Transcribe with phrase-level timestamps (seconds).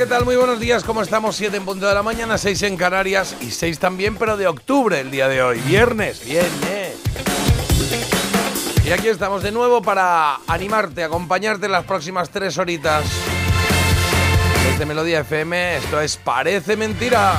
[0.00, 0.24] ¿Qué tal?
[0.24, 0.82] Muy buenos días.
[0.82, 1.36] ¿Cómo estamos?
[1.36, 4.98] 7 en punto de la mañana, 6 en Canarias y 6 también, pero de octubre
[4.98, 5.60] el día de hoy.
[5.60, 6.94] Viernes, viernes.
[8.82, 13.04] Y aquí estamos de nuevo para animarte, acompañarte en las próximas tres horitas.
[14.70, 17.34] Desde Melodía FM, esto es Parece Mentira.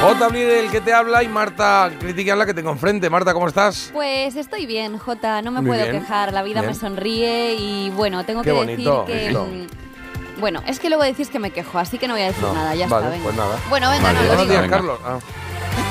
[0.00, 0.24] J.
[0.24, 3.10] Abril, el que te habla, y Marta Critican la que tengo enfrente.
[3.10, 3.90] Marta, ¿cómo estás?
[3.92, 6.72] Pues estoy bien, Jota, no me Muy puedo bien, quejar, la vida bien.
[6.72, 9.26] me sonríe y bueno, tengo Qué que bonito decir que...
[9.28, 9.46] esto.
[9.46, 12.42] mm, Bueno, es que luego decís que me quejo, así que no voy a decir
[12.44, 13.24] No, nada, ya vale, está, venga.
[13.24, 13.56] pues nada.
[13.68, 14.52] Bueno, venga, Vale, no, lo Buenos digo.
[14.52, 14.76] días, Venga.
[14.76, 14.98] Carlos.
[15.04, 15.18] Ah,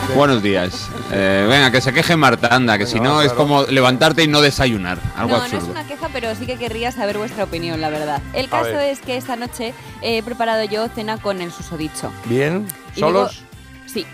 [0.16, 0.90] Buenos días.
[1.12, 4.40] Eh, venga, que se queje Marta, anda, que si no es como levantarte y no
[4.42, 5.00] desayunar.
[5.18, 5.66] Algo No, no absurdo.
[5.66, 8.22] es una queja, pero sí que querría saber vuestra opinión, la verdad.
[8.34, 8.90] El caso ver.
[8.92, 12.10] es que esta noche he preparado yo cena con el susodicho.
[12.26, 13.44] Bien, Y ¿solos?
[14.02, 14.06] Sí.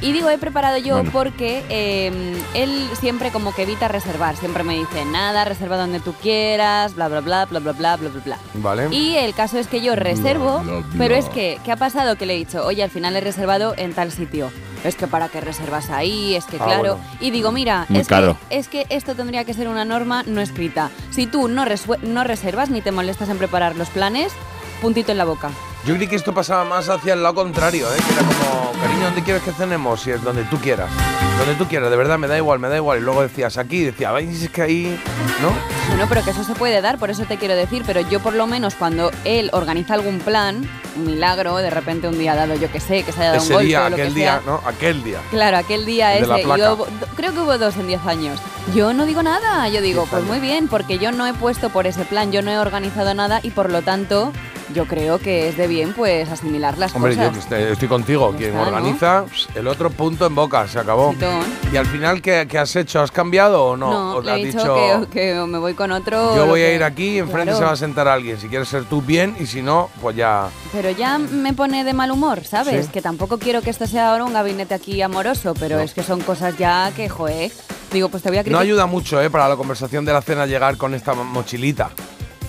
[0.00, 1.10] Y digo he preparado yo Bueno.
[1.12, 4.36] porque eh, él siempre como que evita reservar.
[4.36, 8.08] Siempre me dice, nada, reserva donde tú quieras, bla, bla, bla, bla, bla, bla, bla,
[8.10, 8.38] bla, bla.
[8.54, 8.88] Vale.
[8.94, 10.86] Y el caso es que yo reservo, bla, bla.
[10.96, 12.16] pero es que, ¿qué ha pasado?
[12.16, 14.50] Que le he dicho, oye, al final he reservado en tal sitio.
[14.84, 16.96] Es que para qué reservas ahí, es que Ah, claro.
[16.96, 16.98] bueno.
[17.20, 20.90] Y digo, mira, es que, es que esto tendría que ser una norma no escrita.
[21.10, 21.64] Si tú no,
[22.02, 24.32] no reservas ni te molestas en preparar los planes,
[24.80, 25.50] puntito en la boca.
[25.86, 27.96] Yo creí que esto pasaba más hacia el lado contrario, ¿eh?
[28.04, 30.00] que era como, cariño, ¿dónde quieres que cenemos?
[30.00, 30.90] Si es donde tú quieras.
[31.38, 32.98] Donde tú quieras, de verdad, me da igual, me da igual.
[32.98, 35.00] Y luego decías aquí, decía, "Ay, es que ahí,
[35.40, 35.50] ¿no?
[35.90, 38.34] Bueno, pero que eso se puede dar, por eso te quiero decir, pero yo por
[38.34, 42.68] lo menos cuando él organiza algún plan, un milagro, de repente un día dado, yo
[42.72, 44.42] que sé, que se haya dado un golpe día, o lo aquel que día, sea.
[44.44, 44.60] ¿no?
[44.66, 45.18] Aquel día.
[45.30, 46.72] Claro, aquel día ese, y placa.
[46.74, 48.40] hubo- creo que hubo dos en 10 años.
[48.74, 51.86] Yo no digo nada, yo digo, pues muy bien, porque yo no he puesto por
[51.86, 54.32] ese plan, yo no he organizado nada y por lo tanto
[54.74, 57.32] yo creo que es de bien pues asimilar las Hombre, yo cosas.
[57.34, 58.34] que estoy, estoy contigo.
[58.36, 58.66] Quien está, ¿no?
[58.68, 61.12] organiza, el otro punto en boca, se acabó.
[61.12, 61.42] Chitón.
[61.72, 63.00] Y al final, ¿qué, qué has hecho?
[63.00, 63.90] ¿Has cambiado o no?
[63.90, 66.34] No, ¿O le he has dicho, dicho, que, que me voy con otro.
[66.34, 67.58] yo voy a que- ir aquí y enfrente Claro.
[67.58, 68.38] se va a sentar alguien?
[68.40, 70.48] Si quieres ser tú, bien, y si no, pues ya...
[70.72, 72.86] Pero ya me pone de mal humor, ¿sabes?
[72.86, 72.92] Sí.
[72.92, 75.82] Que tampoco quiero que esto sea ahora un gabinete aquí amoroso, pero No.
[75.82, 77.50] es que son cosas ya que, joe.
[77.92, 78.62] Digo, pues te voy a No criticar.
[78.62, 79.30] ayuda mucho, ¿eh?
[79.30, 81.90] Para la conversación de la cena llegar con esta mochilita.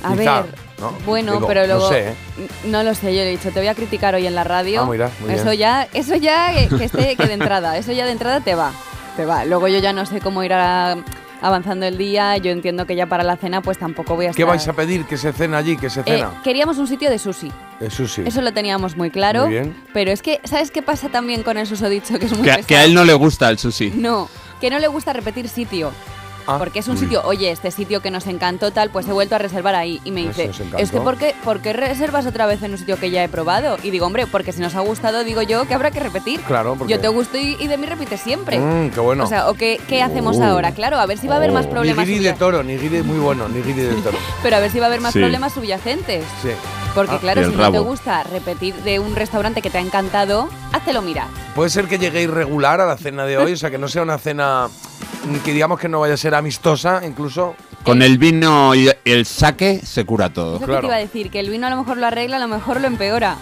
[0.03, 0.91] A Quizá, ver, ¿no?
[1.05, 2.13] bueno, Digo, pero luego No sé, ¿eh?
[2.65, 4.81] no lo sé, yo le he dicho, te voy a criticar hoy en la radio.
[4.83, 5.57] Ah, mira, muy eso bien.
[5.59, 8.71] ya, eso ya que, que esté que de entrada, eso ya de entrada te va,
[9.15, 9.45] te va.
[9.45, 10.97] Luego yo ya no sé cómo irá
[11.39, 14.37] avanzando el día, yo entiendo que ya para la cena pues tampoco voy a estar.
[14.37, 15.05] ¿Qué vais a pedir?
[15.05, 15.77] ¿Que se cena allí?
[15.77, 16.31] ¿Que se Eh, cena?
[16.43, 17.51] queríamos un sitio de sushi.
[17.79, 18.23] Eso sí.
[18.25, 19.41] Eso lo teníamos muy claro.
[19.43, 19.75] Muy bien.
[19.93, 22.17] Pero es que, ¿sabes qué pasa también con el susodicho?
[22.17, 22.67] Que es muy Que, pesado?
[22.67, 23.91] que a él no le gusta el sushi.
[23.95, 25.91] No, que no le gusta repetir sitio.
[26.47, 29.35] Ah, Porque es un sitio, oye, este sitio que nos encantó tal, pues he vuelto
[29.35, 29.99] a reservar ahí.
[30.05, 32.77] Y me Eso dice, es que ¿por qué, ¿por qué reservas otra vez en un
[32.77, 33.77] sitio que ya he probado?
[33.83, 36.39] Y digo, hombre, porque si nos ha gustado, digo yo que habrá que repetir.
[36.41, 38.59] Claro, porque- Yo te gusto y, y de mí repites siempre.
[38.59, 39.25] Mm, qué bueno.
[39.25, 40.71] O sea, ¿o qué, qué hacemos ahora?
[40.71, 42.07] Claro, a ver si va a haber más problemas.
[42.07, 44.17] Nigiri de toro, nigiri muy bueno, nigiri de toro.
[44.43, 45.19] Pero a ver si va a haber más Sí.
[45.19, 46.23] problemas subyacentes.
[46.41, 46.49] Sí.
[46.95, 50.49] Porque Ah, claro, si no te gusta repetir de un restaurante que te ha encantado,
[50.71, 51.27] háztelo mirar.
[51.55, 54.01] Puede ser que llegue irregular a la cena de hoy, o sea, que no sea
[54.01, 54.67] una cena
[55.43, 57.55] que digamos que no vaya a ser amistosa, incluso.
[57.83, 60.59] Con el vino y el saque se cura todo.
[60.59, 60.81] que claro.
[60.81, 62.81] te iba a decir, que el vino a lo mejor lo arregla, a lo mejor
[62.81, 63.37] lo empeora.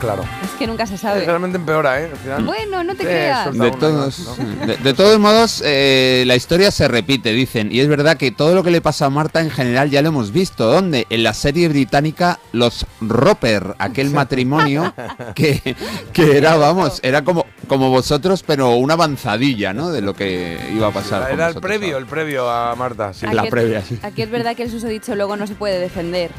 [0.00, 0.24] Claro.
[0.44, 1.24] Es que nunca se sabe.
[1.24, 2.10] Realmente empeora, ¿eh?
[2.12, 2.44] Al final.
[2.44, 3.52] Bueno, no te creas.
[3.56, 4.66] De todos, ¿no?
[4.66, 7.70] de, de todos modos, eh, la historia se repite, dicen.
[7.72, 10.08] Y es verdad que todo lo que le pasa a Marta en general ya lo
[10.08, 10.66] hemos visto.
[10.66, 11.06] ¿Dónde?
[11.10, 14.94] En la serie británica Los Roper, aquel matrimonio
[15.34, 15.76] que,
[16.12, 19.90] que era, vamos, era como, como vosotros, pero una avanzadilla, ¿no?
[19.90, 21.30] De lo que iba a pasar.
[21.30, 21.98] Era el previo, ahora.
[21.98, 23.12] el previo a Marta.
[23.12, 23.26] sí.
[23.26, 23.98] la previa, sí.
[24.02, 26.30] Aquí es verdad que el susodicho luego no se puede defender.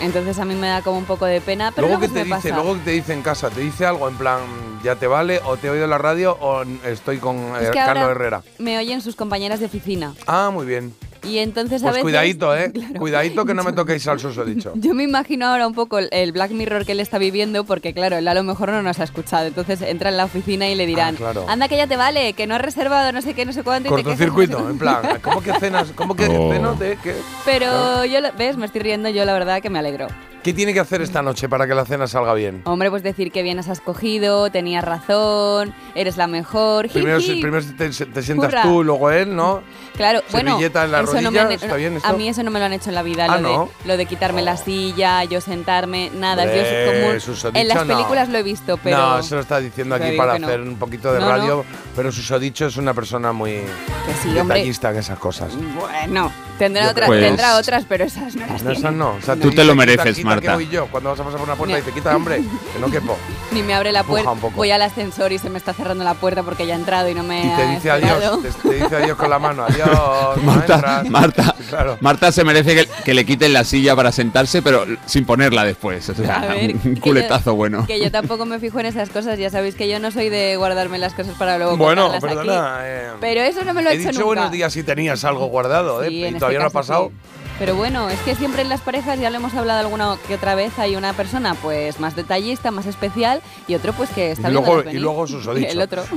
[0.00, 2.28] Entonces a mí me da como un poco de pena, pero Luego luego, que te
[2.28, 2.62] me dice, pasa.
[2.62, 4.40] luego que te dice en casa, te dice algo en plan,
[4.82, 7.70] ya te vale, o te he oído en la radio, o estoy con eh, Es
[7.70, 8.42] que Carlos Herrera.
[8.58, 10.12] me oyen sus compañeras de oficina.
[10.26, 10.94] Ah, muy bien.
[11.26, 12.02] Y entonces a Pues veces...
[12.02, 12.70] cuidadito, ¿eh?
[12.74, 12.98] Claro.
[13.00, 14.72] Cuidadito que no me toquéis al susodicho.
[14.76, 18.16] Yo me imagino ahora un poco el- Black Mirror que él está viviendo, porque claro,
[18.16, 19.46] él a lo mejor no nos ha escuchado.
[19.46, 21.46] Entonces entra en la oficina y le dirán, Ah, claro.
[21.48, 23.88] anda que ya te vale, que no has reservado no sé qué, no sé cuánto.
[23.88, 25.92] y te quejas, Cortocircuito, no sé en plan, ¿cómo que cenas?
[25.94, 26.52] ¿Cómo que Oh.
[26.52, 27.14] ceno de qué?
[27.44, 28.56] Pero yo, lo- ¿ves?
[28.56, 30.08] Me estoy riendo yo, la verdad, que me alegro.
[30.44, 32.60] ¿Qué tiene que hacer esta noche para que la cena salga bien?
[32.66, 36.90] Hombre, pues decir que bien has escogido, tenías razón, eres la mejor.
[36.90, 38.62] Primero, primero te, te sientas Hurra.
[38.62, 39.62] tú, luego él, ¿no?
[39.96, 42.08] Claro, bueno, Servilleta en la eso no me rodilla, han- ¿está bien esto?
[42.08, 43.64] a mí eso no me lo han hecho en la vida, Ah, lo, ¿no?
[43.82, 46.92] de, lo de quitarme la silla, yo sentarme, nada, Hombre, yo
[47.40, 50.34] como en las películas lo he visto, pero No, eso lo está diciendo aquí para
[50.34, 51.64] hacer un poquito de radio,
[51.96, 54.58] pero Susodicho es una persona muy que sí, hombre.
[54.58, 55.52] detallista en esas cosas.
[55.78, 59.10] Bueno, tendrá creo que tendrá otras, pero esas no las No, esas no.
[59.14, 60.48] O sea, Tú te lo "Quita, mereces, quita, Marta".
[60.48, 61.78] que voy yo cuando vas a pasar por una puerta No.
[61.80, 62.42] y te quita, hombre,
[62.72, 63.16] que no quepo.
[63.52, 66.42] Ni me abre la puerta, voy al ascensor y se me está cerrando la puerta
[66.42, 68.96] porque ya ha entrado y no me Y te ha dice adiós, te, te dice
[68.96, 70.42] adiós con la mano, adiós.
[70.42, 71.02] Marta.
[71.08, 71.96] Marta, Sí, claro.
[72.00, 76.08] Marta se merece que, que le quiten la silla para sentarse, pero sin ponerla después.
[76.08, 77.86] O sea, A ver, un culetazo yo- bueno.
[77.86, 80.56] Que yo tampoco me fijo en esas cosas, ya sabéis que yo no soy de
[80.56, 82.20] guardarme las cosas para luego Bueno, aquí.
[82.20, 82.78] perdona.
[82.82, 84.26] eh, Pero eso no me lo he, he hecho dicho nunca.
[84.26, 86.08] buenos días si tenías algo guardado, ¿eh?
[86.08, 87.08] Sí, todavía este no ha pasado.
[87.08, 87.14] sí.
[87.56, 90.56] Pero bueno, es que siempre en las parejas, ya lo hemos hablado alguna que otra
[90.56, 94.52] vez, hay una persona pues más detallista, más especial y otro pues que está Y
[94.52, 95.68] luego- y luego susodicho.
[95.70, 96.04] El otro.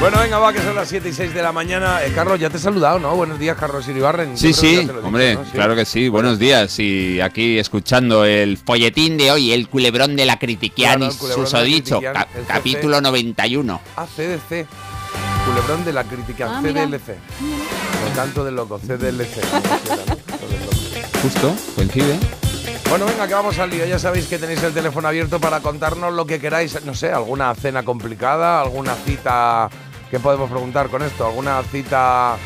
[0.00, 2.02] Bueno, venga, va, que son las 7 y 6 de la mañana.
[2.02, 3.14] Eh, Carlos, ya te he saludado, ¿no?
[3.16, 4.34] Buenos días, Carlos Iribarren.
[4.38, 5.44] Sí, sí, hombre, ¿no?
[5.44, 5.50] Sí.
[5.52, 6.08] claro que sí.
[6.08, 6.78] Buenos días.
[6.78, 11.98] Y aquí escuchando el folletín de hoy, el culebrón de la Claro, Critiquianis, la susodicho,
[11.98, 12.46] Critiquian, ca- el CC.
[12.46, 13.78] capítulo 91.
[13.94, 14.66] Ah, CDC.
[15.46, 16.82] Culebrón de la crítica, Ah, mira.
[16.86, 17.16] CDLC.
[18.04, 19.40] Por tanto de loco, CDLC.
[21.22, 22.18] Justo, coincide.
[22.88, 23.84] Bueno, venga, que vamos al lío.
[23.86, 26.84] Ya sabéis que tenéis el teléfono abierto para contarnos lo que queráis.
[26.84, 29.68] No sé, alguna cena complicada, alguna cita.
[30.10, 31.26] ¿Qué podemos preguntar con esto?
[31.26, 32.36] ¿Alguna cita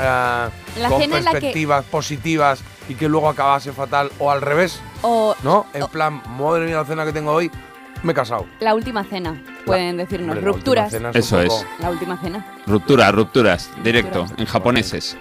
[0.00, 0.48] eh,
[0.78, 4.10] La con que- perspectivas positivas y que luego acabase fatal?
[4.18, 5.66] O al revés, O ¿no?
[5.74, 7.50] En o- plan, madre mía, la cena que tengo hoy,
[8.02, 8.46] me he casado.
[8.60, 9.34] la última cena,
[9.66, 10.36] pueden decirnos.
[10.36, 10.92] Hombre, Rupturas.
[10.92, 11.66] Eso poco- es.
[11.80, 12.44] La última cena.
[12.66, 14.40] Ruptura, rupturas, directo, Rupturas.
[14.40, 15.16] en japoneses.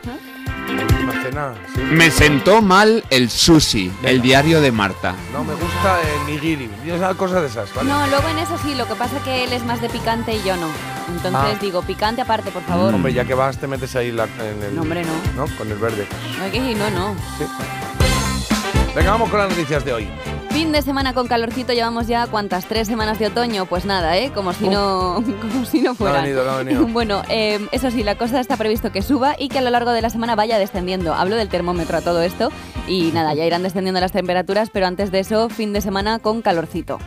[0.68, 1.82] La última cena, sí.
[1.82, 5.16] Me sentó mal el sushi, el diario de Marta.
[5.34, 6.70] No, me gusta el nigiri.
[6.86, 7.90] Esas cosas de esas, ¿vale?
[7.90, 10.34] No, luego en eso sí, lo que pasa es que él es más de picante
[10.36, 10.68] y yo no.
[11.08, 11.58] Entonces Ah.
[11.60, 12.94] digo, picante aparte, por favor.
[12.94, 14.76] Hombre, ya que vas, te metes ahí la- en el.
[14.76, 15.46] No, hombre, no.
[15.46, 15.56] ¿No?
[15.58, 16.08] Con el verde.
[16.40, 17.16] No, que no, no.
[17.38, 17.46] Sí.
[18.96, 20.10] Venga, vamos con las noticias de hoy.
[20.50, 24.32] Fin de semana con calorcito, llevamos ya cuántas, tres semanas de otoño, pues nada, ¿eh?
[24.34, 26.22] Como si no, como si no fuera.
[26.22, 26.88] venido, no ha venido.
[26.92, 29.92] bueno, eh, eso sí, la cosa está previsto que suba y que a lo largo
[29.92, 31.14] de la semana vaya descendiendo.
[31.14, 32.52] Hablo del termómetro a todo esto
[32.88, 36.42] y nada, ya irán descendiendo las temperaturas, pero antes de eso, fin de semana con
[36.42, 36.98] calorcito.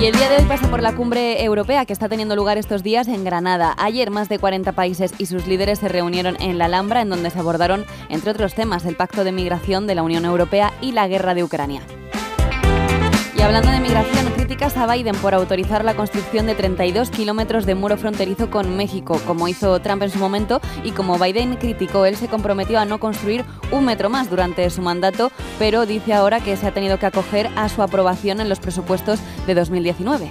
[0.00, 2.82] Y el día de hoy pasa por la cumbre europea que está teniendo lugar estos
[2.82, 3.74] días en Granada.
[3.78, 7.30] Ayer más de 40 países y sus líderes se reunieron en la Alhambra en donde
[7.30, 11.06] se abordaron, entre otros temas, el pacto de migración de la Unión Europea y la
[11.06, 11.82] guerra de Ucrania.
[13.34, 17.74] Y hablando de migración, críticas a Biden por autorizar la construcción de 32 kilómetros de
[17.74, 22.16] muro fronterizo con México, como hizo Trump en su momento, y como Biden criticó, él
[22.16, 26.56] se comprometió a no construir un metro más durante su mandato, pero dice ahora que
[26.56, 30.30] se ha tenido que acoger a su aprobación en los presupuestos de 2019.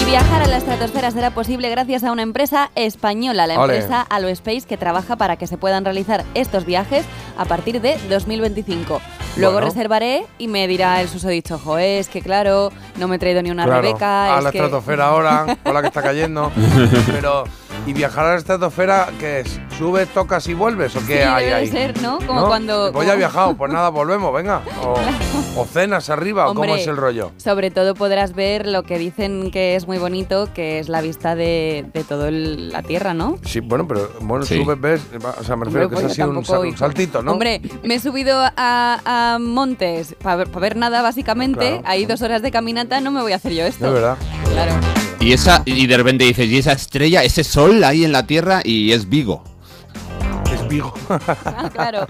[0.00, 4.62] Y viajar a la estratosfera será posible gracias a una empresa española, la empresa Aloespace,
[4.62, 7.04] que trabaja para que se puedan realizar estos viajes
[7.38, 9.00] a partir de 2025.
[9.36, 9.66] Luego Bueno.
[9.66, 13.50] reservaré y me dirá el susodicho, jo, es que claro, no me he traído ni
[13.50, 14.34] una Claro, Rebeca.
[14.34, 14.58] a es la que...
[14.58, 16.52] estratosfera ahora, con la que está cayendo.
[17.06, 17.44] Pero,
[17.86, 19.60] ¿y viajar a la estratosfera qué es?
[19.78, 21.66] ¿Subes, tocas y vuelves o qué Sí, hay debe ahí?
[21.68, 22.18] ser, ¿no?
[22.26, 24.62] Como cuando- Pues ya he viajado, pues nada, volvemos, venga.
[24.82, 24.94] O,
[25.60, 27.32] o cenas arriba, cómo es el rollo.
[27.36, 31.34] Sobre todo podrás ver lo que dicen que es muy bonito, que es la vista
[31.34, 33.38] de, de toda la Tierra, ¿no?
[33.44, 34.62] Sí, bueno, pero bueno, Sí.
[34.62, 35.00] subes, ves,
[35.40, 37.32] o sea, me refiero Hombre, que pues es yo así un, saltito, ¿no?
[37.32, 41.68] Hombre, me he subido a, a montes para ver, pa ver nada, básicamente.
[41.68, 41.82] Claro.
[41.86, 43.86] Hay dos horas de caminata, no me voy a hacer yo esto.
[43.86, 44.16] De verdad.
[44.52, 44.72] Claro.
[45.20, 48.60] Y esa y de repente dices, y esa estrella, ese sol ahí en la Tierra
[48.64, 49.42] y es Vigo.
[50.52, 50.92] Es Vigo.
[51.08, 52.06] Ah, claro.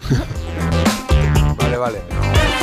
[1.56, 1.98] vale, vale.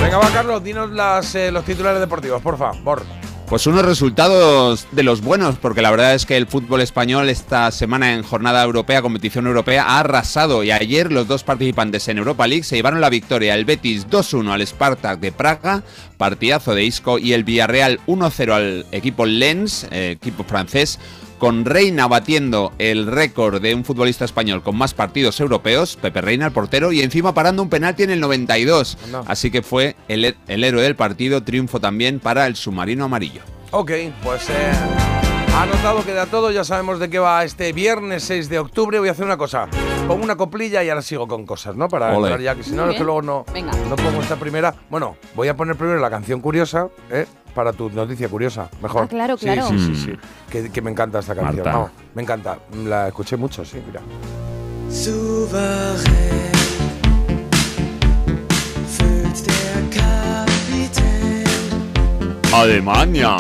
[0.02, 3.04] Venga, va, Carlos, dinos las, eh, los titulares deportivos, por favor.
[3.52, 7.70] Pues unos resultados de los buenos, porque la verdad es que el fútbol español esta
[7.72, 12.48] semana en jornada europea, competición europea, ha arrasado y ayer los dos participantes en Europa
[12.48, 13.54] League se llevaron la victoria.
[13.54, 15.84] El Betis 2-1 al Spartak de Praga,
[16.16, 20.98] partidazo de Isco, y el Villarreal 1-0 al equipo Lens, eh, equipo francés,
[21.42, 26.46] con Reina batiendo el récord de un futbolista español con más partidos europeos, Pepe Reina,
[26.46, 28.96] el portero, y encima parando un penalti en el 92.
[29.06, 29.24] Anda.
[29.26, 33.42] Así que fue el héroe del partido, triunfo también para el submarino amarillo.
[33.72, 37.72] Ok, pues eh, ha notado que de a todo ya sabemos de qué va este
[37.74, 39.00] viernes 6 de octubre.
[39.00, 39.68] Voy a hacer una cosa.
[40.08, 41.88] Pongo una coplilla y ahora sigo con cosas, ¿no?
[41.88, 42.28] Para Ole.
[42.30, 43.72] entrar ya, que si no, es que luego no, Venga.
[43.90, 44.74] no pongo esta primera.
[44.90, 47.28] Bueno, voy a poner primero la canción curiosa, ¿eh?
[47.54, 49.04] Para tu noticia curiosa, mejor.
[49.04, 49.68] Ah, claro, Sí, claro.
[49.68, 49.96] Sí, sí, Mm.
[50.06, 50.12] sí.
[50.50, 51.66] Que, que me encanta esta canción.
[51.66, 52.58] Vamos, me encanta.
[52.86, 54.02] La escuché mucho, sí, mira.
[62.54, 63.38] Alemania.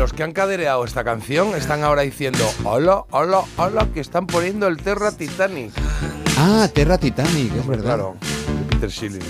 [0.00, 4.66] Los que han cadereado esta canción están ahora diciendo, hola, hola, hola, que están poniendo
[4.66, 5.72] el Terra Titanic.
[6.38, 7.96] Ah, Terra Titanic, es verdad.
[7.96, 9.20] Claro, de Peter Schilling.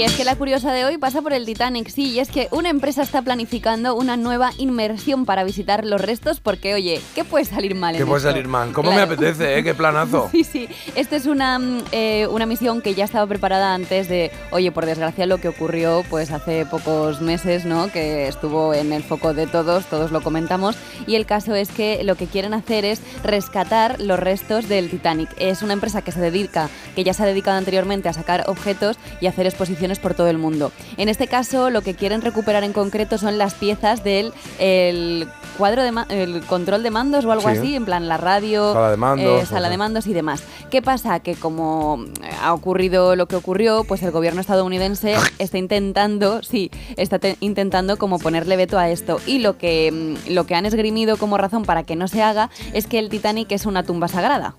[0.00, 2.48] Y es que la curiosa de hoy pasa por el Titanic, sí, y es que
[2.52, 7.44] una empresa está planificando una nueva inmersión para visitar los restos porque, oye, ¿qué puede
[7.44, 7.94] salir mal?
[7.94, 8.30] ¿Qué en puede esto?
[8.30, 8.72] salir mal?
[8.72, 9.62] ¿Cómo me apetece, eh?
[9.62, 10.30] Qué planazo.
[10.32, 10.68] Sí, sí.
[10.94, 14.86] Esta es una, mm, eh, una misión que ya estaba preparada antes de, oye, por
[14.86, 17.92] desgracia lo que ocurrió pues hace pocos meses, ¿no?
[17.92, 20.76] Que estuvo en el foco de todos, todos lo comentamos.
[21.06, 25.28] Y el caso es que lo que quieren hacer es rescatar los restos del Titanic.
[25.36, 28.96] Es una empresa que se dedica, que ya se ha dedicado anteriormente a sacar objetos
[29.20, 30.70] y hacer exposiciones por todo el mundo.
[30.96, 35.28] En este caso, lo que quieren recuperar en concreto son las piezas del el
[35.58, 37.56] cuadro de el control de mandos o algo Sí.
[37.58, 40.42] así, en plan la radio, Sala de mandos, eh, sala de mandos y demás.
[40.70, 41.20] ¿Qué pasa?
[41.20, 46.70] Que como eh, ha ocurrido lo que ocurrió, pues el gobierno estadounidense está intentando, sí,
[46.96, 49.18] está te- intentando como ponerle veto a esto.
[49.26, 49.90] Y lo que,
[50.28, 53.08] mm, lo que han esgrimido como razón para que no se haga es que el
[53.08, 54.54] Titanic es una tumba sagrada.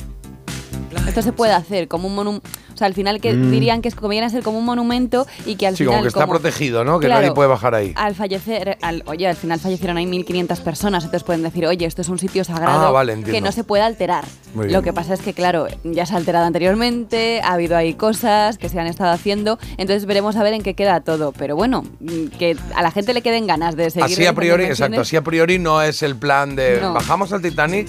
[1.07, 2.47] Esto se puede hacer como un monumento.
[2.73, 3.51] O sea, al final que Mm.
[3.51, 5.93] dirían que es como viene a ser como un monumento y que al Sí, final.
[5.93, 6.99] como que está protegido, ¿no?
[6.99, 7.93] Que Claro, nadie puede bajar ahí.
[7.95, 12.01] Al fallecer, al, oye, al final fallecieron ahí 1.500 personas, entonces pueden decir, oye, esto
[12.01, 14.25] es un sitio sagrado Ah, vale, que no se puede alterar.
[14.53, 14.73] Muy bien.
[14.77, 18.57] Lo que pasa es que, claro, ya se ha alterado anteriormente, ha habido ahí cosas
[18.57, 21.31] que se han estado haciendo, entonces veremos a ver en qué queda todo.
[21.31, 24.05] Pero bueno, mm, que a la gente le queden ganas de seguir.
[24.05, 26.93] Así a priori, exacto, así a priori no es el plan de No.
[26.93, 27.87] bajamos al Titanic.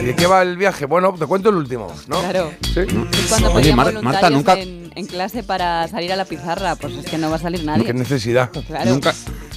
[0.00, 0.84] ¿Y de qué va el viaje?
[0.86, 2.20] Bueno, te cuento el último, ¿no?
[2.20, 2.50] Claro.
[2.74, 2.80] Sí.
[2.80, 6.76] Es cuando Oye, Mar- voluntarios Marta, nunca- en, en clase para salir a la pizarra,
[6.76, 7.84] pues es que no va a salir nadie.
[7.84, 8.50] Qué necesidad.
[8.66, 8.90] Claro.
[8.90, 9.14] Nunca,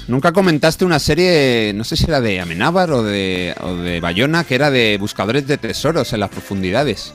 [0.09, 4.43] nunca comentaste una serie, no sé si era de Amenábar o de, o de Bayona,
[4.43, 7.13] que era de buscadores de tesoros en las profundidades.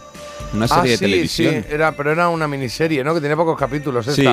[0.54, 1.64] Una serie ah, de sí, televisión.
[1.66, 3.12] sí, era, pero era una miniserie, ¿no?
[3.14, 4.24] Que tenía pocos capítulos Sí.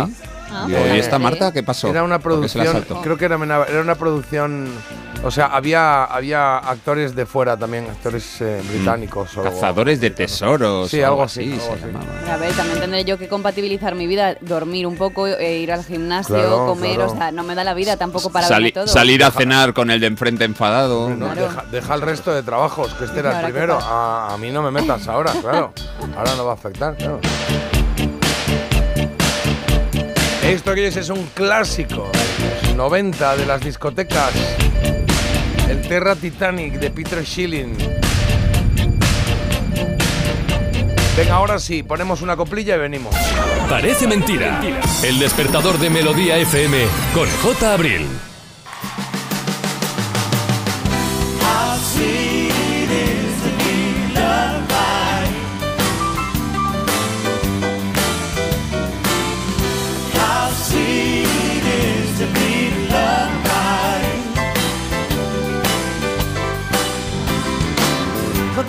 [0.53, 1.20] Ah, Digo, pues ¿y no esta.
[1.20, 1.88] Marta qué pasó?
[1.88, 3.36] Era una ¿Por qué se la producción, creo que era,
[3.67, 4.67] era una producción,
[5.24, 9.38] o sea, había, había actores de fuera también, actores eh, británicos.
[9.38, 10.89] o- Cazadores de tesoros.
[10.89, 12.29] Sí, o algo así, algo así.
[12.31, 15.84] A ver, también tendré yo que compatibilizar mi vida, dormir un poco, e ir al
[15.86, 17.12] gimnasio, Claro, comer, claro.
[17.12, 18.88] o sea, no me da la vida tampoco para Sali- todo.
[18.88, 21.10] salir a cenar con el de enfrente enfadado.
[21.10, 21.41] No, Claro.
[21.50, 23.79] deja, deja el resto de trabajos, que este era el ¿qué primero.
[23.81, 25.74] A, a mí no me metas ahora, claro.
[26.17, 27.20] Ahora no va a afectar, claro.
[30.43, 34.31] Esto que es es un clásico, de los 90 de las discotecas.
[35.69, 37.77] El Terra Titanic de Peter Schilling.
[41.15, 43.15] Venga, ahora sí, ponemos una coplilla y venimos.
[43.69, 44.62] Parece mentira.
[45.03, 47.74] El despertador de Melodía FM con J.
[47.74, 48.07] Abril.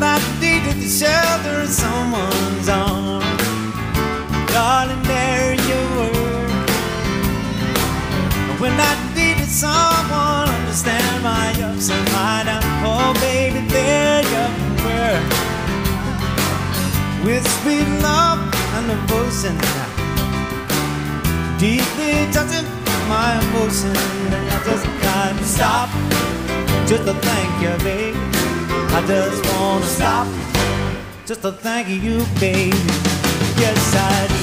[0.02, 3.22] But that deed at the shelter someone's arm
[4.50, 6.42] Darling, there you were.
[8.58, 12.66] When I needed someone understand my ups and my downs.
[12.82, 14.46] Oh, baby, there you
[14.82, 15.22] were.
[17.22, 18.42] With sweet love
[18.74, 19.54] and devotion
[21.62, 22.66] Deeply touching
[23.06, 25.90] my emotion And I just can't stop.
[26.90, 28.31] Just to thank you, baby
[28.94, 30.26] I just wanna stop
[31.26, 32.76] just to thank you, baby.
[33.56, 34.34] Yes, I do.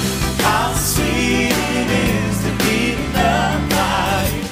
[0.43, 2.79] How sweet it is to be
[3.13, 4.45] loved by you.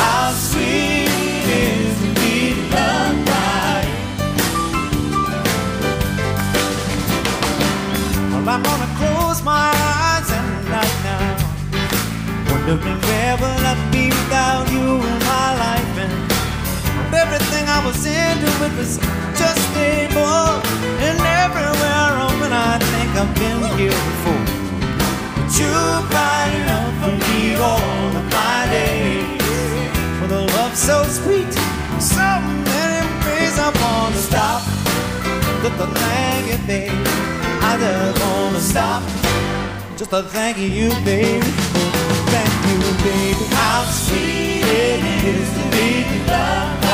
[0.00, 2.36] How sweet it is to be
[2.74, 4.02] loved by you.
[8.32, 11.36] Well, I'm gonna close my eyes at night now.
[12.50, 14.67] Wondering where will I be without
[17.78, 18.98] I was into it was
[19.38, 19.62] just
[20.10, 20.58] bore
[21.06, 24.46] and everywhere I when I think I've been here before.
[25.38, 25.70] But you
[26.10, 29.38] bright enough for me all of my days.
[30.20, 31.52] With a love so sweet
[32.02, 32.28] so
[32.66, 34.60] many ways I wanna stop.
[35.62, 36.98] Just to thank you baby
[37.62, 39.02] I just wanna stop.
[39.96, 41.46] Just to thank you baby
[42.34, 46.87] thank you baby how sweet it is to be loved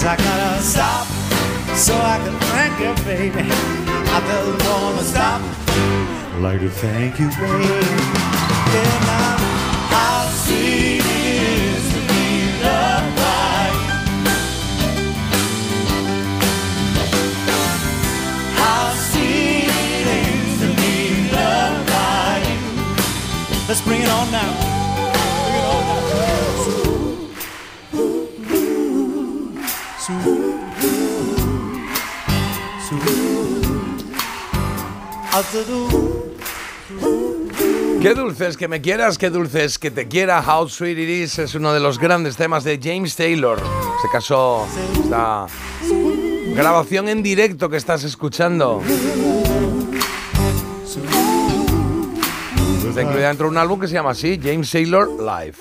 [0.00, 1.06] Yes, I gotta stop
[1.76, 3.50] so I can thank you, baby.
[3.50, 5.42] I just wanna stop.
[6.34, 8.28] I'd like to thank you, baby.
[10.44, 13.66] Sweet it is to be loved by.
[18.54, 22.38] How sweet it is to be loved by.
[23.66, 24.67] Let's bring it on now.
[38.02, 40.42] Qué dulce es que me quieras, qué dulce es que te quiera.
[40.42, 43.60] How Sweet It Is es uno de los grandes temas de James Taylor.
[44.02, 44.66] Se casó
[45.00, 45.46] esta
[46.56, 48.82] grabación en directo que estás escuchando.
[52.88, 55.54] Está incluida dentro de un álbum que se llama así, James Taylor Live.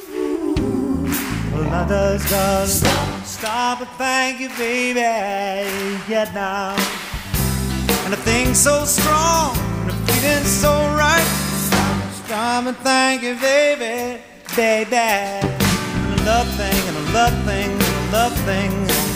[2.17, 5.01] Stop, stop thank you, baby.
[6.07, 7.06] Yeah, now.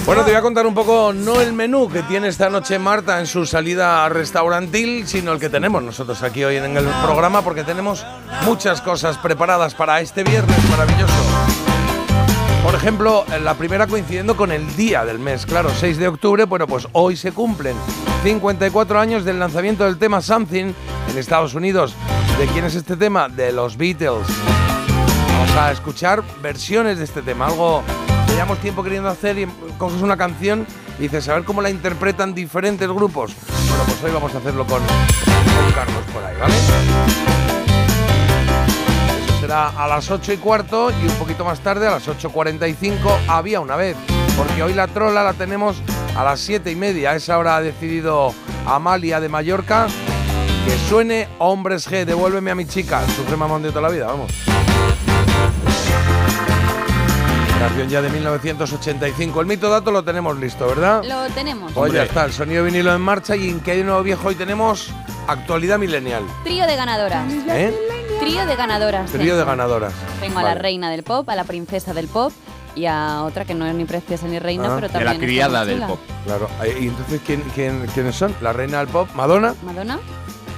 [0.05, 3.19] Bueno, te voy a contar un poco, no el menú que tiene esta noche Marta
[3.19, 7.63] en su salida restaurantil, sino el que tenemos nosotros aquí hoy en el programa, porque
[7.63, 8.05] tenemos
[8.43, 11.20] muchas cosas preparadas para este viernes maravilloso.
[12.63, 16.67] Por ejemplo, la primera coincidiendo con el día del mes, claro, 6 de octubre, bueno,
[16.67, 17.75] pues hoy se cumplen
[18.23, 20.73] 54 años del lanzamiento del tema Something
[21.09, 21.95] en Estados Unidos.
[22.37, 23.29] ¿De quién es este tema?
[23.29, 24.27] De los Beatles.
[25.27, 27.83] Vamos a escuchar versiones de este tema, algo
[28.27, 29.47] que llevamos tiempo queriendo hacer y
[29.79, 30.67] coges una canción
[30.99, 33.33] y dices, a ver cómo la interpretan diferentes grupos.
[33.69, 37.40] Bueno, pues hoy vamos a hacerlo con, con Carlos por ahí, ¿vale?
[39.51, 42.95] Será a las 8 y cuarto y un poquito más tarde, a las 8.45,
[43.27, 43.97] había una vez.
[44.37, 45.75] Porque hoy la trola la tenemos
[46.15, 47.11] a las 7 y media.
[47.11, 48.33] A esa hora ha decidido
[48.65, 49.87] Amalia de Mallorca
[50.65, 53.05] que suene Hombres G, devuélveme a mi chica.
[53.07, 54.31] Sufre mamón de toda la vida, vamos.
[57.59, 59.41] Canción ya de 1985.
[59.41, 61.03] El mito dato lo tenemos listo, ¿verdad?
[61.03, 61.73] Lo tenemos.
[61.73, 64.35] Pues ya está, el sonido vinilo en marcha y en que hay nuevo viejo hoy
[64.35, 64.93] tenemos
[65.27, 66.23] actualidad milenial.
[66.45, 67.29] Trío de ganadoras.
[67.49, 68.00] ¿Eh?
[68.21, 69.11] Trío de ganadoras.
[69.11, 69.93] Trío de ganadoras.
[70.21, 70.61] Tengo a la Vale.
[70.61, 72.31] reina del pop, a la princesa del pop
[72.75, 74.75] y a otra que no es ni preciosa ni reina, Ah.
[74.75, 75.87] pero De también la está criada del chula.
[75.87, 75.99] pop.
[76.25, 76.47] Claro.
[76.63, 78.33] eh, ¿Y entonces ¿quién, quién, quiénes son?
[78.41, 79.99] La reina del pop, Madonna, Madonna,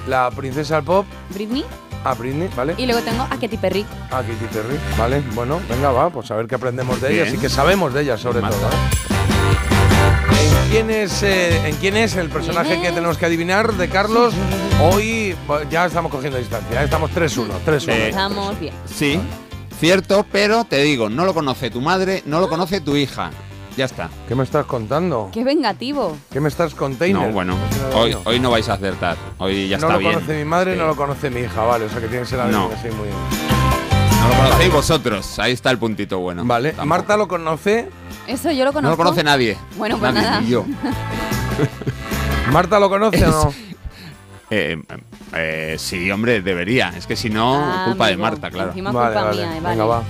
[0.06, 1.64] la princesa del pop, Britney
[2.04, 2.74] a Britney, ¿vale?
[2.76, 3.86] y luego tengo a Katy Perry.
[4.10, 5.22] A Katy Perry, ¿vale?
[5.34, 7.38] Bueno, venga, va, pues a ver qué aprendemos de ellas Bien.
[7.38, 8.50] y que sabemos de ellas sobre todo.
[8.50, 9.13] ¿eh?
[10.44, 13.88] ¿En quién, es, eh, ¿En quién es el personaje ¿Quién que tenemos que adivinar de
[13.88, 14.34] Carlos?
[14.82, 16.84] Hoy pues, ya estamos cogiendo distancia, ¿eh?
[16.84, 17.88] estamos 3-1, 3-1.
[17.92, 18.74] Eh, Estamos bien.
[18.86, 19.20] Sí,
[19.78, 23.30] cierto, pero te digo, no lo conoce tu madre, no lo conoce tu hija.
[23.76, 24.08] Ya está.
[24.28, 25.30] ¿Qué me estás contando?
[25.32, 26.16] ¡Qué vengativo!
[26.30, 27.26] ¿Qué me estás container?
[27.28, 27.56] No, bueno,
[27.92, 28.20] No, hoy, no.
[28.24, 29.16] hoy no vais a acertar.
[29.38, 30.12] Hoy ya no está lo bien.
[30.14, 30.78] conoce mi madre, Sí.
[30.78, 31.86] no lo conoce mi hija, vale.
[31.86, 32.70] O sea que tiene que ser alguien No.
[32.72, 33.08] así muy.
[34.24, 35.38] No lo conocéis vosotros.
[35.38, 36.44] Ahí está el puntito bueno.
[36.44, 36.70] Vale.
[36.70, 36.86] Tampoco.
[36.86, 37.88] Marta lo conoce.
[38.26, 38.96] Eso yo lo No conozco.
[38.96, 39.56] lo conoce nadie.
[39.76, 40.40] Bueno, pues Nadie, nada.
[40.40, 40.64] ni yo.
[42.52, 43.54] ¿Marta lo conoce o no?
[44.50, 44.80] Eh,
[45.34, 46.92] eh, sí, hombre, debería.
[46.96, 48.68] Es que si no, Ah, culpa de amigo, Marta, claro.
[48.70, 49.42] Encima Vale, culpa vale.
[49.46, 49.68] mía, eh, vale.
[49.76, 50.02] Venga, va.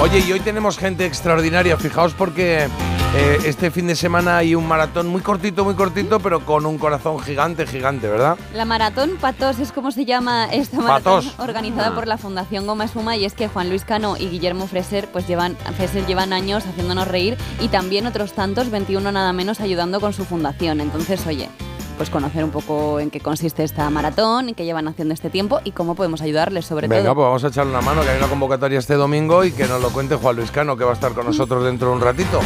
[0.00, 1.76] Oye, y hoy tenemos gente extraordinaria.
[1.76, 2.68] Fijaos porque
[3.14, 6.78] eh, este fin de semana hay un maratón muy cortito, muy cortito, pero con un
[6.78, 8.36] corazón gigante, gigante, ¿verdad?
[8.54, 11.34] La maratón Patos es como se llama esta maratón Patos.
[11.38, 15.08] organizada por la Fundación Goma Espuma y es que Juan Luis Cano y Guillermo Freser
[15.08, 20.00] pues llevan Freser llevan años haciéndonos reír y también otros tantos 21 nada menos ayudando
[20.00, 20.80] con su fundación.
[20.80, 21.48] Entonces, oye,
[21.96, 25.60] pues conocer un poco en qué consiste esta maratón, en qué llevan haciendo este tiempo
[25.64, 27.14] y cómo podemos ayudarles sobre Venga, todo.
[27.16, 29.80] pues vamos a echarle una mano, que hay una convocatoria este domingo y que nos
[29.80, 32.40] lo cuente Juan Luis Cano, que va a estar con nosotros dentro de un ratito.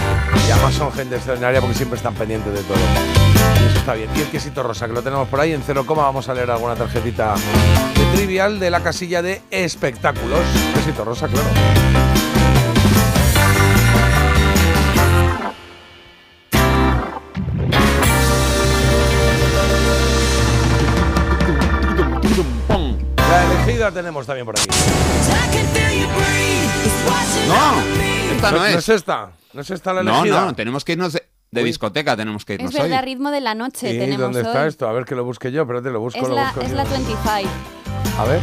[0.47, 2.77] Y además son gente extraordinaria porque siempre están pendientes de todo.
[3.63, 4.11] Y eso está bien.
[4.17, 6.51] Y el quesito rosa, que lo tenemos por ahí en cero coma, vamos a leer
[6.51, 10.41] alguna tarjetita de trivial de la casilla de espectáculos.
[10.75, 11.49] Quesito rosa, claro.
[23.87, 24.67] La tenemos también por aquí.
[27.47, 28.75] No, esta no ¿No es.
[28.79, 29.31] es esta?
[29.53, 30.45] ¿No es esta la No, elegida?
[30.47, 31.23] no, tenemos que irnos de,
[31.53, 33.05] de discoteca, tenemos que irnos Es verdad, hoy.
[33.05, 34.89] ritmo de la noche ¿Y tenemos dónde está esto?
[34.89, 36.63] A ver que lo busque yo, espérate, lo busco, Es lo la, busco.
[36.63, 36.75] es yo.
[36.77, 37.49] la 25.
[38.19, 38.41] A ver,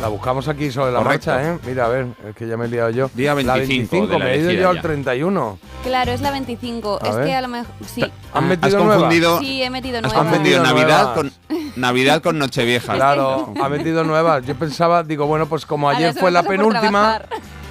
[0.00, 1.30] la buscamos aquí sobre la Correcto.
[1.30, 1.58] marcha, ¿eh?
[1.66, 3.10] Mira, a ver, es que ya me he liado yo.
[3.14, 4.82] Día La 25 de la me he ido yo al ya.
[4.82, 5.58] 31.
[5.82, 6.98] Claro, es la 25.
[7.02, 7.26] A es ver.
[7.26, 8.02] que a lo mejor sí.
[8.02, 8.92] ¿Han Ah, metido has nueva?
[8.94, 10.18] confundido, Sí, he metido has nueva.
[10.18, 10.74] confundido Nuevas.
[10.82, 11.32] Navidad con
[11.76, 12.94] Navidad con Nochevieja.
[12.94, 14.44] Claro, ha metido nuevas.
[14.46, 17.22] Yo pensaba, digo, bueno, pues como ayer fue la penúltima,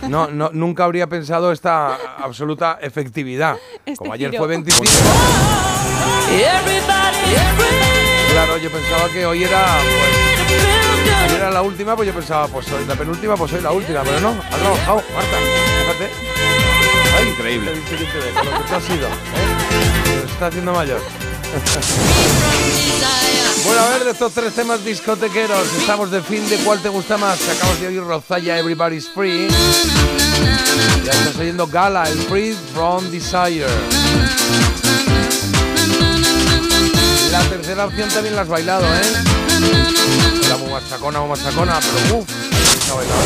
[0.08, 3.56] no, no, nunca habría pensado esta absoluta efectividad.
[3.86, 4.42] Este Como ayer giro.
[4.42, 4.92] fue 25.
[8.34, 12.68] Claro, yo pensaba que hoy era, pues, ayer era la última, pues yo pensaba, pues
[12.72, 15.38] hoy la penúltima, pues hoy la última, pero no, has trabajado, Marta,
[15.82, 16.12] fíjate.
[17.16, 17.72] Ay, Increíble.
[17.72, 20.26] te dice que te ve, con lo que tú has sido, ¿eh?
[20.26, 21.00] Se está haciendo mayor.
[23.66, 27.16] Bueno, a ver, de estos tres temas discotequeros, estamos de fin de cuál te gusta
[27.18, 27.40] más.
[27.40, 29.48] Si acabas de oír Rozaya, Everybody's Free.
[31.06, 33.68] Ya estás oyendo Gala, el Free from Desire.
[37.34, 39.02] La tercera opción también la has bailado, ¿eh?
[40.50, 42.30] La machacona, muy machacona, pero uff,
[42.92, 43.20] ha bailado.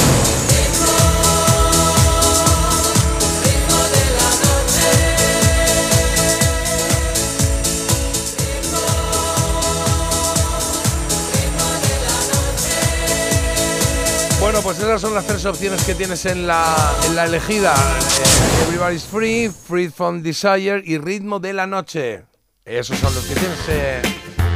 [14.39, 17.73] Bueno, pues esas son las tres opciones que tienes en la, en la elegida.
[17.73, 22.26] Eh, Everybody's Free, Free from Desire y Ritmo de la Noche.
[22.67, 24.01] Esos son los que tienes eh,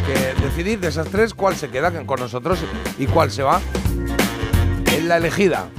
[0.06, 2.60] que decidir de esas tres cuál se queda con nosotros
[2.98, 3.62] y cuál se va.
[4.94, 5.70] En la elegida.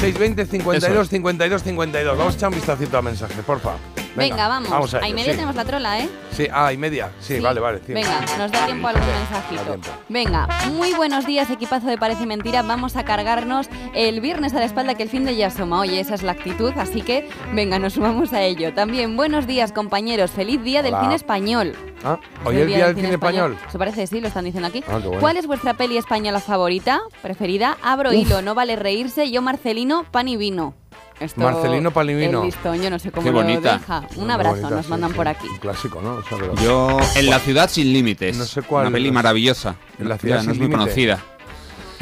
[0.00, 2.18] 620 52 52 52.
[2.18, 3.72] Vamos a echar un vistacito a mensajes, porfa.
[4.14, 4.70] Venga, vamos.
[4.70, 5.36] Vamos a, a ello, y media sí.
[5.36, 6.08] tenemos la trola, ¿eh?
[6.32, 7.10] Sí, ah, y media.
[7.20, 7.80] Sí, vale, vale.
[7.88, 9.78] Venga, nos da tiempo a algún mensajito.
[10.08, 12.62] Venga, muy buenos días, equipazo de Parece Mentira.
[12.62, 15.80] Vamos a cargarnos el viernes a la espalda que el fin de ya asoma.
[15.80, 18.74] Oye, esa es la actitud, así que venga, nos sumamos a ello.
[18.74, 20.30] También, buenos días, compañeros.
[20.30, 21.74] Feliz día del cine español.
[22.04, 23.56] Ah, hoy es el día del cine español.
[23.70, 24.06] ¿Se parece?
[24.06, 24.82] Sí, lo están diciendo aquí.
[24.88, 25.20] Ah, bueno.
[25.20, 27.76] ¿Cuál es vuestra peli española favorita, preferida?
[27.82, 29.30] Abro hilo, no vale reírse.
[29.30, 30.74] Yo, Marcelino, pan y vino.
[31.22, 32.40] Esto- Marcelino, pan y vino.
[32.40, 33.74] El listón, yo no sé cómo Qué lo bonita.
[33.78, 34.06] deja.
[34.16, 35.16] Un Muy abrazo, bonita, nos sí, mandan sí.
[35.16, 35.46] por aquí.
[35.48, 36.14] Un clásico, ¿no?
[36.14, 38.36] O sea, pero- Yo en la ciudad sin límites.
[38.36, 39.76] No sé cuál Una peli maravillosa.
[39.98, 40.84] En la ciudad Ya, sin no es muy límites.
[40.84, 41.24] conocida.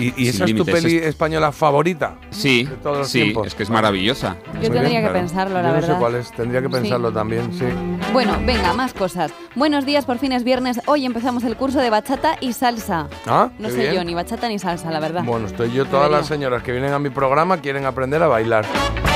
[0.01, 2.15] ¿Y, esa es tu peli es- española favorita?
[2.31, 3.47] Sí, De todos los sí, tiempos.
[3.49, 4.37] es que es maravillosa.
[4.47, 5.13] Yo Muy tendría bien, que claro.
[5.15, 5.95] pensarlo, la Yo no verdad.
[5.95, 6.73] sé cuál es, tendría que Sí.
[6.73, 7.65] pensarlo también, sí.
[8.13, 9.33] Bueno, venga, más cosas.
[9.55, 10.81] Buenos días, por fin es viernes.
[10.87, 13.09] Hoy empezamos el curso de bachata y salsa.
[13.27, 13.95] Ah, No qué sé bien.
[13.95, 15.23] yo, ni bachata ni salsa, la verdad.
[15.25, 16.19] Bueno, estoy yo, todas Debería.
[16.19, 18.65] las señoras que vienen a mi programa quieren aprender a bailar.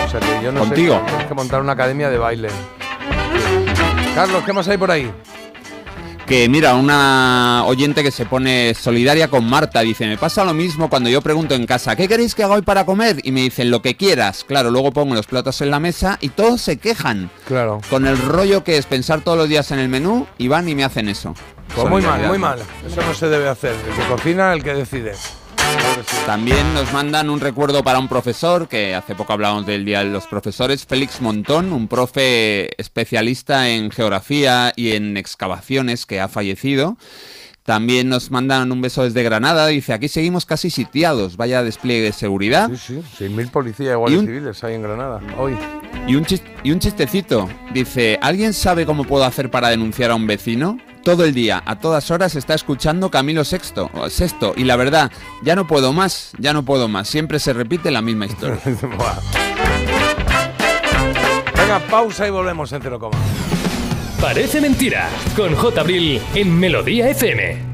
[0.07, 0.95] O sea que yo no ¿Contigo?
[0.97, 2.49] sé, tienes que montar una academia de baile.
[4.15, 5.11] Carlos, ¿qué más hay por ahí?
[6.27, 10.89] Que mira, una oyente que se pone solidaria con Marta, dice, me pasa lo mismo
[10.89, 13.21] cuando yo pregunto en casa, ¿qué queréis que haga hoy para comer?
[13.25, 14.43] Y me dicen, lo que quieras.
[14.45, 17.31] Claro, luego pongo los platos en la mesa y todos se quejan.
[17.47, 17.83] Claro.
[17.91, 20.75] Con el rollo que es pensar todos los días en el menú y van y
[20.75, 21.35] me hacen eso.
[21.75, 22.61] Pues muy mal, muy mal.
[22.87, 23.75] Eso no se debe hacer.
[23.75, 25.13] El que cocina, el que decide.
[26.27, 30.11] También nos mandan un recuerdo para un profesor, que hace poco hablábamos del Día de
[30.11, 36.97] los Profesores, Félix Montón, un profe especialista en geografía y en excavaciones que ha fallecido.
[37.63, 42.13] También nos mandan un beso desde Granada, dice, aquí seguimos casi sitiados, vaya despliegue de
[42.13, 42.71] seguridad.
[42.75, 43.25] Sí, sí.
[43.25, 45.21] 6.000 policías iguales Y un- civiles hay en Granada.
[45.39, 45.57] Hoy.
[46.07, 50.15] Y un, chis- y un chistecito, dice, ¿alguien sabe cómo puedo hacer para denunciar a
[50.15, 50.79] un vecino?
[51.05, 55.13] Todo el día, a todas horas está escuchando Camilo Sexto, o Sexto, y la verdad,
[55.43, 58.59] ya no puedo más, ya no puedo más, siempre se repite la misma historia.
[61.57, 63.19] Venga, pausa y volvemos en cero coma.
[64.19, 65.11] Parece mentira.
[65.37, 65.81] Con J.
[65.83, 67.74] Abril en Melodía FM.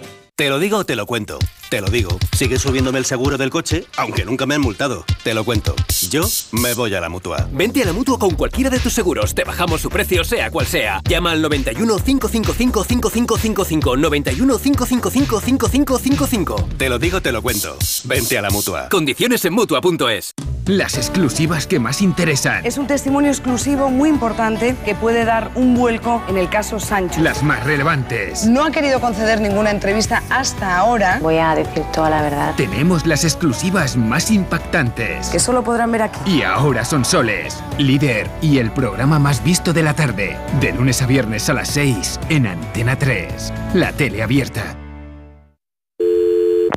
[0.41, 1.37] Te lo digo o te lo cuento.
[1.69, 2.17] Te lo digo.
[2.35, 5.05] Sigue subiéndome el seguro del coche, aunque nunca me han multado.
[5.23, 5.75] Te lo cuento.
[6.09, 7.47] Yo me voy a la mutua.
[7.51, 9.35] Vente a la mutua con cualquiera de tus seguros.
[9.35, 10.99] Te bajamos su precio, sea cual sea.
[11.07, 13.97] Llama al 91 555 5555.
[13.97, 16.69] 91 555 5555.
[16.75, 17.77] Te lo digo, te lo cuento.
[18.05, 18.89] Vente a la mutua.
[18.89, 20.33] Condiciones en mutua.es.
[20.65, 22.65] Las exclusivas que más interesan.
[22.65, 27.21] Es un testimonio exclusivo muy importante que puede dar un vuelco en el caso Sancho.
[27.21, 28.45] Las más relevantes.
[28.45, 31.19] No ha querido conceder ninguna entrevista hasta ahora.
[31.21, 32.53] Voy a decir toda la verdad.
[32.55, 35.29] Tenemos las exclusivas más impactantes.
[35.29, 36.19] Que solo podrán ver aquí.
[36.37, 40.37] Y ahora son soles, líder y el programa más visto de la tarde.
[40.59, 43.53] De lunes a viernes a las 6 en Antena 3.
[43.73, 44.75] La tele abierta.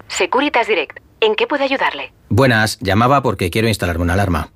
[0.09, 1.01] Securitas Direct.
[1.21, 2.13] ¿En qué puedo ayudarle?
[2.29, 4.54] Buenas, llamaba porque quiero instalarme una alarma.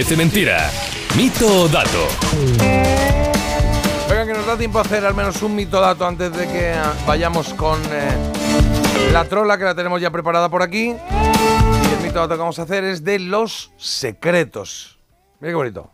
[0.00, 0.70] Parece Mentira.
[1.14, 2.08] Mito o dato.
[4.08, 6.72] Venga, que nos da tiempo a hacer al menos un mito dato antes de que
[6.72, 10.94] ah, vayamos con eh, la trola que la tenemos ya preparada por aquí.
[10.94, 14.98] Y el mito dato que vamos a hacer es de los secretos.
[15.38, 15.90] Mira qué bonito.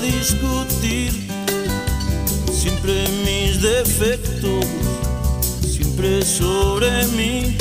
[0.00, 1.12] Discutir
[2.52, 4.66] siempre mis defectos,
[5.66, 7.56] siempre sobre mí.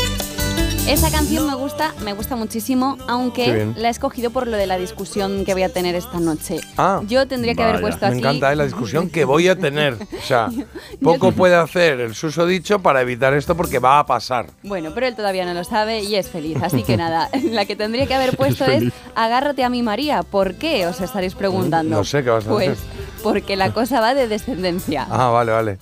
[0.88, 4.76] Esa canción me gusta, me gusta muchísimo, aunque la he escogido por lo de la
[4.78, 6.62] discusión que voy a tener esta noche.
[6.78, 7.82] Ah, Yo tendría que haber vaya.
[7.88, 8.20] puesto Me aquí.
[8.20, 9.98] encanta eh, la discusión que voy a tener.
[10.20, 10.50] O sea,
[11.02, 14.48] poco puede hacer el susodicho para evitar esto porque va a pasar.
[14.64, 17.76] Bueno, pero él todavía no lo sabe y es feliz, así que nada, la que
[17.76, 18.94] tendría que haber puesto es, feliz.
[19.16, 20.24] agárrate a mi María.
[20.24, 20.86] ¿Por qué?
[20.88, 21.96] Os estaréis preguntando.
[21.98, 22.84] No sé qué vas a Pues hacer.
[23.24, 25.08] porque la cosa va de descendencia.
[25.10, 25.78] Ah, vale, vale.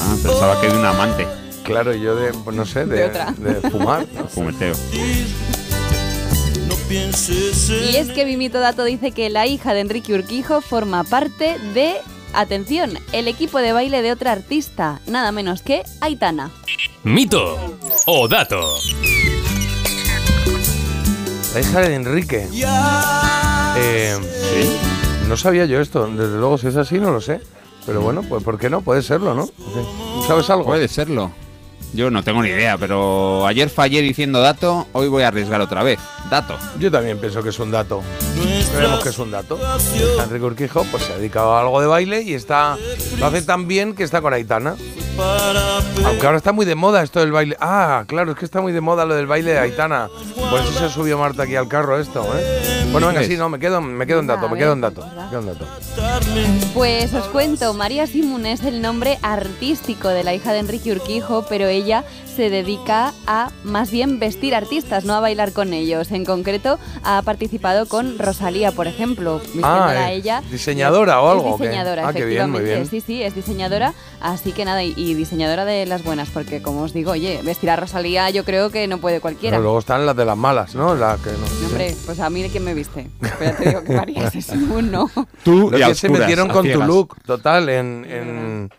[0.00, 1.26] Ah, pensaba que de un amante.
[1.70, 3.32] Claro, y yo de, pues no sé, de, De otra.
[3.38, 4.06] de fumar.
[4.14, 4.26] ¿no?
[4.28, 4.74] Fumeteo.
[6.68, 10.12] No pienses en Y es que mi mito dato dice que la hija de Enrique
[10.14, 11.94] Urquijo forma parte de,
[12.34, 16.50] atención, el equipo de baile de otra artista, nada menos que Aitana.
[17.04, 17.56] Mito
[18.06, 18.60] o dato.
[21.54, 22.48] La hija de Enrique.
[23.76, 24.16] Eh,
[25.26, 26.06] No sabía yo esto.
[26.06, 27.40] Desde luego, si es así, no lo sé.
[27.86, 28.82] Pero bueno, pues ¿por qué no?
[28.82, 29.48] Puede serlo, ¿no?
[30.26, 30.64] ¿Sabes algo?
[30.66, 31.32] Puede serlo.
[31.92, 35.82] Yo no tengo ni idea, pero ayer fallé diciendo dato, hoy voy a arriesgar otra
[35.82, 35.98] vez.
[36.30, 36.56] Dato.
[36.78, 38.02] Yo también pienso que es un dato.
[38.74, 39.58] Creemos que es un dato.
[40.22, 42.78] Enrique Urquijo pues, se ha dedicado a algo de baile y está
[43.18, 44.76] lo hace tan bien que está con Aitana.
[46.04, 47.56] Aunque ahora está muy de moda esto del baile.
[47.60, 50.08] Ah, claro, es que está muy de moda lo del baile de Aitana.
[50.34, 52.86] Por eso se subió Marta aquí al carro esto, ¿eh?
[52.92, 55.06] Bueno, venga, sí, no, me quedo, me quedo en dato, me quedo en dato.
[55.06, 55.66] me quedo en dato.
[56.74, 61.44] Pues os cuento, María Simun es el nombre artístico de la hija de Enrique Urquijo,
[61.48, 66.10] pero ella se dedica a más bien vestir artistas, no a bailar con ellos.
[66.12, 70.42] En concreto, ha participado con Rosalía, por ejemplo, Ah, a ¿es ella.
[70.50, 71.64] diseñadora o Es algo, qué?
[71.64, 72.74] diseñadora, Ah, qué bien, muy efectivamente.
[72.74, 72.86] bien.
[72.86, 73.92] Sí, sí, es diseñadora.
[74.20, 77.70] Así que nada, y, y diseñadora de las buenas, porque como os digo, oye, vestir
[77.70, 79.56] a Rosalía yo creo que no puede cualquiera.
[79.56, 80.94] Pero luego están las de las malas, ¿no?
[80.94, 81.38] La que no.
[81.60, 83.08] No, hombre, pues a mí quién me viste.
[83.20, 85.10] Pero ya te digo que María Simun no.
[85.44, 88.70] Tú Lo y a que se metieron con tu look total en, en,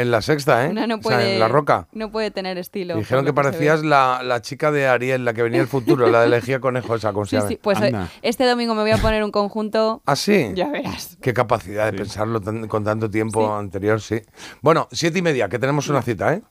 [0.00, 0.68] en la sexta, ¿eh?
[0.70, 1.86] Una no O sea, puede, en la roca.
[1.92, 2.96] No puede tener estilo.
[2.96, 6.26] Dijeron que parecías la, la chica de Ariel, la que venía del futuro, la de
[6.26, 7.78] Elegía Conejo, esa, ¿cómo se Sí, sí, pues
[8.22, 10.02] este domingo me voy a poner un conjunto.
[10.06, 10.50] ¿Ah, sí?
[10.54, 11.16] Ya verás.
[11.20, 14.20] Qué capacidad de pensarlo tan- con tanto tiempo anterior, sí.
[14.62, 16.42] Bueno, siete y media, que tenemos una cita, ¿eh?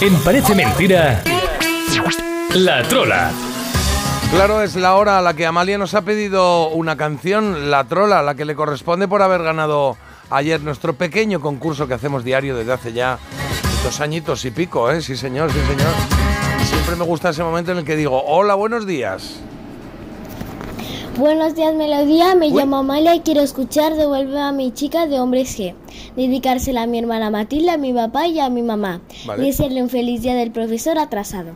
[0.00, 1.22] En Parece Mentira.
[2.54, 3.30] La trola.
[4.30, 8.22] Claro, es la hora a la que Amalia nos ha pedido una canción, La Trola,
[8.22, 9.96] la que le corresponde por haber ganado
[10.32, 13.18] ayer nuestro pequeño concurso que hacemos diario desde hace ya
[13.84, 15.02] dos añitos y pico, ¿eh?
[15.02, 15.92] Sí, señor, sí, señor.
[16.64, 19.40] Siempre me gusta ese momento en el que digo, hola, buenos días.
[21.18, 22.34] Buenos días, Melodía.
[22.34, 25.74] Me llamo Amalia y quiero escuchar Devuelve a mi chica de Hombres G.
[26.16, 29.02] Dedicársela a mi hermana Matilda, a mi papá y a mi mamá.
[29.26, 29.42] Vale.
[29.42, 31.52] Y desearle un feliz día del profesor atrasado.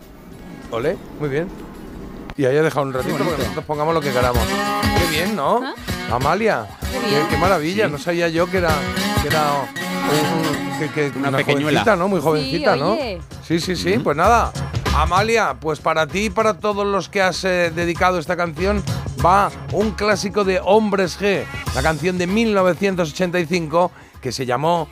[0.71, 1.65] Ole, muy bien.
[2.38, 4.42] Y ahí he dejado un ratito porque nosotros pongamos lo que queramos.
[4.99, 5.62] Qué bien, ¿no?
[6.11, 7.88] Amalia, qué, qué maravilla.
[7.88, 8.70] No sabía yo que era,
[9.22, 12.09] que era un- que- que Una una, jovencita, ¿no?
[12.09, 12.96] Muy jovencita, Sí, ¿no?
[13.46, 13.99] Sí, sí, sí.
[13.99, 14.53] Pues nada,
[14.94, 18.83] Amalia, pues para ti y para todos los que has eh, dedicado esta canción
[19.25, 21.44] va un clásico de Hombres G,
[21.75, 24.88] la canción de 1985 que se llamó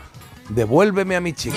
[0.49, 1.57] Devuélveme a mi chica.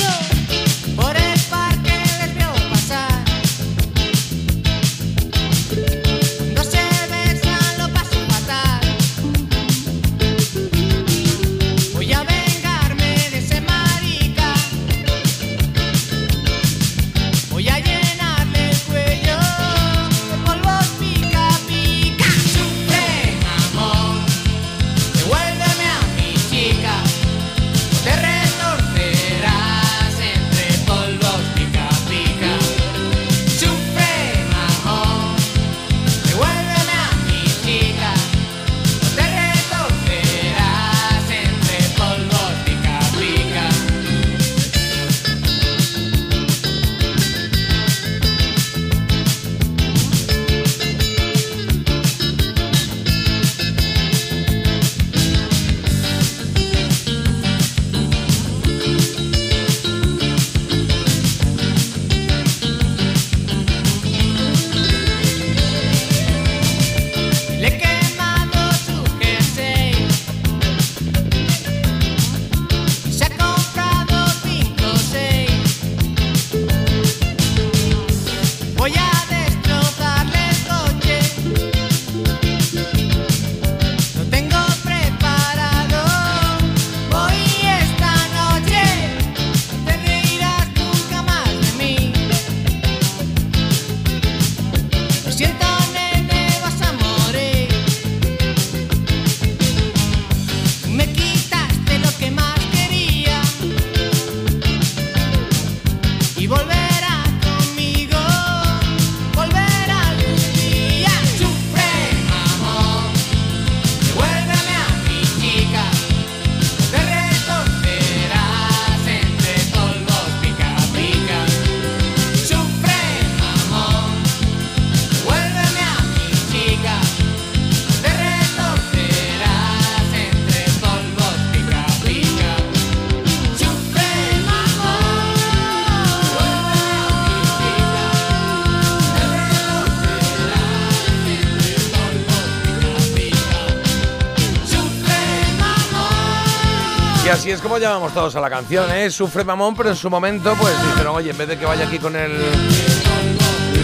[147.75, 149.09] Así es como llamamos todos a la canción, ¿eh?
[149.09, 151.99] Sufre mamón, pero en su momento, pues dijeron, oye, en vez de que vaya aquí
[151.99, 152.31] con el.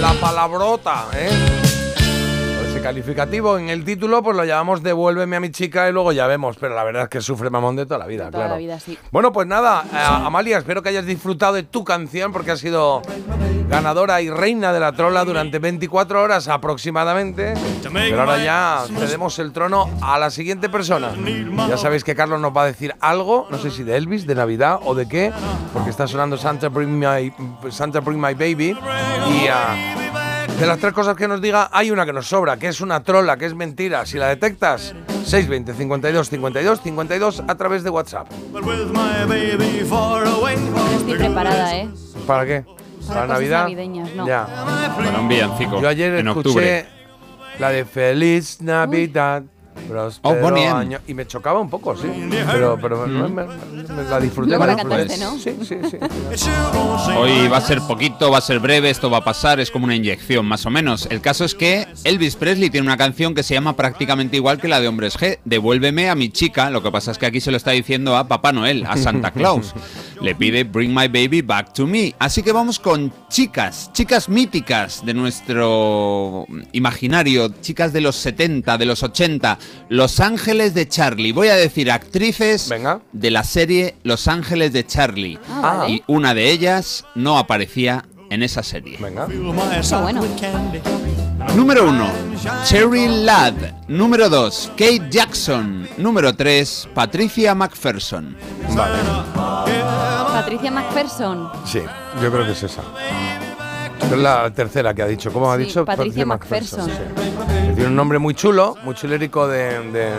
[0.01, 1.66] la palabrota, ¿eh?
[2.87, 6.55] Calificativo en el título, pues lo llamamos Devuélveme a mi chica y luego ya vemos,
[6.57, 8.49] pero la verdad es que sufre mamón de toda la vida, Toda claro.
[8.51, 8.97] la vida, sí.
[9.11, 13.01] Bueno, pues nada, eh, Amalia, espero que hayas disfrutado de tu canción porque has sido
[13.67, 17.55] ganadora y reina de la trola durante 24 horas aproximadamente.
[17.91, 21.11] Pero ahora ya cedemos el trono a la siguiente persona.
[21.67, 24.35] Ya sabéis que Carlos nos va a decir algo, no sé si de Elvis, de
[24.35, 25.33] Navidad o de qué,
[25.73, 27.33] porque está sonando Santa Bring My,
[27.69, 28.77] Santa Bring My Baby.
[29.29, 29.75] Y ah,
[30.59, 33.03] de las tres cosas que nos diga, hay una que nos sobra, que es una
[33.03, 34.05] trola, que es mentira.
[34.05, 38.27] Si la detectas, 620 52 52 52 a través de WhatsApp.
[40.97, 41.89] Estoy preparada, ¿eh?
[42.25, 42.65] ¿Para qué?
[43.07, 43.61] ¿Para, cosas Navidad?
[43.63, 44.27] navideñas, no.
[44.27, 44.47] Ya.
[44.95, 45.81] Para un villancico.
[45.81, 46.85] Yo ayer en escuché octubre.
[47.59, 49.43] la de Feliz Navidad.
[50.21, 50.71] Oh, Bonnie M.
[50.71, 50.99] año.
[51.07, 52.07] Y me chocaba un poco, sí.
[52.51, 54.49] Pero, pero me, me- me la disfruté.
[54.57, 55.07] Luego me la disfruté.
[55.07, 55.37] cantaste, ¿no?
[55.37, 55.97] Sí, sí,
[56.35, 56.49] sí.
[57.17, 59.85] Hoy va a ser poquito, va a ser breve, esto va a pasar, es como
[59.85, 61.07] una inyección, más o menos.
[61.09, 64.67] El caso es que Elvis Presley tiene una canción que se llama prácticamente igual que
[64.67, 67.51] la de Hombres G, Devuélveme a mi chica, lo que pasa es que aquí se
[67.51, 69.73] lo está diciendo a Papá Noel, a Santa Claus.
[70.21, 72.13] Le pide Bring My Baby Back to Me.
[72.19, 78.85] Así que vamos con chicas, chicas míticas de nuestro imaginario, chicas de los 70, de
[78.85, 79.57] los 80,
[79.89, 81.31] Los Ángeles de Charlie.
[81.31, 82.69] Voy a decir actrices
[83.11, 85.39] de la serie Los Ángeles de Charlie.
[85.49, 85.93] Ah, vale.
[85.93, 88.97] Y una de ellas no aparecía en esa serie.
[88.99, 89.25] Venga.
[89.25, 90.17] Bueno.
[91.55, 92.05] Número 1,
[92.65, 93.73] Cherry Ladd.
[93.87, 95.87] Número 2, Kate Jackson.
[95.97, 98.35] Número 3, Patricia McPherson.
[100.33, 101.49] Patricia McPherson.
[101.65, 101.81] Sí,
[102.21, 102.81] yo creo que es esa.
[104.01, 105.31] Es la tercera que ha dicho.
[105.33, 105.83] ¿Cómo ha Sí, dicho?
[105.85, 106.85] Patricia McPherson.
[106.85, 106.91] sí.
[107.75, 110.13] Tiene un nombre muy chulo, muy chilérico de, de, de-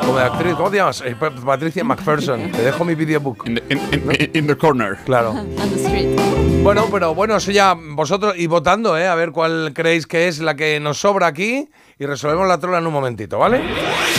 [0.00, 0.54] como de actriz.
[0.54, 1.02] ¿Cómo te llamas?
[1.06, 2.50] Eh, Pa- Patricia McPherson.
[2.50, 3.46] Te dejo mi videobook.
[3.46, 4.96] In, the corner.
[5.04, 5.30] Claro.
[5.32, 6.18] On the street.
[6.62, 9.06] Bueno, pero bueno, eso ya vosotros y votando, ¿eh?
[9.06, 12.78] A ver cuál creéis que es la que nos sobra aquí y resolvemos la trola
[12.78, 13.62] en un momentito, ¿vale?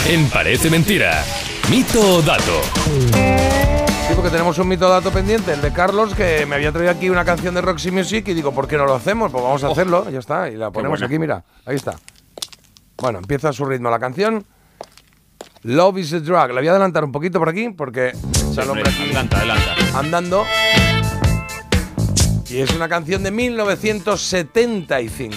[0.07, 1.23] En Parece Mentira.
[1.69, 2.61] Mito o dato.
[4.25, 7.23] Porque tenemos un mito dato pendiente, el de Carlos, que me había traído aquí una
[7.23, 9.31] canción de Roxy Music y digo, ¿por qué no lo hacemos?
[9.31, 11.93] Pues vamos a hacerlo, ya está, y la ponemos aquí, mira, ahí está.
[12.97, 14.43] Bueno, empieza a su ritmo la canción.
[15.61, 16.53] Love is a drug.
[16.53, 19.75] La voy a adelantar un poquito por aquí, porque está el hombre aquí Adelanta, adelanta.
[19.93, 20.43] andando.
[22.49, 25.35] Y es una canción de 1975.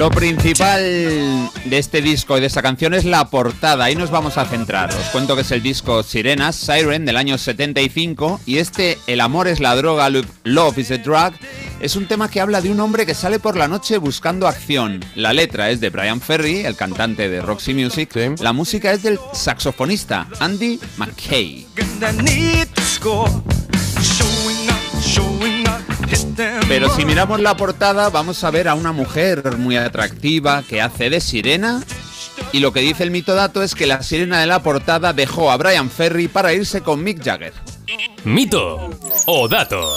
[0.00, 3.84] Lo principal de este disco y de esta canción es la portada.
[3.84, 4.88] Ahí nos vamos a centrar.
[4.94, 8.40] Os cuento que es el disco Sirenas, Siren, del año 75.
[8.46, 11.34] Y este, El amor es la droga, Lo- Love is a drug,
[11.80, 15.04] es un tema que habla de un hombre que sale por la noche buscando acción.
[15.16, 18.08] La letra es de Brian Ferry, el cantante de Roxy Music.
[18.40, 21.66] La música es del saxofonista Andy McKay.
[26.68, 31.10] Pero si miramos la portada, vamos a ver a una mujer muy atractiva que hace
[31.10, 31.82] de sirena.
[32.52, 35.50] Y lo que dice el mito dato es que la sirena de la portada dejó
[35.50, 37.52] a Brian Ferry para irse con Mick Jagger.
[38.24, 38.90] Mito
[39.26, 39.88] o dato.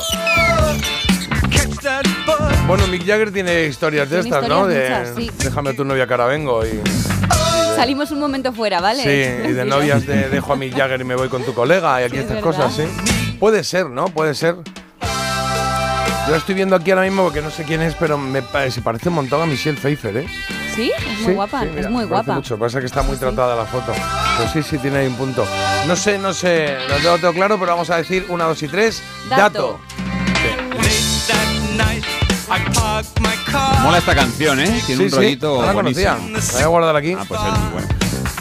[2.68, 4.68] Bueno, Mick Jagger tiene historias de estas, ¿no?
[4.68, 5.44] De historias muchas, sí.
[5.44, 6.80] déjame a tu novia ahora vengo y,
[7.76, 9.04] Salimos un momento fuera, ¿vale?
[9.04, 12.02] sí, y de novias de dejo a Mick Jagger y me voy con tu colega
[12.02, 12.84] y aquí Sí, estas cosas, ¿sí?
[13.40, 14.06] Puede ser, ¿no?
[14.10, 14.56] Puede ser.
[16.26, 18.82] Yo la estoy viendo aquí ahora mismo porque no sé quién es, pero me se
[18.82, 20.28] parece un montón a Michelle Pfeiffer, ¿eh?
[20.74, 22.36] Sí, es muy Sí, guapa, sí, mira, es muy guapa.
[22.36, 22.58] Mucho.
[22.58, 23.92] Pasa que está muy tratada la foto.
[24.38, 25.46] Pero sí, sí, tiene ahí un punto.
[25.86, 28.68] No sé, no sé, no tengo, tengo claro, pero vamos a decir una, dos y
[28.70, 29.04] tres.
[29.30, 29.80] Dato.
[33.82, 34.82] Mola esta canción, ¿eh?
[34.86, 36.18] Tiene Sí, un sí, rollito no la conocía.
[36.18, 37.14] La voy a guardar aquí.
[37.20, 37.88] Ah, pues es muy bueno.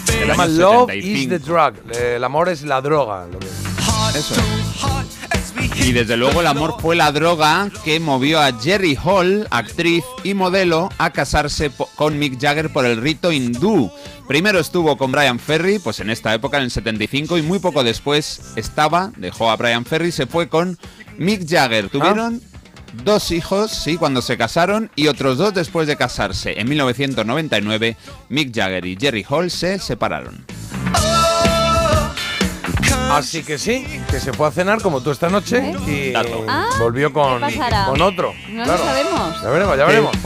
[0.04, 1.18] Se llama Love 75.
[1.18, 1.74] is the drug.
[1.96, 3.26] El amor es la droga.
[3.30, 3.48] lo que-
[4.18, 4.40] Eso es.
[5.74, 10.34] Y desde luego el amor fue la droga que movió a Jerry Hall, actriz y
[10.34, 13.90] modelo, a casarse con Mick Jagger por el rito hindú.
[14.28, 17.84] Primero estuvo con Brian Ferry, pues en esta época, en el 75, y muy poco
[17.84, 20.78] después estaba, dejó a Brian Ferry, se fue con
[21.18, 21.88] Mick Jagger.
[21.88, 22.40] Tuvieron
[23.04, 26.60] dos hijos, sí, cuando se casaron, y otros dos después de casarse.
[26.60, 27.96] En 1999,
[28.28, 30.44] Mick Jagger y Jerry Hall se separaron.
[33.18, 37.12] Así que sí, que se fue a cenar como tú esta noche y Ah, volvió
[37.12, 37.86] con, ¿qué pasará?
[37.86, 38.32] con otro.
[38.48, 38.78] No Claro.
[38.78, 39.42] lo sabemos.
[39.42, 40.16] Ya veremos, ya veremos.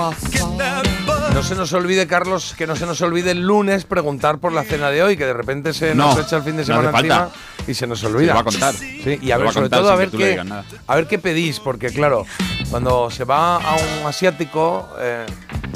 [1.34, 4.64] No se nos olvide, Carlos, que no se nos olvide el lunes preguntar por la
[4.64, 6.90] cena de hoy, que de repente se No, nos echa el fin de no semana
[6.98, 7.28] encima
[7.66, 8.28] y se nos olvida.
[8.28, 8.74] Se va a contar.
[8.74, 10.42] Sí, y a ver, a sobre todo a ver qué,
[10.86, 12.24] a ver qué pedís, porque claro,
[12.70, 15.26] cuando se va a un asiático eh,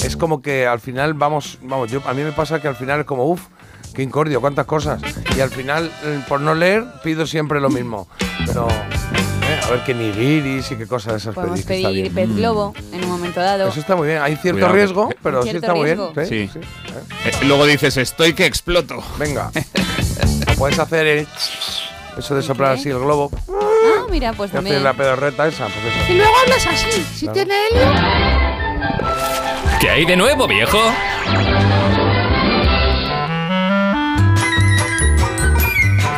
[0.03, 3.01] es como que al final vamos, vamos, yo a mí me pasa que al final
[3.01, 3.43] es como uff,
[3.95, 5.01] qué incordio, cuántas cosas.
[5.37, 8.09] Y al final, eh, por no leer, pido siempre lo mismo.
[8.47, 12.15] Pero eh, a ver qué nigiris y qué cosas de esas Podemos está pedir bien.
[12.15, 13.69] pez globo en un momento dado.
[13.69, 14.21] Eso está muy bien.
[14.23, 16.13] Hay cierto Cuidado, riesgo, que- pero sí Cierto está muy riesgo.
[16.15, 16.27] bien.
[16.29, 16.51] Sí.
[16.53, 16.61] Sí,
[17.27, 19.03] Eh, luego dices, estoy que exploto.
[19.19, 19.51] Venga.
[20.59, 21.29] Puedes hacer el-
[22.19, 22.81] eso de soplar qué?
[22.81, 23.31] así el globo.
[23.49, 24.85] Ah, mira, pues Y hacer también.
[24.85, 25.67] la pedorreta esa.
[25.67, 26.13] Pues eso.
[26.13, 27.07] Y luego hablas así.
[27.15, 27.33] Si Claro.
[27.35, 27.93] tiene helio.
[29.81, 30.79] ¿Qué hay de nuevo, viejo?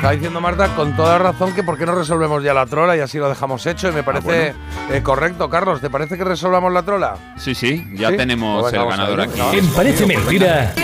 [0.03, 2.99] Está diciendo Marta con toda razón que por qué no resolvemos ya la trola y
[2.99, 3.89] así lo dejamos hecho.
[3.89, 4.53] Y me parece
[4.91, 5.81] eh, correcto, Carlos.
[5.81, 7.15] ¿Te parece que resolvamos la trola?
[7.39, 8.17] Sí, sí, ya ¿Sí?
[8.17, 9.39] tenemos Pues venga, el ganador aquí.
[9.39, 10.75] Venga, ¿Quién parece mentira?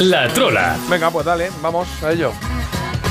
[0.00, 0.76] La trola.
[0.90, 2.32] Venga, pues dale, vamos a ello.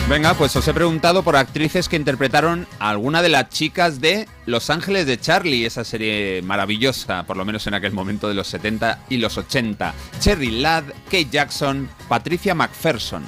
[0.08, 4.28] Venga, pues os he preguntado por actrices que interpretaron a alguna de las chicas de
[4.46, 8.46] Los Ángeles de Charlie, esa serie maravillosa, por lo menos en aquel momento de los
[8.46, 9.96] 70 y los 80.
[10.20, 13.24] Cherry Ladd, Kate Jackson, Patricia McPherson.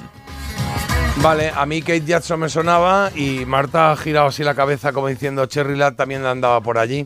[1.22, 5.08] Vale, a mí Kate Jackson me sonaba y Marta ha girado así la cabeza como
[5.08, 7.04] diciendo Cherry Ladd también andaba por allí.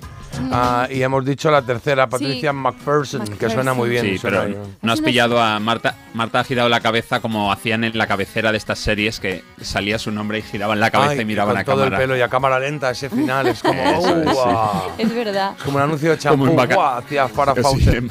[0.50, 4.04] Ah, y hemos dicho la tercera, Patricia McPherson, que suena muy bien.
[4.04, 4.44] Sí, pero
[4.82, 5.94] no has pillado a Marta.
[6.14, 9.98] Marta ha girado la cabeza como hacían en la cabecera de estas series, que salía
[9.98, 11.96] su nombre y giraban la cabeza Ay, y miraban con a todo cámara.
[11.96, 13.82] el pelo y a cámara lenta, ese final es como.
[13.82, 15.02] Eso es, sí.
[15.02, 15.54] Es verdad.
[15.64, 16.54] Como un anuncio de champú.
[16.60, 17.94] Hacía Farah Sí, Fawcett.
[17.94, 18.10] en-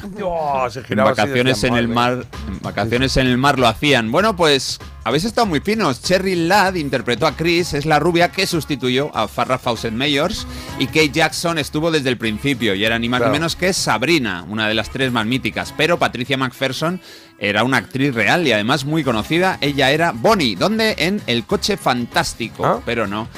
[0.66, 4.10] así, vacaciones decía, en el mar, en vacaciones en el mar lo hacían.
[4.10, 6.00] Bueno, pues habéis estado muy finos.
[6.02, 10.46] Cherry Ladd interpretó a Chris, es la rubia que sustituyó a Farrah Fawcett Mayors
[10.78, 13.32] y Kate Jackson estuvo desde el principio y era ni más Claro.
[13.32, 15.74] ni menos que Sabrina, una de las tres más míticas.
[15.76, 17.00] Pero Patricia McPherson
[17.38, 19.58] era una actriz real y además muy conocida.
[19.60, 22.80] Ella era Bonnie, donde en El coche fantástico, Ah.
[22.84, 23.28] pero no.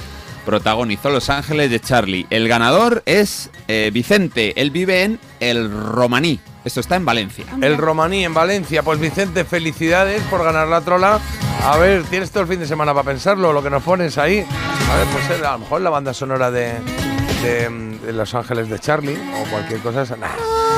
[0.45, 2.27] Protagonizó Los Ángeles de Charlie.
[2.29, 4.53] El ganador es eh, Vicente.
[4.61, 6.39] Él vive en El Romaní.
[6.65, 7.45] Esto está en Valencia.
[7.61, 8.83] El romaní en Valencia.
[8.83, 11.21] Pues Vicente, felicidades por ganar la trola.
[11.65, 14.41] A ver, tienes todo el fin de semana para pensarlo, lo que nos pones ahí.
[14.41, 16.75] A ver, pues a lo mejor la banda sonora de,
[17.43, 17.69] de,
[18.05, 20.03] de Los Ángeles de Charlie o cualquier cosa.
[20.03, 20.17] esa.
[20.17, 20.29] Nah.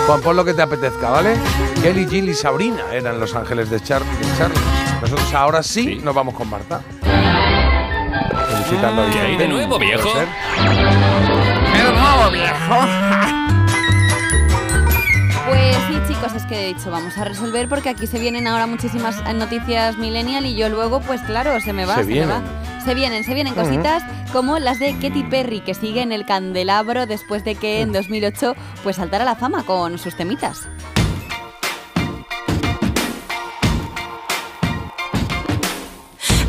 [0.06, 1.34] Pon, pon lo que te apetezca, ¿vale?
[1.82, 4.60] Kelly, Jill y Sabrina eran Los Ángeles de, Char- de Charlie.
[5.00, 6.80] Nosotros ahora sí, nos vamos con Marta.
[8.48, 9.42] Felicitando a ¿Qué hay Vicente.
[9.42, 10.08] de nuevo, viejo?
[11.72, 12.76] Pero no, viejo.
[15.48, 15.75] Pues
[16.48, 20.46] que he dicho, vamos a resolver porque aquí se vienen ahora muchísimas eh, noticias millennial
[20.46, 22.30] y yo luego, pues claro, se me va, Se se, me vienen.
[22.42, 22.82] va.
[22.84, 27.06] Se vienen, se vienen cositas como las de Katy Perry, que sigue en el candelabro
[27.06, 30.68] después de que en 2008 pues saltara a la fama con sus temitas.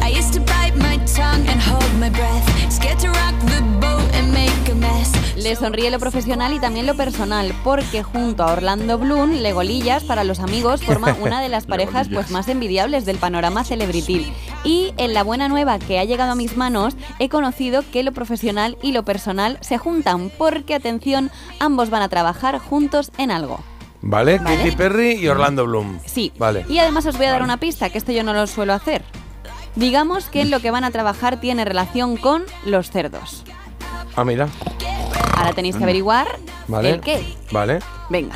[0.01, 2.36] I used to bite my tongue and hold my breath.
[5.47, 10.25] Le sonríe lo profesional y también lo personal, porque junto a Orlando Bloom, Legolillas para
[10.25, 14.29] los amigos forma una de las parejas pues más envidiables del panorama celebrity.
[14.65, 18.11] Y en la buena nueva que ha llegado a mis manos, he conocido que lo
[18.11, 21.31] profesional y lo personal se juntan, porque atención,
[21.61, 23.61] ambos van a trabajar juntos en algo.
[24.01, 24.39] ¿Vale?
[24.39, 24.57] Vale.
[24.57, 25.99] Katy Perry y Orlando Bloom.
[26.05, 26.33] Sí.
[26.37, 26.65] Vale.
[26.67, 29.01] Y además os voy a dar una pista, que esto yo no lo suelo hacer.
[29.75, 33.45] Digamos que en lo que van a trabajar tiene relación con los cerdos.
[34.17, 34.49] Ah, mira.
[35.37, 36.27] Ahora tenéis que averiguar
[36.67, 36.89] Vale.
[36.89, 37.23] el qué.
[37.51, 37.79] Vale.
[38.09, 38.35] Venga.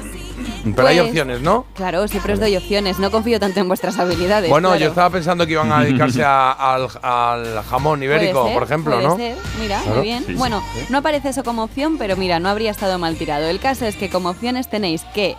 [0.75, 1.65] Pero hay Pues- opciones, ¿no?
[1.75, 2.99] Claro, siempre os doy opciones.
[2.99, 4.49] No confío tanto en vuestras habilidades.
[4.49, 4.79] Bueno, claro.
[4.83, 8.93] yo estaba pensando que iban a dedicarse a- al, al jamón ibérico, ser, por ejemplo,
[8.95, 9.17] puede ¿no?
[9.17, 9.35] ser.
[9.59, 9.95] Mira, Claro.
[9.97, 10.19] muy bien.
[10.19, 10.37] Sí, sí.
[10.37, 13.47] bueno, no aparece eso como opción, pero mira, no habría estado mal tirado.
[13.47, 15.35] El caso es que como opciones tenéis que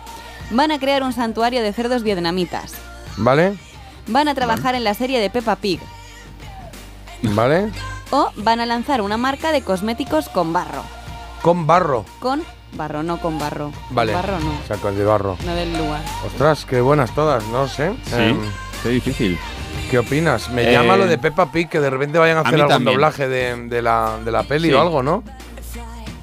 [0.51, 2.73] van a crear un santuario de cerdos vietnamitas,
[3.15, 3.53] ¿Vale?
[4.07, 5.79] van a trabajar en la serie de Peppa Pig
[7.21, 7.69] ¿Vale?
[8.11, 10.83] O van a lanzar una marca de cosméticos con barro.
[11.41, 12.05] Con barro.
[12.19, 12.43] Con
[12.73, 13.71] barro, no con barro.
[13.87, 14.13] Con Vale.
[14.13, 15.37] barro no, O sea, con de barro.
[15.45, 16.01] no del lugar.
[16.25, 17.93] Ostras, qué buenas todas, no sé.
[18.05, 18.39] Sí, Em,
[18.81, 19.37] qué difícil.
[19.91, 20.49] ¿Qué opinas?
[20.49, 22.61] Me Eh, llama lo de Peppa Pig, que de repente vayan a a hacer mí
[22.61, 22.93] algún también.
[22.95, 24.73] doblaje de, de la, de la peli Sí.
[24.73, 25.23] o algo, ¿no?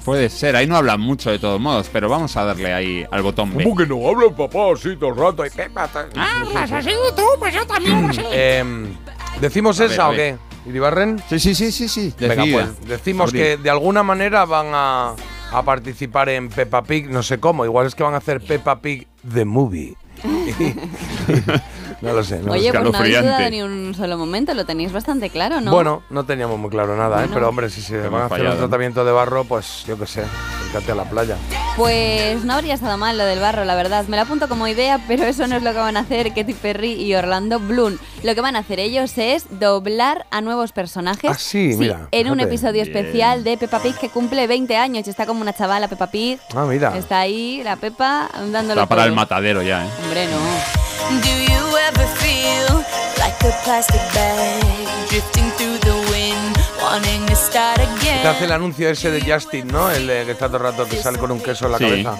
[0.03, 3.21] Puede ser, ahí no hablan mucho de todos modos, pero vamos a darle ahí al
[3.21, 3.63] botón B.
[3.63, 5.45] ¿Cómo que no hablan papá así todo el rato?
[5.45, 8.21] Y Peppa, Ah, pues así tú, pues yo también así.
[8.31, 8.95] Em,
[9.39, 10.37] ¿Decimos A esa a o qué?
[10.65, 11.21] ¿Iribarren?
[11.29, 12.13] Sí, sí, sí, sí, sí.
[12.19, 15.15] Venga, pues decimos que de alguna manera van a,
[15.51, 18.81] a participar en Peppa Pig, no sé cómo, igual es que van a hacer Peppa
[18.81, 19.95] Pig The Movie.
[22.01, 22.39] no lo sé.
[22.39, 22.79] No lo Oye, sé.
[22.79, 25.71] pues no habéis dudado ni un solo momento, lo tenéis bastante claro, ¿no?
[25.71, 27.29] Bueno, no teníamos muy claro nada, ¿eh?
[27.33, 30.05] Pero hombre, si se Hemos van a hacer un tratamiento de barro, pues yo qué
[30.07, 30.23] sé.
[30.69, 31.35] acércate a la playa.
[31.77, 34.05] Pues no habría estado mal lo del barro, la verdad.
[34.07, 36.53] Me lo apunto como idea, pero eso no es lo que van a hacer Katy
[36.53, 37.97] Perry y Orlando Bloom.
[38.23, 41.29] Lo que van a hacer ellos es doblar a nuevos personajes.
[41.31, 42.53] Ah, sí, mira, En un fíjate.
[42.53, 45.07] episodio especial de Peppa Pig que cumple 20 años.
[45.07, 46.39] y Está como una chavala, Peppa Pig.
[46.55, 46.97] Ah, mira.
[46.97, 49.89] Está ahí la Peppa dándolo Está para el matadero ya, ¿eh?
[50.03, 50.90] Hombre, no.
[51.09, 52.83] Do you ever feel
[53.17, 54.63] like a plastic bag
[55.09, 59.89] drifting through the wind, wanting to start Te hace el anuncio ese de Justin, ¿no?
[59.91, 61.83] El de que está todo el rato que sale con un queso en la Sí.
[61.85, 62.17] cabeza.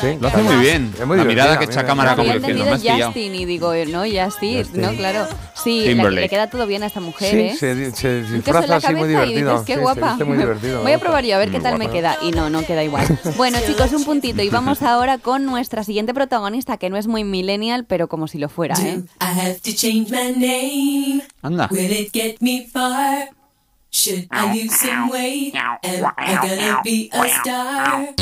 [0.00, 0.92] Sí, Lo hace muy bien.
[0.98, 3.04] Es muy La mirada que echa cámara como diciendo, me has pillado.
[3.12, 4.80] Justin y digo, no, Justin, Justin.
[4.82, 5.26] no, claro.
[5.64, 7.90] Sí, la- le queda todo bien a esta mujer, Sí, ¿eh?
[7.94, 10.08] se, disfraza así muy y dices, qué Sí, guapa.
[10.10, 10.82] viste muy divertido.
[10.82, 12.16] Voy a probar yo a ver qué tal me queda.
[12.22, 13.06] Y no, no queda igual.
[13.36, 14.42] Bueno, chicos, un puntito.
[14.42, 18.38] Y vamos ahora con nuestra siguiente protagonista, que no es muy millennial, pero como si
[18.38, 19.02] lo fuera, ¿eh?
[19.20, 21.22] I have to change my name.
[21.42, 21.68] Anda.
[21.70, 23.30] Will it get me far?
[23.90, 25.54] Should I lose some weight?
[25.54, 28.14] Am I gonna be a star?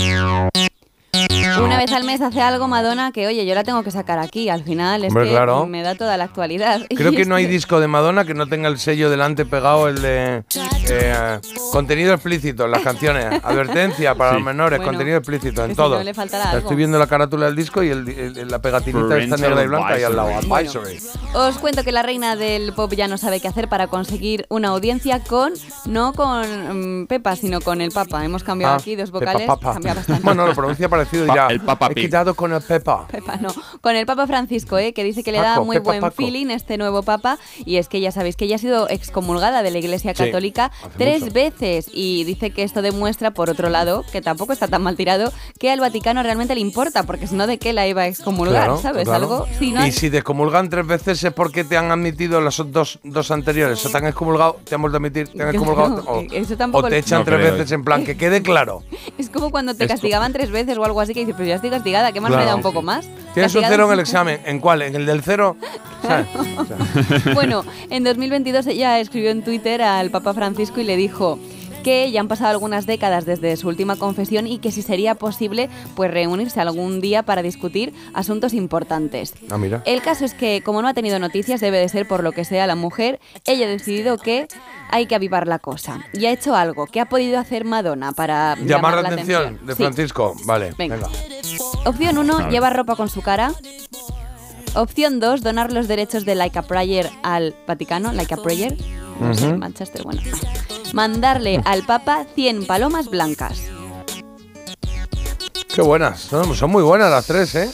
[1.63, 4.49] Una vez al mes hace algo Madonna que, oye, yo la tengo que sacar aquí.
[4.49, 5.67] Al final es Hombre, que claro.
[5.67, 6.81] me da toda la actualidad.
[6.97, 9.89] Creo Y que no hay disco de Madonna que no tenga el sello delante pegado,
[9.89, 10.45] el de
[10.91, 11.39] eh,
[11.73, 13.27] contenido explícito en las canciones.
[13.45, 14.37] Advertencia para Sí.
[14.37, 15.97] los menores, Bueno, contenido explícito en que si todo.
[15.99, 16.63] no le faltará Ya algo.
[16.63, 19.99] Estoy viendo la carátula del disco y el- el- la pegatinita está negra y blanca
[20.01, 20.29] y al lado.
[20.29, 20.97] advisory.
[20.97, 20.99] Advisory.
[21.35, 24.69] Os cuento que la reina del pop ya no sabe qué hacer para conseguir una
[24.69, 25.53] audiencia con,
[25.87, 28.25] no con mm, Pepa, sino con el Papa.
[28.25, 29.47] Hemos cambiado Ah, aquí dos Pepa vocales.
[29.49, 30.23] Bastante.
[30.23, 32.05] Bueno, lo pronuncia parecido y El Papa He Pig.
[32.07, 33.07] quitado con el Pepa.
[33.09, 33.49] Pepa, no.
[33.81, 34.93] Con el Papa Francisco, ¿eh?
[34.93, 36.15] que dice que le da Paco, muy Pepa buen Paco.
[36.17, 37.39] feeling este nuevo Papa.
[37.65, 40.71] Y es que ya sabéis que ella ha sido excomulgada de la Iglesia Sí, Católica
[40.99, 41.33] tres mucho.
[41.35, 41.91] veces.
[41.93, 45.71] Y dice que esto demuestra, por otro lado, que tampoco está tan mal tirado, que
[45.71, 48.65] al Vaticano realmente le importa, porque si no, ¿de qué la iba a excomulgar?
[48.65, 49.05] Claro, ¿Sabes?
[49.05, 49.23] claro.
[49.25, 49.47] Algo.
[49.59, 52.99] Si no, y si te excomulgan tres veces es porque te han admitido las dos,
[53.03, 53.85] dos anteriores.
[53.87, 56.05] O te han excomulgado, te han vuelto a admitir, te han Claro, excomulgado.
[56.11, 57.53] O, eso tampoco o te echan No tres creo.
[57.53, 58.83] veces en plan, que quede claro.
[59.19, 61.57] Es como cuando te Esto- castigaban tres veces o algo así, que dices, pero ya
[61.57, 62.51] estoy castigada, ¿qué más me Claro.
[62.51, 63.07] da un poco más?
[63.35, 64.41] Tienes un cero en el examen.
[64.45, 64.83] ¿En cuál?
[64.83, 65.57] ¿En el del cero?
[67.35, 71.39] Bueno, en 2022 ella escribió en Twitter al Papa Francisco y le dijo
[71.85, 75.69] que ya han pasado algunas décadas desde su última confesión y que si sería posible
[75.95, 79.35] pues reunirse algún día para discutir asuntos importantes.
[79.51, 79.83] Ah, mira.
[79.87, 82.45] El caso es que como no ha tenido noticias, debe de ser por lo que
[82.45, 84.49] sea la mujer, ella ha decidido que
[84.91, 86.01] hay que avivar la cosa.
[86.13, 86.87] Y ha hecho algo.
[86.87, 89.83] ¿Qué ha podido hacer Madonna para Llamar la atención de Sí.
[89.83, 90.35] Francisco.
[90.47, 90.97] Vale, Venga.
[90.97, 91.09] venga.
[91.85, 92.51] Opción 1, Vale.
[92.51, 93.53] llevar ropa con su cara.
[94.75, 98.13] Opción 2, donar los derechos de Like a Prayer al Vaticano.
[98.13, 98.77] Like a Prayer.
[99.21, 99.59] No sé, Ujú.
[99.59, 100.21] Manchester, bueno.
[100.95, 103.61] Mandarle al Papa 100 palomas blancas.
[105.75, 106.21] Qué buenas.
[106.21, 107.69] Son, son muy buenas las tres, ¿eh?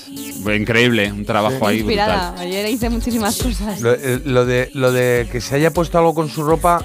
[0.56, 2.30] Increíble, un trabajo ahí Inspirada.
[2.30, 2.46] brutal.
[2.46, 3.78] Ayer hice muchísimas cosas.
[3.82, 6.82] Lo, eh, lo de, lo de que se haya puesto algo con su ropa.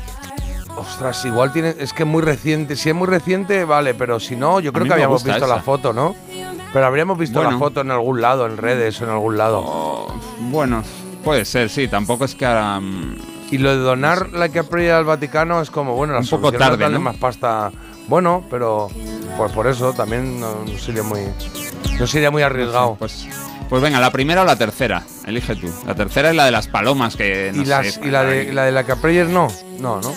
[0.76, 1.74] Ostras, igual tiene.
[1.80, 2.76] Es que es muy reciente.
[2.76, 5.48] Si es muy reciente, vale, pero si no, yo creo que habíamos visto esa.
[5.56, 6.14] la foto, ¿no?
[6.74, 9.64] Pero habríamos visto la foto en algún lado, en redes o en algún lado.
[9.66, 10.14] Oh,
[10.52, 10.84] Bueno,
[11.24, 11.88] puede ser, sí.
[11.88, 12.82] Tampoco es que ahora.
[12.82, 13.16] mm,
[13.52, 16.78] Y lo de donar la que al Vaticano es como, bueno, la Un poco tarde,
[16.78, 17.04] darle ¿no?
[17.04, 17.72] más pasta.
[18.08, 18.90] Bueno, pero
[19.38, 21.22] pues por eso también no, sería muy
[22.00, 22.96] no sería muy arriesgado.
[22.96, 23.28] Pues,
[23.70, 25.04] pues venga, la primera o la tercera.
[25.26, 25.72] Elige tú.
[25.86, 28.54] La tercera es la de las palomas, que no y, las, sé, y la de
[28.54, 29.48] la de la Capreyer no,
[29.80, 30.14] no, no.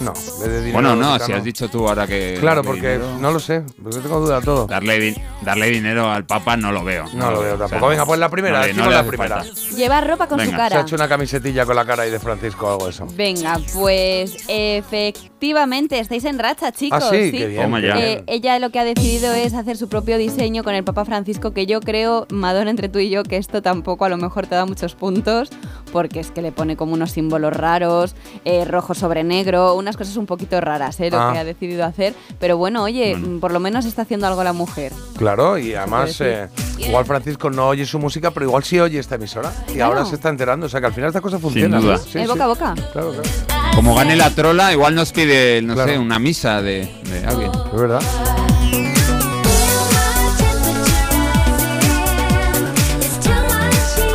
[0.00, 2.36] No, le de dinero Bueno, no, si has dicho tú ahora que.
[2.40, 4.66] Claro, porque dinero- no lo sé, porque tengo duda de todo.
[4.66, 7.04] Darle, di- darle dinero al Papa no lo veo.
[7.14, 7.88] No lo veo tampoco.
[7.88, 9.36] Venga, pues la primera, no le- decimos no le la primera.
[9.44, 9.60] falta.
[9.76, 10.80] Llevar ropa con su Se ha cara.
[10.80, 13.06] hecho una camisetilla con la cara ahí de Francisco o algo eso.
[13.14, 17.02] Venga, pues efectivamente, estáis en racha, chicos.
[17.02, 17.98] Ah, sí, qué bien, Toma qué bien.
[17.98, 21.52] Eh, ella lo que ha decidido es hacer su propio diseño con el Papa Francisco,
[21.52, 24.54] que yo creo, Madonna, entre tú y yo, que esto tampoco a lo mejor te
[24.54, 25.50] da muchos puntos,
[25.92, 28.14] porque es que le pone como unos símbolos raros,
[28.44, 31.10] eh, rojo sobre negro, unas cosas un poquito raras, ¿eh?
[31.10, 31.32] Lo Ah.
[31.32, 32.14] que ha decidido hacer.
[32.38, 34.92] Pero bueno, oye, mm, por lo menos está haciendo algo la mujer.
[35.16, 39.16] Claro, y además, eh, igual Francisco no oye su música, pero igual sí oye esta
[39.16, 39.52] emisora.
[39.68, 39.92] Y Claro.
[39.92, 40.66] ahora se está enterando.
[40.66, 41.78] O sea que al final esta cosa funciona.
[41.78, 41.92] duda.
[41.94, 41.98] ¿no?
[41.98, 42.28] Sí, es sí.
[42.28, 42.74] boca a boca.
[42.92, 43.63] Claro, claro.
[43.74, 45.92] Como gane la trola, igual nos pide, no Claro.
[45.92, 47.50] sé, una misa de, de alguien.
[47.74, 48.00] Es verdad.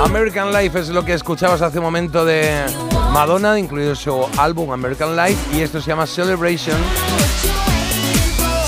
[0.03, 2.63] American Life es lo que escuchabas hace un momento de
[3.11, 6.77] Madonna, incluido su álbum American Life, y esto se llama Celebration.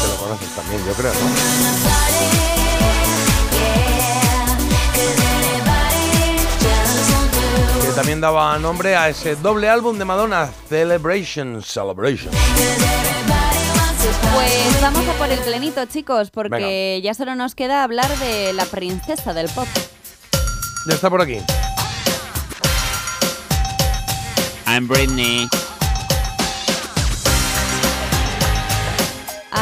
[0.02, 2.11] Te lo conoces también, yo creo, ¿no?
[7.92, 12.34] Que también daba nombre a ese doble álbum de Madonna, Celebration, Celebration.
[14.34, 18.64] Pues vamos a por el plenito, chicos, porque ya solo nos queda hablar de la
[18.64, 19.68] princesa del pop.
[20.88, 21.40] Ya está por aquí.
[24.68, 25.50] I'm Britney.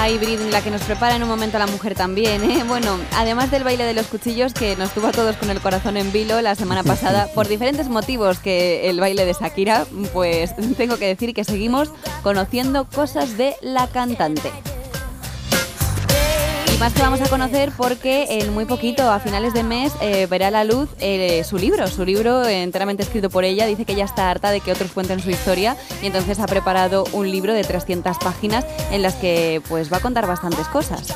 [0.01, 2.63] Ay, Brin, la que nos prepara en un momento a la mujer también, ¿eh?
[2.65, 5.97] Bueno, además del baile de los cuchillos que nos tuvo a todos con el corazón
[5.97, 10.95] en vilo la semana pasada, por diferentes motivos que el baile de Shakira, pues tengo
[10.95, 11.91] que decir que seguimos
[12.23, 14.53] conociendo cosas de la cantante.
[16.79, 20.47] Más que vamos a conocer porque en muy poquito, a finales de mes, eh, verá
[20.47, 21.85] a la luz eh, su libro.
[21.87, 23.65] Su libro eh, enteramente escrito por ella.
[23.65, 27.03] Dice que ya está harta de que otros cuenten su historia y entonces ha preparado
[27.11, 31.13] un libro de 300 páginas en las que pues va a contar bastantes cosas.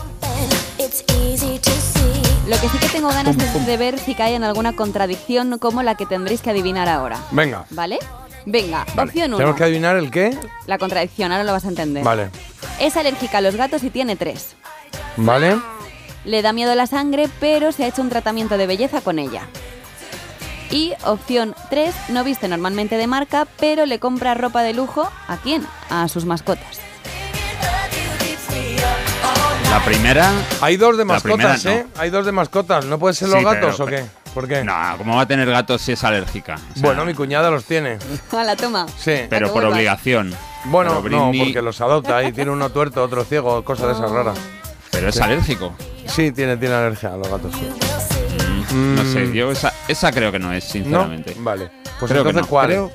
[2.48, 5.82] Lo que sí que tengo ganas es de ver si cae en alguna contradicción como
[5.82, 7.20] la que tendréis que adivinar ahora.
[7.32, 7.66] Venga.
[7.70, 8.00] ¿Vale?
[8.46, 9.10] Venga, Vale.
[9.10, 9.38] opción 1.
[9.38, 10.38] Tenemos que adivinar el qué.
[10.68, 12.04] La contradicción, ahora lo vas a entender.
[12.04, 12.30] Vale.
[12.82, 14.58] Es alérgica a los gatos y tiene tres.
[15.18, 15.58] Vale.
[16.26, 19.42] Le da miedo la sangre, pero se ha hecho un tratamiento de belleza con ella.
[20.72, 25.38] Y opción 3, no viste normalmente de marca, pero le compra ropa de lujo ¿a
[25.38, 25.66] quién?
[25.90, 26.80] A sus mascotas.
[29.70, 30.32] La primera.
[30.62, 31.72] Hay dos de primera mascotas, no.
[31.72, 31.86] ¿eh?
[31.98, 32.86] Hay dos de mascotas.
[32.86, 34.06] ¿No pueden ser los Sí, gatos pero- o qué?
[34.34, 34.64] ¿Por qué?
[34.64, 36.56] No, ¿cómo va a tener gatos si es alérgica?
[36.56, 37.98] O sea, Bueno, mi cuñada los tiene.
[38.32, 38.88] A la toma.
[38.98, 39.14] Sí.
[39.30, 40.34] pero por obligación.
[40.66, 44.10] Bueno, Pero no, porque los adopta y tiene uno tuerto, otro ciego, cosas de esas
[44.12, 44.38] raras.
[44.94, 45.22] Pero es Sí.
[45.22, 45.74] alérgico.
[46.08, 47.52] Sí, tiene, tiene alergia a los gatos.
[47.54, 47.68] sí.
[48.74, 49.14] No Mm.
[49.14, 51.36] sé, yo esa, esa creo que no es, sinceramente.
[51.36, 51.44] ¿No?
[51.44, 51.70] Vale.
[52.00, 52.48] Pues creo que entonces, no.
[52.48, 52.68] ¿cuál?
[52.68, 52.92] Creo-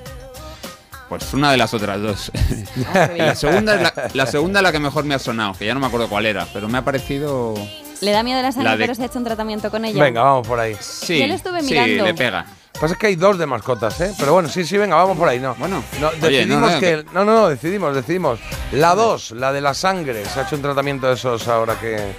[1.09, 2.33] Pues una de las otras dos.
[3.17, 5.75] la, segunda es la, la segunda es la que mejor me ha sonado, que ya
[5.75, 7.55] no me acuerdo cuál era, pero me ha parecido.
[8.01, 10.03] Le da miedo la sangre, La de- pero se ha hecho un tratamiento con ella.
[10.03, 10.77] Venga, vamos por ahí.
[10.81, 12.45] Sí, Yo le estuve sí, le pega.
[12.81, 14.15] Pasa que hay dos de mascotas, ¿eh?
[14.19, 15.55] Pero bueno, sí, sí, venga, vamos por ahí, ¿no?
[15.57, 17.05] Bueno, No, oye, decidimos no, no, que...
[17.13, 18.39] No, no, no, decidimos, decidimos.
[18.71, 20.25] La dos, la de la sangre.
[20.25, 22.13] Se ha hecho un tratamiento de esos ahora que...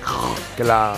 [0.58, 0.96] Que la...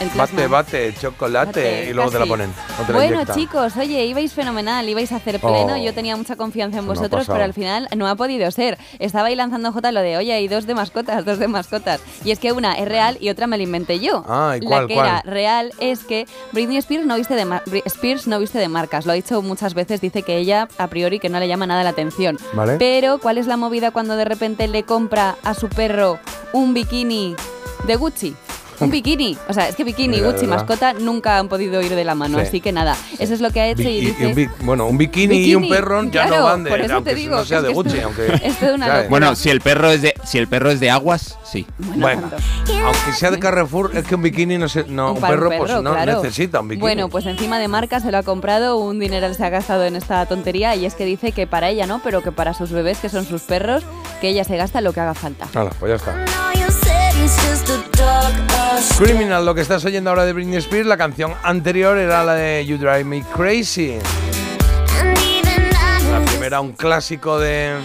[0.00, 0.46] El plasma.
[0.46, 2.52] Bate, bate, chocolate Bate, y luego te la ponen.
[2.86, 5.74] te Bueno, chicos, oye, ibais fenomenal, ibais a hacer pleno.
[5.74, 5.76] Oh.
[5.76, 8.78] Yo tenía mucha confianza en vosotros, pero al final no ha podido ser.
[8.98, 12.00] Estaba ahí lanzando J lo de, oye, hay dos de mascotas, dos de mascotas.
[12.24, 14.24] Y es que una es real y otra me la inventé yo.
[14.28, 15.06] Ah, ¿y la que cuál?
[15.06, 19.06] era real es que Britney Spears no viste de Spears no viste de marcas.
[19.06, 21.82] Lo ha dicho muchas veces, dice que ella a priori que no le llama nada
[21.82, 22.38] la atención.
[22.54, 22.76] Vale.
[22.78, 26.18] Pero ¿cuál es la movida cuando de repente le compra a su perro
[26.52, 27.36] un bikini
[27.86, 28.36] de Gucci?
[28.80, 29.36] Un bikini.
[29.48, 32.14] O sea, es que bikini y Mira, Gucci, mascota, nunca han podido ir de la
[32.14, 32.38] mano.
[32.38, 32.44] Sí.
[32.46, 34.22] Así que nada, eso es lo que ha hecho Bi- y dice...
[34.22, 36.70] y un bi- bueno, un bikini, y un perro ya claro, no van de...
[36.70, 38.26] por eso aunque te digo, no sea que de Gucci, esto- aunque...
[38.46, 39.02] esto es una ¿sabes?
[39.04, 39.08] locura.
[39.08, 41.66] Bueno, si el perro es de, si el perro es de aguas, sí.
[41.78, 42.30] Bueno,
[42.84, 45.92] aunque sea de Carrefour, es que un bikini no se, no, un perro, pues no
[45.92, 46.22] claro.
[46.22, 46.80] necesita un bikini.
[46.80, 49.96] Bueno, pues encima de marca se lo ha comprado, un dinero se ha gastado en
[49.96, 52.98] esta tontería y es que dice que para ella no, pero que para sus bebés,
[52.98, 53.82] que son sus perros,
[54.20, 55.46] que ella se gasta lo que haga falta.
[55.54, 56.49] Hala, pues ya está.
[58.98, 62.66] Criminal, lo que estás oyendo ahora de Britney Spears, la canción anterior era la de
[62.66, 63.98] You Drive Me Crazy.
[66.10, 67.76] La primera un clásico de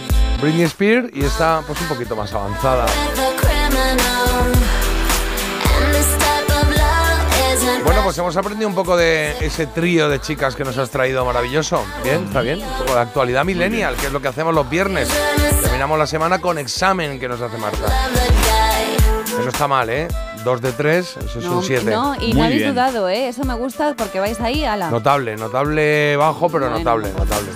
[0.42, 2.86] Britney Spears y esta pues un poquito más avanzada.
[7.84, 11.24] Bueno, pues hemos aprendido un poco de ese trío de chicas que nos has traído
[11.24, 11.84] maravilloso.
[12.02, 12.60] Bien, está bien.
[12.60, 15.08] Un poco de actualidad millennial, que es lo que hacemos los viernes.
[15.62, 17.86] Terminamos la semana con examen que nos hace Marta.
[19.46, 20.08] Eso está mal, ¿eh?
[20.42, 21.88] Dos de tres, eso es No, un siete.
[21.88, 23.28] no, y no habéis dudado, ¿eh?
[23.28, 24.90] Eso me gusta porque vais ahí, ala.
[24.90, 26.78] Notable, notable bajo, pero Bueno.
[26.80, 27.52] notable, notable.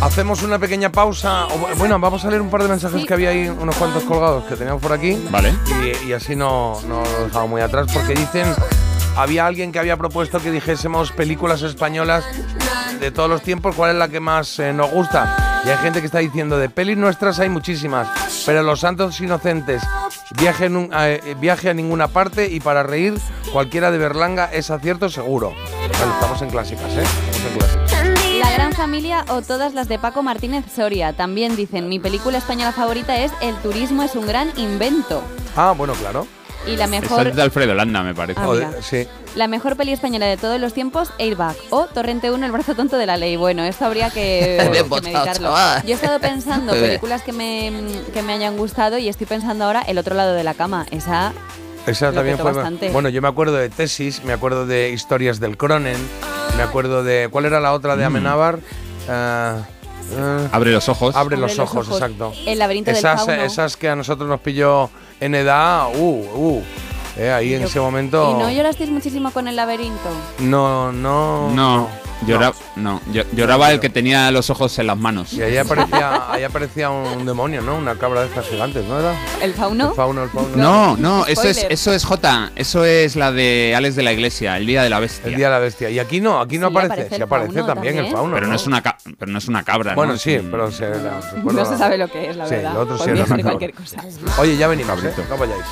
[0.00, 1.48] Hacemos una pequeña pausa.
[1.76, 4.56] bueno, vamos a leer un par de mensajes que había ahí, unos cuantos colgados que
[4.56, 5.22] teníamos por aquí.
[5.30, 5.52] Vale.
[6.02, 8.54] Y, y así no, no lo dejamos muy atrás, porque dicen.
[9.18, 12.24] Había alguien que había propuesto que dijésemos películas españolas
[13.00, 15.60] de todos los tiempos, cuál es la que más eh, nos gusta.
[15.66, 18.06] Y hay gente que está diciendo, de pelis nuestras hay muchísimas,
[18.46, 19.82] pero Los Santos Inocentes,
[20.40, 23.18] viaje, en un- eh, viaje a ninguna parte y para reír,
[23.52, 25.52] cualquiera de Berlanga es acierto seguro.
[25.98, 27.02] Vale, estamos en clásicas, ¿eh?
[27.02, 28.38] Estamos en clásicas.
[28.38, 31.12] La Gran Familia o todas las de Paco Martínez Soria.
[31.12, 35.24] También dicen, mi película española favorita es El turismo es un gran invento.
[35.56, 36.28] Ah, bueno, claro.
[36.68, 38.40] Y la mejor, es de Alfredo Landa, me parece.
[38.42, 38.72] Ah, mira.
[38.82, 39.06] sí.
[39.34, 41.56] la mejor peli española de todos los tiempos, Airbag.
[41.70, 43.36] O Torrente 1, El brazo tonto de la ley.
[43.36, 44.58] Bueno, esto habría que,
[44.90, 45.54] que meditarlo.
[45.84, 47.72] Yo he estado pensando películas que me,
[48.12, 50.86] que me hayan gustado y estoy pensando ahora El otro lado de la cama.
[50.90, 51.32] Esa
[51.86, 52.52] Esa también fue.
[52.52, 52.90] bastante.
[52.90, 55.96] Bueno, yo me acuerdo de Tesis, me acuerdo de Historias del Cronen,
[56.56, 57.28] me acuerdo de.
[57.30, 58.06] ¿Cuál era la otra de Mm.
[58.06, 58.58] Amenábar?
[59.08, 59.56] Ah,
[60.52, 61.14] Abre los ojos.
[61.14, 62.00] Abre, los, Abre los ojos, ojos.
[62.00, 62.32] exacto.
[62.46, 63.42] El laberinto del esas, fauno.
[63.42, 64.88] esas que a nosotros nos pilló
[65.20, 65.98] en edad, uh,
[66.34, 66.62] uh.
[67.16, 68.30] eh, ahí en Yo- ese momento.
[68.36, 70.08] ¿Y no llorasteis muchísimo con el laberinto?
[70.38, 71.50] No, no.
[71.50, 71.88] No.
[72.26, 75.32] Llora- no, llo- lloraba el que tenía los ojos en las manos.
[75.32, 77.76] Y ahí aparecía, ahí aparecía un demonio, ¿no?
[77.76, 79.14] Una cabra de estas gigantes, ¿no era?
[79.40, 79.90] ¿El fauno?
[79.90, 80.56] El fauno, el fauno.
[80.56, 84.56] No, no, eso es, eso es J, eso es la de Alex de la Iglesia,
[84.56, 85.28] el día de la bestia.
[85.30, 85.90] El día de la bestia.
[85.90, 86.92] Y aquí no, aquí no Sí, aparece.
[86.94, 88.34] aparece Sí aparece fauno también, el fauno.
[88.34, 90.18] pero no es una ca- pero no es una cabra, Bueno, ¿no?
[90.18, 92.74] sí, un- pero se la No se sabe lo que es, la Sí, verdad.
[92.74, 94.04] lo otro sí era una cualquier cosa.
[94.38, 95.12] Oye, ya venimos, ¿eh?
[95.30, 95.62] No vayáis.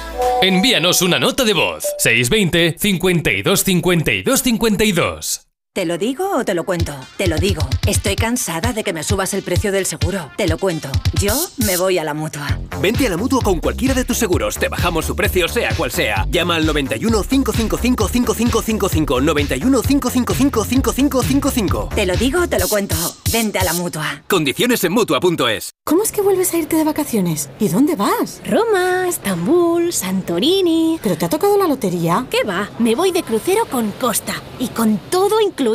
[0.43, 1.85] Envíanos una nota de voz.
[1.99, 5.46] 620 52 52 52.
[5.77, 6.95] ¿Te lo digo o te lo cuento?
[7.19, 7.61] Te lo digo.
[7.87, 10.31] Estoy cansada de que me subas el precio del seguro.
[10.35, 10.89] Te lo cuento.
[11.21, 11.35] Yo
[11.67, 12.59] me voy a la mutua.
[12.81, 14.57] Vente a la mutua con cualquiera de tus seguros.
[14.57, 16.27] Te bajamos su precio, sea cual sea.
[16.31, 19.21] Llama al 91 555 5555.
[19.21, 21.91] 91 555 5555.
[21.95, 22.97] Te lo digo o te lo cuento.
[23.31, 24.23] Vente a la mutua.
[24.29, 25.73] Condiciones en mutua.es.
[25.85, 27.51] ¿Cómo es que vuelves a irte de vacaciones?
[27.61, 28.41] ¿Y dónde vas?
[28.47, 30.99] Roma, Estambul, Santorini.
[31.03, 32.27] ¿Pero te ha tocado la lotería?
[32.31, 32.71] ¿Qué va?
[32.79, 35.66] Me voy de crucero con Costa y con todo incluido.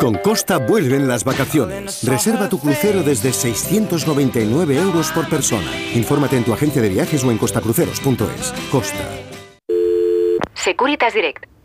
[0.00, 2.02] Con Costa vuelven las vacaciones.
[2.04, 5.70] Reserva tu crucero desde 699 euros por persona.
[5.94, 8.52] Infórmate en tu agencia de viajes o en costacruceros.es.
[8.70, 9.08] Costa.
[10.54, 11.55] Securitas Direct.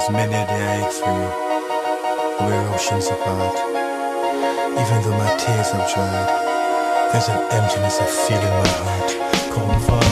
[0.00, 2.48] There's many a day I ache for you.
[2.48, 3.54] We're oceans apart.
[4.80, 9.52] Even though my tears have dried, there's an emptiness I feel in my heart.
[9.52, 10.09] Come forward.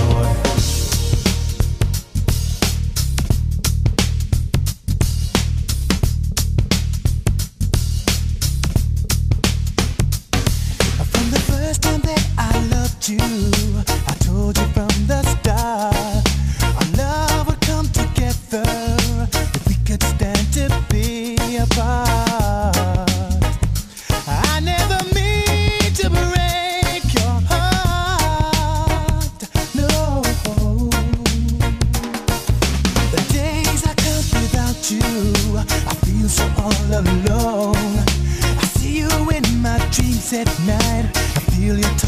[40.33, 41.07] At night.
[41.14, 42.08] I feel your touch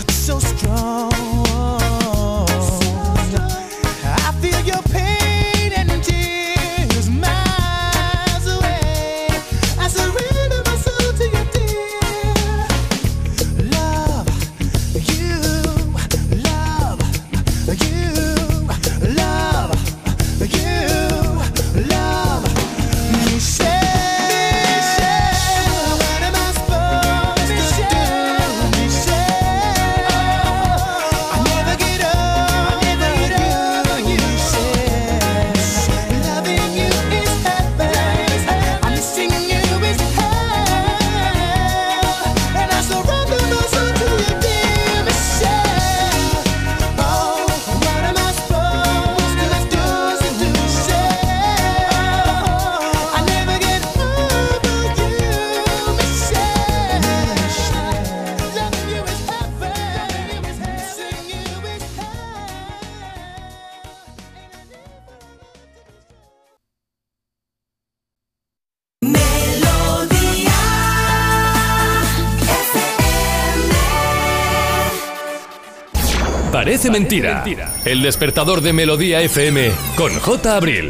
[76.80, 77.44] Parece mentira.
[77.84, 80.56] El despertador de Melodía FM con J.
[80.56, 80.88] Abril.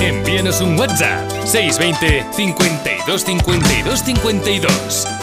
[0.00, 5.21] Envíenos un WhatsApp 620 52 52 52.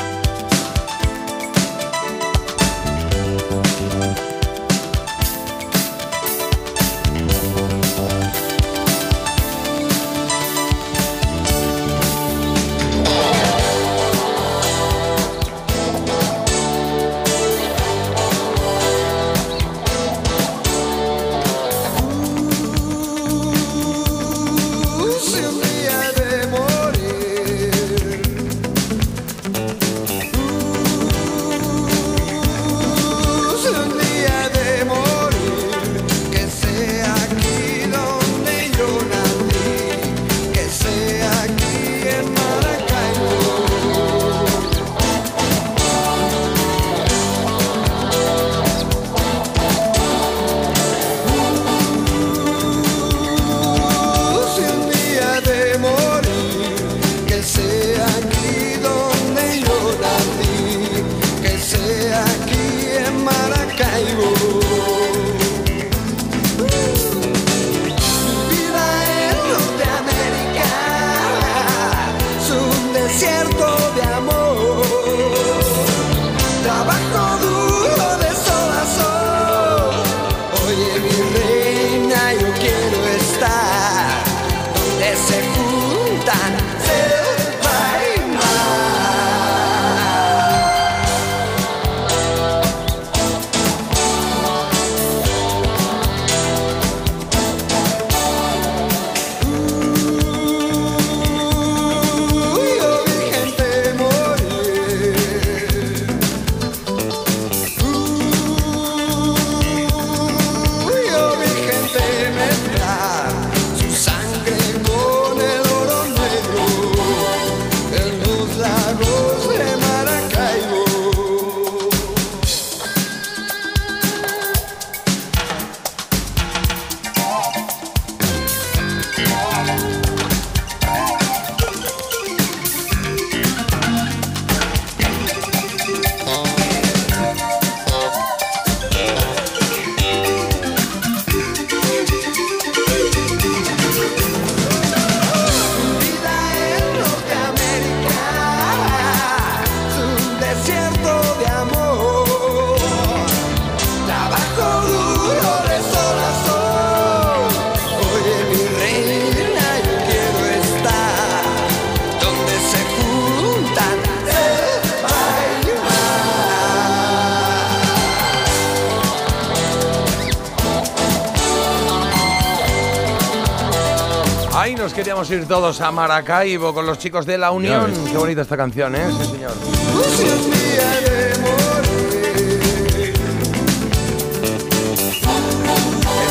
[175.20, 177.91] Nos queríamos ir todos a Maracaibo con los chicos de La Unión.
[178.09, 179.05] Qué bonita esta canción, ¿eh?
[179.20, 179.51] Sí, señor.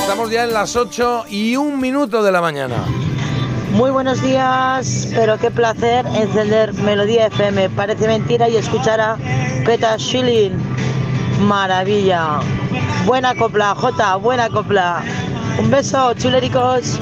[0.00, 2.76] Estamos ya en las 8 y un minuto de la mañana.
[3.72, 7.68] Muy buenos días, pero qué placer encender Melodía FM.
[7.70, 9.18] Parece mentira y escuchar a
[9.66, 10.56] Peta Schilling.
[11.40, 12.40] Maravilla.
[13.04, 15.02] Buena copla, Jota, buena copla.
[15.58, 16.98] Un beso, chulericos.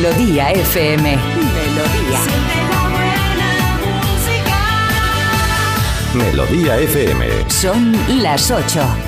[0.00, 1.18] Melodía FM.
[1.52, 2.20] Melodía.
[6.14, 7.50] Melodía FM.
[7.50, 8.99] Son las 8.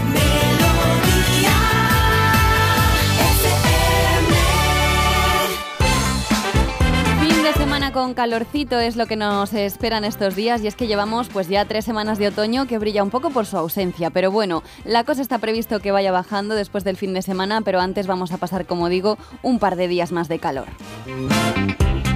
[8.03, 11.67] Con calorcito es lo que nos esperan estos días y es que llevamos pues ya
[11.67, 15.23] tres semanas de otoño que brilla un poco por su ausencia, pero bueno, la cosa
[15.23, 18.67] está previsto que vaya bajando después del fin de semana, pero antes vamos a pasar,
[18.67, 20.67] como digo, un par de días más de calor.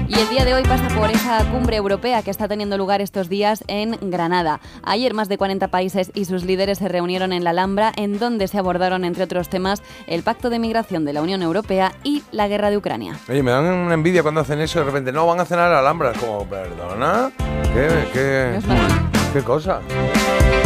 [0.09, 3.29] Y el día de hoy pasa por esa cumbre europea que está teniendo lugar estos
[3.29, 4.61] días en Granada.
[4.85, 8.47] Ayer más de 40 países y sus líderes se reunieron en la Alhambra, en donde
[8.47, 12.47] se abordaron, entre otros temas, el pacto de migración de la Unión Europea y la
[12.47, 13.19] guerra de Ucrania.
[13.29, 15.69] Oye, me dan una envidia cuando hacen eso y de repente, no, van a cenar
[15.69, 16.13] a la Alhambra.
[16.13, 17.33] Es como, perdona.
[17.75, 19.83] ¿Qué, qué, qué cosa?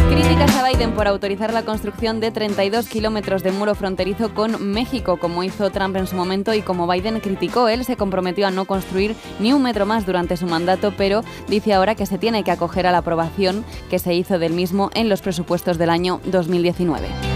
[0.08, 5.16] Críticas a Biden por autorizar la construcción de 32 kilómetros de muro fronterizo con México,
[5.16, 7.68] como hizo Trump en su momento y como Biden criticó.
[7.68, 11.74] Él se comprometió a no construir ni un metro más durante su mandato, pero dice
[11.74, 15.08] ahora que se tiene que acoger a la aprobación que se hizo del mismo en
[15.08, 17.29] los presupuestos del año 2019.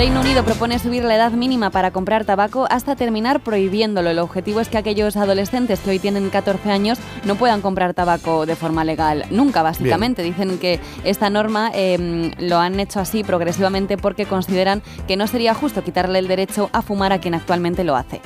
[0.00, 4.08] Reino Unido propone subir la edad mínima para comprar tabaco hasta terminar prohibiéndolo.
[4.08, 8.46] El objetivo es que aquellos adolescentes que hoy tienen 14 años no puedan comprar tabaco
[8.46, 9.26] de forma legal.
[9.30, 10.22] Nunca, básicamente.
[10.22, 15.52] Dicen que esta norma eh, lo han hecho así progresivamente porque consideran que no sería
[15.52, 18.22] justo quitarle el derecho a fumar a quien actualmente lo hace.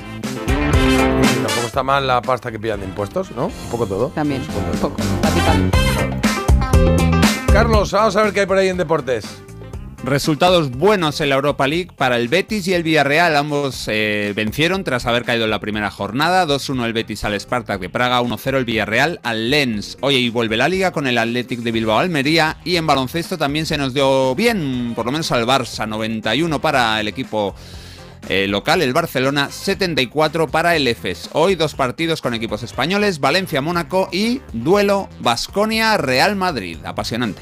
[1.45, 3.47] Tampoco está mal la pasta que pillan de impuestos, ¿no?
[3.47, 4.07] Un poco todo.
[4.15, 4.41] También,
[4.73, 4.95] un poco.
[7.51, 9.41] Carlos, vamos a ver qué hay por ahí en deportes.
[10.05, 13.35] Resultados buenos en la Europa League para el Betis y el Villarreal.
[13.35, 16.45] Ambos eh, vencieron tras haber caído en la primera jornada.
[16.45, 19.97] 2-1 el Betis al Spartak de Praga, 1-0 el Villarreal al Lens.
[20.01, 23.79] Hoy vuelve la liga con el Athletic de Bilbao Almería y en baloncesto también se
[23.79, 25.87] nos dio bien, por lo menos al Barça.
[25.87, 27.55] 91 para el equipo
[28.29, 31.31] eh, local, el Barcelona, 74 para el EFES.
[31.33, 36.77] Hoy dos partidos con equipos españoles, Valencia-Mónaco y duelo Basconia-Real Madrid.
[36.85, 37.41] Apasionante.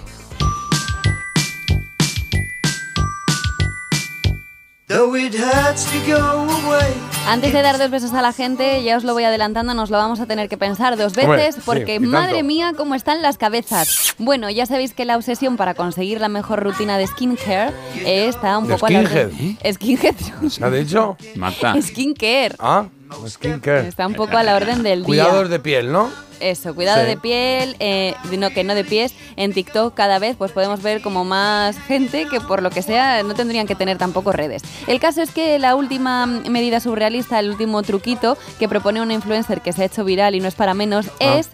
[7.27, 9.97] Antes de dar dos besos a la gente, ya os lo voy adelantando, nos lo
[9.97, 14.13] vamos a tener que pensar dos veces porque madre mía cómo están las cabezas.
[14.19, 17.73] Bueno, ya sabéis que la obsesión para conseguir la mejor rutina de skincare
[18.05, 19.73] está un ¿De poco a la skinhead?
[19.73, 20.15] Skinhead.
[20.49, 21.17] ¿Se ha dicho?
[21.35, 21.81] Mata.
[21.81, 22.55] Skincare.
[22.59, 22.85] Ah,
[23.27, 23.87] skincare.
[23.87, 25.05] Está un poco a la orden del día.
[25.05, 26.09] Cuidados de piel, ¿no?
[26.39, 27.07] Eso, cuidado Sí.
[27.07, 29.13] de piel, eh, no, que no de pies.
[29.37, 33.23] En TikTok cada vez pues podemos ver como más gente que por lo que sea
[33.23, 34.61] no tendrían que tener tampoco redes.
[34.87, 39.61] El caso es que la última medida surrealista, el último truquito que propone una influencer
[39.61, 41.37] que se ha hecho viral y no es para menos, Ah.
[41.37, 41.49] es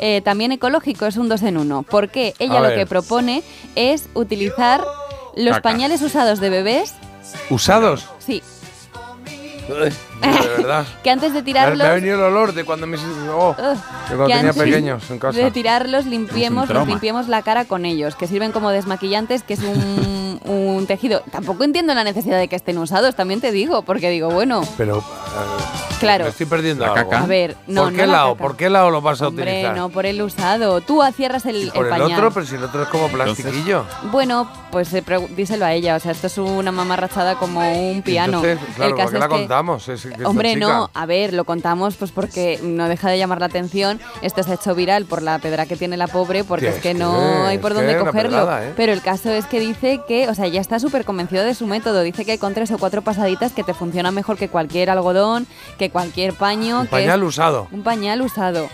[0.00, 1.84] eh, también ecológico, es un dos en uno.
[1.88, 2.78] Porque ella A lo ver.
[2.78, 3.44] que propone
[3.76, 4.82] es utilizar
[5.36, 5.62] los Caca.
[5.62, 6.94] pañales usados de bebés,
[7.50, 8.08] ¿Usados?
[8.18, 8.42] sí,
[9.68, 9.92] Uy,
[10.22, 10.86] de verdad.
[11.02, 11.78] que antes de Me tirarlos...
[11.78, 13.00] Me ha venido el olor de cuando mis
[13.32, 15.38] oh, de cuando que tenía pequeños en casa.
[15.38, 20.40] De tirarlos, limpiemos, limpiemos la cara con ellos, que sirven como desmaquillantes, que es un,
[20.44, 21.22] un tejido.
[21.30, 24.98] Tampoco entiendo la necesidad de que estén usados, también te digo, porque digo, bueno, Pero
[24.98, 25.02] eh,
[26.00, 26.24] Claro.
[26.24, 27.10] me estoy perdiendo La algo.
[27.10, 27.22] caca.
[27.22, 28.34] a ver, no, ¿Por no qué la lado?
[28.36, 29.76] ¿Por qué lado lo vas a hombre, utilizar?
[29.76, 30.80] no por el usado.
[30.80, 32.18] Tú cierras el, por el el, pañal.
[32.18, 33.84] otro, pero si el otro es como plastiquillo.
[34.10, 35.04] Bueno, pues eh,
[35.36, 35.94] díselo a ella.
[35.94, 37.60] O sea, esto es una mamarrachada como
[37.90, 38.42] un piano.
[38.44, 39.88] Entonces, claro, el caso ¿por qué la contamos?
[39.88, 43.46] Es- que Hombre, no, a ver, lo contamos pues porque no deja de llamar la
[43.46, 44.00] atención.
[44.22, 46.94] Esto se ha hecho viral por la pedra que tiene la pobre, porque es que
[46.94, 48.30] no hay por dónde cogerlo.
[48.38, 48.72] pedrada, ¿eh?
[48.76, 51.66] Pero el caso es que dice que, o sea, ya está súper convencido de su
[51.66, 52.02] método.
[52.02, 55.46] Dice que con tres o cuatro pasaditas que te funciona mejor que cualquier algodón,
[55.78, 56.80] que cualquier paño.
[56.80, 57.68] Un que pañal usado.
[57.72, 58.68] Un pañal usado.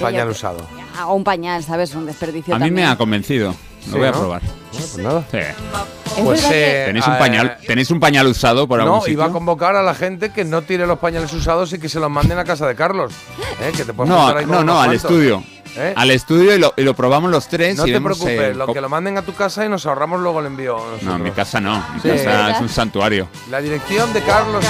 [0.00, 0.66] Pañal Ella- usado.
[0.96, 1.94] Ah, O un pañal, ¿sabes?
[1.94, 3.54] Un desperdicio A mí me ha convencido.
[3.86, 4.42] Lo Sí, voy a probar.
[4.42, 5.24] Bueno, pues nada.
[5.30, 5.38] Sí.
[5.38, 9.12] Es Pues, eh, ¿Tenéis un eh, pañal, ¿tenéis un pañal usado por algún No, sitio?
[9.14, 11.98] iba a convocar a la gente que no tire los pañales usados y que se
[12.00, 13.12] los manden a casa de Carlos.
[13.60, 13.72] ¿eh?
[13.76, 15.04] Que te puedes No, ahí no, no, unos al cuantos.
[15.10, 15.44] estudio.
[15.76, 15.94] ¿Eh?
[15.96, 17.76] Al estudio y lo, y lo probamos los tres.
[17.76, 19.86] No y te vemos, preocupes, eh, lo que lo manden a tu casa y nos
[19.86, 20.76] ahorramos luego el envío.
[20.76, 21.20] No, nosotros.
[21.20, 21.78] mi casa no.
[21.94, 22.08] Mi Sí.
[22.08, 23.28] casa es un santuario.
[23.50, 24.64] La dirección de Carlos.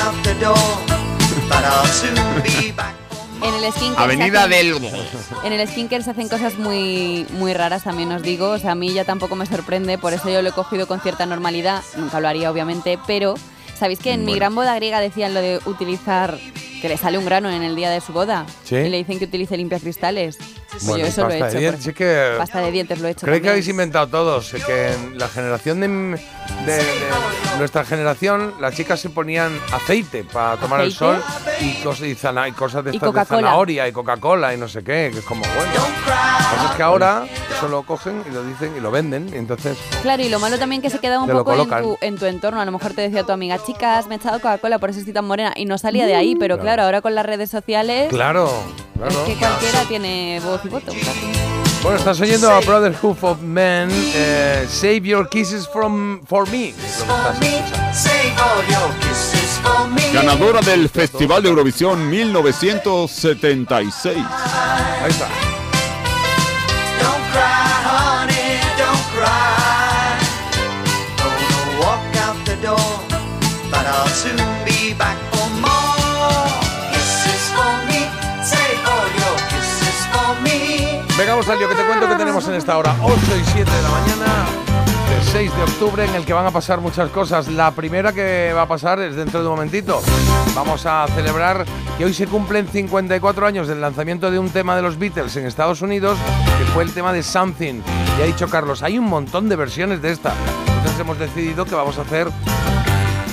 [3.43, 5.45] En el skincare Avenida se hacen- del...
[5.45, 8.51] En el skincare se hacen cosas muy, muy raras, también os digo.
[8.51, 11.01] O sea, a mí ya tampoco me sorprende, por eso yo lo he cogido con
[11.01, 11.83] cierta normalidad.
[11.97, 13.35] Nunca lo haría, obviamente, pero
[13.79, 16.39] ¿sabéis que en mi gran boda griega decían lo de utilizar
[16.83, 18.47] que le sale un grano en el día de su boda?
[18.65, 18.77] ¿Sí?
[18.77, 20.39] Y le dicen que utilice limpiacristales.
[20.71, 21.55] Pues Bueno, yo eso lo he pasta hecho.
[21.55, 23.27] de dientes, sí que- Pasta de dientes lo he hecho.
[23.27, 28.55] Creo que habéis inventado todos, eh, que en la generación de, de- de nuestra generación,
[28.61, 31.21] las chicas se ponían aceite para tomar el sol
[31.61, 34.83] y, cosas, y, zana- y cosas de, Y de zanahoria y Coca-Cola y no sé
[34.85, 35.87] qué, que es como bueno.
[36.07, 37.25] Pasa es que ahora
[37.57, 40.59] eso lo cogen y lo dicen y lo venden, y entonces Claro, y lo malo
[40.59, 42.61] también que se quedaba un poco en tu, en tu entorno.
[42.61, 45.13] A lo mejor te decía tu amiga, chicas, me he echado Coca-Cola, por eso estoy
[45.15, 45.53] tan morena.
[45.57, 46.63] Y no salía de ahí, pero Claro.
[46.63, 48.09] claro, ahora con las redes sociales.
[48.09, 48.51] Claro,
[48.97, 49.11] claro.
[49.11, 50.93] Es que cualquiera tiene voz voto.
[51.83, 56.75] Bueno, estás oyendo a Brotherhood of Men, eh, Save Your Kisses from, for Me.
[60.13, 64.17] Ganadora del Festival de Eurovisión 1976.
[65.03, 65.29] Ahí está.
[81.57, 84.47] Lío, que te cuento que tenemos en esta hora 8 y 7 de la mañana
[85.11, 87.49] del 6 de octubre en el que van a pasar muchas cosas.
[87.49, 90.01] La primera que va a pasar es dentro de un momentito.
[90.55, 91.65] Vamos a celebrar
[91.99, 95.47] que hoy se cumplen 54 años del lanzamiento de un tema de los Beatles en
[95.47, 96.19] Estados Unidos,
[96.59, 97.83] que fue el tema de Something.
[98.19, 100.33] Y ha dicho Carlos, hay un montón de versiones de esta.
[100.67, 102.29] Entonces hemos decidido que vamos a hacer,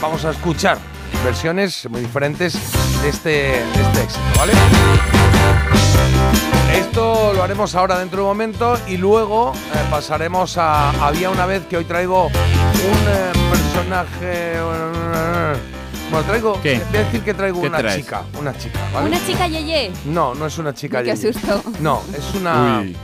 [0.02, 0.78] vamos a escuchar
[1.24, 2.54] versiones muy diferentes
[3.02, 4.54] de este, de este éxito, ¿vale?
[6.74, 11.46] Esto lo haremos ahora dentro de un momento y luego eh, pasaremos a Había una
[11.46, 14.08] vez que hoy traigo un eh, personaje.
[14.22, 15.54] eh,
[16.12, 16.62] Bueno, traigo.
[16.62, 16.82] ¿Qué?
[16.90, 17.98] Voy a decir que traigo ¿Qué una traes?
[17.98, 18.24] chica.
[18.40, 19.08] Una chica, ¿vale?
[19.08, 19.92] Una chica yeye.
[20.06, 21.04] No, no es una chica.
[21.04, 21.34] Qué Yeye.
[21.34, 21.62] susto.
[21.80, 22.80] No, es una.
[22.82, 22.96] Uy.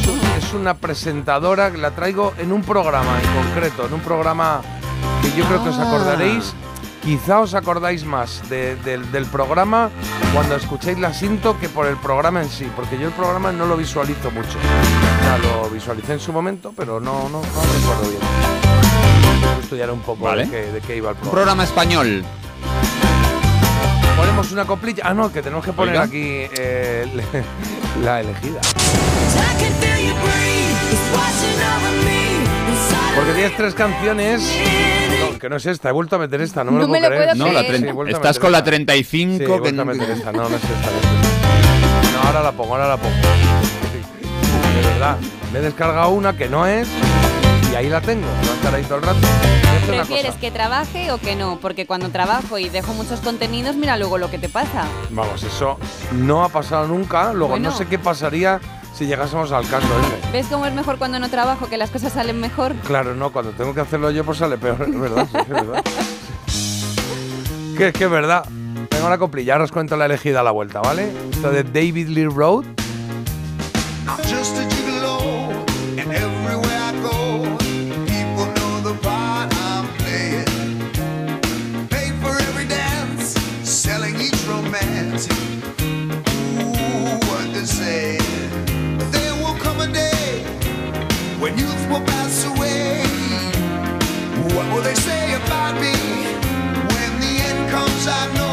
[0.00, 4.00] Es, un- es una presentadora que la traigo en un programa en concreto, en un
[4.00, 4.60] programa
[5.22, 5.88] que yo creo que os Ah.
[5.88, 6.54] acordaréis.
[7.06, 9.90] Quizá os acordáis más de- del- del programa
[10.34, 13.64] cuando escuchéis la cinto que por el programa en sí, porque yo el programa no
[13.66, 14.58] lo visualizo mucho.
[14.58, 18.20] O sea, lo visualicé en su momento, pero no, no, no recuerdo bien.
[19.56, 20.46] Que estudiar un poco Vale.
[20.46, 21.30] de, qué, de qué iba el Un programa.
[21.32, 22.24] programa español.
[24.16, 25.04] Ponemos una coplilla.
[25.06, 26.04] Ah, no, que tenemos que poner Oiga.
[26.06, 26.24] aquí
[26.58, 27.06] eh,
[28.02, 28.60] la elegida.
[33.16, 34.42] Porque tienes tres canciones.
[35.32, 36.98] No, que no es esta, he vuelto a meter esta, no me No lo me
[36.98, 37.30] puedo lo creer.
[37.32, 37.74] puedo No, la creer.
[37.74, 37.76] a
[38.10, 38.70] estás meter con la esta.
[38.70, 39.36] 35.
[39.38, 40.76] Sí, he que vuelto a no- meter esta, no, no es esta.
[40.90, 42.12] no es esta.
[42.20, 43.14] No, ahora la pongo, ahora la pongo.
[43.14, 44.80] Sí.
[44.80, 45.16] De verdad,
[45.52, 46.88] me he descargado una que no es
[47.72, 48.26] y ahí la tengo.
[48.26, 49.18] Va a estar ahí todo el rato.
[49.86, 51.58] ¿Prefieres que trabaje o que no?
[51.60, 54.84] Porque cuando trabajo y dejo muchos contenidos, mira luego lo que te pasa.
[55.10, 55.78] Vamos, eso
[56.12, 57.32] no ha pasado nunca.
[57.32, 57.70] Luego Bueno.
[57.70, 58.60] no sé qué pasaría
[58.96, 60.32] si llegásemos al caso ese.
[60.32, 62.74] ¿Ves cómo es mejor cuando no trabajo, que las cosas salen mejor?
[62.86, 65.84] Claro, no, cuando tengo que hacerlo yo pues sale peor, es verdad, sí, es verdad.
[67.76, 68.44] que es que es verdad.
[68.88, 71.12] Tengo la coplilla, ahora os cuento la elegida a la vuelta, ¿vale?
[71.30, 72.64] Esto de David Lee Road.
[94.76, 95.94] Will they say about me
[96.92, 98.06] when the end comes?
[98.06, 98.45] I know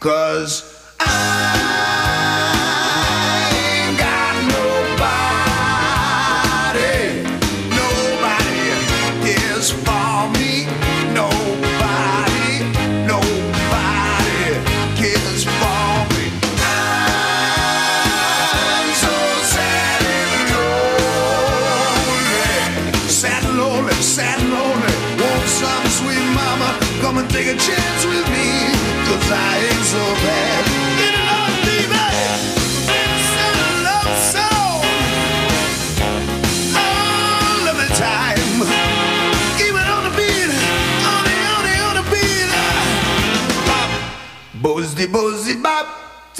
[0.00, 0.69] cause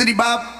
[0.00, 0.59] City Bob.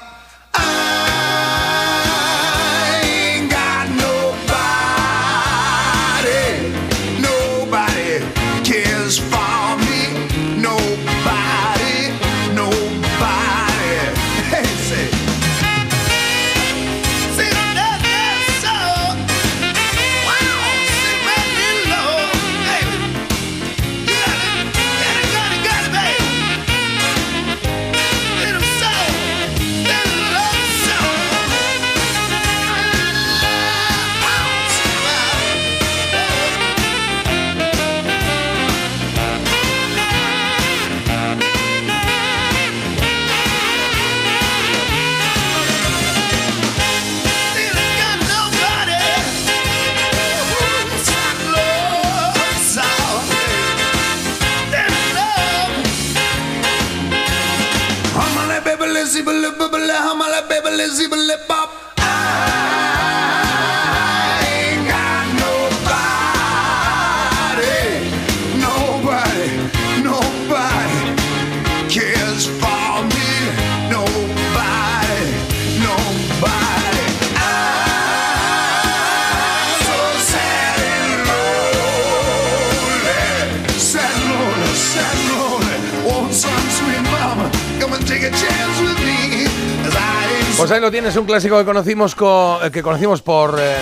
[90.61, 93.77] Pues ahí lo tienes, un clásico que conocimos, co- eh, que conocimos por eh,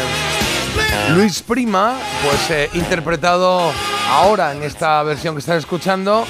[1.10, 1.94] Luis Prima,
[2.24, 3.72] pues eh, interpretado
[4.08, 6.24] ahora en esta versión que están escuchando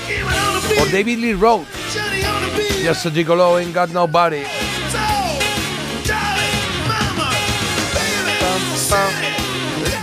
[0.78, 1.66] por David Lee Roth.
[2.82, 4.42] Just a gigolo ain't got nobody.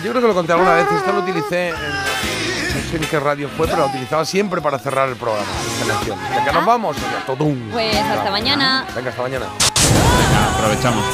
[0.03, 3.19] Yo creo que lo conté alguna vez esto lo utilicé en, no sé en qué
[3.19, 5.47] radio fue, pero lo utilizaba siempre para cerrar el programa.
[5.81, 6.17] Esta canción.
[6.53, 6.97] Nos vamos.
[7.71, 8.85] Pues hasta mañana.
[8.95, 9.45] Venga, hasta mañana.
[10.57, 11.05] Aprovechamos.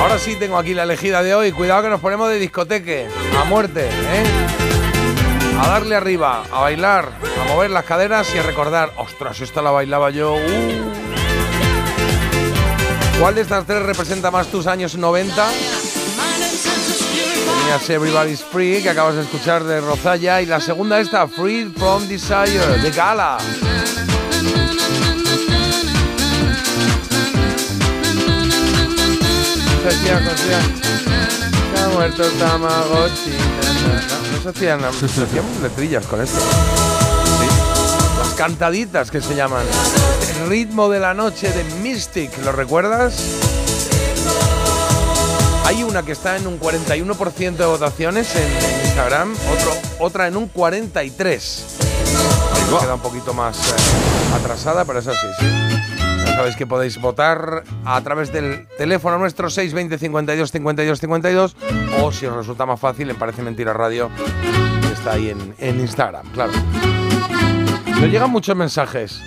[0.00, 1.52] Ahora sí tengo aquí la elegida de hoy.
[1.52, 3.08] Cuidado que nos ponemos de discoteque.
[3.40, 4.24] A muerte, ¿eh?
[5.60, 8.92] A darle arriba, a bailar, a mover las caderas y a recordar.
[8.96, 10.34] Ostras, esta la bailaba yo.
[10.34, 10.92] uh.
[13.20, 15.48] ¿Cuál de estas tres representa más tus años 90?
[17.60, 20.40] Tenías Everybody's Free, que acabas de escuchar de Rozalla.
[20.42, 23.38] Y la segunda esta, Free from Desire, de Gala.
[29.86, 30.20] Hacía.
[31.74, 33.30] Se ha muerto Tamagotchi.
[33.30, 34.36] na, na, na.
[34.36, 36.38] No se hacían, se hacían letrillas con esto.
[36.38, 37.46] Sí.
[38.18, 39.64] Las cantaditas que se llaman.
[40.42, 43.14] El ritmo de la noche de Mystic, ¿lo recuerdas?
[45.64, 50.36] Hay una que está en un 41% de votaciones en, en Instagram, otro, otra en
[50.36, 51.12] un 43%.
[52.54, 55.71] Ahí queda un poquito más eh, atrasada, pero eso sí, sí.
[56.34, 61.56] Sabéis que podéis votar a través del teléfono nuestro 620 52 52 52
[62.00, 64.10] o si os resulta más fácil en Parece Mentira Radio,
[64.92, 66.52] está ahí en, en Instagram, claro.
[67.86, 69.22] Nos llegan muchos mensajes.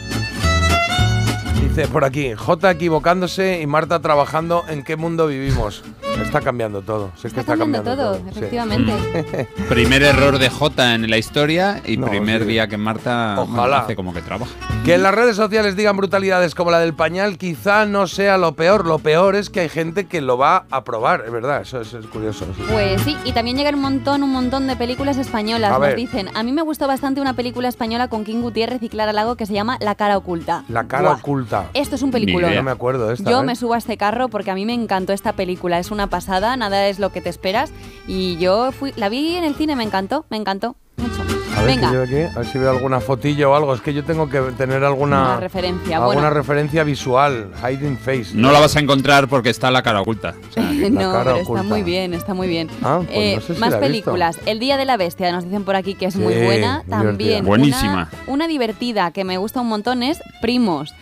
[1.62, 5.84] Dice por aquí, J equivocándose y Marta trabajando en qué mundo vivimos.
[6.22, 7.12] Está cambiando todo.
[7.16, 8.32] Sé que Está está cambiando cambiando todo, todo.
[8.32, 8.38] sí.
[8.40, 9.48] efectivamente.
[9.70, 12.48] Primer error de J en la historia y No, primer sí.
[12.48, 13.80] día que Marta Ojalá.
[13.80, 14.52] hace como que trabaja.
[14.86, 18.54] Que en las redes sociales digan brutalidades como la del pañal quizá no sea lo
[18.54, 18.86] peor.
[18.86, 21.94] Lo peor es que hay gente que lo va a probar, es verdad, eso es,
[21.94, 22.46] es curioso.
[22.56, 22.64] sí.
[22.72, 25.72] Pues sí, y también llegan un montón, un montón de películas españolas.
[25.72, 25.96] A Nos ver.
[25.98, 29.36] dicen, a mí me gustó bastante una película española con King Gutiérrez y Clara Lago
[29.36, 30.64] que se llama La cara oculta.
[30.70, 31.18] La cara Buah.
[31.18, 31.45] oculta.
[31.74, 32.54] Esto es un peliculón.
[32.54, 33.30] No me acuerdo esta.
[33.30, 33.44] Yo ¿eh?
[33.44, 35.80] me subo a este carro porque a mí me encantó esta película.
[35.80, 37.72] Es una pasada, nada es lo que te esperas.
[38.08, 41.22] Y yo fui, la vi en el cine, me encantó, me encantó mucho.
[41.58, 43.74] A ver, Venga, yo aquí, a ver si veo alguna fotillo o algo.
[43.74, 45.98] Es que yo tengo que tener alguna, una referencia.
[45.98, 47.50] alguna Bueno, referencia visual.
[47.64, 48.28] Hiding face.
[48.34, 50.36] No la vas a encontrar porque está la cara oculta.
[50.50, 51.62] O sea, no, cara pero oculta.
[51.62, 52.70] está muy bien, está muy bien.
[52.84, 53.88] Ah, pues Eh, no sé si más la he visto.
[54.12, 54.40] películas.
[54.46, 56.78] El Día de la Bestia, nos dicen por aquí que es muy Sí, buena.
[56.80, 57.40] muy También divertida.
[57.40, 58.10] una- Buenísima.
[58.28, 60.94] Una, divertida que me gusta un montón es Primos.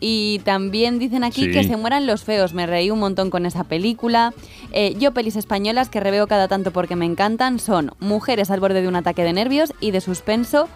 [0.00, 1.50] Y también dicen aquí Sí.
[1.50, 2.54] que se mueran los feos.
[2.54, 4.32] Me reí un montón con esa película.
[4.72, 8.80] Eh, yo pelis españolas que reveo cada tanto porque me encantan son Mujeres al borde
[8.82, 10.68] de un ataque de nervios y de suspenso.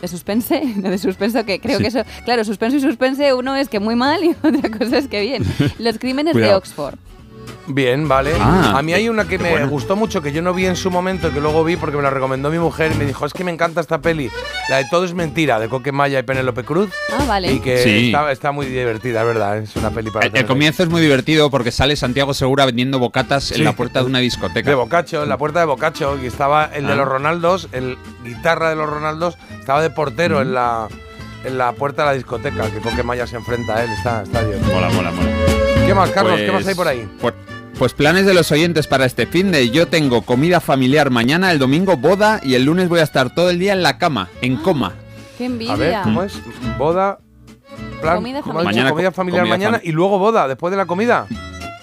[0.00, 1.82] De suspense, no de suspenso, que creo Sí.
[1.82, 5.08] que eso, claro, suspenso y suspense, uno es que muy mal y otra cosa es
[5.08, 5.44] que bien.
[5.78, 6.54] Los crímenes de.
[6.54, 6.94] Oxford.
[7.66, 8.32] Bien, vale.
[8.40, 10.90] Ah, a mí hay una que me gustó mucho, que yo no vi en su
[10.90, 13.32] momento, y que luego vi porque me la recomendó mi mujer y me dijo, es
[13.32, 14.30] que me encanta esta peli,
[14.68, 17.52] la de Todo es Mentira, de Coque Maya y Penélope Cruz, Ah, vale.
[17.52, 18.06] y que Sí.
[18.06, 20.44] está, está muy divertida, es verdad, es una peli para El, el ahí.
[20.44, 23.54] comienzo es muy divertido porque sale Santiago Segura vendiendo bocatas Sí.
[23.56, 24.68] en la puerta de una discoteca.
[24.68, 26.96] De Bocacho, en la puerta de Bocacho, y estaba el de Ah.
[26.96, 30.88] los Ronaldos, el guitarra de los Ronaldos, estaba de portero en la
[31.42, 33.90] en la puerta de la discoteca, que Coquemaya se enfrenta a él.
[33.90, 34.60] Está, está bien.
[34.66, 35.69] Mola, mola, mola.
[35.90, 36.36] ¿Qué más, Carlos?
[36.38, 37.08] ¿Qué Pues- más hay por ahí?
[37.20, 37.34] Pues,
[37.78, 41.58] pues planes de los oyentes para este fin de yo tengo comida familiar mañana, el
[41.58, 44.56] domingo boda y el lunes voy a estar todo el día en la cama, en
[44.56, 44.92] coma.
[45.36, 45.72] ¡Qué envidia!
[45.72, 46.34] A ver, ¿cómo es?
[46.78, 47.18] Boda.
[48.00, 48.90] Plan, Comida familiar.
[48.90, 51.26] comida familiar Comida mañana fam- y luego boda, después de la comida.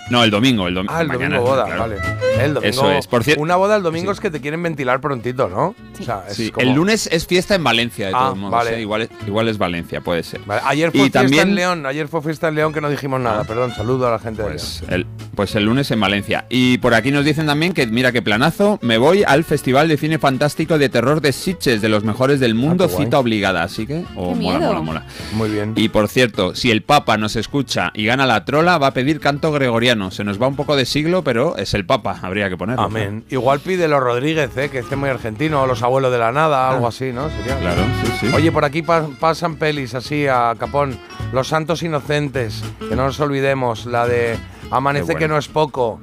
[0.09, 0.93] No, el domingo, el domingo.
[0.95, 1.81] Ah, el mañana, domingo boda, claro.
[1.81, 1.95] vale.
[2.39, 3.07] El domingo, Eso es.
[3.07, 5.75] Por cierto, Una boda el domingo es que te quieren ventilar prontito, ¿no?
[5.99, 8.51] O sea, es sí, como- el lunes es fiesta en Valencia, de Ah, todos modos.
[8.51, 8.77] vale.
[8.77, 8.81] ¿eh?
[8.81, 10.41] Igual, es- igual es Valencia, puede ser.
[10.45, 12.89] Vale, Ayer fue y fiesta también, en León, ayer fue fiesta en León que no
[12.89, 13.43] dijimos nada.
[13.43, 15.05] Perdón, saludo a la gente Pues el,
[15.35, 16.45] pues el lunes en Valencia.
[16.49, 19.97] Y por aquí nos dicen también que, mira qué planazo, me voy al Festival de
[19.97, 23.05] Cine Fantástico de Terror de Sitges, de los mejores del mundo, Ah, guay.
[23.05, 23.63] cita obligada.
[23.63, 24.73] Así que, oh, Qué mola, miedo.
[24.73, 24.99] mola, mola.
[25.01, 25.37] de León.
[25.37, 25.73] Muy bien.
[25.75, 29.19] Y por cierto, si el Papa nos escucha y gana la trola, va a pedir
[29.19, 29.96] canto gregoriano.
[30.11, 32.83] Se nos va un poco de siglo, pero es el Papa, habría que ponerlo.
[32.83, 33.23] Amén.
[33.29, 34.69] Igual pide los Rodríguez, ¿eh?
[34.69, 37.29] que esté muy argentino, o los abuelos de la nada, algo así, ¿no?
[37.29, 37.55] Sería.
[37.55, 37.59] Ah.
[37.59, 38.27] Claro, sí, sí.
[38.35, 40.97] Oye, por aquí pa- pasan pelis así a Capón.
[41.33, 43.85] Los Santos Inocentes, que no nos olvidemos.
[43.85, 44.37] La de
[44.71, 45.19] Amanece bueno.
[45.19, 45.99] que no es poco.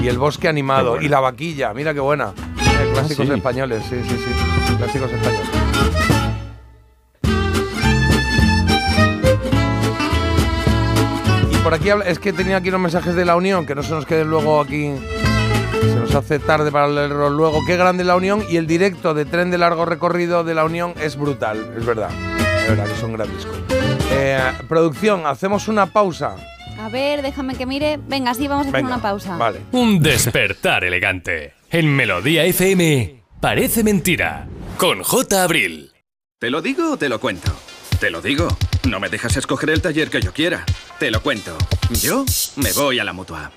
[0.00, 0.90] Y El Bosque Animado.
[0.90, 1.04] Bueno.
[1.06, 2.32] Y La Vaquilla, mira qué buena.
[2.58, 3.32] Eh, clásicos sí.
[3.32, 4.74] españoles, sí, sí, sí.
[4.76, 5.63] Clásicos españoles.
[11.64, 13.90] Por aquí habla- es que tenía aquí unos mensajes de la Unión, que no se
[13.90, 14.92] nos queden luego aquí.
[15.80, 17.60] Se nos hace tarde para leerlos luego.
[17.66, 20.94] Qué grande la Unión y el directo de tren de largo recorrido de la Unión
[21.00, 22.10] es brutal, es verdad.
[22.62, 23.52] Es verdad que es un gran disco.
[24.12, 24.38] Eh,
[24.68, 26.36] producción, hacemos una pausa.
[26.80, 27.98] A ver, déjame que mire.
[28.08, 29.36] Venga, sí, vamos a hacer Venga, una pausa.
[29.36, 29.60] Vale.
[29.72, 31.54] Un despertar elegante.
[31.70, 34.46] En Melodía FM, parece mentira.
[34.76, 35.42] Con J.
[35.42, 35.92] Abril.
[36.38, 37.52] ¿Te lo digo o te lo cuento?
[38.04, 38.48] Te lo digo.
[38.86, 40.66] No me dejas escoger el taller que yo quiera.
[40.98, 41.56] Te lo cuento.
[42.02, 42.26] Yo
[42.56, 43.50] me voy a la mutua.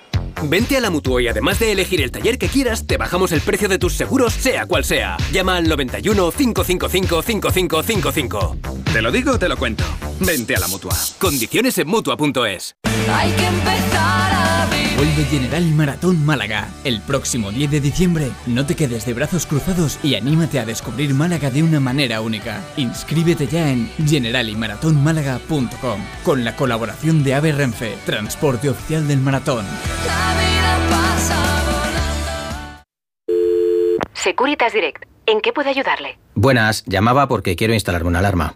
[0.44, 3.42] Vente a la Mutua y además de elegir el taller que quieras, te bajamos el
[3.42, 5.18] precio de tus seguros, sea cual sea.
[5.34, 8.58] Llama al 91 555 5555.
[8.94, 9.84] ¿Te lo digo o te lo cuento?
[10.22, 10.96] Vente a la mutua.
[11.20, 12.78] Condiciones en Mutua.es.
[13.12, 14.47] Hay que empezar a.
[14.98, 16.70] Vuelve General Maratón Málaga.
[16.84, 21.14] El próximo 10 de diciembre, no te quedes de brazos cruzados y anímate a descubrir
[21.14, 22.64] Málaga de una manera única.
[22.78, 29.68] Inscríbete ya en generaliMaratónmálaga.com con la colaboración de AVE Renfe, transporte oficial del maratón.
[34.14, 35.04] Securitas Direct.
[35.28, 36.18] ¿En qué puedo ayudarle?
[36.34, 38.56] Buenas, llamaba porque quiero instalarme una alarma.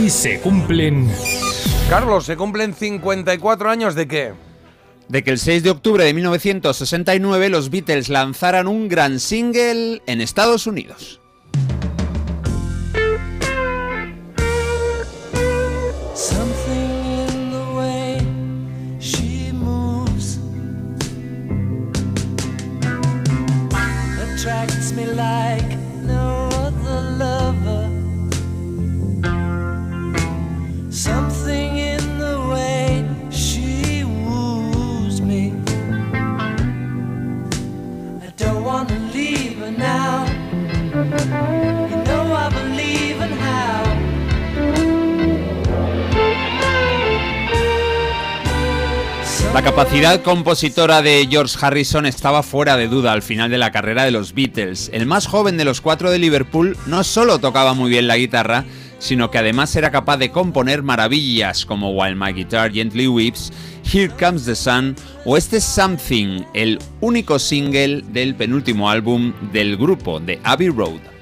[0.00, 1.10] Hoy se cumplen...
[1.90, 4.32] Carlos, ¿se cumplen 54 años de qué?
[5.08, 10.22] De que el 6 de octubre de 1969 los Beatles lanzaran un gran single en
[10.22, 11.19] Estados Unidos.
[50.18, 54.34] Compositora de George Harrison estaba fuera de duda al final de la carrera de los
[54.34, 54.90] Beatles.
[54.92, 58.64] El más joven de los cuatro de Liverpool no solo tocaba muy bien la guitarra,
[58.98, 63.52] sino que además era capaz de componer maravillas como While My Guitar Gently Weeps,
[63.90, 70.18] Here Comes the Sun o este Something, el único single del penúltimo álbum del grupo,
[70.18, 71.19] de Abbey Road.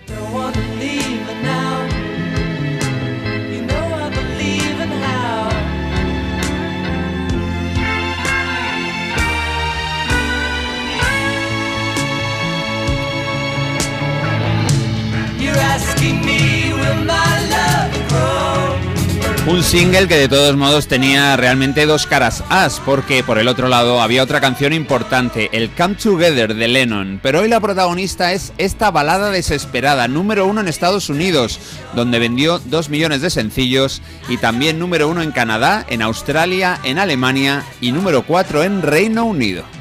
[19.48, 23.68] Un single que de todos modos tenía realmente dos caras as, porque por el otro
[23.68, 28.52] lado había otra canción importante, el Come Together de Lennon, pero hoy la protagonista es
[28.58, 31.60] esta balada desesperada, número uno en Estados Unidos,
[31.94, 36.98] donde vendió dos millones de sencillos, y también número uno en Canadá, en Australia, en
[36.98, 39.77] Alemania y número cuatro en Reino Unido.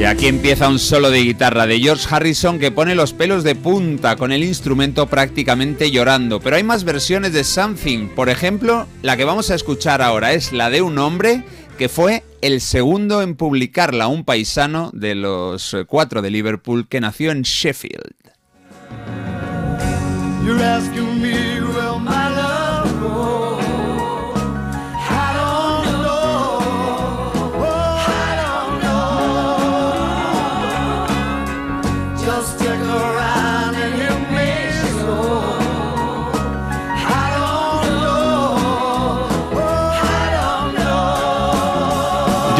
[0.00, 3.54] Y aquí empieza un solo de guitarra de George Harrison que pone los pelos de
[3.54, 6.40] punta con el instrumento prácticamente llorando.
[6.40, 8.08] Pero hay más versiones de Something.
[8.08, 11.44] Por ejemplo, la que vamos a escuchar ahora es la de un hombre
[11.76, 17.30] que fue el segundo en publicarla, un paisano de los cuatro de Liverpool que nació
[17.30, 18.14] en Sheffield.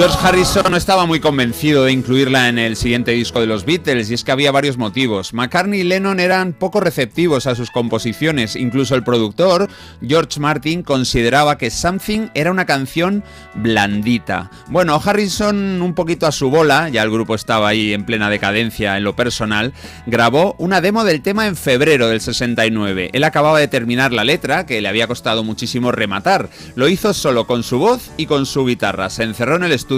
[0.01, 4.11] George Harrison no estaba muy convencido de incluirla en el siguiente disco de los Beatles
[4.11, 5.35] y es que había varios motivos.
[5.35, 9.69] McCartney y Lennon eran poco receptivos a sus composiciones, incluso el productor,
[10.01, 13.23] George Martin, consideraba que Something era una canción
[13.53, 14.51] blandita.
[14.69, 18.97] Bueno, Harrison un poquito a su bola, ya el grupo estaba ahí en plena decadencia
[18.97, 19.75] en lo personal,
[20.07, 23.11] grabó una demo del tema en febrero del 69.
[23.13, 26.49] Él acababa de terminar la letra, que le había costado muchísimo rematar.
[26.75, 29.11] Lo hizo solo con su voz y con su guitarra.
[29.11, 29.90] Se encerró en el estudio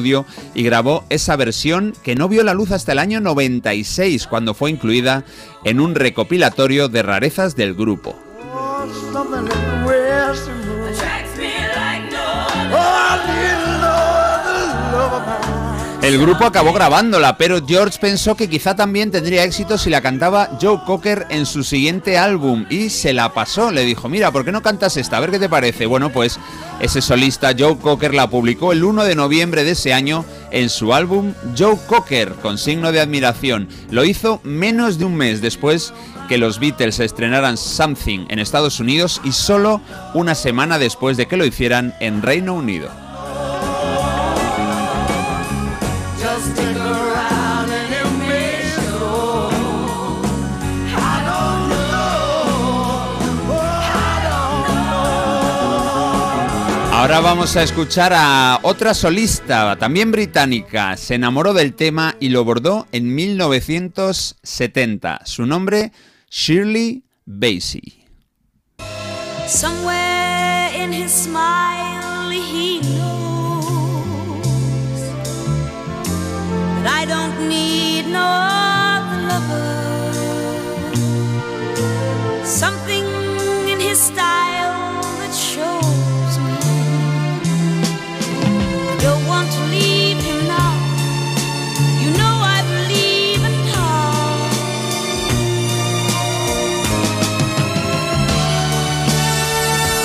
[0.55, 4.71] y grabó esa versión que no vio la luz hasta el año 96, cuando fue
[4.71, 5.25] incluida
[5.65, 8.17] en un recopilatorio de rarezas del grupo.
[16.03, 20.51] El grupo acabó grabándola, pero George pensó que quizá también tendría éxito si la cantaba
[20.61, 23.71] Joe Cocker en su siguiente álbum y se la pasó.
[23.71, 25.19] Le dijo, mira, ¿por qué no cantas esta?
[25.19, 25.87] A ver qué te parece.
[25.87, 26.41] Bueno, pues
[26.81, 30.93] ese solista Joe Cocker la publicó el 1 de noviembre de ese año en su
[30.93, 33.69] álbum Joe Cocker, con signo de admiración.
[33.93, 35.95] Lo hizo menos de un mes después
[36.29, 39.81] que los Beatles estrenaran Something en Estados Unidos y solo
[40.15, 43.02] una semana después de que lo hicieran en Reino Unido.
[57.13, 60.97] Ahora vamos a escuchar a otra solista, también británica.
[60.97, 65.21] Se enamoró del tema y lo bordó en 1970.
[65.27, 65.93] Su nombre,
[66.31, 68.07] Shirley Bassey.
[69.47, 74.47] Somewhere in his smile, he knows
[76.83, 78.23] that I don't need no
[79.29, 80.15] lover.
[82.47, 83.05] Something
[83.69, 84.62] in his style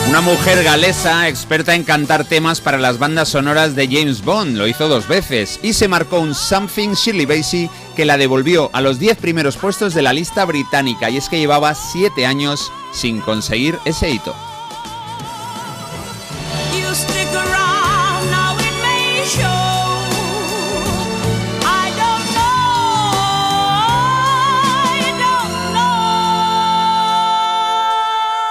[0.09, 4.65] Una mujer galesa experta en cantar temas para las bandas sonoras de James Bond, lo
[4.65, 8.99] hizo dos veces y se marcó un Something Shirley Bassey que la devolvió a los
[8.99, 13.77] 10 primeros puestos de la lista británica y es que llevaba 7 años sin conseguir
[13.83, 14.33] ese hito.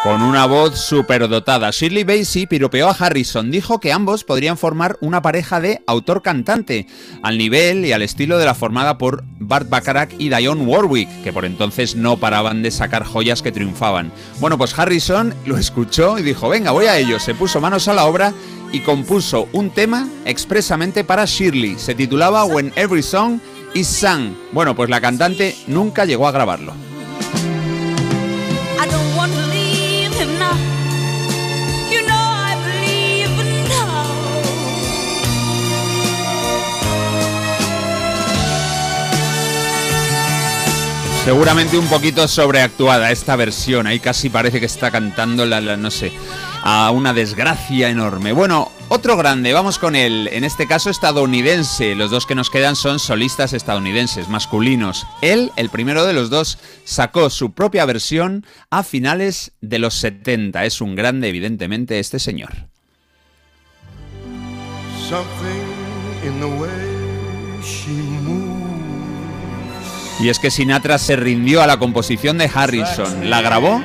[0.06, 5.20] Con una voz superdotada, Shirley Bassey piropeó a Harrison, dijo que ambos podrían formar una
[5.20, 6.86] pareja de autor-cantante,
[7.24, 11.32] al nivel y al estilo de la formada por Bart Bacharach y Dionne Warwick, que
[11.32, 14.12] por entonces no paraban de sacar joyas que triunfaban.
[14.38, 17.94] Bueno, pues Harrison lo escuchó y dijo, venga, voy a ello, se puso manos a
[17.94, 18.32] la obra
[18.70, 23.40] y compuso un tema expresamente para Shirley, se titulaba When Every Song
[23.74, 24.36] is Sung.
[24.52, 26.95] Bueno, pues la cantante nunca llegó a grabarlo.
[41.26, 46.12] Seguramente un poquito sobreactuada esta versión, ahí casi parece que está cantando la, no sé,
[46.62, 48.30] a una desgracia enorme.
[48.30, 52.76] Bueno, otro grande, vamos con él, en este caso estadounidense, los dos que nos quedan
[52.76, 55.04] son solistas estadounidenses, masculinos.
[55.20, 60.64] Él, el primero de los dos, sacó su propia versión a finales de los 70,
[60.64, 62.52] es un grande evidentemente este señor.
[70.18, 73.82] Y es que Sinatra se rindió a la composición de Harrison, la grabó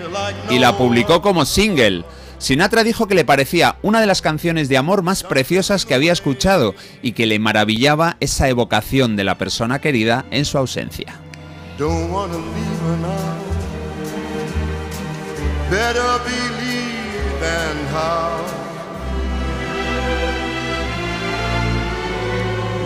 [0.50, 2.06] y la publicó como single.
[2.38, 6.14] Sinatra dijo que le parecía una de las canciones de amor más preciosas que había
[6.14, 11.20] escuchado y que le maravillaba esa evocación de la persona querida en su ausencia.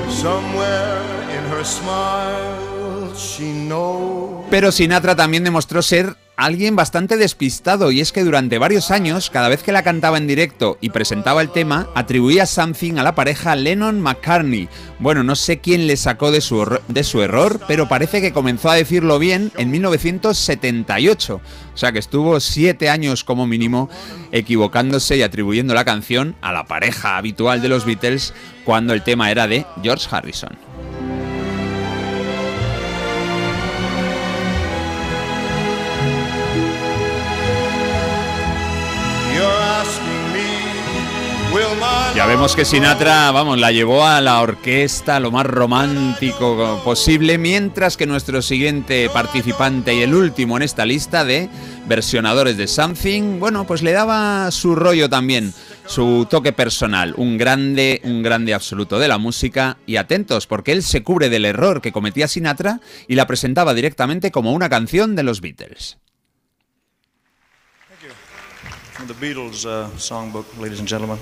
[0.09, 2.74] Somewhere in her smile.
[4.49, 9.49] Pero Sinatra también demostró ser alguien bastante despistado y es que durante varios años, cada
[9.49, 13.55] vez que la cantaba en directo y presentaba el tema, atribuía something a la pareja
[13.55, 14.67] Lennon-McCartney.
[14.99, 18.69] Bueno, no sé quién le sacó de su, de su error, pero parece que comenzó
[18.69, 21.35] a decirlo bien en 1978.
[21.73, 23.89] O sea que estuvo siete años como mínimo
[24.31, 28.33] equivocándose y atribuyendo la canción a la pareja habitual de los Beatles
[28.65, 30.74] cuando el tema era de George Harrison.
[42.15, 47.95] Ya vemos que Sinatra, vamos, la llevó a la orquesta lo más romántico posible, mientras
[47.97, 51.49] que nuestro siguiente participante y el último en esta lista de
[51.87, 55.53] versionadores de Something, bueno, pues le daba su rollo también,
[55.85, 60.83] su toque personal, un grande, un grande absoluto de la música y atentos porque él
[60.83, 65.23] se cubre del error que cometía Sinatra y la presentaba directamente como una canción de
[65.23, 65.97] los Beatles.
[68.95, 71.19] From the Beatles uh, songbook, ladies and gentlemen.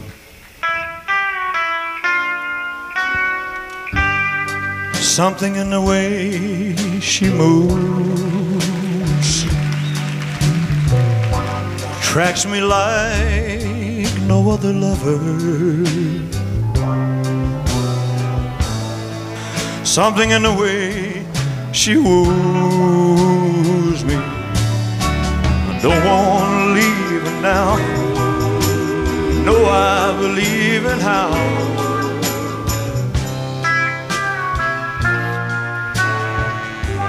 [4.93, 7.83] Something in the way she moves
[12.03, 15.17] tracks me like no other lover.
[19.83, 21.25] Something in the way
[21.73, 24.15] she woos me.
[24.15, 27.02] I don't want to leave
[27.43, 27.75] now.
[29.43, 31.29] No, I believe in how.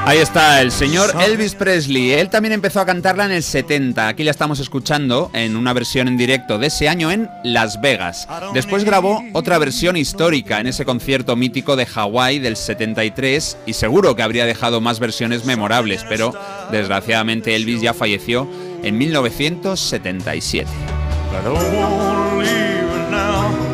[0.07, 2.13] Ahí está el señor Elvis Presley.
[2.13, 4.07] Él también empezó a cantarla en el 70.
[4.07, 8.29] Aquí la estamos escuchando en una versión en directo de ese año en Las Vegas.
[8.53, 14.15] Después grabó otra versión histórica en ese concierto mítico de Hawái del 73 y seguro
[14.15, 16.35] que habría dejado más versiones memorables, pero
[16.71, 18.47] desgraciadamente Elvis ya falleció
[18.85, 20.69] en 1977.
[20.69, 23.65] I don't want to leave now.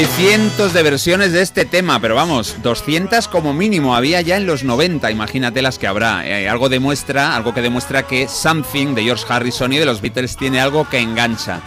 [0.00, 4.46] Hay cientos de versiones de este tema, pero vamos, 200 como mínimo había ya en
[4.46, 6.26] los 90, imagínate las que habrá.
[6.26, 10.38] Eh, algo demuestra, algo que demuestra que Something de George Harrison y de los Beatles
[10.38, 11.60] tiene algo que engancha.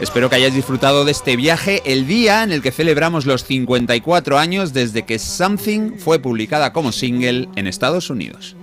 [0.00, 4.38] Espero que hayáis disfrutado de este viaje el día en el que celebramos los 54
[4.38, 8.56] años desde que Something fue publicada como single en Estados Unidos.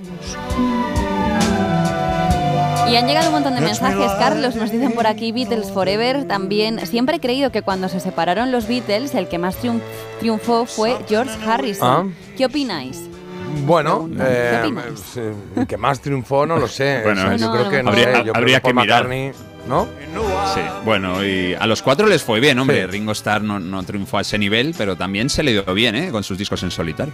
[2.91, 4.55] Y han llegado un montón de mensajes, Carlos.
[4.55, 6.25] Nos dicen por aquí Beatles Forever.
[6.27, 9.81] También siempre he creído que cuando se separaron los Beatles, el que más triun-
[10.19, 12.13] triunfó fue George Harrison.
[12.37, 13.01] ¿Qué opináis?
[13.65, 14.73] Bueno, ¿Qué eh,
[15.13, 17.01] sí, que más triunfó no lo sé.
[17.03, 19.03] Bueno, sea, yo no, creo que no Habría- sé, yo creo habría Paul que mirar.
[19.03, 19.31] McCartney,
[19.67, 19.87] ¿no?
[20.53, 22.87] Sí, bueno, y a los cuatro les fue bien, hombre.
[22.87, 26.11] Ringo Starr no, no triunfó a ese nivel, pero también se le dio bien, ¿eh?
[26.11, 27.13] Con sus discos en solitario.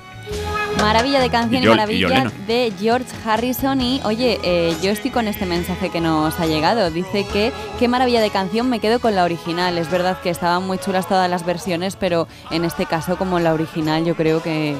[0.81, 3.81] Maravilla de canción Y y, maravilla de George Harrison.
[3.81, 6.89] Y oye, eh, yo estoy con este mensaje que nos ha llegado.
[6.91, 9.77] Dice que qué maravilla de canción, me quedo con la original.
[9.77, 13.53] Es verdad que estaban muy chulas todas las versiones, pero en este caso, como la
[13.53, 14.75] original, yo creo que,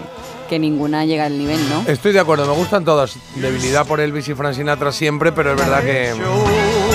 [0.50, 1.84] que ninguna llega al nivel, ¿no?
[1.88, 3.18] Estoy de acuerdo, me gustan todas.
[3.36, 6.14] Debilidad por Elvis y Frank Sinatra siempre, pero es verdad que.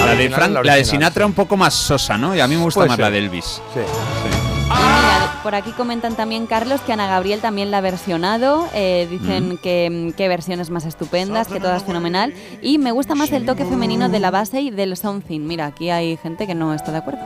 [0.05, 0.85] La de, Frank- la la de original.
[0.85, 2.35] Sinatra un poco más sosa, ¿no?
[2.35, 3.05] Y a mí me gusta Puede más ser.
[3.05, 3.45] la de Elvis.
[3.75, 3.81] Sí.
[3.81, 3.85] Y
[4.29, 5.02] mira,
[5.43, 8.69] por aquí comentan también, Carlos, que Ana Gabriel también la ha versionado.
[8.75, 12.33] eh, dicen que, que versiones más estupendas, que todas fenomenal.
[12.61, 15.41] Y me gusta más el toque femenino de la base y del something.
[15.41, 17.21] Mira, aquí hay gente que no está de acuerdo.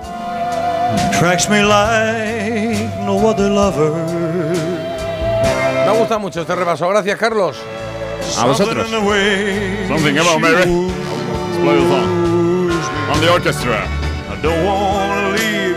[1.18, 3.92] Tracks me like no other lover.
[5.86, 6.88] Me gusta mucho este repaso.
[6.88, 7.56] Gracias, Carlos.
[8.38, 8.88] A vosotros.
[8.88, 10.64] Something about Mary.
[10.66, 12.70] Let's play the song.
[13.12, 13.84] On the orchestra.
[14.28, 15.76] I don't wanna leave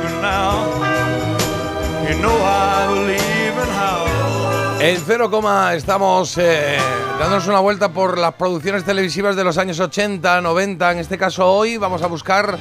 [2.10, 2.22] you now.
[2.22, 4.82] You know I believe in how.
[4.82, 6.78] En cero coma estamos eh,
[7.20, 10.92] dándonos una vuelta por las producciones televisivas de los años 80, 90.
[10.94, 12.58] En este caso hoy vamos a buscar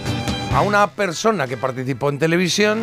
[0.53, 2.81] a una persona que participó en televisión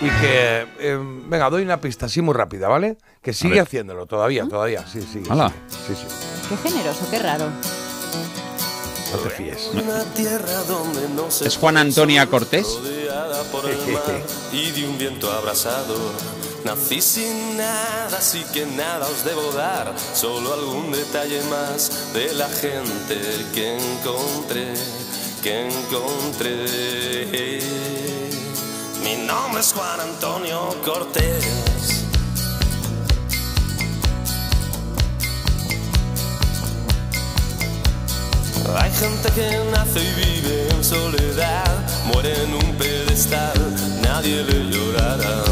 [0.00, 2.96] y que, eh, venga, doy una pista así muy rápida, ¿vale?
[3.20, 5.22] Que sigue haciéndolo todavía, todavía, sí, sí.
[5.28, 5.52] Hala.
[5.68, 6.06] Sí, sí.
[6.48, 7.50] Qué generoso, qué raro.
[9.12, 9.70] No te fíes.
[11.44, 12.66] ¿Es Juan Antonia Cortés?
[12.66, 14.22] rodeada por el mar
[14.52, 15.96] y de un viento abrazado.
[16.64, 22.48] Nací sin nada, así que nada os debo dar, solo algún detalle más de la
[22.50, 23.18] gente
[23.54, 24.74] que encontré,
[25.42, 27.60] que encontré.
[29.02, 32.09] Mi nombre es Juan Antonio Cortés.
[38.76, 43.54] Hay gente que nace y vive en soledad, muere en un pedestal,
[44.02, 45.42] nadie le llorará.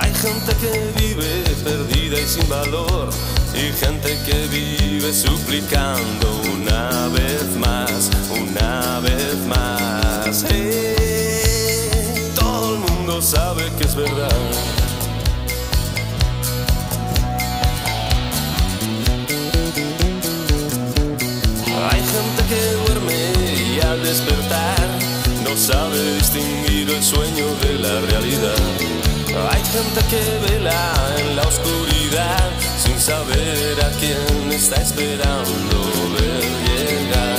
[0.00, 3.10] Hay gente que vive perdida y sin valor,
[3.54, 10.44] y gente que vive suplicando una vez más, una vez más.
[10.48, 14.30] Eh, todo el mundo sabe que es verdad.
[21.90, 23.32] Hay gente que duerme
[23.74, 24.88] y al despertar
[25.44, 28.62] no sabe distinguir el sueño de la realidad.
[29.50, 35.76] Hay gente que vela en la oscuridad sin saber a quién está esperando
[36.14, 37.38] ver llegar,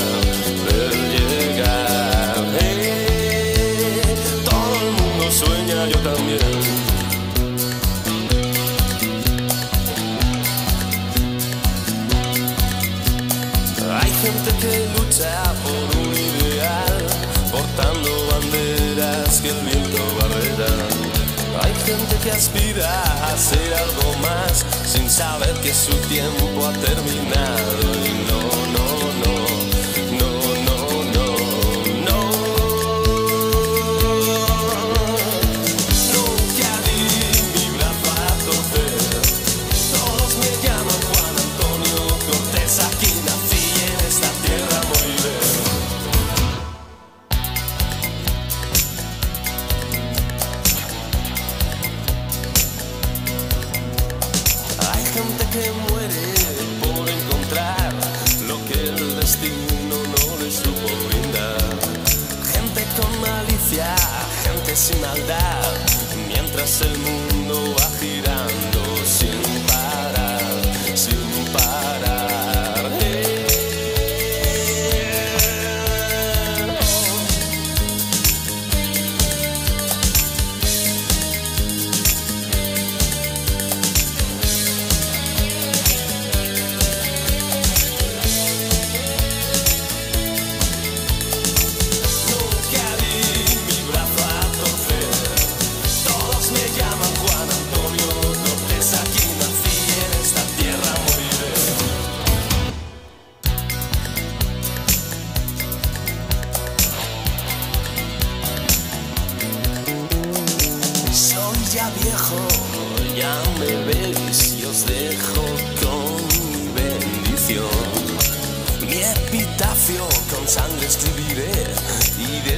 [22.36, 27.93] aspira a ser algo más, sin saber que su tiempo ha terminado.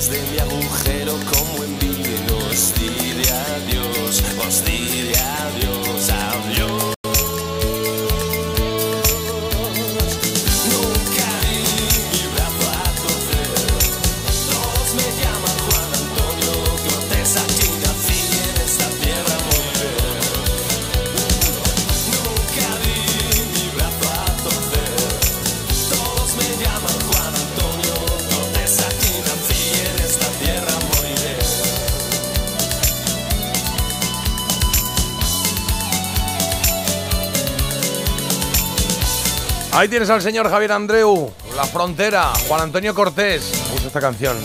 [0.08, 1.25] desde mi agujero
[39.86, 43.52] Ahí tienes al señor Javier Andreu, La Frontera, Juan Antonio Cortés.
[43.72, 44.36] Puso esta canción.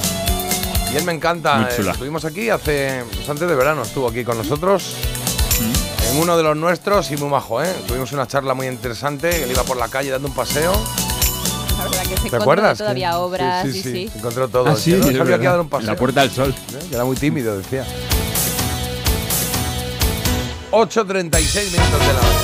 [0.93, 1.57] Y él me encanta.
[1.57, 1.91] Muy eh.
[1.91, 3.03] Estuvimos aquí hace.
[3.15, 4.97] Pues antes de verano estuvo aquí con nosotros.
[5.59, 6.13] Mm.
[6.13, 7.75] En uno de los nuestros y muy majo, ¿eh?
[7.89, 9.45] Tuvimos una charla muy interesante.
[9.45, 10.73] Él iba por la calle dando un paseo.
[11.79, 12.77] La verdad que se ¿Te encontró acuerdas?
[12.77, 14.09] todavía obras, sí, sí, sí, sí.
[14.13, 14.67] se encontró todo.
[14.69, 15.37] Ah, sí, Yo no es sabía verdad.
[15.39, 15.87] que iba a dar un En paseo.
[15.91, 16.55] la Puerta del Sol.
[16.75, 16.87] ¿Eh?
[16.93, 17.87] Era muy tímido, decía.
[20.71, 22.40] 8.36 minutos de la hora.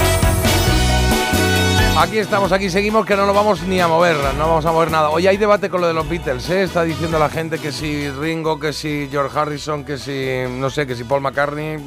[1.98, 4.90] Aquí estamos, aquí seguimos, que no nos vamos ni a mover, no vamos a mover
[4.90, 5.08] nada.
[5.08, 6.64] Hoy hay debate con lo de los Beatles, ¿eh?
[6.64, 10.86] Está diciendo la gente que si Ringo, que si George Harrison, que si, no sé,
[10.86, 11.78] que si Paul McCartney.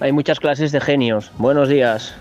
[0.00, 1.32] Hay muchas clases de genios.
[1.38, 2.14] Buenos días,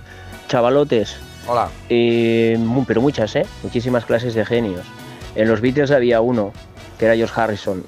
[0.48, 1.18] chavalotes.
[1.48, 1.68] Hola.
[1.90, 3.46] Eh, mu- pero muchas, ¿eh?
[3.62, 4.86] Muchísimas clases de genios.
[5.36, 6.54] En los Beatles había uno,
[6.98, 7.84] que era George Harrison.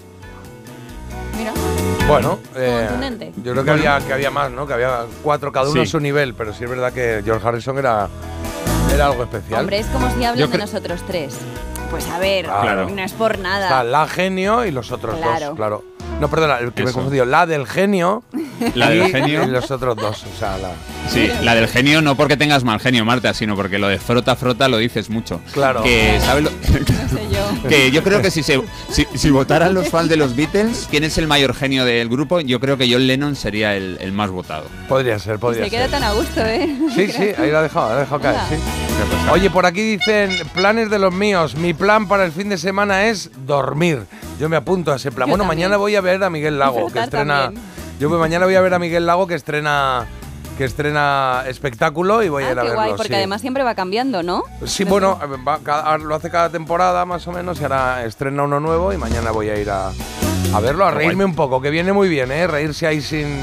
[1.37, 1.53] Mira.
[2.09, 3.31] Bueno, eh, Contundente.
[3.41, 4.67] yo creo que, había, que había más, ¿no?
[4.67, 5.87] Que había cuatro, cada uno Sí.
[5.87, 8.09] a su nivel, pero sí es verdad que George Harrison era,
[8.93, 9.61] era algo especial.
[9.61, 11.37] Hombre, es como si hablan de nosotros tres.
[11.89, 12.89] Pues a ver, Claro.
[12.89, 13.65] no es por nada.
[13.67, 15.47] Está la genio y los otros Claro.
[15.47, 15.83] dos, claro.
[16.19, 17.25] No, perdona, el que me he confundido.
[17.25, 18.23] La del genio.
[18.73, 19.43] La del y- genio.
[19.43, 20.23] Y los otros dos.
[20.23, 20.71] O sea, la.
[21.09, 24.35] Sí, la del genio no porque tengas mal genio, Marta, sino porque lo de frota
[24.35, 25.39] frota lo dices mucho.
[25.53, 25.83] Claro.
[25.83, 26.49] Que, ¿sabes lo-
[27.07, 27.27] No sé
[27.63, 27.69] yo.
[27.69, 31.03] que yo creo que si, se, si, si votaran los fans de los Beatles, ¿quién
[31.03, 32.39] es el mayor genio del grupo?
[32.41, 34.65] Yo creo que John Lennon sería el, el más votado.
[34.89, 35.79] Podría ser, podría se ser.
[35.79, 36.75] queda tan a gusto, ¿eh?
[36.95, 38.55] Sí, sí, ahí la ha dejado, ha dejado caer, sí.
[39.31, 41.55] Oye, por aquí dicen planes de los míos.
[41.55, 44.01] Mi plan para el fin de semana es dormir.
[44.39, 45.27] Yo me apunto a ese plan.
[45.27, 45.67] Yo bueno, también.
[45.69, 47.43] mañana voy a ver a Miguel Lago, que estrena.
[47.45, 47.63] también.
[47.99, 50.05] Yo voy- mañana voy a ver a Miguel Lago que estrena
[50.57, 52.81] que estrena espectáculo y voy a Ah, ir a qué verlo.
[52.81, 53.13] guay, porque sí.
[53.13, 54.43] además siempre va cambiando, ¿no?
[54.65, 58.59] Sí, bueno, va cada- lo hace cada temporada más o menos y ahora estrena uno
[58.59, 61.29] nuevo y mañana voy a ir a, a verlo, a Qué reírme guay.
[61.31, 62.47] un poco, que viene muy bien, ¿eh?
[62.47, 63.39] Reírse ahí sin,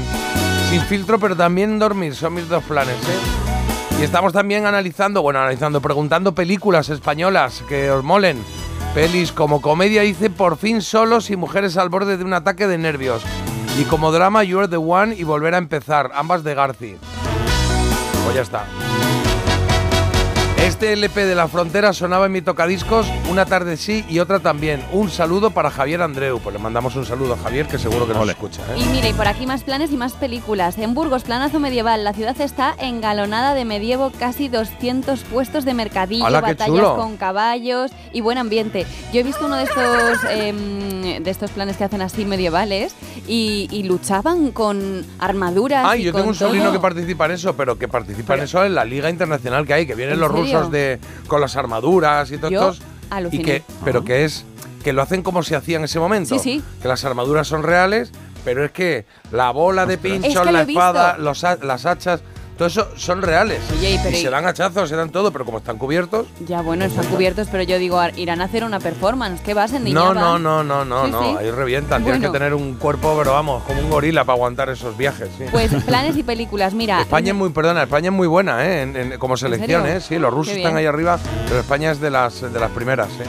[0.69, 3.97] sin filtro, pero también dormir, son mis dos planes, ¿eh?
[4.01, 8.43] Y estamos también analizando, bueno, analizando, preguntando películas españolas que os molen.
[8.95, 12.77] Pelis como comedia dice Por fin solos y mujeres al borde de un ataque de
[12.77, 13.21] nervios.
[13.77, 16.95] Y como drama You're the One y Volver a empezar, ambas de Garci.
[18.23, 18.65] Pues ya está.
[20.65, 24.83] Este LP de la frontera sonaba en mi tocadiscos una tarde sí y otra también.
[24.91, 26.39] Un saludo para Javier Andreu.
[26.39, 28.31] Pues le mandamos un saludo a Javier que seguro que nos Ole.
[28.31, 28.63] escucha.
[28.73, 28.79] ¿eh?
[28.79, 30.79] Y mira, y por aquí más planes y más películas.
[30.79, 32.03] En Burgos, planazo medieval.
[32.03, 36.95] La ciudad está engalonada de medievo, casi 200 puestos de mercadillo, ¡Hala, qué batallas chulo!
[36.95, 38.87] con caballos y buen ambiente.
[39.13, 42.95] Yo he visto uno de estos, em, de estos planes que hacen así medievales
[43.27, 45.85] y, y luchaban con armaduras.
[45.87, 46.73] Ay, y yo con tengo un sobrino todo.
[46.73, 49.85] que participa en eso, pero que participa en eso en la liga internacional que hay,
[49.85, 50.54] que vienen ¿En los serio?
[50.71, 52.81] De con las armaduras y todo Yo estos.
[53.31, 54.45] Y que, pero que es
[54.83, 56.37] que lo hacen como se hacía en ese momento.
[56.37, 56.63] Sí, sí.
[56.81, 58.11] Que las armaduras son reales,
[58.43, 61.85] pero es que la bola de pincho, Es que lo la espada, los ha- las
[61.85, 62.21] hachas,
[62.57, 63.59] todo eso son reales.
[63.77, 66.27] Oye, y pero y y- se dan hachazos, se dan todo, pero como están cubiertos.
[66.47, 69.41] Ya, bueno, están cubiertos, pero yo digo, ar- irán a hacer una performance.
[69.41, 71.21] ¿Qué vas en No, no, no, no, no, Sí, no.
[71.21, 71.35] sí.
[71.39, 72.03] Ahí revientan.
[72.03, 75.29] Tienes que tener un cuerpo, pero vamos, como un gorila para aguantar esos viajes.
[75.37, 75.45] sí.
[75.51, 77.01] Pues planes y películas, mira.
[77.01, 78.81] España es muy, perdona, España es muy buena, ¿eh?
[78.83, 79.85] En- en- como selección?
[79.87, 79.99] ¿eh?
[80.01, 83.25] Sí, los rusos están ahí arriba, pero España es de las, de las primeras, ¿eh?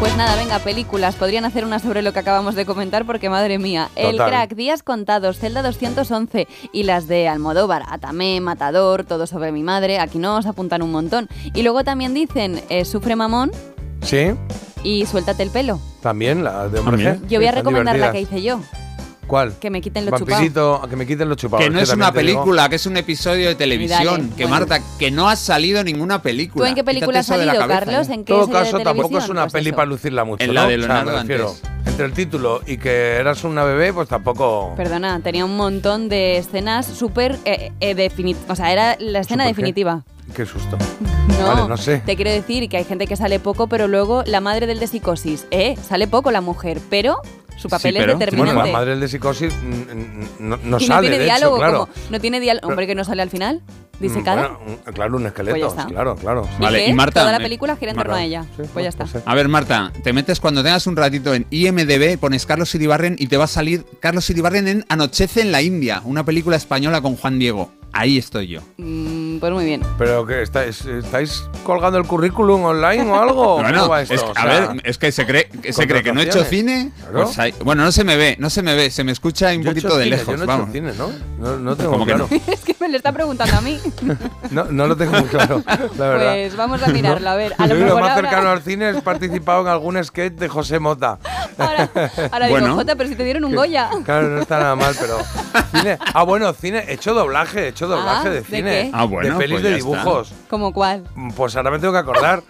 [0.00, 1.16] Pues nada, venga, películas.
[1.16, 4.16] Podrían hacer una sobre lo que acabamos de comentar porque, madre mía, El.
[4.16, 9.98] Crack, Días Contados, Celda 211 y las de Almodóvar, Atamé, Matador, Todo sobre mi madre.
[9.98, 11.28] Aquí nos apuntan un montón.
[11.52, 13.50] Y luego también dicen eh, Sufre Mamón
[14.02, 14.28] Sí,
[14.84, 15.80] y Suéltate el pelo.
[16.00, 17.18] también la de hombre.
[17.28, 18.60] Yo voy a recomendar la que hice yo,
[19.28, 19.54] ¿Cuál?
[19.60, 20.26] que me quiten lo chupado.
[20.32, 21.64] Vampirito, que me quiten los chupados.
[21.64, 22.40] Que no es una te digo.
[22.40, 24.22] película, que es un episodio de televisión.
[24.22, 24.66] dale, que bueno.
[24.66, 26.64] Marta, que no ha salido ninguna película.
[26.64, 28.08] ¿Tú en qué película has Quítate la salido, cabeza, Carlos?
[28.08, 28.14] ¿eh?
[28.14, 29.76] ¿En qué todo serie de caso, tampoco es una Pues peli eso.
[29.76, 30.44] para lucirla mucho.
[30.44, 30.68] En la ¿no?
[30.68, 31.70] de O sea, Leonardo me refiero, antes.
[31.86, 34.72] Entre el título y que eras una bebé, pues tampoco.
[34.76, 39.54] Perdona, tenía un montón de escenas súper eh, eh, O sea, era la escena ¿Súper
[39.54, 39.60] qué?
[39.62, 40.02] definitiva.
[40.34, 40.76] Qué susto.
[41.38, 41.98] No, Vale, no sé.
[42.04, 44.88] te quiero decir que hay gente que sale poco, pero luego la madre del de
[44.88, 45.76] psicosis, ¿eh?
[45.80, 47.18] Sale poco la mujer, pero
[47.58, 48.66] su papel pero- es Bueno, determinante.
[48.66, 51.56] la madre del de psicosis mm, mm, no, no y no sale, tiene de diálogo,
[51.56, 51.78] hecho, claro.
[51.80, 52.68] como no tiene diálogo.
[52.68, 53.62] Hombre, que no sale al final,
[54.00, 54.48] disecada.
[54.50, 56.48] Mm, Bueno, mm, claro, un esqueleto, Pues claro, claro.
[56.58, 56.90] ¿Y Vale, qué?
[56.90, 58.44] y Marta, Toda la me- película gira en torno a ella.
[58.72, 59.06] pues ya está.
[59.26, 63.26] A ver, Marta, te metes cuando tengas un ratito en IMDB, pones Carlos Iribarren y
[63.26, 67.16] te va a salir Carlos Iribarren en Anochece en la India, una película española con
[67.16, 67.72] Juan Diego.
[67.92, 68.60] Ahí estoy yo.
[68.76, 69.82] Mm, pues muy bien.
[69.98, 73.58] Pero que estáis, estáis colgando el currículum online o algo.
[73.68, 74.14] Bueno, ¿Cómo va esto?
[74.14, 76.24] es- O a sea, ver, es que se cree, que se cree que no he
[76.24, 76.90] hecho cine.
[77.10, 77.30] Claro.
[77.34, 79.70] pues bueno, no se me ve, no se me ve, se me escucha un yo
[79.70, 80.32] he poquito hecho de cine, lejos.
[80.32, 80.68] Yo no he vamos.
[80.68, 81.10] hecho cine, ¿no?
[81.38, 82.28] No, no tengo ¿Cómo que claro.
[82.46, 83.78] es que me lo está preguntando a mí.
[84.50, 85.62] No, no lo tengo muy claro,
[85.98, 86.32] la verdad.
[86.34, 87.54] Pues vamos a mirarlo, a ver.
[87.58, 90.78] A lo mejor más ahora- cercano al cine es participado en algún sketch de José
[90.78, 91.18] Mota.
[91.58, 92.74] Ahora digo, Bueno.
[92.74, 93.90] Jota, pero si te dieron un Goya.
[94.04, 95.18] Claro, no está nada mal, pero.
[95.74, 95.98] Cine.
[96.14, 96.84] Ah, bueno, cine.
[96.88, 98.70] He hecho doblaje, he hecho doblaje Ah, de ¿de cine.
[98.70, 98.90] qué?
[98.92, 99.90] Ah, bueno, de pelis pues de está.
[99.90, 100.32] dibujos.
[100.48, 101.04] ¿Como cuál?
[101.36, 102.42] Pues ahora me tengo que acordar.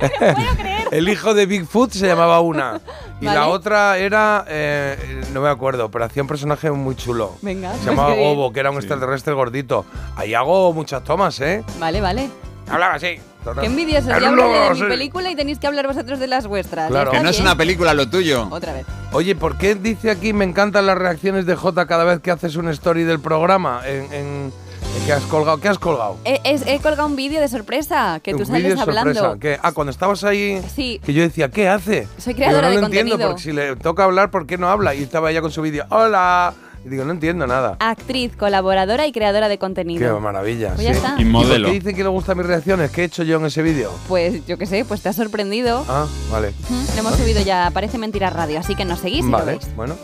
[0.90, 2.80] El hijo de Bigfoot se llamaba una.
[3.20, 4.44] Y la otra era.
[4.48, 7.36] eh, no me acuerdo, pero hacía un personaje muy chulo.
[7.42, 8.14] Venga, Se pues llamaba.
[8.14, 9.84] Gobo, que era un extraterrestre gordito.
[10.16, 11.62] Ahí hago muchas tomas, ¿eh?
[11.78, 12.28] Vale, vale.
[12.70, 13.18] Hablaba así.
[13.60, 14.08] Qué envidiosos.
[14.08, 16.90] Ya de mi película y tenéis que hablar vosotros de las vuestras.
[16.90, 17.10] Claro.
[17.10, 18.46] Que no es una película lo tuyo.
[18.50, 18.84] Otra vez.
[19.12, 22.56] Oye, ¿por qué dice aquí me encantan las reacciones de Jota cada vez que haces
[22.56, 23.80] un story del programa?
[23.86, 24.52] En, en-
[24.98, 25.58] en que has colgado.
[25.60, 26.16] ¿Qué has colgado?
[26.24, 29.14] He, he- he colgado un vídeo de sorpresa que tú Un sales vídeo hablando.
[29.14, 29.38] sorpresa.
[29.40, 29.58] ¿Qué?
[29.62, 30.60] Ah, cuando estabas ahí.
[30.74, 31.00] Sí.
[31.04, 32.06] Que yo decía, ¿qué hace?
[32.18, 34.68] Soy creadora Digo, no de lo entiendo, porque si le toca hablar, ¿por qué no
[34.68, 34.94] habla?
[34.94, 36.52] Y estaba ella con su vídeo, ¡Hola!
[36.88, 37.76] Y digo, no entiendo nada.
[37.80, 40.18] Actriz, colaboradora y creadora de Qué contenido.
[40.20, 40.72] maravilla.
[40.74, 40.96] Pues ya sí.
[40.96, 41.14] está.
[41.18, 41.64] Y ¿Y modelo.
[41.68, 42.90] por qué dicen que le gustan mis reacciones?
[42.90, 43.92] ¿Qué he hecho yo en ese vídeo?
[44.08, 45.84] Pues yo qué sé, pues te ha sorprendido.
[45.86, 46.54] Ah, vale.
[46.64, 49.52] Ujú, Lo hemos subido ya, parece mentira radio, así que nos seguís y lo Vale,
[49.52, 49.76] veis.
[49.76, 49.96] bueno.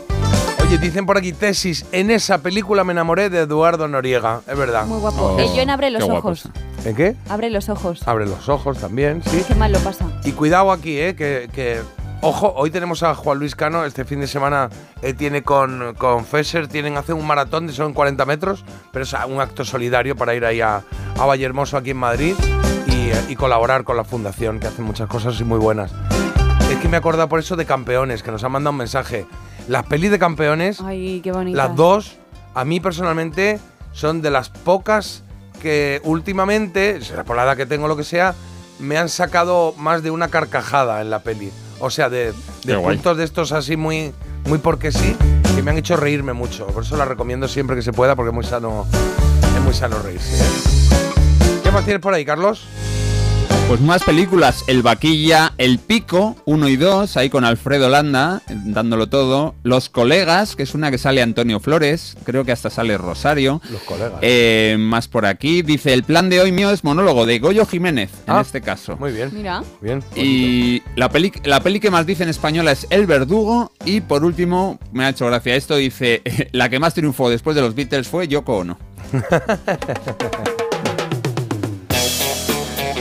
[0.63, 1.85] Oye, dicen por aquí tesis.
[1.91, 4.41] En esa película me enamoré de Eduardo Noriega.
[4.47, 4.85] Es verdad.
[4.85, 5.37] Muy guapo.
[5.39, 6.49] Eh, yo en Abre los qué ojos.
[6.85, 7.15] ¿En qué?
[7.29, 8.07] Abre los ojos.
[8.07, 9.43] Abre los ojos también, sí.
[9.47, 10.05] Qué mal lo pasa.
[10.23, 11.15] Y cuidado aquí, ¿eh?
[11.15, 11.81] Que, que-
[12.21, 13.85] ojo, hoy tenemos a Juan Luis Cano.
[13.85, 14.69] Este fin de semana
[15.01, 19.13] eh, tiene con, con Fesser, tienen hacer un maratón de son 40 metros, pero es
[19.27, 20.83] un acto solidario para ir ahí a,
[21.17, 22.35] a Vallehermoso, aquí en Madrid,
[22.87, 25.91] y, eh, y colaborar con la fundación, que hace muchas cosas y muy buenas.
[26.69, 29.27] Es que me acordado por eso de Campeones, que nos han mandado un mensaje.
[29.67, 31.55] Las pelis de Campeones, Ay, qué bonito.
[31.57, 32.17] las dos,
[32.53, 33.59] a mí personalmente,
[33.91, 35.23] son de las pocas
[35.61, 38.33] que últimamente, será por la edad que tengo, lo que sea,
[38.79, 41.51] me han sacado más de una carcajada en la peli.
[41.79, 42.33] O sea, de,
[42.63, 44.13] de puntos de estos así muy,
[44.47, 45.15] muy porque sí,
[45.55, 46.67] que me han hecho reírme mucho.
[46.67, 48.85] Por eso la recomiendo siempre que se pueda, porque es muy sano,
[49.55, 50.43] es muy sano reírse.
[51.63, 52.65] ¿Qué más tienes por ahí, Carlos?
[53.67, 59.07] Pues más películas, El Vaquilla, El Pico, 1 y 2, ahí con Alfredo Landa, dándolo
[59.07, 59.55] todo.
[59.63, 63.61] Los Colegas, que es una que sale Antonio Flores, creo que hasta sale Rosario.
[63.71, 64.19] Los colegas.
[64.21, 68.11] Eh, más por aquí, dice, el plan de hoy mío es monólogo de Goyo Jiménez,
[68.27, 68.97] en Ah, este caso.
[68.97, 69.31] Muy bien.
[69.33, 69.63] Mira.
[69.81, 70.03] Bien.
[70.15, 73.71] Y la peli, la peli que más dice en española es El Verdugo.
[73.83, 76.21] Y por último, me ha hecho gracia esto, dice,
[76.51, 78.77] la que más triunfó después de los Beatles fue Yoko Ono.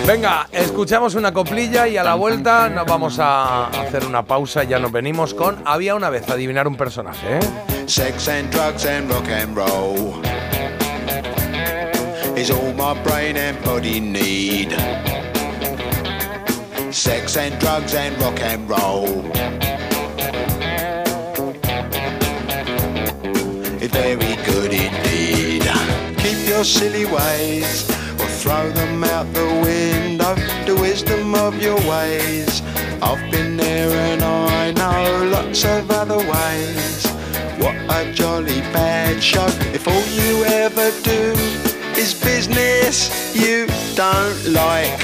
[0.07, 4.69] Venga, escuchamos una coplilla y a la vuelta nos vamos a hacer una pausa y
[4.69, 7.87] ya nos venimos con Había una vez, adivinar un personaje, ¿eh?
[7.87, 10.23] Sex and drugs and rock and roll
[12.37, 14.73] is all my brain and body need.
[16.91, 19.25] Sex and drugs and rock and roll.
[23.81, 25.63] It's very good indeed.
[26.19, 29.94] Keep your silly ways or throw them out the window.
[30.25, 32.63] The wisdom of your ways.
[33.03, 37.07] I've been there and I know lots of other ways.
[37.59, 39.47] What a jolly bad show.
[39.75, 41.35] If all you ever do
[42.01, 44.99] is business you don't like.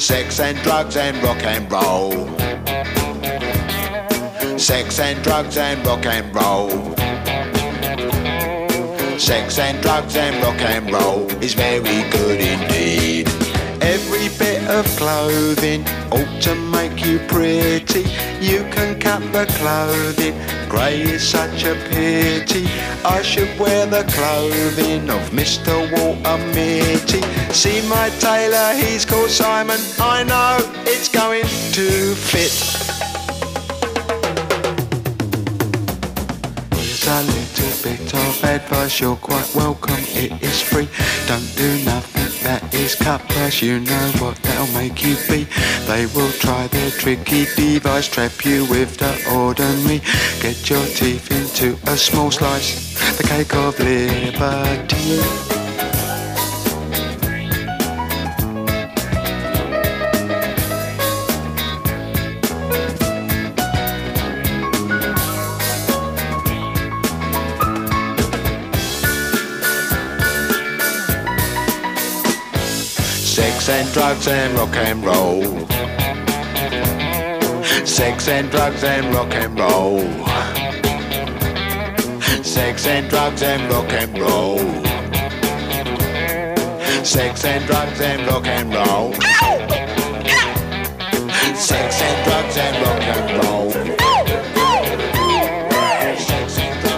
[0.00, 2.28] Sex and drugs and rock and roll.
[4.58, 6.94] Sex and drugs and rock and roll.
[9.30, 13.28] Sex and drugs and rock and roll is very good indeed.
[13.80, 18.10] Every bit of clothing ought to make you pretty.
[18.40, 20.34] You can cut the clothing,
[20.68, 22.66] grey is such a pity.
[23.04, 25.76] I should wear the clothing of Mr.
[25.92, 27.22] Walter Mitty.
[27.52, 29.78] See my tailor, he's called Simon.
[30.00, 33.09] I know it's going to fit.
[37.10, 40.88] A little bit of advice, you're quite welcome, it is free.
[41.26, 43.20] Don't do nothing that is cut
[43.60, 45.44] you know what that'll make you be.
[45.86, 50.00] They will try their tricky device, trap you with the ordinary.
[50.40, 55.59] Get your teeth into a small slice, the cake of liberty.
[73.92, 75.42] Drugs and rock and roll.
[77.84, 80.00] Sex and drugs and rock and roll.
[82.42, 84.58] Sex and drugs and rock and roll.
[87.04, 89.12] Sex and drugs and rock and roll.
[91.54, 93.50] Sex and drugs and rock and roll.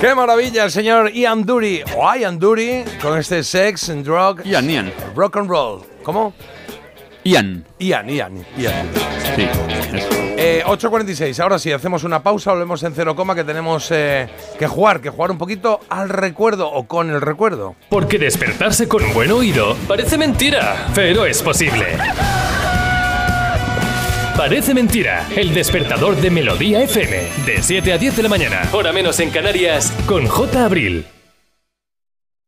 [0.01, 0.65] ¡Qué maravilla!
[0.65, 4.45] El señor Ian Dury, o Ian Dury, con este Sex and Drug.
[4.45, 4.93] Ian, Ian.
[5.15, 5.85] Rock and Roll.
[6.03, 6.35] ¿Cómo?
[7.25, 7.65] Ian.
[7.79, 8.89] Ian, Ian, Ian.
[9.37, 9.47] Sí.
[10.37, 14.29] Eh, 8.46, ahora sí, hacemos una pausa, volvemos en cero coma que tenemos eh,
[14.59, 17.77] que jugar, que jugar un poquito al recuerdo o con el recuerdo.
[17.89, 21.87] Porque despertarse con un buen oído parece mentira, pero es posible.
[24.37, 28.93] Parece mentira, el despertador de Melodía FM, de 7 a 10 de la mañana, hora
[28.93, 30.65] menos en Canarias, con J.
[30.65, 31.07] Abril.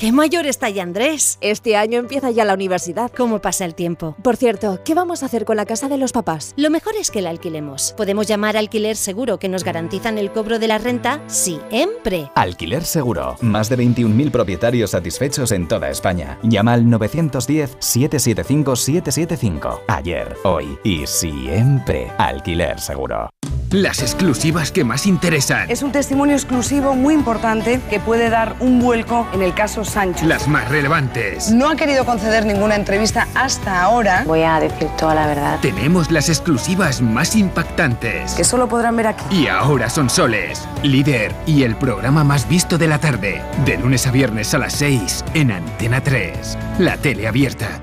[0.00, 1.36] ¡Qué mayor está ya Andrés!
[1.42, 3.12] Este año empieza ya la universidad.
[3.14, 4.16] ¿Cómo pasa el tiempo?
[4.22, 6.54] Por cierto, ¿qué vamos a hacer con la casa de los papás?
[6.56, 7.92] Lo mejor es que la alquilemos.
[7.98, 12.30] Podemos llamar alquiler seguro que nos garantizan el cobro de la renta siempre.
[12.34, 13.36] Alquiler Seguro.
[13.42, 16.38] Más de 21.000 propietarios satisfechos en toda España.
[16.44, 19.80] Llama al 910-775-775.
[19.86, 22.10] Ayer, hoy y siempre.
[22.16, 23.28] Alquiler Seguro.
[23.72, 25.70] Las exclusivas que más interesan.
[25.70, 29.84] Es un testimonio exclusivo muy importante que puede dar un vuelco en el caso
[30.24, 31.50] Las más relevantes.
[31.50, 34.22] No ha querido conceder ninguna entrevista hasta ahora.
[34.24, 35.58] Voy a decir toda la verdad.
[35.60, 38.34] Tenemos las exclusivas más impactantes.
[38.34, 39.24] Que solo podrán ver aquí.
[39.34, 43.42] Y ahora son soles, líder y el programa más visto de la tarde.
[43.64, 46.56] De lunes a viernes a las 6 en Antena 3.
[46.78, 47.80] La tele abierta.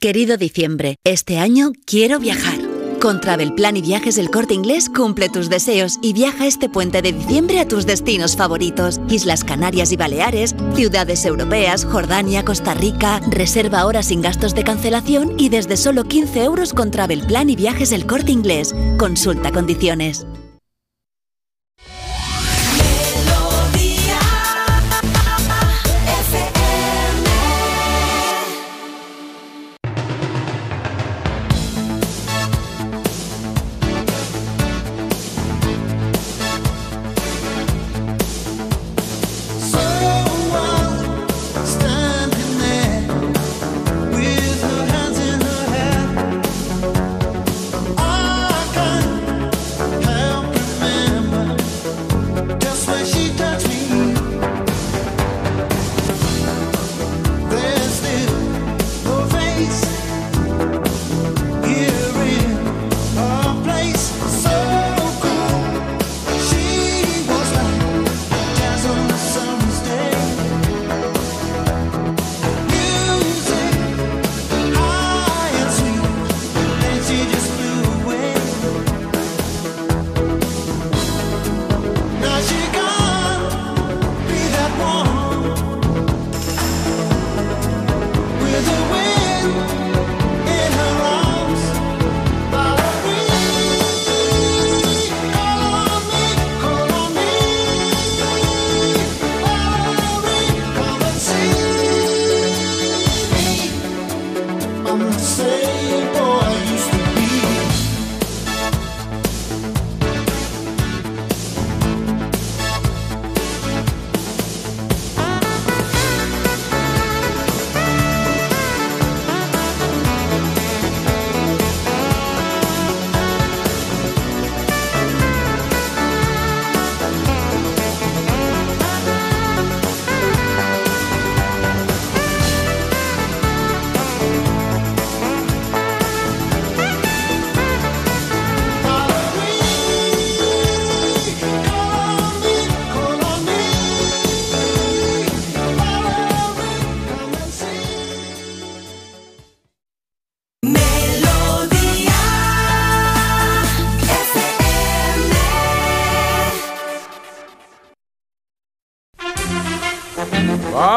[0.00, 2.67] Querido diciembre, este año quiero viajar.
[3.00, 7.00] Con Travel Plan y Viajes del Corte Inglés cumple tus deseos y viaja este puente
[7.00, 9.00] de diciembre a tus destinos favoritos.
[9.08, 13.20] Islas Canarias y Baleares, ciudades europeas, Jordania, Costa Rica.
[13.30, 17.56] Reserva ahora sin gastos de cancelación y desde solo 15 euros con Travel Plan y
[17.56, 18.74] Viajes del Corte Inglés.
[18.98, 20.26] Consulta condiciones.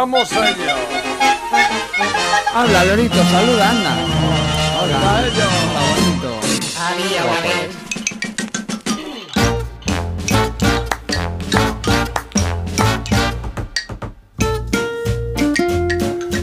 [0.01, 0.73] ¡Vamos a ello!
[2.55, 3.97] Habla, Lorito, saluda, anda.
[4.81, 4.97] Hola.
[5.85, 6.39] bonito.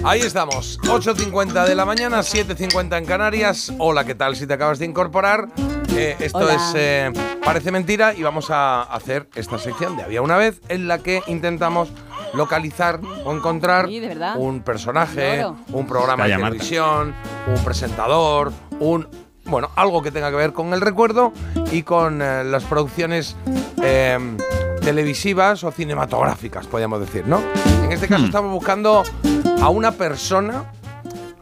[0.05, 3.72] Ahí estamos, 8.50 de la mañana, 7.50 en Canarias.
[3.78, 4.36] Hola, ¿qué tal?
[4.36, 5.48] Si te acabas de incorporar,
[5.97, 6.55] eh, esto Hola.
[6.55, 7.12] es eh,
[7.44, 11.22] Parece Mentira y vamos a hacer esta sección de Había una vez en la que
[11.26, 11.90] intentamos
[12.35, 14.37] localizar o encontrar Sí, de verdad.
[14.37, 16.53] un personaje, un programa Calla, de Marta.
[16.55, 17.15] televisión,
[17.47, 19.07] un presentador, un
[19.47, 21.33] bueno, algo que tenga que ver con el recuerdo
[21.73, 23.35] y con eh, las producciones
[23.83, 24.19] eh,
[24.83, 27.41] televisivas o cinematográficas, podríamos decir, ¿no?
[27.85, 28.27] En este caso Hmm.
[28.27, 29.03] estamos buscando
[29.63, 30.65] a una persona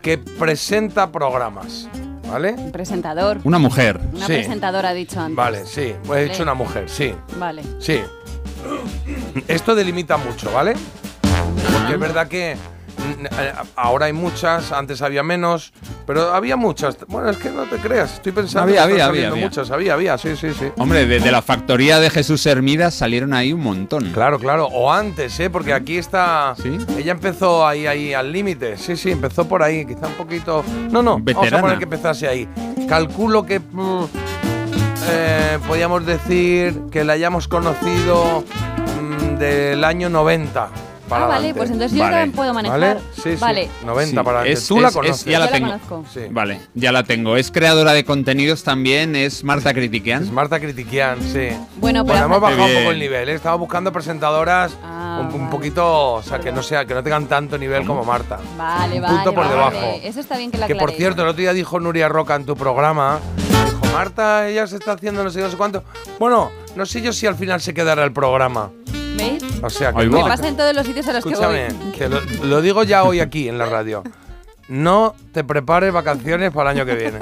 [0.01, 1.89] que presenta programas,
[2.31, 2.53] ¿vale?
[2.53, 3.39] Un presentador.
[3.43, 4.01] Una mujer.
[4.15, 4.35] Una Sí.
[4.35, 5.35] presentadora, ha dicho antes.
[5.37, 6.25] Vale, sí, pues he Vale.
[6.27, 7.13] hecho una mujer, sí.
[7.39, 7.63] Vale.
[7.81, 8.01] Sí.
[9.49, 10.75] Esto delimita mucho, ¿vale?
[11.73, 15.73] Porque es verdad que mm, eh, ahora hay muchas, antes había menos,
[16.07, 16.97] pero había muchas.
[17.09, 19.45] Bueno, es que no te creas, estoy pensando Había, había, había, había.
[19.45, 20.67] muchas, había, había, sí, sí, sí.
[20.79, 24.11] Hombre, desde la factoría de Jesús Hermida salieron ahí un montón.
[24.13, 25.51] Claro, claro, o antes, ¿eh?
[25.51, 26.55] Porque aquí está.
[26.97, 28.79] Ella empezó ahí, ahí al límite.
[28.79, 30.65] Sí, sí, empezó por ahí, quizá un poquito.
[30.91, 31.61] No, no, vamos a Veterana.
[31.63, 32.49] poner que empezase ahí.
[32.89, 33.61] Calculo que.
[33.61, 34.05] mm,
[35.09, 38.45] eh, podríamos decir que la hayamos conocido
[39.01, 40.69] mm, del año 90.
[41.09, 41.59] Para Ah, vale, adelante.
[41.61, 42.81] pues entonces yo la puedo manejar.
[42.81, 43.01] ¿Vale?
[43.15, 43.37] Sí, sí.
[43.41, 43.69] Vale.
[43.85, 44.53] 90 Sí, para adelante.
[44.61, 45.25] es- Tú la es- es- conoces.
[45.25, 45.67] ya la Yo tengo.
[45.69, 46.05] conozco.
[46.13, 46.21] Sí.
[46.33, 47.37] Vale, ya la tengo.
[47.37, 50.25] Es creadora de contenidos también, es Marta Critiquian.
[50.25, 51.51] Es Marta Critiquian, sí.
[51.77, 53.35] Bueno, pero hemos hace- bajado un poco el nivel, ¿eh?
[53.35, 57.27] Estamos buscando presentadoras Ah, un, un poquito, o sea, que no sea, que no tengan
[57.27, 58.41] tanto nivel como Marta.
[58.59, 59.15] Vale, Un vale.
[59.15, 59.55] punto por vale.
[59.77, 60.01] debajo.
[60.03, 62.45] Eso está bien que la Que por cierto, el otro día dijo Nuria Roca en
[62.47, 63.21] tu programa,
[63.81, 65.85] dijo, Marta, ella se está haciendo no sé qué, no sé cuánto.
[66.19, 68.71] Bueno, no sé yo si al final se quedará el programa.
[69.17, 69.43] ¿Veis?
[69.63, 71.93] O sea, que Me no- pasa en todos los sitios a los Escúchame, que voy.
[71.93, 72.09] que
[72.39, 74.03] lo, lo digo ya hoy aquí en la radio.
[74.69, 77.19] No te prepares vacaciones para el año que viene.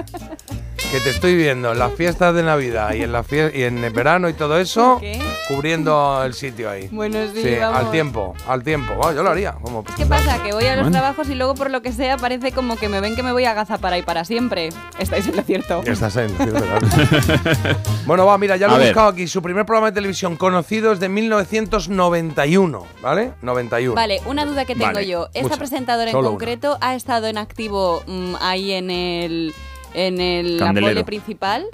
[0.94, 3.92] Que te estoy viendo en las fiestas de Navidad y en la y en el
[3.92, 5.20] verano y todo eso, ¿Qué?
[5.48, 6.88] cubriendo el sitio ahí.
[6.92, 7.80] Bueno, sí, Sí, vamos.
[7.80, 8.94] al tiempo, al tiempo.
[8.94, 9.54] Bueno, yo lo haría.
[9.60, 10.40] Como ¿Qué pasa?
[10.44, 10.92] Que voy a los Bueno.
[10.96, 13.44] trabajos y luego por lo que sea parece como que me ven que me voy
[13.44, 14.68] a agazapar ahí para siempre.
[15.00, 15.82] Estáis en lo cierto.
[15.84, 16.86] Estás en, cierto, claro.
[18.06, 18.88] bueno, va, mira, ya lo A he ver.
[18.90, 19.26] buscado aquí.
[19.26, 23.32] Su primer programa de televisión conocido es de 1991, ¿vale?
[23.42, 23.94] 91.
[23.96, 25.26] Vale, una duda que tengo Vale, yo.
[25.34, 25.56] ¿Esta mucha.
[25.56, 26.38] presentadora en Solo una.
[26.38, 29.52] concreto ha estado en activo mm, ahí en el
[29.94, 31.66] en el la pole principal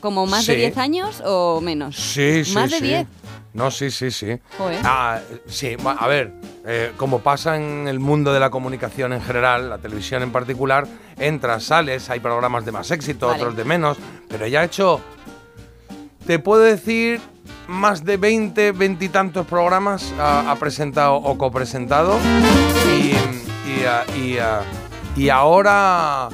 [0.00, 0.60] como más de Sí.
[0.60, 1.96] 10 años o menos?
[1.96, 2.84] Sí, sí, Más de sí.
[2.84, 3.06] 10.
[3.54, 4.36] No, sí, sí, sí.
[4.58, 4.80] Joder.
[4.84, 6.32] Ah, sí, a ver,
[6.66, 10.86] eh, como pasa en el mundo de la comunicación en general, la televisión en particular,
[11.18, 13.38] entras, sales, hay programas de más éxito, Vale.
[13.40, 13.96] otros de menos,
[14.28, 15.00] pero ya ha hecho,
[16.26, 17.20] te puedo decir,
[17.68, 22.18] más de 20, 20 y tantos programas ha, ha presentado o copresentado
[22.88, 23.10] y,
[23.70, 24.62] y, ah, y, ah,
[25.16, 26.28] y ahora...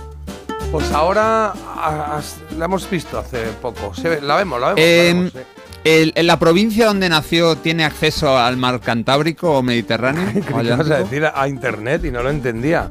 [0.70, 2.20] Pues ahora ah, ah,
[2.56, 3.92] la hemos visto hace poco.
[3.94, 4.80] Se ve- la vemos, la vemos.
[4.80, 5.38] la Em, vemos, sí.
[5.84, 10.30] el- ¿En la provincia donde nació tiene acceso al mar Cantábrico o Mediterráneo?
[10.62, 12.88] Ibas a decir a, a internet y no lo entendía.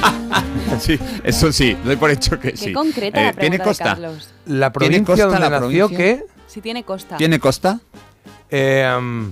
[0.80, 2.72] sí, eso sí, doy por hecho que Qué sí.
[2.72, 3.84] concreta la Eh, ¿Tiene pregunta de costa?
[3.84, 4.28] Carlos.
[4.46, 5.98] La ¿Tiene provincia costa donde la nació, provincia?
[5.98, 6.24] ¿qué?
[6.46, 7.16] Si tiene costa.
[7.18, 7.80] ¿Tiene costa?
[8.50, 9.28] Eh, mm,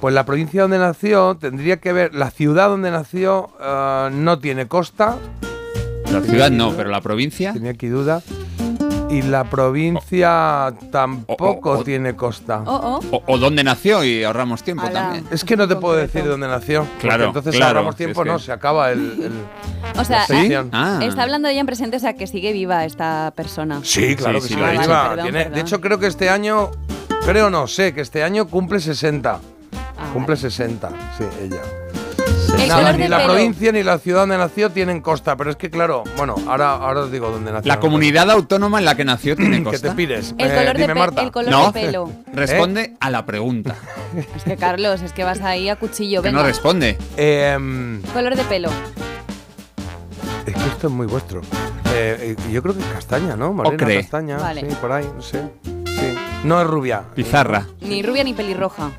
[0.00, 2.14] pues la provincia donde nació tendría que ver.
[2.14, 5.16] La ciudad donde nació eh, no tiene costa.
[6.20, 7.52] La ciudad no, pero la provincia.
[7.52, 8.22] Tenía aquí duda.
[9.08, 12.62] Y la provincia tampoco o- o- tiene costa.
[12.66, 13.16] Oh, oh.
[13.16, 15.00] O, o dónde nació y ahorramos tiempo Ala.
[15.02, 15.24] también.
[15.30, 16.84] Es que no te puedo decir dónde nació.
[17.00, 18.98] Claro, entonces claro, ahorramos si es tiempo, que- no, se acaba el.
[19.22, 19.32] el-
[20.00, 20.26] O sea.
[20.72, 20.98] Ah.
[21.02, 23.80] está hablando ella en presente, o sea, que sigue viva esta persona.
[23.84, 24.60] Sí, claro Sí, que sí, sí.
[24.60, 24.90] lo he ahí dicho.
[24.90, 25.08] va.
[25.10, 25.54] Perdón, Tiene- perdón.
[25.54, 26.70] De hecho, creo que este año.
[27.24, 29.40] Creo no, sé que este año cumple 60.
[29.98, 31.60] Ah, Cumple 60, sí, ella.
[32.66, 33.32] El Nada, color ni de la pelo.
[33.32, 37.00] provincia ni la ciudad donde nació tienen costa, pero es que claro, bueno, ahora, ahora
[37.02, 37.68] os digo dónde nació.
[37.68, 39.88] La comunidad autónoma en la que nació tiene que costa.
[39.90, 40.34] te pides.
[40.38, 41.22] El Eh, color, de, dime, pe- Marta.
[41.22, 41.72] el color No.
[41.72, 42.10] de pelo.
[42.32, 43.76] Responde a la pregunta.
[44.36, 46.22] Es que Carlos, es que vas ahí a cuchillo.
[46.22, 46.40] Que Venga.
[46.42, 46.96] no responde.
[47.16, 48.70] Em, color de pelo.
[50.46, 51.40] es que esto es muy vuestro.
[51.94, 53.52] Eh, eh, yo creo que es castaña, ¿no?
[53.52, 54.00] Morena Ocre.
[54.02, 54.38] castaña.
[54.38, 54.60] Vale.
[54.68, 55.42] Sí, por ahí, no sé.
[55.64, 56.14] Sí.
[56.44, 57.02] No es rubia.
[57.14, 57.66] Pizarra.
[57.80, 58.90] Ni rubia ni pelirroja.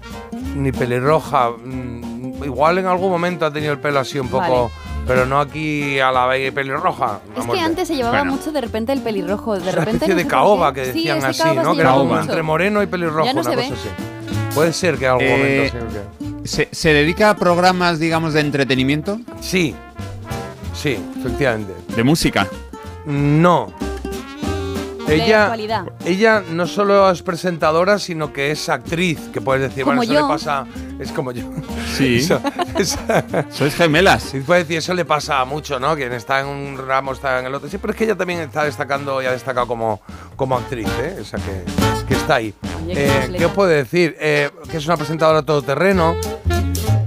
[0.56, 1.52] Ni pelirroja.
[1.52, 4.72] mm, Igual en algún momento ha tenido el pelo así un poco.
[5.05, 7.19] Pero no aquí a la vez pelirroja.
[7.38, 8.34] Es que antes se llevaba Bueno.
[8.34, 9.53] mucho de repente el pelirrojo.
[9.55, 11.73] De Una repente especie no de caoba que decían así, ¿no?
[11.76, 13.73] Que era como entre moreno y pelirrojo, Ya no una se cosa ve.
[13.73, 14.53] así.
[14.53, 16.01] Puede ser que en algún Eh, momento
[16.41, 16.47] qué.
[16.47, 19.19] ¿Se, se dedica a programas, digamos, de entretenimiento?
[19.39, 19.73] Sí,
[20.73, 21.73] sí, efectivamente.
[21.95, 22.45] ¿De música?
[23.05, 23.72] No.
[25.07, 25.85] De Ella, actualidad.
[26.05, 30.21] ella no solo es presentadora, sino que es actriz, que puedes decir, Como bueno, eso
[30.21, 30.65] le pasa,
[30.99, 31.43] es como yo.
[31.95, 32.17] Sí.
[32.17, 32.41] Eso,
[32.77, 32.99] eso-
[33.49, 34.21] Sois gemelas.
[34.23, 35.95] sí, puedes decir, eso le pasa mucho, ¿no?
[35.95, 37.69] Quien está en un ramo está en el otro.
[37.69, 40.01] Sí, pero es que ella también está destacando y ha destacado como,
[40.35, 41.17] como actriz, ¿eh?
[41.21, 41.63] O sea, que,
[42.07, 42.53] que está ahí.
[42.89, 43.34] Eh.
[43.38, 44.15] ¿Qué os puedo decir?
[44.19, 46.15] Eh, que es una presentadora todoterreno.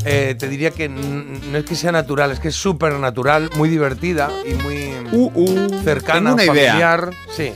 [0.07, 3.69] Eh, te diría que no es que sea natural, es que es súper natural, muy
[3.69, 4.91] divertida y muy
[5.85, 6.71] cercana, Uh, Tengo una idea.
[6.73, 7.11] familiar.
[7.37, 7.53] Sí.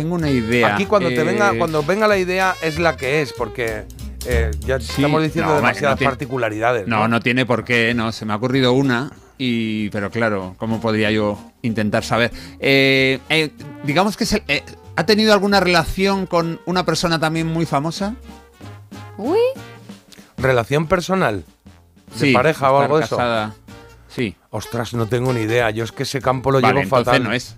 [0.00, 0.74] Tengo una idea.
[0.74, 3.84] Aquí cuando te Eh, venga, cuando venga la idea es la que es, porque
[4.26, 4.92] eh, ya Sí.
[4.96, 6.86] estamos diciendo No, demasiadas no particularidades.
[6.86, 8.12] No, no tiene por qué, no.
[8.12, 12.30] Se me ha ocurrido una y pero claro, ¿cómo podría yo intentar saber?
[12.60, 13.50] Eh, eh,
[13.84, 14.62] digamos que se- eh,
[14.96, 18.14] ha tenido alguna relación con una persona también muy famosa.
[19.18, 19.38] Uy,
[20.38, 21.44] Relación personal.
[22.18, 23.16] De Sí, pareja o algo de eso.
[23.18, 23.54] casada.
[24.08, 24.34] Sí.
[24.48, 25.68] Ostras, no tengo ni idea.
[25.70, 27.22] Yo es que ese campo lo Vale, llevo fatal.
[27.22, 27.56] no es.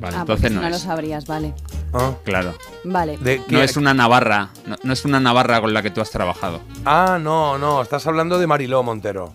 [0.00, 0.82] Vale, ah, entonces no no lo es.
[0.82, 1.54] sabrías, vale.
[1.92, 2.54] Ah, Claro.
[2.84, 3.18] Vale.
[3.18, 6.10] de- No es una navarra, no, no es una navarra con la que tú has
[6.10, 6.60] trabajado.
[6.84, 7.82] Ah, no, no.
[7.82, 9.34] Estás hablando de Mariló Montero.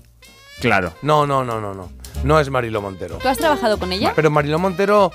[0.60, 0.94] Claro.
[1.04, 1.90] No, no, no, no, no.
[2.24, 3.18] No es Mariló Montero.
[3.20, 4.12] ¿Tú has trabajado con ella?
[4.16, 5.12] Pero Mariló Montero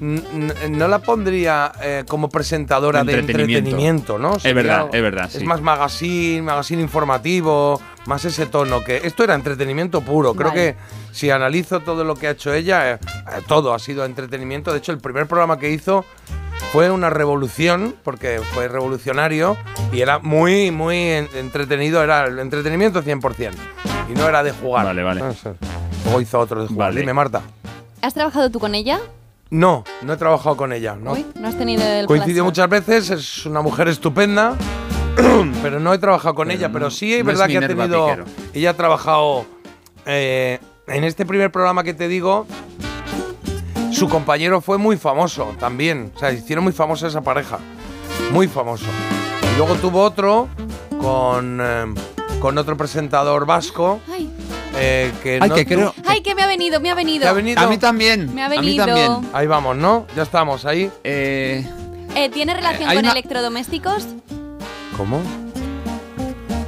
[0.00, 4.18] no la pondría eh, como presentadora de Entretenimiento.
[4.18, 4.36] ¿no?
[4.36, 9.34] Es verdad, es verdad, Es más magazine, magazine informativo, más ese tono que esto era
[9.34, 10.34] entretenimiento puro.
[10.34, 10.74] Creo Vale.
[10.74, 10.76] que
[11.12, 14.72] si analizo todo lo que ha hecho ella, eh, eh, todo ha sido entretenimiento.
[14.72, 16.04] De hecho, el primer programa que hizo
[16.72, 19.56] fue una revolución, porque fue revolucionario
[19.92, 23.52] y era muy, muy en- entretenido, era el entretenimiento 100%.
[24.10, 24.84] Y no era de jugar.
[24.86, 25.20] Vale, vale.
[25.20, 25.50] No sé.
[26.04, 26.90] Luego hizo otro de jugar.
[26.90, 27.00] Vale.
[27.00, 27.42] Dime, Marta.
[28.00, 29.00] ¿Has trabajado tú con ella?
[29.50, 30.94] No, no he trabajado con ella.
[30.94, 31.12] No.
[31.12, 32.66] Uy, no has tenido el Coincidió placer.
[32.66, 34.56] muchas veces, es una mujer estupenda,
[35.62, 36.70] pero no he trabajado con ella.
[36.70, 38.06] Pero sí es no es verdad que ha tenido.
[38.06, 38.24] Piquero.
[38.52, 39.46] Ella ha trabajado
[40.04, 42.46] eh, en este primer programa que te digo.
[43.90, 46.12] Su compañero fue muy famoso también.
[46.14, 47.58] O sea, hicieron muy famosa esa pareja.
[48.32, 48.84] Muy famoso.
[49.54, 50.48] Y luego tuvo otro
[51.00, 51.86] con, eh,
[52.38, 54.00] con otro presentador vasco.
[54.12, 54.27] Ay,
[54.76, 55.94] eh, que Ay, no que creo.
[56.06, 57.22] ay, que me ha venido, me ha venido.
[57.22, 57.60] ¿Te ha venido?
[57.60, 58.34] A mí también.
[58.34, 58.86] Me ha A mí venido.
[58.86, 59.12] también.
[59.32, 60.06] Ahí vamos, ¿no?
[60.16, 60.90] Ya estamos ahí.
[61.04, 61.66] Eh,
[62.14, 64.06] Eh, ¿Tiene relación hay con una- electrodomésticos?
[64.96, 65.20] ¿Cómo?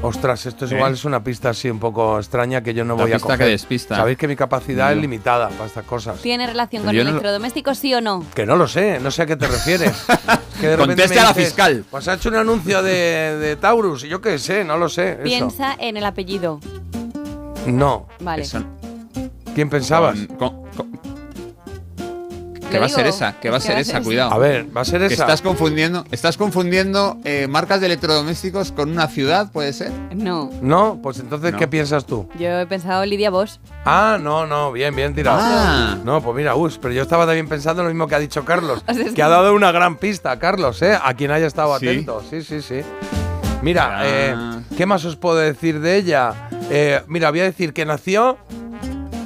[0.02, 3.02] Ostras, esto es igual es una pista así un poco extraña que yo no La
[3.02, 3.38] voy a pista coger.
[3.40, 3.96] que despista.
[3.96, 5.02] Sabéis que mi capacidad es No.
[5.02, 6.18] limitada para estas cosas.
[6.22, 8.24] ¿Tiene relación Pero con yo no lo- electrodomésticos, sí o no?
[8.34, 9.92] Que no lo sé, no sé a qué te refieres.
[10.60, 11.84] que de repente Conteste me a la dices, fiscal.
[11.90, 15.12] Pues ha hecho un anuncio de, de Taurus y yo qué sé, no lo sé.
[15.12, 15.22] eso.
[15.22, 16.60] Piensa en el apellido.
[17.66, 18.06] No.
[18.20, 18.42] Vale.
[18.42, 18.64] eso-
[19.54, 20.18] ¿Quién pensabas?
[20.38, 21.00] con- con- con-
[22.62, 24.30] Le que va a digo, ser esa, que va a ser esa, ser cuidado.
[24.32, 25.24] A ver, va a ser Que esa.
[25.24, 29.90] estás confundiendo, estás confundiendo eh, marcas de electrodomésticos con una ciudad, ¿puede ser?
[30.14, 30.50] No.
[30.62, 31.58] No, pues entonces, No.
[31.58, 32.28] ¿qué piensas tú?
[32.38, 33.56] Yo he pensado Lidia Bosch.
[33.84, 35.40] Ah, no, no, bien, bien tirado.
[35.42, 35.96] Ah.
[36.04, 38.84] No, pues mira, us, pero yo estaba también pensando lo mismo que ha dicho Carlos,
[38.88, 40.96] O sea, es que ha dado una gran pista, Carlos, ¿eh?
[41.02, 41.88] A quien haya estado Sí.
[41.88, 42.22] atento.
[42.30, 42.82] Sí, sí, sí.
[43.62, 44.02] Mira, Ah.
[44.06, 44.36] eh,
[44.76, 46.49] ¿qué más os puedo decir de ella?
[46.70, 48.38] Eh, mira, voy a decir que nació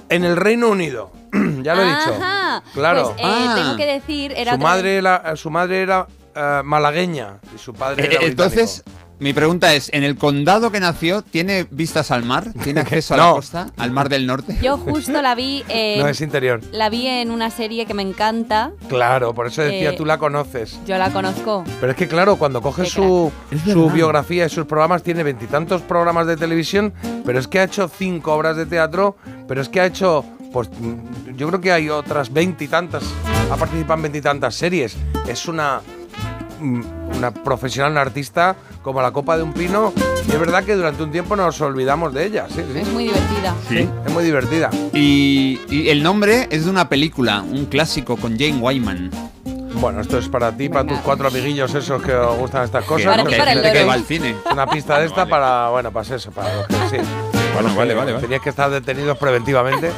[0.08, 1.10] en el Reino Unido.
[1.62, 2.14] ya lo he dicho.
[2.20, 2.62] Ajá.
[2.72, 3.14] Claro.
[3.16, 3.54] Pues eh, Ah.
[3.56, 8.06] tengo que decir, era Su madre, era, su madre era eh, malagueña y su padre
[8.06, 9.03] era Eh, entonces, británico.
[9.20, 12.52] Mi pregunta es, ¿en el condado que nació tiene vistas al mar?
[12.62, 13.26] ¿Tiene acceso a No.
[13.28, 13.70] la costa?
[13.76, 14.58] ¿Al mar del norte?
[14.62, 16.60] Yo justo la vi en, No es interior.
[16.72, 18.72] la vi en una serie que me encanta.
[18.88, 20.78] Claro, por eso decía, Eh, tú la conoces.
[20.86, 21.64] Yo la conozco.
[21.80, 23.30] Pero es que claro, cuando coges su,
[23.64, 26.92] su biografía y sus programas, tiene veintitantos programas de televisión,
[27.24, 29.16] pero es que ha hecho cinco obras de teatro,
[29.48, 33.04] pero es que ha hecho, pues mm, yo creo que hay otras veintitantas,
[33.50, 34.96] ha participado en veintitantas series.
[35.28, 35.80] Es una,
[37.16, 39.92] una profesional, una artista como la copa de un pino,
[40.28, 42.80] y es verdad que durante un tiempo nos olvidamos de ella, sí, sí.
[42.80, 43.54] Es muy divertida.
[43.68, 43.88] Sí.
[44.06, 44.70] Es muy divertida.
[44.92, 49.10] Y, y el nombre es de una película, un clásico con Jane Wyman.
[49.80, 53.06] Bueno, esto es para ti, para tus cuatro amiguillos esos que os gustan estas cosas.
[53.06, 53.88] Para ti, que para hay el gente que loro.
[53.88, 54.34] va al cine.
[54.50, 55.30] Una pista de esta Vale.
[55.30, 56.96] para, bueno, para eso, para los que sí.
[57.54, 58.22] Bueno, vale, vale, vale.
[58.22, 59.90] Tenías que estar detenidos preventivamente.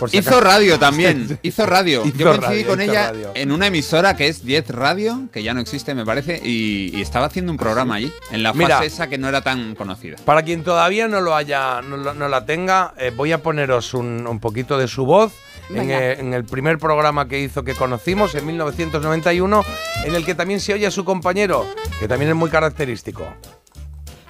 [0.00, 0.44] Por si Hizo acaso.
[0.44, 2.04] radio también, hizo radio.
[2.06, 3.30] Hizo Yo coincidí radio, con ella radio.
[3.34, 7.02] en una emisora que es 10 Radio, que ya no existe me parece, y, y
[7.02, 8.84] estaba haciendo un programa allí, en la fase Mira.
[8.84, 10.16] esa que no era tan conocida.
[10.24, 13.92] Para quien todavía no lo haya, no, lo- no la tenga, eh, voy a poneros
[13.94, 15.32] un, un poquito de su voz.
[15.72, 19.62] En, en el primer programa que hizo que conocimos en 1991,
[20.04, 21.64] en el que también se oye a su compañero,
[22.00, 23.24] que también es muy característico.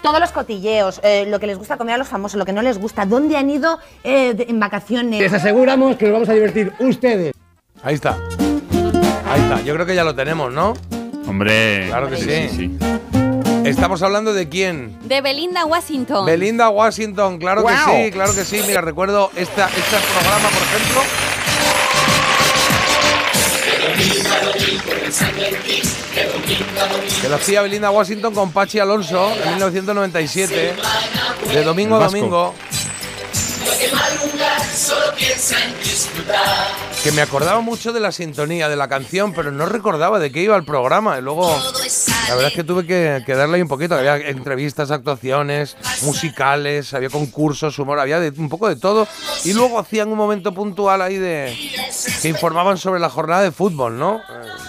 [0.02, 2.62] Todos los cotilleos, eh, lo que les gusta comer a los famosos, lo que no
[2.62, 5.32] les gusta, dónde han ido eh, de- en vacaciones.
[5.32, 7.34] aseguramos que nos vamos a divertir ustedes.
[7.82, 8.16] Ahí está.
[9.30, 9.60] Ahí está.
[9.62, 10.72] Yo creo que ya lo tenemos, ¿no?
[11.26, 12.78] Hombre, Claro que sí.
[13.64, 14.98] Estamos hablando de quién.
[15.06, 16.24] De Belinda Washington.
[16.24, 17.70] Belinda Washington, claro Wow.
[17.70, 18.60] que sí, claro que sí.
[18.66, 21.02] Mira, recuerdo esta, este programa, por ejemplo.
[27.20, 30.74] Que lo hacía Belinda Washington con Pachi Alonso en 1997,
[31.52, 32.54] de domingo a domingo.
[37.02, 40.42] Que me acordaba mucho de la sintonía de la canción, pero no recordaba de qué
[40.42, 41.18] iba el programa.
[41.18, 41.56] Y luego
[42.30, 43.94] La verdad es que tuve que, que darle ahí un poquito.
[43.96, 49.06] Había entrevistas, actuaciones, musicales, había concursos, humor, había de- un poco de todo.
[49.44, 51.56] Y luego hacían un momento puntual ahí de
[52.22, 54.18] que informaban sobre la jornada de fútbol, ¿no?
[54.18, 54.22] Eh,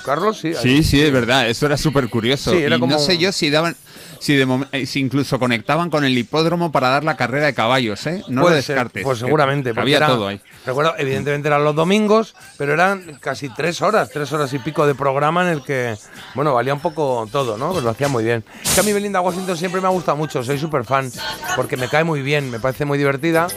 [0.06, 0.48] Carlos, sí.
[0.48, 0.56] ahí.
[0.56, 1.48] Sí, sí, es verdad.
[1.48, 2.52] Eso era súper curioso.
[2.52, 3.76] Sí, era y como- no sé yo si daban,
[4.20, 8.06] si, de eh, si incluso conectaban con el hipódromo para dar la carrera de caballos,
[8.08, 8.24] ¿eh?
[8.28, 9.04] No Puede lo ser, descartes.
[9.04, 9.74] pues que seguramente.
[9.76, 10.42] Había era- todo ahí.
[10.66, 14.94] Recuerdo, evidentemente eran los domingos, pero eran casi tres horas, tres horas y pico de
[14.94, 15.96] programa en el que,
[16.36, 17.72] bueno, valía un poco todo, ¿no?
[17.72, 18.44] Pues lo hacía muy bien.
[18.64, 21.12] Es que a mí Belinda Washington siempre me ha gustado mucho, soy súper fan,
[21.56, 23.48] porque me cae muy bien, me parece muy divertida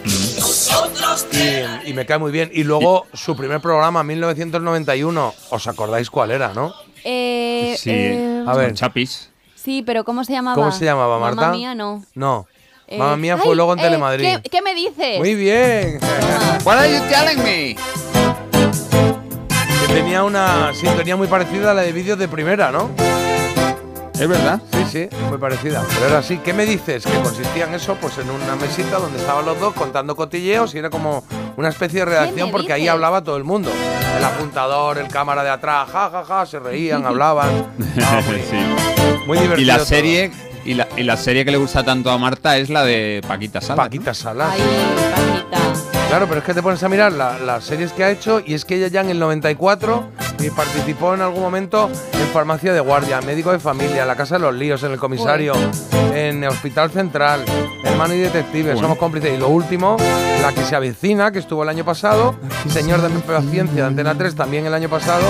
[1.33, 2.51] y, y me cae muy bien.
[2.53, 6.73] Y luego su primer programa, 1991, ¿os acordáis cuál era, no?
[7.05, 8.75] Eh, Sí, eh, A ver.
[8.75, 9.31] Chapis.
[9.55, 10.55] Sí, pero ¿cómo se llamaba?
[10.55, 11.37] ¿Cómo se llamaba, Marta?
[11.41, 12.05] Mamma mía, no.
[12.15, 12.47] No.
[12.87, 14.25] Eh, Mamma mía ay, fue luego en eh, Telemadrid.
[14.43, 15.19] ¿qué, qué me dices?
[15.19, 15.99] Muy bien.
[16.65, 17.77] What are you telling me?
[19.81, 22.91] Que tenía una sintonía muy parecida a la de vídeos de primera, ¿no?
[24.15, 24.61] Es verdad.
[24.73, 25.83] Sí, sí, muy parecida.
[25.95, 26.39] Pero era así.
[26.39, 27.05] ¿Qué me dices?
[27.05, 30.79] Que consistía en eso, pues en una mesita donde estaban los dos contando cotilleos y
[30.79, 31.25] era como
[31.57, 33.71] una especie de redacción porque ahí hablaba todo el mundo.
[34.17, 37.67] El apuntador, el cámara de atrás, ja, ja, ja, se reían, hablaban.
[38.03, 38.57] Ah, muy, Sí.
[39.27, 39.63] muy divertido.
[39.63, 39.87] Y la todo.
[39.87, 40.31] serie
[40.65, 43.61] y la, y la serie que le gusta tanto a Marta es la de Paquita
[43.61, 43.83] Sala.
[43.83, 44.51] Paquita Salas.
[44.53, 44.61] Ay,
[45.51, 45.84] Paquita.
[46.09, 48.55] Claro, pero es que te pones a mirar la- las series que ha hecho y
[48.55, 50.05] es que ella ya en el 94
[50.39, 54.43] y participó en algún momento en Farmacia de Guardia, Médico de Familia, La Casa de
[54.43, 55.55] los Líos, en El Comisario,
[56.15, 57.45] en Hospital Central,
[57.83, 58.81] Hermano y Detective, Bueno.
[58.81, 59.35] Somos Cómplices.
[59.35, 59.97] Y lo último,
[60.43, 62.35] La que se avecina, que estuvo el año pasado,
[62.69, 65.23] Señor de paciencia, de Antena 3, también el año pasado,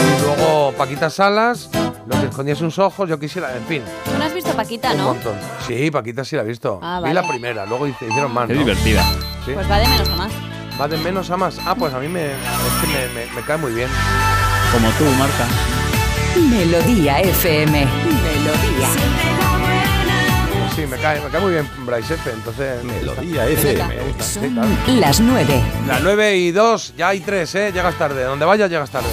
[0.00, 1.68] y luego Paquita Salas,
[2.06, 4.98] Lo que escondía sus ojos, yo quisiera, en fin, ¿Tú no has visto Paquita, un
[4.98, 5.04] no?
[5.04, 5.34] montón.
[5.66, 6.78] Sí, Paquita sí la he visto.
[6.82, 7.14] Ah, Vi vale.
[7.14, 8.46] la primera, luego hicieron más.
[8.46, 8.60] Qué ¿no?
[8.60, 9.02] divertida.
[9.46, 9.52] Sí.
[9.54, 10.32] Pues va de menos a más.
[10.80, 11.58] Va de menos a más.
[11.64, 12.36] Ah, pues a mí me, es
[12.80, 13.88] que me, me- me cae muy bien.
[14.72, 15.46] Como tú, Marta.
[16.50, 17.70] Melodía FM.
[17.86, 18.88] Melodía.
[20.74, 22.82] Sí, me cae, me cae muy bien Bryce F, entonces...
[22.82, 23.86] Melodía FM.
[23.94, 24.68] Me gusta, sí, claro.
[24.98, 25.62] Las 9.
[25.86, 27.70] Las 9 y 2, ya hay 3, ¿eh?
[27.72, 28.24] Llegas tarde.
[28.24, 29.06] Donde vayas, llegas tarde.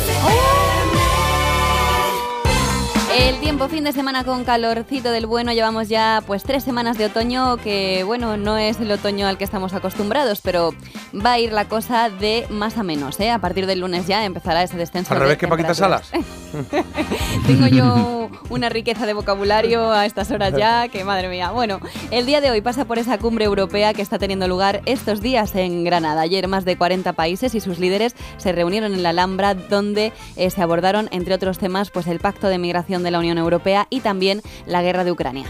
[3.18, 7.06] El tiempo fin de semana con calorcito del bueno, llevamos ya pues tres semanas de
[7.06, 10.74] otoño que bueno, no es el otoño al que estamos acostumbrados, pero
[11.14, 13.30] va a ir la cosa de más a menos, ¿eh?
[13.30, 15.14] A partir del lunes ya empezará ese descenso.
[15.14, 15.74] Al de revés que Paquita.
[15.74, 16.12] Salas.
[17.48, 21.52] Tengo yo una riqueza de vocabulario a estas horas ya, que madre mía.
[21.52, 21.80] Bueno,
[22.12, 25.56] el día de hoy pasa por esa cumbre europea que está teniendo lugar estos días
[25.56, 26.22] en Granada.
[26.22, 30.50] Ayer más de 40 países y sus líderes se reunieron en la Alhambra donde eh,
[30.50, 34.02] se abordaron, entre otros temas, pues el pacto de migración de la Unión Europea y
[34.02, 35.45] también la guerra de Ucrania.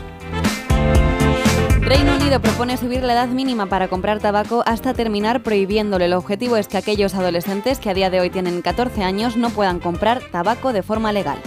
[1.82, 6.06] Reino Unido propone subir la edad mínima para comprar tabaco hasta terminar prohibiéndolo.
[6.06, 9.49] El objetivo es que aquellos adolescentes que a día de hoy tienen 14 años no
[9.49, 11.40] puedan comprar tabaco de forma legal.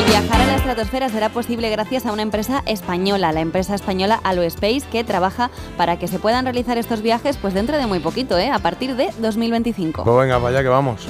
[0.00, 4.20] Y viajar a la estratosfera será posible gracias a una empresa española, la empresa española
[4.22, 8.38] Aloespace, que trabaja para que se puedan realizar estos viajes pues dentro de muy poquito,
[8.38, 8.50] ¿eh?
[8.50, 10.04] a partir de 2025.
[10.04, 11.08] Pues venga, vaya que vamos.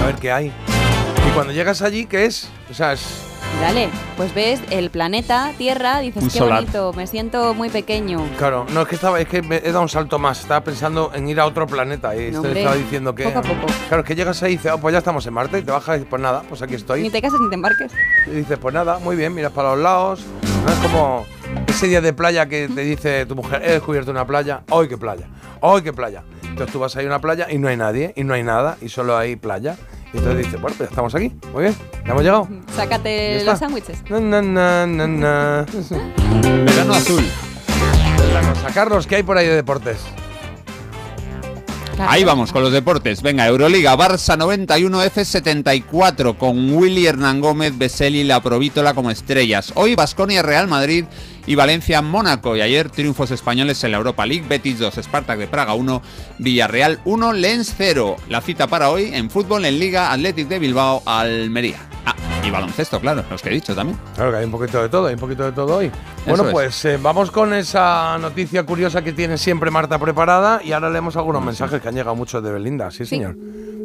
[0.00, 0.52] A ver qué hay.
[1.34, 2.48] Cuando llegas allí, ¿qué es?
[2.70, 3.04] O sea, es...
[3.60, 6.60] Dale, pues ves el planeta Tierra, dices Un qué solar.
[6.60, 8.24] bonito, me siento muy pequeño.
[8.38, 10.40] Claro, no, es que estaba, es que me he dado un salto más.
[10.40, 13.24] Estaba pensando en ir a otro planeta y No, hombre, estaba diciendo que.
[13.24, 13.66] poco a poco.
[13.88, 15.70] Claro, es que llegas ahí y dices, "Ah, pues ya estamos en Marte, y te
[15.70, 17.02] bajas y dices, pues nada, pues aquí estoy.
[17.02, 17.92] Ni te casas ni te embarques.
[18.26, 20.24] Y dices, pues nada, muy bien, miras para los lados.
[20.64, 21.26] No es como
[21.68, 24.96] ese día de playa que te dice tu mujer, he descubierto una playa, hoy qué
[24.98, 25.28] playa,
[25.60, 26.22] hoy qué playa.
[26.42, 28.76] Entonces tú vas ahí a una playa y no hay nadie, y no hay nada,
[28.80, 29.76] y solo hay playa.
[30.14, 32.48] Y entonces dices, bueno, pues ya estamos aquí, muy bien, ya hemos llegado.
[32.74, 33.98] Sácate los sándwiches.
[34.08, 35.66] Na, na, na, na, na.
[36.64, 37.24] Verano azul.
[38.32, 38.68] La cosa.
[38.72, 39.98] Carlos, ¿qué hay por ahí de deportes?
[41.98, 43.22] Ahí vamos con los deportes.
[43.22, 49.72] Venga, Euroliga, Barça 91, F74 con Willy Hernán Gómez, Beseli y La Provítola como estrellas.
[49.76, 51.04] Hoy Basconia Real Madrid
[51.46, 52.56] y Valencia Mónaco.
[52.56, 56.02] Y ayer triunfos españoles en la Europa League, Betis 2, Spartak de Praga 1,
[56.38, 58.16] Villarreal 1, Lens 0.
[58.28, 61.93] La cita para hoy en fútbol en Liga Athletic de Bilbao, Almería.
[62.06, 62.14] Ah,
[62.44, 63.98] y baloncesto, claro, los que he dicho también.
[64.14, 65.90] Claro que hay un poquito de todo, hay un poquito de todo hoy.
[66.26, 66.52] Bueno, es.
[66.52, 71.16] pues eh, vamos con esa noticia curiosa que tiene siempre Marta preparada y ahora leemos
[71.16, 72.90] algunos mensajes que han llegado muchos de Belinda.
[72.90, 73.34] Sí, señor.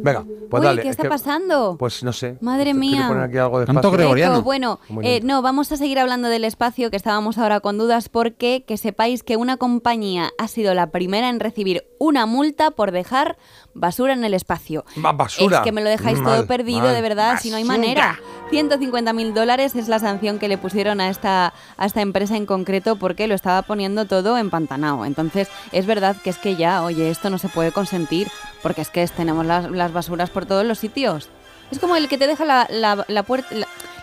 [0.02, 0.80] Venga, pues Uy, dale.
[0.82, 1.76] ¿qué es está que- pasando?
[1.78, 2.38] Pues no sé.
[2.40, 3.04] Madre ¿Quiere mía.
[3.08, 4.40] poner aquí algo de Tanto gregoriano.
[4.42, 8.64] Bueno, eh, no, vamos a seguir hablando del espacio que estábamos ahora con dudas porque
[8.66, 13.36] que sepáis que una compañía ha sido la primera en recibir una multa por dejar
[13.74, 14.86] basura en el espacio.
[14.96, 15.58] Basura.
[15.58, 16.94] Es que me lo dejáis Mal, todo perdido, mal.
[16.94, 17.84] de verdad, si no hay Basura.
[18.12, 18.30] Manera.
[18.50, 22.46] 150 mil dólares es la sanción que le pusieron a esta, a esta empresa en
[22.46, 25.04] concreto porque lo estaba poniendo todo empantanado.
[25.04, 28.28] Entonces, es verdad que es que ya, oye, esto no se puede consentir
[28.62, 31.28] porque es que tenemos las, basuras por todos los sitios.
[31.70, 33.54] Es como el que te deja la, puerta,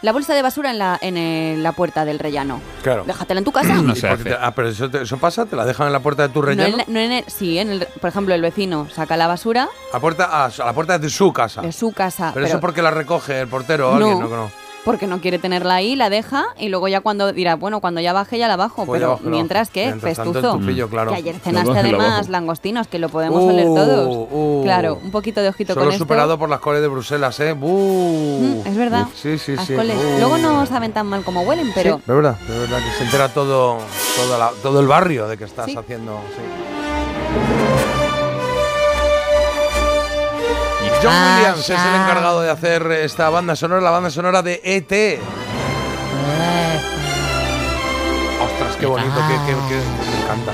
[0.02, 2.62] la bolsa de basura en la, en el- la puerta del rellano.
[2.84, 3.04] Claro.
[3.06, 3.74] Déjatela en tu casa.
[3.96, 6.00] ¿Y por qué te- ah, pero eso, te- eso pasa, te la dejan en la
[6.00, 8.42] puerta de tu No en la- no en el- sí, en el, por ejemplo, el
[8.42, 11.62] vecino saca la basura a, puerta, a, a la puerta de su casa.
[11.62, 12.32] de su casa.
[12.34, 14.06] pero, eso porque la recoge el portero o No.
[14.12, 14.36] alguien, ¿no?
[14.36, 14.52] No.
[14.88, 18.14] Porque no quiere tenerla ahí, la deja y luego ya cuando dirá, bueno, cuando ya
[18.14, 20.18] baje ya la bajo, Pues pero mientras que Mientras
[20.90, 21.12] claro.
[21.12, 24.28] Que ayer cenaste además langostinos, que lo podemos Uh, oler todos.
[24.32, 24.62] uh.
[24.64, 26.06] Claro, un poquito de ojito Solo con esto.
[26.06, 27.54] superado por las coles de Bruselas, ¿eh?
[27.54, 29.08] Mm, es verdad.
[29.14, 29.76] Sí, sí, Las sí.
[29.76, 29.98] coles.
[29.98, 30.20] Uh.
[30.20, 33.04] Luego no saben tan mal como huelen, pero Sí, es verdad, es verdad que se
[33.04, 33.78] entera todo,
[34.40, 35.76] la- todo el barrio de que estás Sí.
[35.78, 36.18] haciendo.
[36.36, 36.77] sí.
[41.02, 44.60] John Ah, Williams es el encargado de hacer esta banda sonora, la banda sonora de
[44.64, 45.20] ET.
[48.44, 49.76] Ostras, qué bonito, qué, qué- qué-
[50.12, 50.52] me encanta.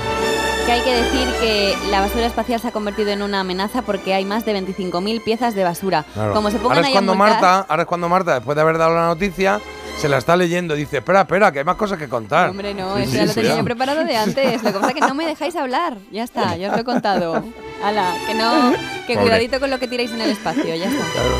[0.66, 4.14] que hay que decir que la basura espacial se ha convertido en una amenaza porque
[4.14, 6.04] hay más de 25.000 piezas de basura.
[6.14, 6.32] Claro.
[6.32, 8.54] Como se pongan ahora es ahí a cuando multar- Marta, ahora es cuando Marta, después
[8.56, 9.60] de haber dado la noticia,
[9.96, 12.50] se la está leyendo y dice, espera, espera, que hay más cosas que contar.
[12.50, 14.62] Hombre, no, Sí, eso sí, ya lo tenía yo preparado de antes.
[14.62, 15.96] Lo que pasa es que no me dejáis hablar.
[16.10, 17.44] Ya está, ya os lo he contado.
[17.82, 18.72] Ala, que no,
[19.06, 19.26] que Pobre.
[19.26, 21.04] cuidadito con lo que tiráis en el espacio, ya está.
[21.12, 21.36] Claro.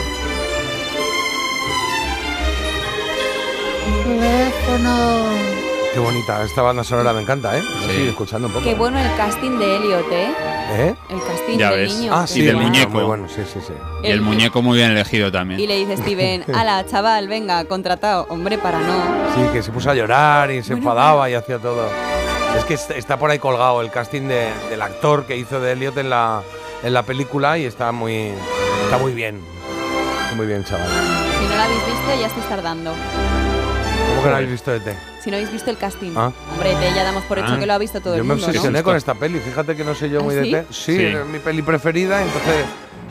[5.95, 7.63] Qué bonita, esta banda sonora me encanta, ¿eh?
[7.89, 8.65] Sí, escuchando un poco.
[8.65, 10.35] Qué bueno el casting de Elliot, ¿eh?
[10.73, 10.95] ¿Eh?
[11.09, 11.95] El casting Ya del ves.
[11.95, 12.13] niño.
[12.13, 12.91] Ah, Y sí, del bueno, muñeco.
[12.91, 13.73] Muy bueno, sí, sí, sí.
[14.03, 15.61] Y el El- muñeco muy bien elegido también.
[15.61, 18.27] Y le dice Steven, ala, chaval, venga, contratado.
[18.29, 19.05] Hombre, para no.
[19.37, 21.89] Sí, que se puso a llorar y se Bueno, enfadaba y hacía todo.
[22.59, 25.73] Es que est- está por ahí colgado el casting de- del actor que hizo de
[25.73, 26.43] Elliot en la,
[26.83, 28.33] en la película y está muy,
[28.85, 29.41] está muy bien.
[30.25, 30.89] Está muy bien, chaval.
[30.89, 32.91] Si no lo habéis visto, ya estáis tardando.
[34.09, 34.83] ¿Cómo que no habéis visto ET?
[35.25, 36.13] Si no habéis visto el casting.
[36.17, 36.31] Ah.
[36.53, 37.59] Hombre, te ya damos por hecho Ah.
[37.59, 38.85] que lo ha visto todo Yo el me mundo, obsesioné ¿no?
[38.85, 39.39] con esta peli.
[39.39, 40.53] Fíjate que no sé yo ¿Ah, muy sí?
[40.53, 40.63] de.
[40.71, 41.03] Sí, Sí.
[41.07, 42.21] es mi peli preferida.
[42.23, 42.67] Entonces,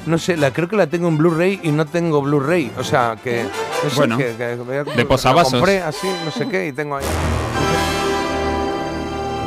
[0.06, 2.72] no sé, la, creo que la tengo en Blu-ray y no tengo Blu-ray.
[2.78, 3.44] O sea, que.
[3.84, 5.54] No sé, Bueno, que, que- que- de la posavasos.
[5.54, 7.06] compré así, no sé qué, y tengo ahí.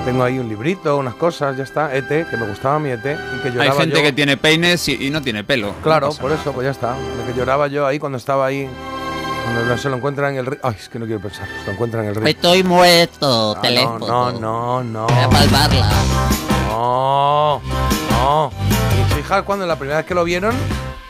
[0.04, 1.94] Tengo ahí un librito, unas cosas, ya está.
[1.94, 4.02] ET, que me gustaba mi ET y que Hay lloraba gente yo.
[4.02, 5.72] que tiene peines y, y no tiene pelo.
[5.82, 6.40] Claro, No por nada.
[6.40, 6.94] eso, pues ya está.
[7.18, 8.68] Lo que lloraba yo ahí cuando estaba ahí.
[9.46, 10.58] Cuando no se lo encuentran en el río.
[10.64, 11.46] Ay, es que no quiero pensar.
[11.60, 12.26] Se lo encuentran en el río.
[12.26, 14.04] Estoy muerto, Ah, teléfono.
[14.08, 15.06] No, no, no.
[15.06, 15.88] Voy a palmarla.
[16.68, 17.62] No,
[18.10, 18.50] no.
[19.08, 20.52] Mis hijas, cuando la primera vez que lo vieron,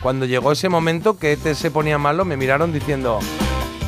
[0.02, 3.20] cuando llegó ese momento que ET se ponía malo, me miraron diciendo,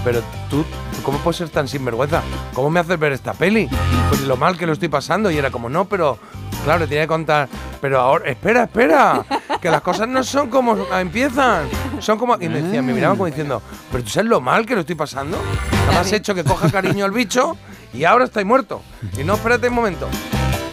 [0.02, 0.64] pero tú,
[1.08, 2.20] ¿cómo puedes ser tan sinvergüenza?
[2.52, 3.66] ¿Cómo me haces ver esta peli?
[4.10, 5.30] Pues lo mal que lo estoy pasando.
[5.30, 6.18] Y era como, no, pero,
[6.64, 7.48] claro, tenía que contar,
[7.80, 9.24] pero ahora, espera, espera,
[9.58, 11.66] que las cosas no son como empiezan.
[12.00, 14.74] Son como, y me decían, me miraban como diciendo, pero tú sabes lo mal que
[14.74, 15.38] lo estoy pasando.
[15.72, 17.56] Nada más has hecho que coja cariño al bicho
[17.94, 18.82] y ahora estoy muerto.
[19.18, 20.08] Y no, espérate un momento.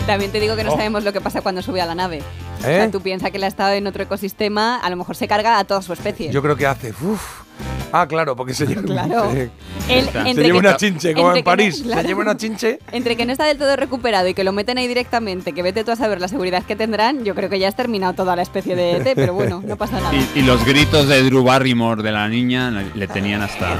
[0.05, 0.75] También te digo que no Oh.
[0.75, 2.21] sabemos lo que pasa cuando sube a la nave.
[2.61, 2.75] O ¿Eh?
[2.75, 5.59] sea, tú piensas que él ha estado en otro ecosistema, a lo mejor se carga
[5.59, 6.29] a toda su especie.
[6.29, 6.89] Yo creo que hace.
[7.01, 7.44] Uf.
[7.91, 9.31] Ah, claro, porque se lleva, Claro.
[9.31, 9.49] se,
[9.87, 11.81] entre lleva que- una chinche, como en no- París.
[11.83, 12.01] claro.
[12.01, 12.79] Se lleva una chinche.
[12.91, 15.83] Entre que no está del todo recuperado y que lo meten ahí directamente, que vete
[15.83, 18.41] tú a saber la seguridad que tendrán, yo creo que ya has terminado toda la
[18.41, 20.13] especie de ET, pero bueno, no pasa nada.
[20.13, 23.77] Y, y los gritos de Drew Barrymore de la niña le le tenían hasta.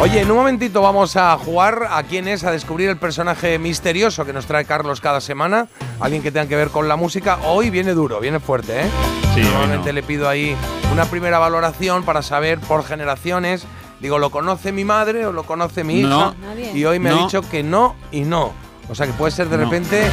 [0.00, 4.24] Oye, en un momentito vamos a jugar a quién es, a descubrir el personaje misterioso
[4.24, 5.66] que nos trae Carlos cada semana.
[5.98, 7.38] Alguien que tenga que ver con la música.
[7.44, 8.90] Hoy viene duro, viene fuerte, ¿eh?
[9.34, 9.92] Sí, Normalmente no.
[9.94, 10.54] le pido ahí
[10.92, 13.64] una primera valoración para saber por generaciones.
[14.00, 16.08] Digo, ¿lo conoce mi madre o lo conoce mi hija?
[16.08, 16.34] No.
[16.74, 18.52] Y hoy me ha dicho que no y no.
[18.88, 20.04] O sea que puede ser de repente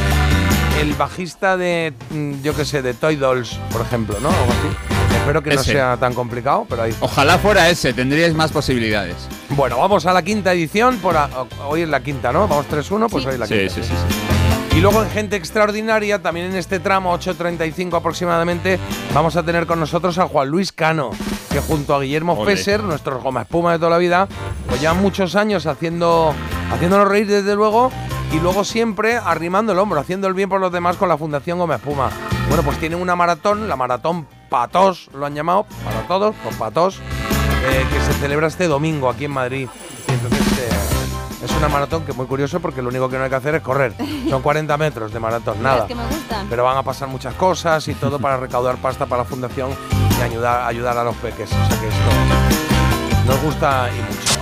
[0.80, 4.30] el bajista de, mm, yo qué sé, de Toy Dolls, por ejemplo, ¿no?
[4.30, 4.95] Algo así.
[5.26, 6.94] Espero que no sea tan complicado, pero ahí.
[7.00, 9.16] Ojalá fuera ese, tendríais más posibilidades.
[9.50, 10.98] Bueno, vamos a la quinta edición.
[10.98, 11.28] Por a-
[11.66, 12.46] hoy es la quinta, ¿no?
[12.46, 13.28] Vamos 3-1, pues Sí.
[13.28, 13.74] hoy es la quinta.
[13.74, 14.76] sí, sí, sí.
[14.76, 18.78] Y luego en Gente Extraordinaria, también en este tramo, 8.35 aproximadamente,
[19.14, 21.10] vamos a tener con nosotros a Juan Luis Cano,
[21.50, 22.54] que junto a Guillermo Ole.
[22.56, 24.28] Fesser, nuestro goma espuma de toda la vida,
[24.68, 26.34] pues llevan muchos años haciendo,
[26.72, 27.90] haciéndonos reír desde luego,
[28.32, 31.58] y luego siempre arrimando el hombro, haciendo el bien por los demás con la Fundación
[31.58, 32.10] Goma Espuma.
[32.48, 36.98] Bueno, pues tienen una maratón, la maratón Patos, lo han llamado, para todos, por Patos,
[36.98, 39.68] eh, que se celebra este domingo aquí en Madrid.
[40.08, 43.24] Y entonces eh, es una maratón que es muy curioso porque lo único que no
[43.24, 43.94] hay que hacer es correr.
[44.28, 45.86] Son 40 metros de maratón, nada.
[45.86, 46.46] que me gustan.
[46.48, 49.70] Pero van a pasar muchas cosas y todo para recaudar pasta para la fundación
[50.18, 51.50] y ayudar, ayudar a los peques.
[51.50, 54.36] O sea que esto nos gusta y mucho.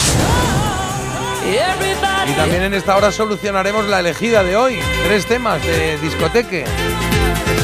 [2.27, 4.79] Y también en esta hora solucionaremos la elegida de hoy.
[5.05, 6.65] Tres temas de discoteque.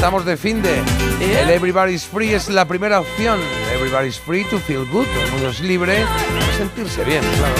[0.01, 0.79] Estamos de fin de.
[1.19, 3.39] El Everybody's Free es la primera opción.
[3.71, 5.05] Everybody's Free to feel good.
[5.05, 7.53] Todo el mundo es libre de sentirse bien, claro.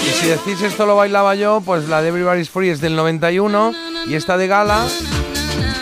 [0.00, 3.72] Y si decís esto lo bailaba yo, pues la de Everybody's Free es del 91
[4.06, 4.86] y esta de Gala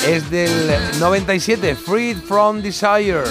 [0.06, 0.50] es del
[0.98, 3.24] 97, Freed from Desire.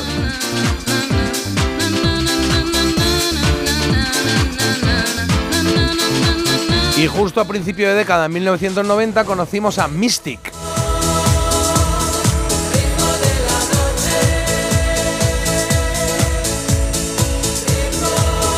[7.03, 10.39] Y justo a principio de década, en 1990, conocimos a Mystic.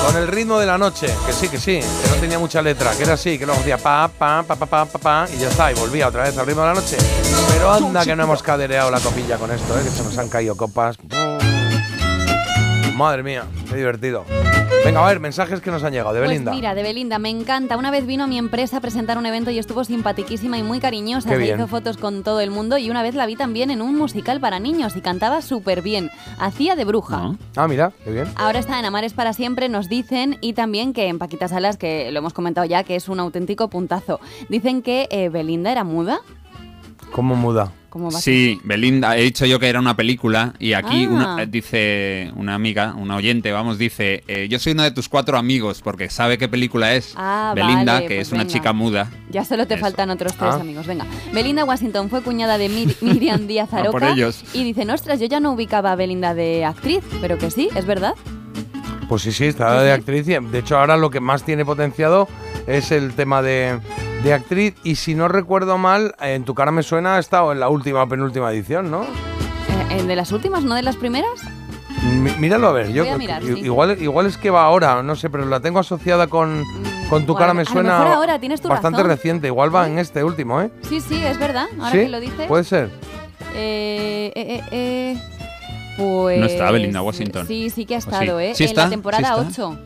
[0.05, 2.91] Con el ritmo de la noche, que sí, que sí, que no tenía mucha letra,
[2.95, 5.47] que era así, que luego hacía pa, pa, pa, pa, pa, pa, pa, y ya
[5.47, 6.97] está, y volvía otra vez al ritmo de la noche.
[7.49, 9.81] Pero anda que no hemos cadereado la copilla con esto, ¿eh?
[9.83, 10.97] que se nos han caído copas.
[12.95, 14.23] Madre mía, qué divertido.
[14.85, 16.51] Venga, a ver, mensajes que nos han llegado de Pues Belinda.
[16.53, 17.75] mira, de Belinda, me encanta.
[17.75, 20.79] Una vez vino a mi empresa a presentar un evento y estuvo simpatiquísima y muy
[20.79, 21.27] cariñosa.
[21.27, 21.57] Qué Se bien.
[21.57, 24.39] hizo fotos con todo el mundo y una vez la vi también en un musical
[24.39, 26.09] para niños y cantaba súper bien.
[26.39, 27.33] Hacía de bruja.
[27.55, 28.27] Ah, mira, qué bien.
[28.35, 32.11] Ahora está en Amares para siempre, nos dicen, y también que en Paquita Salas, que
[32.11, 34.19] lo hemos comentado ya, que es un auténtico puntazo.
[34.49, 36.19] Dicen que eh, Belinda era muda.
[37.11, 37.71] ¿Cómo muda?
[37.95, 41.09] ¿Cómo va a Sí, Belinda, he dicho yo que era una película y aquí Ah.
[41.09, 45.07] una, eh, dice una amiga, una oyente, vamos, dice, eh, yo soy uno de tus
[45.07, 47.13] cuatro amigos porque sabe qué película es.
[47.15, 48.51] Ah, Belinda, vale, que pues es una venga.
[48.53, 49.09] chica muda.
[49.29, 50.59] Ya solo te faltan otros tres Ah.
[50.59, 50.85] amigos.
[50.87, 54.09] Venga, Belinda Washington fue cuñada de Mir- Miriam Díaz A por Aroca.
[54.11, 54.43] ellos.
[54.53, 57.85] Y dicen, ostras, yo ya no ubicaba a Belinda de actriz, pero que sí, es
[57.85, 58.15] verdad.
[59.07, 60.27] Pues sí, sí, está de actriz.
[60.27, 62.27] y, De hecho, ahora lo que más tiene potenciado
[62.67, 63.79] es el tema de,
[64.23, 64.75] de actriz.
[64.83, 68.03] Y si no recuerdo mal, en tu cara me suena, ha estado en la última
[68.03, 69.05] o penúltima edición, ¿no?
[69.91, 71.29] Eh, ¿De las últimas, no de las primeras?
[72.39, 72.91] Míralo a ver.
[72.91, 73.59] Yo, a mirar, sí.
[73.59, 76.63] igual, igual es que va ahora, no sé, pero la tengo asociada con,
[77.09, 79.11] con tu cara me a lo suena mejor ahora, tienes tu bastante razón.
[79.11, 79.47] reciente.
[79.47, 80.69] Igual va en este último, ¿eh?
[80.87, 81.67] Sí, sí, es verdad.
[81.79, 81.97] Ahora ¿Sí?
[81.99, 82.47] que lo dices.
[82.47, 82.89] Puede ser.
[83.55, 85.21] Eh, eh, eh, eh,
[85.97, 86.39] pues.
[86.39, 87.47] No está Belinda Washington.
[87.47, 88.53] Sí, sí que ha estado, ¿eh?
[88.53, 88.83] ¿Sí en está?
[88.83, 89.67] la temporada ¿Sí está?
[89.67, 89.79] 8.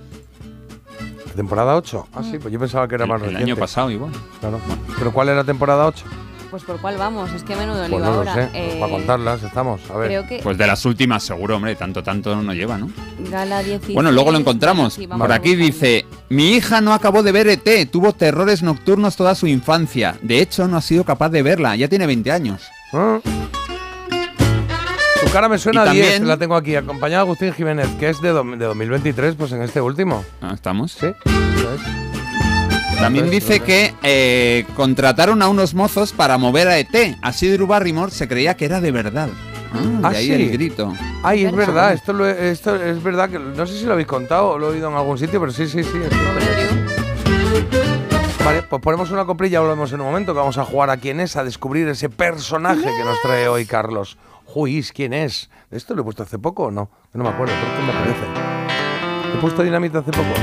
[1.40, 2.08] ¿Temporada 8?
[2.14, 3.50] Ah, sí, pues yo pensaba que era El- más el reciente.
[3.54, 4.12] año pasado igual.
[4.42, 4.60] Claro.
[4.98, 6.04] ¿Pero cuál era temporada 8?
[6.50, 8.34] Pues por cuál vamos, es que menudo Pues no lo ahora.
[8.34, 8.42] sé.
[8.54, 9.80] Eh, Pues para contarlas estamos.
[9.90, 10.08] A ver.
[10.10, 12.90] creo que- Pues de las últimas seguro, hombre, tanto, tanto no lleva, ¿no?
[13.32, 13.94] Gala 16.
[13.96, 14.96] Bueno, luego lo encontramos.
[14.96, 19.34] Sí, Por aquí dice, mi hija no acabó de ver ET, tuvo terrores nocturnos toda
[19.34, 20.18] su infancia.
[20.22, 22.64] De hecho, no ha sido capaz de verla, ya tiene 20 años.
[22.92, 23.20] Ah.
[25.30, 27.88] Tu cara me suena Y a 10, también- la tengo aquí, acompañada de Agustín Jiménez,
[28.00, 30.26] que es de, do- de 2023, pues en este último.
[30.42, 30.92] Ah, ¿Estamos?
[30.94, 31.08] Sí.
[33.00, 37.16] También dice que eh, contrataron a unos mozos para mover a ET.
[37.22, 39.30] Así Drew Barrymore se creía que era de verdad.
[39.72, 40.34] Ah, Ah, de ahí sí.
[40.34, 40.94] el grito.
[41.22, 41.94] Ay, es ¿Verdad?
[41.94, 44.70] esto, lo he- esto es verdad que no sé si lo habéis contado o lo
[44.70, 45.92] he oído en algún sitio, pero sí, sí, sí.
[48.44, 51.20] Vale, pues ponemos una coprilla, volvemos en un momento, que vamos a jugar a quién
[51.20, 54.18] es, a descubrir ese personaje que nos trae hoy Carlos.
[54.54, 55.48] Juiz, ¿quién es?
[55.70, 56.90] ¿Esto lo he puesto hace poco o no?
[57.14, 59.38] No me acuerdo, creo que me parece.
[59.38, 60.34] ¿He puesto dinamita hace poco?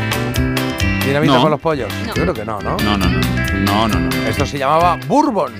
[1.04, 1.42] ¿Dinamita No.
[1.42, 1.92] con los pollos?
[2.06, 2.14] No.
[2.14, 2.76] Yo creo que no, ¿no?
[2.76, 3.20] No, no, no.
[3.64, 4.16] No, no, no.
[4.28, 5.52] Esto se llamaba Bourbon.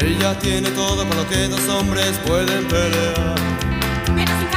[0.00, 3.34] Ella tiene todo por lo que dos hombres pueden pelear.
[4.14, 4.48] Menos un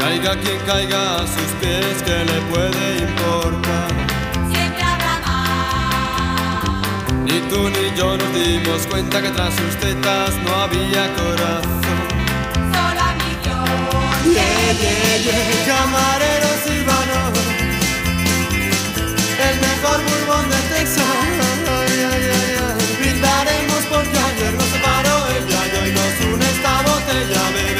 [0.00, 4.03] Caiga quien caiga a sus pies, que le puede importar?
[7.34, 11.80] Ni tú ni yo nos dimos cuenta que tras sus tetas no había corazón.
[12.72, 14.34] Solo a mi Dios.
[14.36, 15.66] Yeah, yeah, yeah.
[15.66, 17.18] Camarero silvano,
[19.48, 21.06] el mejor bourbon de Texas.
[23.00, 27.73] Brindaremos porque ayer nos separó ella y hoy nos une esta botella.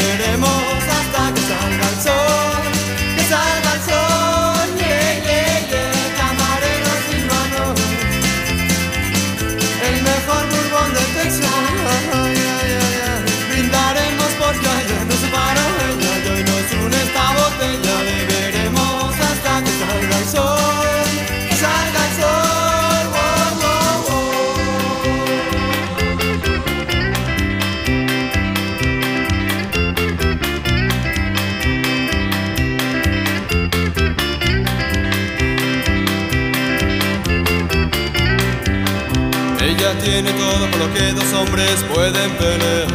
[40.15, 42.87] Tiene todo por lo que dos hombres pueden pelear.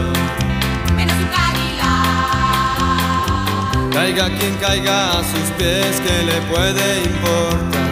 [0.96, 1.90] Menos un Cadillac.
[3.92, 7.90] Caiga quien caiga a sus pies, que le puede importar?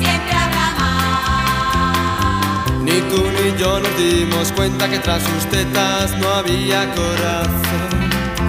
[0.00, 2.72] Siempre habrá más.
[2.80, 7.90] Ni tú ni yo nos dimos cuenta que tras sus tetas no había corazón.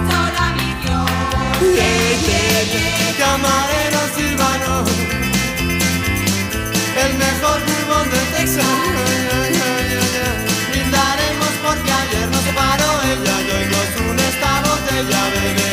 [0.08, 1.10] Solo a mi Dios.
[1.60, 3.12] Yeah, yeah, yeah.
[3.18, 4.74] Camarero silvano,
[7.04, 9.17] el mejor bourbon de Texas.
[15.00, 15.67] Esta botella.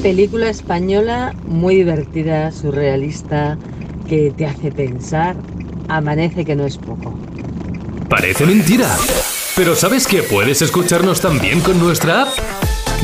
[0.00, 3.58] Película española muy divertida, surrealista,
[4.08, 5.36] que te hace pensar.
[5.88, 7.18] Amanece que no es poco.
[8.08, 8.88] Parece mentira.
[9.56, 12.28] Pero ¿sabes que puedes escucharnos también con nuestra app?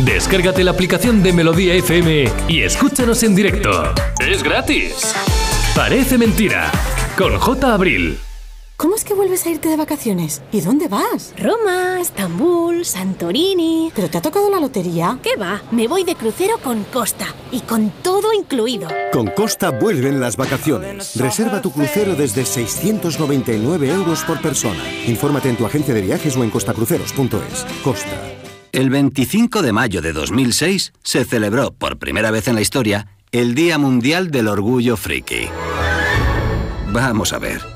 [0.04, 3.70] Descárgate la aplicación de Melodía FM y escúchanos en directo.
[4.20, 5.14] Es gratis.
[5.74, 6.70] Parece mentira.
[7.16, 7.74] Con J.
[7.74, 8.18] Abril.
[8.76, 10.42] ¿Cómo es que vuelves a irte de vacaciones?
[10.52, 11.32] ¿Y dónde vas?
[11.38, 13.90] Roma, Estambul, Santorini.
[13.94, 15.18] ¿Pero te ha tocado la lotería?
[15.22, 15.62] ¿Qué va?
[15.70, 18.88] Me voy de crucero con Costa y con todo incluido.
[19.14, 21.16] Con Costa vuelven las vacaciones.
[21.16, 24.82] Reserva tu crucero desde 699 euros por persona.
[25.06, 27.66] Infórmate en tu agencia de viajes o en costacruceros.es.
[27.82, 28.20] Costa.
[28.72, 33.54] El 25 de mayo de 2006 se celebró por primera vez en la historia el
[33.54, 35.48] Día Mundial del Orgullo Friki.
[36.92, 37.75] Vamos a ver.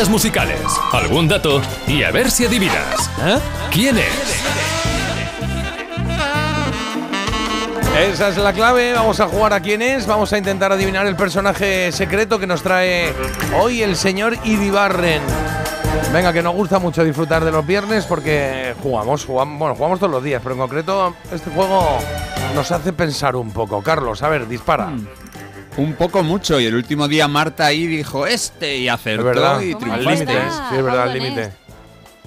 [0.00, 0.62] pistas musicales,
[0.92, 3.10] algún dato y a ver si adivinas.
[3.22, 3.38] ¿Eh?
[3.70, 4.44] ¿Quién es?
[7.98, 8.94] Esa es la clave.
[8.94, 10.06] Vamos a jugar a quién es.
[10.06, 13.12] Vamos a intentar adivinar el personaje secreto que nos trae
[13.58, 15.20] hoy el señor Idibarren.
[16.14, 20.12] Venga, que nos gusta mucho disfrutar de los viernes porque jugamos, jugamos, bueno, jugamos todos
[20.12, 21.98] los días, pero en concreto este juego
[22.54, 23.82] nos hace pensar un poco.
[23.82, 24.92] Carlos, a ver, dispara.
[25.76, 26.60] Un poco mucho.
[26.60, 30.10] Y el último día Marta ahí dijo este y acertó Es verdad, y al triunfaste.
[30.10, 31.52] límite, sí, es verdad, al límite.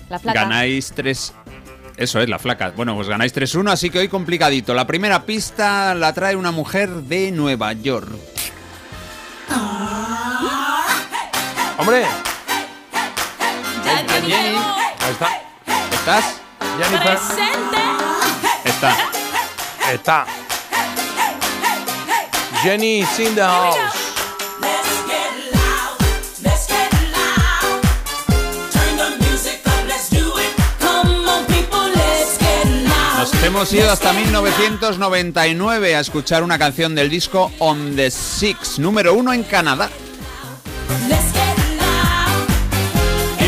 [0.10, 0.42] La flaca.
[0.42, 1.34] Ganáis tres.
[1.96, 2.72] Eso es, la flaca.
[2.76, 4.74] Bueno, pues ganáis 3-1, así que hoy complicadito.
[4.74, 8.10] La primera pista la trae una mujer de Nueva York.
[11.78, 12.06] ¡Hombre!
[14.26, 14.34] Jenny.
[14.34, 15.42] Ahí está.
[15.92, 16.42] ¿Estás?
[16.80, 17.18] Jennifer.
[18.66, 18.98] Está.
[19.92, 20.26] Está.
[30.10, 30.56] Do it.
[30.80, 31.92] Come on, people,
[33.46, 39.34] hemos ido hasta 1999 a escuchar una canción del disco On the Six, número uno
[39.34, 39.90] en Canadá.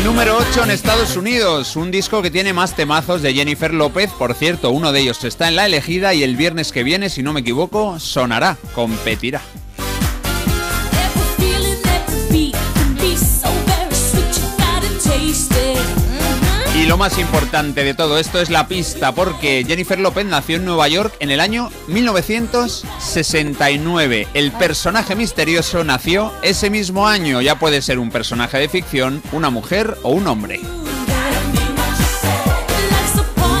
[0.06, 4.08] Número 8 en Estados Unidos, un disco que tiene más temazos de Jennifer López.
[4.12, 7.24] Por cierto, uno de ellos está en la elegida y el viernes que viene, si
[7.24, 9.40] no me equivoco, sonará, competirá.
[16.86, 20.64] Y lo más importante de todo esto es la pista, porque Jennifer López nació en
[20.64, 24.28] Nueva York en el año 1969.
[24.34, 27.40] El personaje misterioso nació ese mismo año.
[27.40, 30.60] Ya puede ser un personaje de ficción, una mujer o un hombre.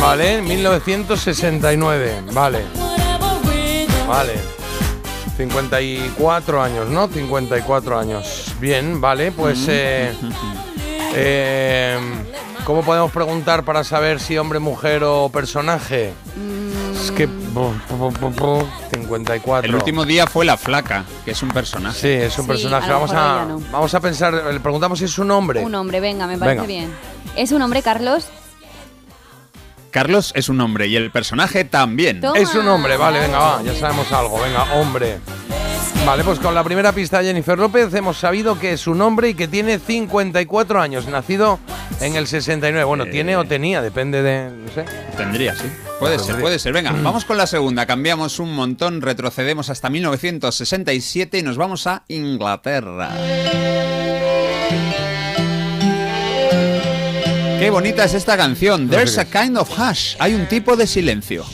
[0.00, 2.22] Vale, 1969.
[2.30, 2.62] Vale.
[4.06, 4.34] Vale.
[5.36, 7.08] 54 años, ¿no?
[7.08, 8.54] 54 años.
[8.60, 9.64] Bien, vale, pues...
[9.66, 10.14] eh,
[11.16, 11.98] eh,
[12.66, 16.12] ¿Cómo podemos preguntar para saber si hombre, mujer o personaje?
[16.92, 17.28] Es que...
[18.90, 19.68] 54.
[19.68, 21.96] El último día fue la flaca, que es un personaje.
[22.00, 22.90] Sí, es un Sí, personaje.
[22.90, 23.60] a Vamos a, no.
[23.70, 25.64] vamos a pensar, le preguntamos si es un hombre.
[25.64, 26.66] Un hombre, venga, me parece Venga.
[26.66, 26.92] bien.
[27.36, 28.26] ¿Es un hombre, Carlos?
[29.92, 32.20] Carlos es un hombre y el personaje también.
[32.20, 32.36] Toma.
[32.38, 35.20] Es un hombre, vale, venga, va, ya sabemos algo, venga, hombre.
[36.06, 39.30] Vale, pues con la primera pista de Jennifer López hemos sabido que es un hombre
[39.30, 41.58] y que tiene 54 años, nacido
[42.00, 42.84] en el 69.
[42.84, 44.84] Bueno, tiene o tenía, depende de, no sé.
[45.16, 45.64] Tendría, sí.
[45.98, 46.72] Puede ser, puede ser.
[46.72, 47.86] Venga, vamos con la segunda.
[47.86, 53.10] Cambiamos un montón, retrocedemos hasta 1967 y nos vamos a Inglaterra.
[57.58, 58.88] Qué bonita es esta canción.
[58.88, 60.14] There's a kind of hush.
[60.20, 61.44] Hay un tipo de silencio.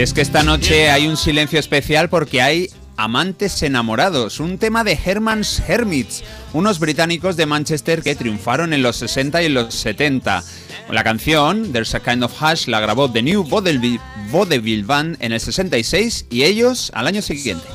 [0.00, 4.98] Es que esta noche hay un silencio especial porque hay amantes enamorados, un tema de
[5.04, 10.42] Herman's Hermits, unos británicos de Manchester que triunfaron en los 60 y en los 70.
[10.88, 15.40] La canción, There's a Kind of Hush, la grabó The New Vaudeville, Band en el
[15.40, 17.66] 66 y ellos al año siguiente.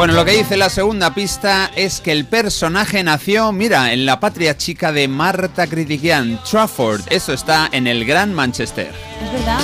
[0.00, 4.18] Bueno, lo que dice la segunda pista es que el personaje nació, mira, en la
[4.18, 7.02] patria chica de Marta Critiquian, Trafford.
[7.10, 8.94] Eso está en el Gran Manchester.
[9.22, 9.60] Es verdad.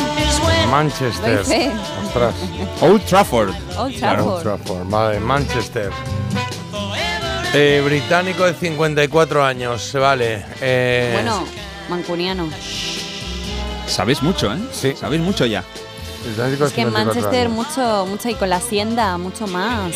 [0.70, 1.40] Manchester.
[2.04, 2.34] Ostras.
[2.82, 3.54] Old Trafford.
[3.78, 4.42] Old Claro, Trafford.
[4.42, 5.90] Trafford, vale, Manchester.
[7.54, 10.44] Eh, británico de 54 años, vale.
[10.60, 11.46] eh, Bueno,
[11.88, 12.50] mancuniano.
[13.86, 14.58] Sabéis mucho, ¿eh?
[14.70, 14.92] Sí.
[15.00, 15.64] Sabéis mucho ya.
[16.30, 19.92] Es que en 54 Manchester mucho, mucho y con la hacienda, mucho más.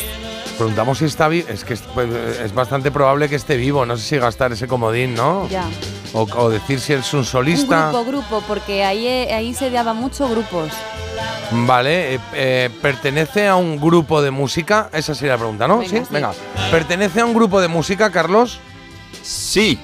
[0.57, 1.47] Preguntamos si está vivo.
[1.49, 3.85] Es que es, pues, es bastante probable que esté vivo.
[3.85, 5.47] No sé si gastar ese comodín, ¿no?
[5.49, 5.65] Ya.
[6.13, 7.89] O, o decir si es un Un solista.
[7.89, 10.69] grupo, grupo, porque ahí, ahí se daba mucho grupos.
[11.51, 14.89] Vale, eh, eh, ¿pertenece a un grupo de música?
[14.93, 15.79] Esa sería la pregunta, ¿no?
[15.79, 16.07] Venga, sí, sí.
[16.13, 16.31] venga.
[16.69, 18.59] ¿Pertenece a un grupo de música, Carlos?
[19.21, 19.77] Sí.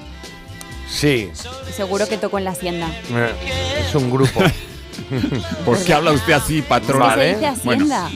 [0.90, 1.30] Sí,
[1.76, 2.88] seguro que tocó en la hacienda.
[3.11, 4.42] eh, es un grupo.
[5.65, 7.09] ¿Por qué habla usted así, patrón?
[7.15, 8.09] ¿Qué se dice hacienda?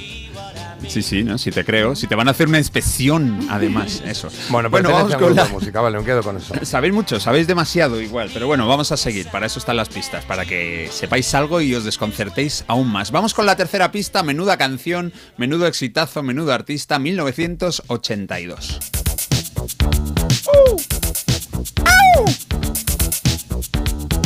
[0.87, 1.37] Sí, sí, ¿no?
[1.37, 1.95] Si te creo.
[1.95, 4.29] Si te van a hacer una inspección, además, eso.
[4.49, 5.45] Bueno, bueno pertenece vamos con la...
[5.45, 6.53] música, vale, me quedo con eso.
[6.63, 9.27] Sabéis mucho, sabéis demasiado igual, pero bueno, vamos a seguir.
[9.27, 13.11] Para eso están las pistas, para que sepáis algo y os desconcertéis aún más.
[13.11, 18.79] Vamos con la tercera pista, menuda canción, menudo exitazo, menudo artista, 1982.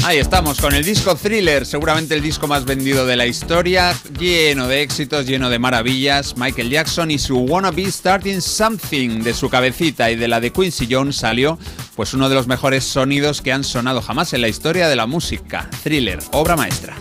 [0.07, 4.67] Ahí estamos con el disco Thriller, seguramente el disco más vendido de la historia, lleno
[4.67, 6.37] de éxitos, lleno de maravillas.
[6.37, 10.51] Michael Jackson y su Wanna Be Starting Something de su cabecita y de la de
[10.51, 11.57] Quincy Jones salió
[11.95, 15.07] pues uno de los mejores sonidos que han sonado jamás en la historia de la
[15.07, 15.67] música.
[15.83, 16.95] Thriller, obra maestra.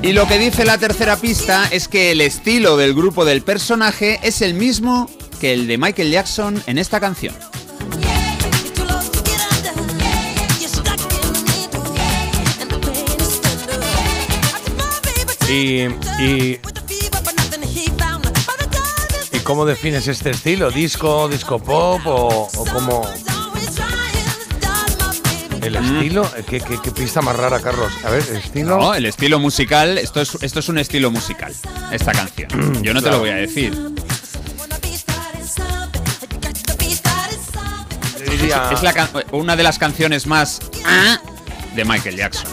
[0.00, 4.20] Y lo que dice la tercera pista es que el estilo del grupo del personaje
[4.22, 5.10] es el mismo
[5.40, 7.34] que el de Michael Jackson en esta canción.
[15.48, 15.86] Y,
[16.22, 16.60] y,
[19.32, 20.70] ¿Y cómo defines este estilo?
[20.70, 23.27] ¿Disco, disco pop o cómo?
[25.62, 26.30] ¿El estilo?
[26.48, 27.92] ¿Qué, qué, qué pista más rara, Carlos?
[28.04, 28.78] A ver, ¿estilo?
[28.78, 31.54] No, el estilo musical, esto es, esto es un estilo musical,
[31.90, 32.48] esta canción.
[32.82, 33.16] Yo no te Claro.
[33.16, 33.76] lo voy a decir.
[38.30, 41.18] Diría- Es la can- una de las canciones más ah,
[41.74, 42.46] de Michael Jackson.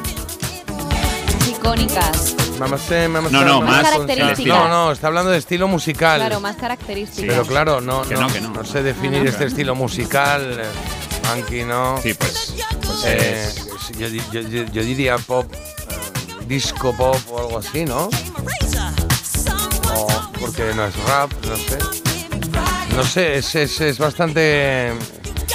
[1.49, 2.35] Icónicas.
[2.57, 4.45] Vamos a, vamos No, no, más características.
[4.47, 6.19] No, no, está hablando de estilo musical.
[6.19, 7.27] Claro, más características.
[7.27, 8.49] Pero claro, no, Que no, no, que no.
[8.51, 9.29] no sé definir No, no.
[9.29, 10.63] este estilo musical.
[11.27, 11.99] Funky, ¿no?
[12.01, 12.53] Sí, pues.
[12.81, 15.57] pues Eh, es- yo, yo- yo- yo diría pop, eh,
[16.47, 18.09] disco pop o algo así, ¿no?
[19.95, 20.07] O
[20.39, 21.77] porque no es rap, no sé.
[22.95, 24.93] No sé, es, es, es bastante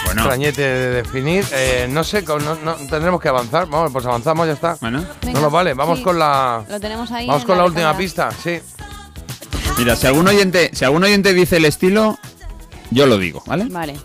[0.05, 0.23] Bueno.
[0.23, 1.44] extrañete de definir.
[1.52, 3.66] Eh, no sé, con- no, no- tendremos que avanzar.
[3.68, 4.76] Vamos, pues avanzamos, ya está.
[4.81, 6.05] Bueno, Venga, no, no, vale, vamos sí.
[6.05, 6.65] con la...
[6.68, 7.26] Lo tenemos ahí.
[7.26, 8.60] Vamos con la, la última pista, sí.
[9.78, 12.18] mira, si algún oyente, si algún oyente dice el estilo,
[12.90, 13.66] yo lo digo, ¿vale?
[13.70, 13.97] Vale.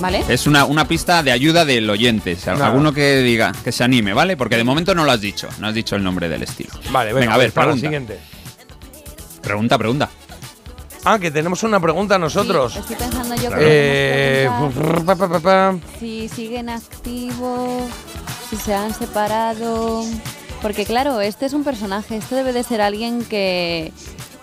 [0.00, 0.24] ¿Vale?
[0.28, 2.34] Es una, una pista de ayuda del oyente.
[2.36, 4.36] Si alguno que diga, que se anime, ¿vale?
[4.36, 5.48] Porque de momento no lo has dicho.
[5.58, 6.70] No has dicho el nombre del estilo.
[6.90, 7.86] Vale, venga, a ver, pues para la pregunta.
[7.86, 8.18] siguiente.
[9.42, 10.08] Pregunta, pregunta.
[11.04, 12.74] Ah, que tenemos una pregunta nosotros.
[12.74, 15.78] Sí, estoy pensando yo que Eh, podemos preguntar pa, pa, pa, pa.
[15.98, 17.90] si siguen activos,
[18.50, 20.04] si se han separado.
[20.60, 23.92] Porque claro, este es un personaje, esto debe de ser alguien que,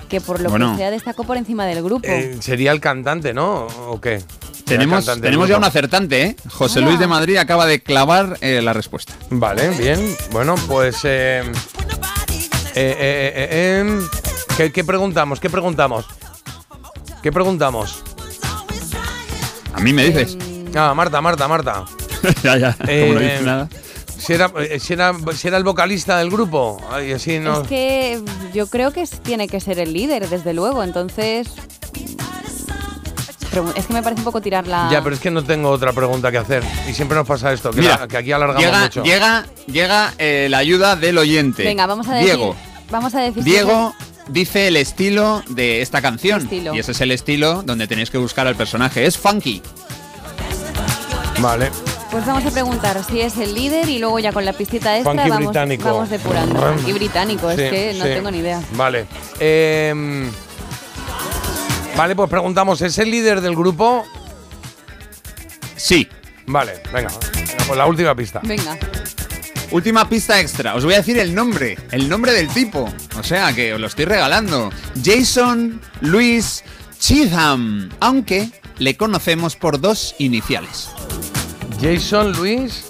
[0.10, 0.72] que por lo Bueno.
[0.72, 2.08] que sea destacó por encima del grupo.
[2.08, 3.68] Eh, sería el cantante, ¿no?
[3.88, 4.24] ¿O qué?
[4.67, 6.35] Tenemos, tenemos ya un acertante, ¿eh?
[6.49, 6.87] José Hola.
[6.89, 9.13] Luis de Madrid acaba de clavar eh, la respuesta.
[9.29, 10.15] Vale, bien.
[10.31, 10.97] Bueno, pues.
[11.05, 11.41] Eh,
[12.75, 14.07] eh, eh, eh, em,
[14.57, 15.39] ¿qué, qué preguntamos?
[15.39, 16.05] ¿Qué preguntamos?
[17.23, 18.03] ¿Qué preguntamos?
[19.73, 20.37] A mí me dices.
[20.75, 21.85] Ah, Marta, Marta, Marta.
[22.43, 22.73] ya, ya.
[22.73, 23.69] Como no Eh, dices nada.
[24.17, 26.81] Si era, si, era, si era el vocalista del grupo.
[26.91, 27.61] Ay, así no.
[27.61, 28.21] Es que
[28.53, 30.83] yo creo que tiene que ser el líder, desde luego.
[30.83, 31.47] Entonces.
[33.76, 34.90] Es que me parece un poco tirar la.
[34.92, 36.64] Ya, pero es que no tengo otra pregunta que hacer.
[36.90, 39.03] Y siempre nos pasa esto, que, Mira, la- que aquí alargamos llega, mucho.
[39.03, 41.64] llega, llega eh, la ayuda del oyente.
[41.64, 42.26] Venga, vamos a decir.
[42.35, 42.56] Diego.
[42.92, 43.43] Vamos a decir.
[43.43, 43.93] Diego
[44.27, 46.42] dice el estilo de esta canción.
[46.43, 46.76] Estilo.
[46.76, 49.06] Y ese es el estilo donde tenéis que buscar al personaje.
[49.06, 49.61] Es funky.
[51.40, 51.67] Vale.
[51.67, 51.72] es-
[52.11, 55.11] Pues vamos a preguntar si es el líder y luego ya con la pistita extra
[55.14, 55.84] Funky vamos, británico.
[55.85, 56.59] vamos depurando.
[56.74, 58.11] Funky británico, Sí, es que no sí.
[58.11, 58.61] tengo ni idea.
[58.74, 59.06] Vale.
[59.40, 60.32] Em,
[61.98, 64.06] vale, pues preguntamos, ¿es el líder del grupo?
[65.76, 66.08] Sí.
[66.45, 67.09] Vale, venga.
[67.34, 68.40] venga, Pues la última pista.
[68.43, 68.77] Venga.
[69.72, 70.76] Última pista extra.
[70.76, 71.77] Os voy a decir el nombre.
[71.92, 72.90] El nombre del tipo.
[73.19, 74.69] O sea, que os lo estoy regalando.
[75.03, 76.64] Jason Luis
[77.00, 77.90] Cheatham.
[78.00, 80.88] Aunque le conocemos por dos iniciales.
[81.82, 82.85] Jason Luis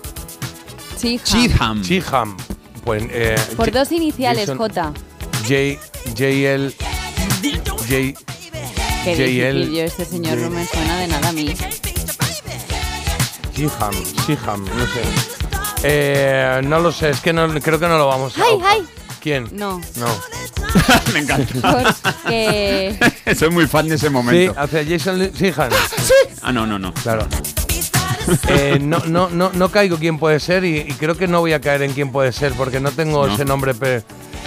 [1.00, 1.24] Cheatham.
[1.24, 1.82] Cheatham.
[1.82, 2.38] Cheatham.
[2.86, 4.94] Pues, eh, Por J- dos iniciales, Jason- J.
[5.42, 5.80] J,
[6.14, 6.74] JL.
[7.90, 8.20] J,
[9.04, 11.54] Qué difícil, yo este señor no me suena de nada a mí.
[13.56, 13.94] Cheatham,
[14.26, 15.02] Cheatham, no sé.
[15.84, 18.44] Eh, no lo sé, es que no, creo que no lo vamos a.
[18.44, 18.86] ¡Ay, ay!
[19.22, 19.48] ¿Quién?
[19.54, 19.82] No.
[19.96, 20.08] No.
[21.14, 21.54] Me encanta.
[22.24, 22.98] Porque.
[23.38, 24.54] Soy muy fan de ese Sí, momento.
[24.60, 25.70] hacia Jason Lu- Cheatham.
[26.42, 26.94] Ah, no, no, no.
[26.94, 27.28] Claro.
[28.50, 31.54] Eh, no, no, no, no caigo quién puede ser y, y creo que no voy
[31.54, 33.34] a caer en quién puede ser porque no tengo No.
[33.34, 33.74] ese nombre.
[33.74, 34.04] pe-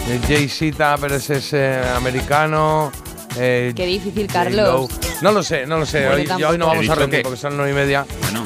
[0.09, 2.93] eh, Jay Zita, pero ese es eh, americano.
[3.37, 4.89] Eh, Qué difícil, J-Lo.
[4.89, 4.91] Carlos.
[5.23, 6.09] No lo sé, no lo sé.
[6.09, 6.27] Hoy,
[6.59, 8.07] no vamos a rendir que- porque son nueve y media.
[8.23, 8.45] Bueno,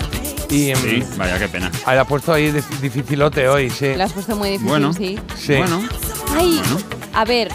[0.50, 1.70] Y em, sí, vaya, qué pena.
[1.86, 3.94] ahí ha puesto ahí dif- dificilote hoy, sí.
[3.96, 4.92] Lo has puesto muy difícil, Bueno.
[4.92, 5.18] sí.
[5.36, 5.56] Sí.
[5.56, 5.82] Bueno,
[6.36, 6.78] Ay, Bueno.
[7.12, 7.48] a ver.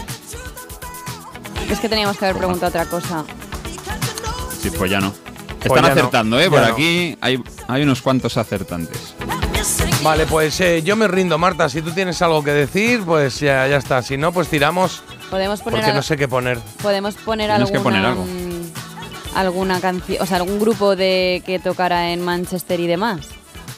[1.70, 3.24] Es que teníamos que haber preguntado otra cosa.
[4.60, 5.12] sí, pues ya no.
[5.12, 6.44] Pues Están ya no, acertando, ¿eh?
[6.44, 6.66] ya Por no.
[6.66, 9.14] aquí hay, hay unos cuantos acertantes.
[10.02, 11.68] Vale, pues eh, yo me rindo, Marta.
[11.68, 14.00] Si tú tienes algo que decir, pues ya, ya está.
[14.02, 16.58] Si no, pues tiramos Podemos poner, porque no sé qué poner.
[16.82, 18.24] podemos poner Tienes alguna, que poner algo.
[18.24, 23.20] mm, alguna canción, o sea, algún grupo de que tocara en Manchester y demás.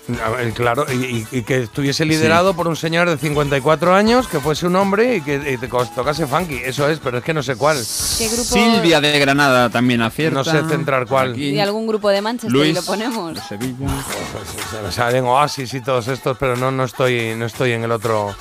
[0.08, 4.40] Ver, claro, y, y- y que estuviese liderado por un señor de 54 años, que
[4.40, 6.56] fuese un hombre y que y te tocase funky.
[6.56, 7.76] Eso es, pero es que no sé cuál.
[8.18, 8.42] ¿Qué grupo?
[8.42, 10.34] Silvia de Granada también acierta.
[10.34, 11.32] No sé centrar cuál.
[11.32, 11.52] Aquí.
[11.52, 13.34] De algún grupo de Manchester y Luis lo ponemos.
[13.36, 13.76] de Sevilla.
[14.32, 17.84] Pues, se me salen Oasis y todos estos, pero no, no estoy, no estoy en
[17.84, 18.34] el otro.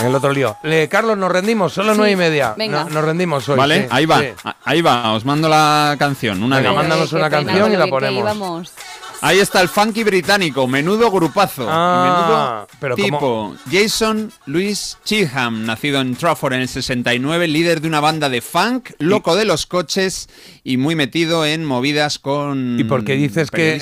[0.00, 0.56] En el otro lío.
[0.62, 2.54] Le, Carlos, nos rendimos, solo Sí, nueve y media.
[2.56, 2.84] venga.
[2.84, 3.56] No- nos rendimos hoy.
[3.56, 4.26] Vale, sí, ahí va, sí.
[4.64, 8.72] ahí va, os mando la canción, una Venga, mándanos una canción y la ponemos.
[9.20, 11.66] Ahí está el funky británico, menudo grupazo.
[11.68, 13.18] Ah, menudo pero tipo.
[13.18, 13.56] ¿cómo?
[13.70, 18.90] Jason Louis Cheatham, nacido en Trafford en el 69, líder de una banda de funk,
[19.00, 20.28] loco de los coches
[20.62, 23.80] y muy metido en movidas con ¿Y por qué dices que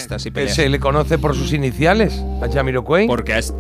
[0.48, 3.06] se le conoce por sus iniciales a Jamiroquai?
[3.06, 3.52] Porque es...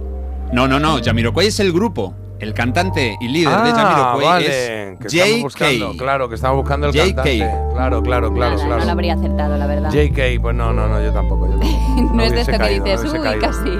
[0.52, 2.14] No, no, no, Jamiroquai es el grupo.
[2.38, 5.96] El cantante y líder de Ah, Jamiroquai vale, es JK.
[5.96, 7.38] claro, que estamos buscando el cantante.
[7.72, 8.78] Claro, claro, claro, Nada, claro.
[8.80, 9.90] No lo habría acertado, la verdad.
[9.90, 11.46] JK, pues no, no, no, yo tampoco.
[11.46, 12.14] yo tampoco.
[12.14, 13.40] no es de esto que dices, no uy, caído.
[13.40, 13.70] casi.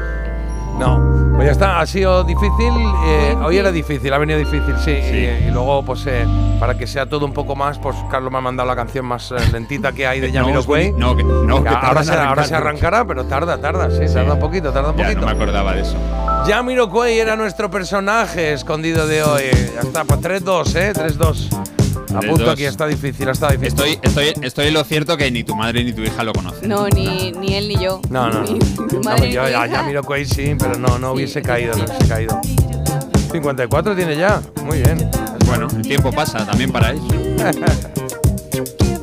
[0.78, 2.72] No, pues ya está, ha sido difícil.
[3.06, 3.96] eh, Muy hoy era difícil.
[3.96, 4.90] difícil, ha venido difícil, sí.
[4.90, 6.26] Y, y luego, pues eh,
[6.60, 9.30] para que sea todo un poco más, pues Carlos me ha mandado la canción más
[9.32, 10.92] eh, lentita que hay de No, Jamiroquai.
[10.92, 12.94] no, que, no, que ahora, se, ahora se arrancar.
[12.94, 14.14] arrancará, pero tarda, tarda, sí, Sí.
[14.14, 15.20] tarda un poquito, tarda un Ya, poquito.
[15.20, 15.96] no me acordaba de eso.
[16.46, 19.42] Jamiroquai era nuestro personaje escondido de hoy.
[19.74, 20.92] Ya está, pues 3-2, ¿eh?
[20.94, 21.48] 3-2.
[22.17, 22.51] Apunto 3-2.
[22.53, 23.69] aquí, está difícil, está difícil.
[23.69, 26.69] Estoy, estoy, estoy en lo cierto que ni tu madre ni tu hija lo conocen.
[26.69, 28.01] No, ni, ni él ni yo.
[28.11, 28.86] No, no, Ni no.
[28.86, 29.77] tu No, madre pues ni yo tu ya, hija.
[29.77, 32.41] Jamiroquai sí, pero no, no hubiese caído, no hubiese caído.
[33.33, 35.11] 54 tiene ya, muy bien.
[35.47, 37.05] Bueno, el tiempo pasa también para ellos.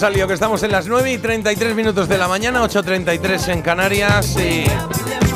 [0.00, 3.52] vamos al lío, que estamos en las 9 y 33 minutos de la mañana, 8.33
[3.52, 4.34] en Canarias.
[4.36, 4.64] Y,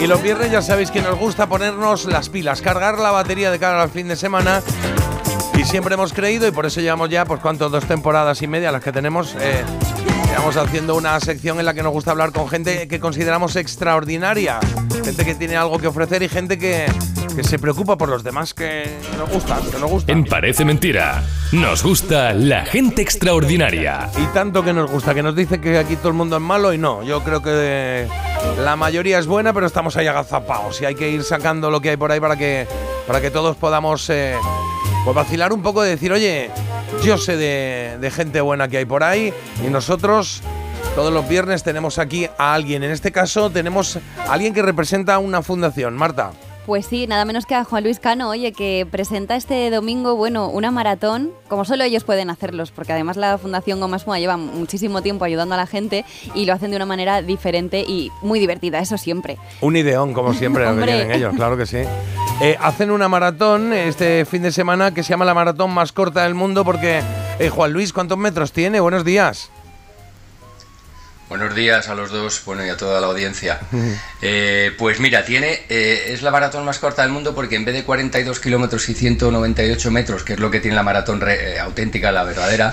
[0.02, 3.58] y los viernes ya sabéis que nos gusta ponernos las pilas, cargar la batería de
[3.58, 4.62] cara al fin de semana.
[5.58, 8.72] Y siempre hemos creído, y por eso llevamos ya, pues cuánto, dos temporadas y media
[8.72, 9.34] las que tenemos.
[9.38, 9.64] Eh,
[10.34, 14.58] Estamos haciendo una sección en la que nos gusta hablar con gente que consideramos extraordinaria,
[15.04, 16.86] gente que tiene algo que ofrecer y gente que,
[17.34, 20.16] que se preocupa por los demás que nos gustan, que nos gustan.
[20.16, 21.22] En Parece Mentira,
[21.52, 24.10] nos gusta la gente extraordinaria.
[24.16, 26.72] Y tanto que nos gusta, que nos dice que aquí todo el mundo es malo
[26.72, 27.02] y no.
[27.02, 28.06] Yo creo que
[28.62, 31.90] la mayoría es buena, pero estamos ahí agazapados y hay que ir sacando lo que
[31.90, 32.66] hay por ahí para que,
[33.06, 34.36] para que todos podamos eh,
[35.04, 36.50] pues vacilar un poco de decir, oye,
[37.02, 39.32] yo sé de, de gente buena que hay por ahí
[39.66, 40.42] y nosotros
[40.94, 42.84] todos los viernes tenemos aquí a alguien.
[42.84, 43.98] En este caso tenemos
[44.28, 45.94] a alguien que representa una fundación.
[45.94, 46.30] Marta.
[46.66, 50.48] Pues sí, nada menos que a Juan Luis Cano, oye, que presenta este domingo, bueno,
[50.48, 55.02] una maratón, como solo ellos pueden hacerlos, porque además la Fundación Goma Espuma lleva muchísimo
[55.02, 58.78] tiempo ayudando a la gente y lo hacen de una manera diferente y muy divertida,
[58.78, 59.36] eso siempre.
[59.60, 61.82] Un ideón, como siempre, lo que tienen ellos, claro que sí.
[62.40, 66.24] Eh, hacen una maratón este fin de semana que se llama la maratón más corta
[66.24, 67.02] del mundo porque,
[67.38, 68.80] eh, Juan Luis, ¿cuántos metros tiene?
[68.80, 69.50] Buenos días.
[71.36, 73.58] Buenos días a los dos, bueno, y a toda la audiencia.
[74.22, 77.74] Eh, pues mira, tiene eh, es la maratón más corta del mundo porque en vez
[77.74, 81.58] de 42 kilómetros y 198 metros, que es lo que tiene la maratón re- eh,
[81.58, 82.72] auténtica, la verdadera,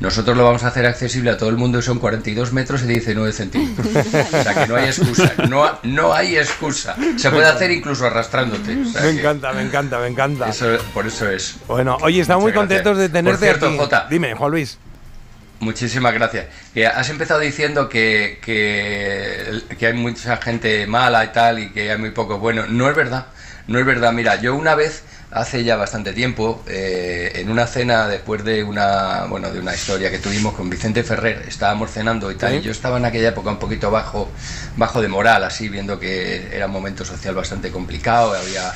[0.00, 2.86] nosotros lo vamos a hacer accesible a todo el mundo y son 42 metros y
[2.88, 3.86] 19 centímetros.
[4.34, 6.94] O sea que no hay excusa, no, no hay excusa.
[7.16, 8.76] Se puede hacer incluso arrastrándote.
[8.78, 10.50] o sea Me encanta, me encanta, me encanta.
[10.50, 11.54] eso- por eso es.
[11.66, 12.68] Bueno, oye, estamos muy gracias.
[12.82, 13.78] contentos de Por tenerte cierto, aquí.
[13.78, 14.06] Jota.
[14.10, 14.76] Dime, Juan Luis.
[15.62, 16.46] Muchísimas gracias.
[16.74, 21.92] Que has empezado diciendo que, que, que hay mucha gente mala y tal y que
[21.92, 22.68] hay muy pocos buenos.
[22.68, 23.26] No es verdad,
[23.68, 24.12] no es verdad.
[24.12, 29.26] Mira, yo una vez, hace ya bastante tiempo, eh, en una cena después de una,
[29.26, 32.56] bueno, de una historia que tuvimos con Vicente Ferrer, estábamos cenando y tal, Sí.
[32.56, 34.32] y yo estaba en aquella época un poquito bajo,
[34.76, 38.72] bajo de moral, así, viendo que era un momento social bastante complicado, había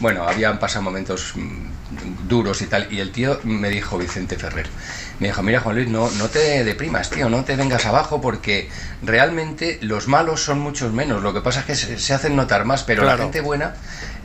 [0.00, 4.66] bueno, habían pasado momentos mm, duros y tal, y el tío me dijo, Vicente Ferrer,
[5.20, 8.68] me dijo, mira Juan Luis, no, no te deprimas, tío, no te vengas abajo porque
[9.02, 12.64] realmente los malos son muchos menos, lo que pasa es que se, se hacen notar
[12.64, 13.18] más, pero Claro.
[13.18, 13.74] la gente buena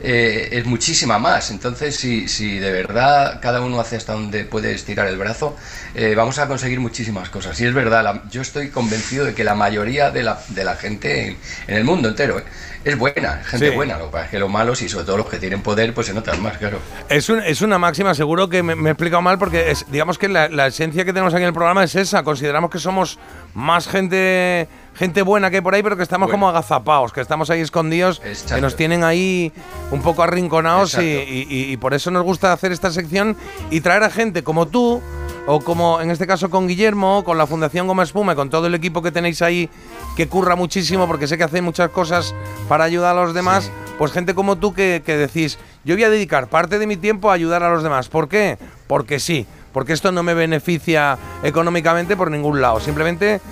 [0.00, 4.72] eh, es muchísima más, entonces si, si de verdad cada uno hace hasta donde puede
[4.74, 5.56] estirar el brazo,
[5.94, 7.60] eh, vamos a conseguir muchísimas cosas.
[7.60, 10.76] Y es verdad, la- yo estoy convencido de que la mayoría de la, de la
[10.76, 11.36] gente en,
[11.68, 12.44] en el mundo entero eh,
[12.84, 13.74] es buena, gente Sí.
[13.74, 15.92] buena, lo que pasa es que los malos y sobre todo los que tienen poder
[15.94, 16.78] pues se notan más, claro.
[17.08, 20.18] Es, un- es una máxima, seguro que me, me he explicado mal, porque es, digamos
[20.18, 22.22] que la, la esencia que tenemos aquí en el programa es esa.
[22.22, 23.18] Consideramos que somos
[23.54, 27.50] más gente gente buena que hay por ahí, pero que estamos como agazapados, que estamos
[27.50, 28.20] ahí escondidos,
[28.56, 29.52] que nos tienen ahí
[29.90, 33.36] un poco arrinconados y, y- por eso nos gusta hacer esta sección
[33.70, 35.00] y traer a gente como tú,
[35.48, 38.74] o como en este caso con Guillermo, con la Fundación Goma Espuma, con todo el
[38.74, 39.68] equipo que tenéis ahí,
[40.16, 42.34] que curra muchísimo, porque sé que hacéis muchas cosas
[42.68, 46.10] para ayudar a los demás, pues gente como tú que, que decís, yo voy a
[46.10, 48.08] dedicar parte de mi tiempo a ayudar a los demás.
[48.08, 48.58] ¿Por qué?
[48.88, 49.46] Porque sí,
[49.76, 53.42] porque esto no me beneficia económicamente por ningún lado, simplemente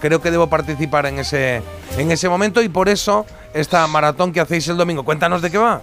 [0.00, 1.60] creo que debo participar en ese,
[1.98, 5.02] en ese momento y por eso esta maratón que hacéis el domingo.
[5.04, 5.82] Cuéntanos de qué va.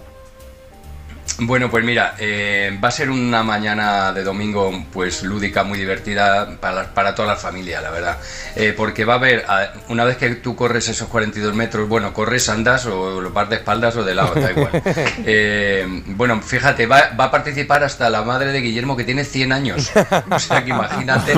[1.38, 6.56] Bueno, pues mira, eh, va a ser una mañana de domingo pues lúdica, muy divertida
[6.60, 8.18] para, para toda la familia, la verdad.
[8.54, 9.44] Eh, porque va a haber,
[9.88, 13.56] una vez que tú corres esos 42 metros, bueno, corres, andas o lo vas de
[13.56, 14.82] espaldas o de lado, da igual.
[15.24, 19.52] Eh, bueno, fíjate, va, va a participar hasta la madre de Guillermo que tiene 100
[19.52, 19.90] años.
[20.30, 21.32] O sea que imagínate,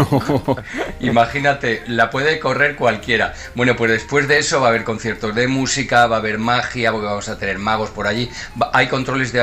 [1.01, 3.35] imagínate, la puede correr cualquiera.
[3.55, 6.91] Bueno, pues después de eso va a haber conciertos de música, va a haber magia,
[6.93, 8.29] porque vamos a tener magos por allí.
[8.61, 9.41] Va- hay controles de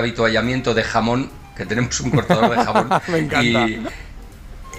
[0.74, 2.90] de jamón, que tenemos un cortador de jamón.
[3.08, 3.68] Me encanta.
[3.68, 3.86] Y,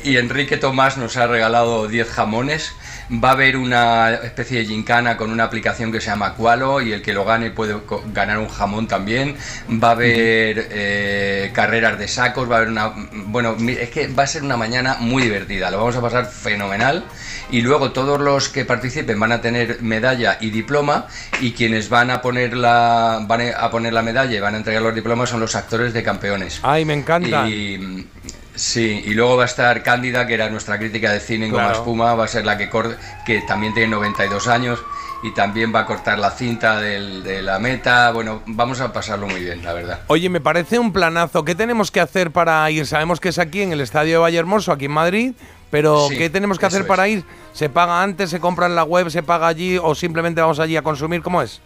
[0.04, 2.74] y Enrique Tomás nos ha regalado 10 jamones.
[3.12, 6.92] Va a haber una especie de gincana con una aplicación que se llama Qualo y
[6.92, 7.76] el que lo gane puede
[8.12, 9.36] ganar un jamón también.
[9.70, 12.92] Va a haber eh, carreras de sacos, va a haber una...
[13.26, 17.04] Bueno, es que va a ser una mañana muy divertida, lo vamos a pasar fenomenal.
[17.50, 21.06] Y luego todos los que participen van a tener medalla y diploma
[21.40, 24.82] y quienes van a poner la, van a poner la medalla y van a entregar
[24.82, 26.60] los diplomas son los actores de campeones.
[26.62, 27.46] Ay, me encanta.
[27.46, 28.06] Y,
[28.54, 31.64] sí, y luego va a estar Cándida, que era nuestra crítica de cine en Goma
[31.64, 31.78] Claro.
[31.80, 34.82] Espuma, va a ser la que corte, que también tiene 92 años
[35.24, 38.10] y también va a cortar la cinta del- de la meta.
[38.10, 40.00] Bueno, vamos a pasarlo muy bien, la verdad.
[40.08, 41.44] Oye, me parece un planazo.
[41.44, 42.86] ¿Qué tenemos que hacer para ir?
[42.86, 45.32] Sabemos que es aquí en el estadio de Vallehermoso, aquí en Madrid,
[45.70, 46.86] pero Sí, ¿qué tenemos que hacer es.
[46.88, 47.24] para ir?
[47.52, 50.76] ¿Se paga antes, se compra en la web, se paga allí o simplemente vamos allí
[50.76, 51.22] a consumir?
[51.22, 51.60] ¿Cómo es?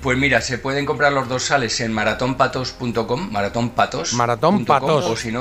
[0.00, 4.12] Pues mira, se pueden comprar los dorsales en maratonpatos.com, maratonpatos.
[4.14, 5.04] Maratonpatos.
[5.06, 5.40] O si no,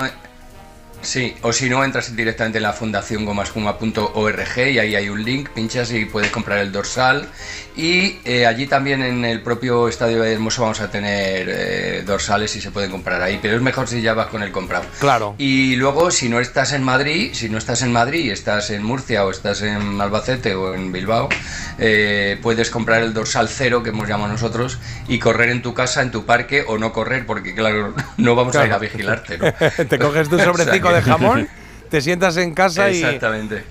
[1.02, 5.50] sí, o si no entras directamente en la fundación gomaspuma.org y ahí hay un link,
[5.50, 7.28] pinchas y puedes comprar el dorsal.
[7.76, 12.56] Y eh, allí también en el propio estadio de Hermoso vamos a tener eh, dorsales
[12.56, 14.86] y se pueden comprar ahí, pero es mejor si ya vas con el comprado.
[15.00, 15.36] Claro.
[15.38, 19.26] Y luego, si no estás en Madrid, si no estás en Madrid estás en Murcia
[19.26, 21.30] o estás en Albacete o en Bilbao,
[21.78, 26.02] eh, puedes comprar el dorsal cero, que hemos llamado nosotros, y correr en tu casa,
[26.02, 29.38] en tu parque o no correr, porque claro, no vamos a ir a vigilarte.
[29.38, 29.54] ¿no?
[29.88, 30.38] Te coges tu
[30.87, 31.48] O de jamón,
[31.90, 33.02] te sientas en casa y,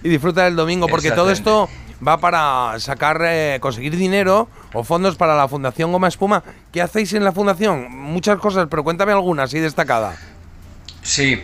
[0.03, 1.69] y disfrutas del domingo, porque todo esto
[2.07, 6.43] va para sacar, eh, conseguir dinero o fondos para la Fundación Goma Espuma.
[6.73, 7.91] ¿Qué hacéis en la Fundación?
[7.91, 10.15] Muchas cosas, pero cuéntame alguna así destacada.
[11.03, 11.43] Sí,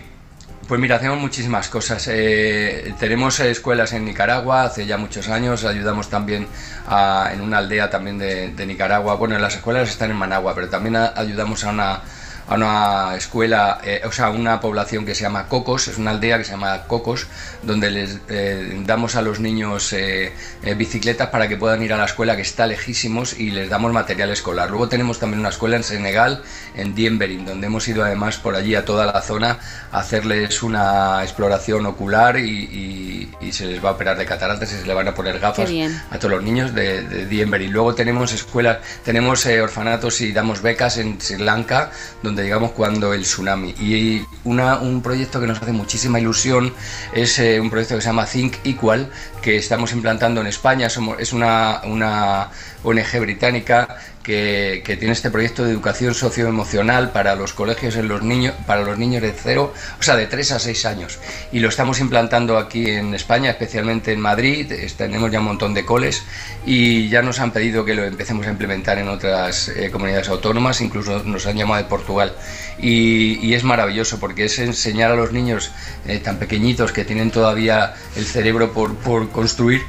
[0.68, 2.06] pues mira, hacemos muchísimas cosas.
[2.10, 6.46] Eh, tenemos escuelas en Nicaragua hace ya muchos años, ayudamos también
[6.88, 9.14] a- en una aldea también de, de Nicaragua.
[9.14, 12.00] Bueno, las escuelas están en Managua, pero también a- ayudamos a una,
[12.48, 16.38] a una escuela, eh, o sea, una población que se llama Cocos, es una aldea
[16.38, 17.26] que se llama Cocos,
[17.62, 20.32] donde les eh, damos a los niños eh,
[20.76, 24.30] bicicletas para que puedan ir a la escuela que está lejísimos y les damos material
[24.30, 24.70] escolar.
[24.70, 26.42] Luego tenemos también una escuela en Senegal,
[26.74, 29.58] en Dienberin, donde hemos ido además por allí a toda la zona
[29.92, 34.72] a hacerles una exploración ocular y, y- y se les va a operar de cataratas
[34.72, 35.68] y se le van a poner gafas
[36.10, 37.72] a todos los niños de, de Dienberin.
[37.72, 41.90] Luego tenemos escuelas, tenemos orfanatos y damos becas en Sri Lanka,
[42.22, 43.74] donde llegamos cuando el tsunami.
[43.78, 46.72] Y un proyecto que nos hace muchísima ilusión
[47.12, 49.10] es eh, un proyecto que se llama Think Equal,
[49.42, 50.88] que estamos implantando en España.
[50.88, 52.48] Somos, es una, una
[52.82, 58.22] ONG británica que, que tiene este proyecto de educación socioemocional para los colegios en los
[58.22, 61.18] niños, para los niños de cero, o sea, de 3 a 6 años.
[61.52, 64.72] Y lo estamos implantando aquí en España, especialmente en Madrid.
[64.96, 66.22] Tenemos ya un montón de coles
[66.64, 70.80] y ya nos han pedido que lo empecemos a implementar en otras eh, comunidades autónomas,
[70.80, 72.34] incluso nos han llamado de Portugal.
[72.78, 75.70] Y, y es maravilloso porque es enseñar a los niños
[76.06, 79.82] eh, tan pequeñitos que tienen todavía el cerebro por, por construir,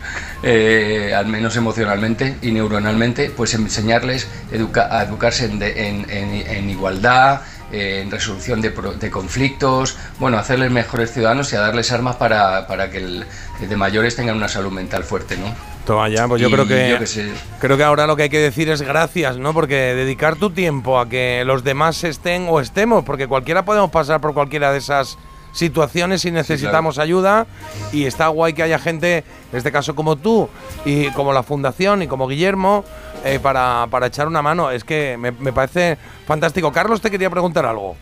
[0.44, 6.10] eh, al menos emocionalmente y neuronalmente, pues enseñarles es educa- a educarse en, de- en-
[6.10, 11.92] en- en igualdad, en resolución de, de conflictos, bueno, hacerles mejores ciudadanos y a darles
[11.92, 13.26] armas para, para que el-
[13.60, 15.54] que de mayores tengan una salud mental fuerte, ¿no?
[15.86, 17.30] Toma ya, pues yo Y creo que, yo sé.
[17.60, 19.54] creo que ahora lo que hay que decir es gracias, ¿no?
[19.54, 24.22] Porque dedicar tu tiempo a que los demás estén o estemos, porque cualquiera podemos pasar
[24.22, 25.18] por cualquiera de esas
[25.52, 27.46] situaciones si necesitamos ayuda
[27.92, 29.18] y está guay que haya gente,
[29.52, 30.50] en este caso como tú
[30.86, 32.84] y como la fundación y como Guillermo
[33.24, 34.72] eh, para, para echar una mano.
[34.72, 36.72] Es que me, me parece fantástico.
[36.72, 37.96] Carlos, te quería preguntar algo.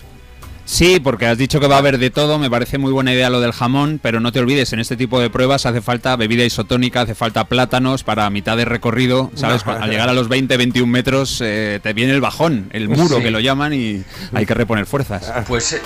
[0.64, 3.30] Sí, porque has dicho que va a haber de todo, me parece muy buena idea
[3.30, 6.46] lo del jamón, pero no te olvides, en este tipo de pruebas hace falta bebida
[6.46, 9.66] isotónica, hace falta plátanos para mitad de recorrido, ¿sabes?
[9.66, 13.24] Al llegar a los 20, 21 metros eh, te viene el bajón, el muro Sí.
[13.24, 15.34] que lo llaman y hay que reponer fuerzas.
[15.48, 15.82] Pues, eh,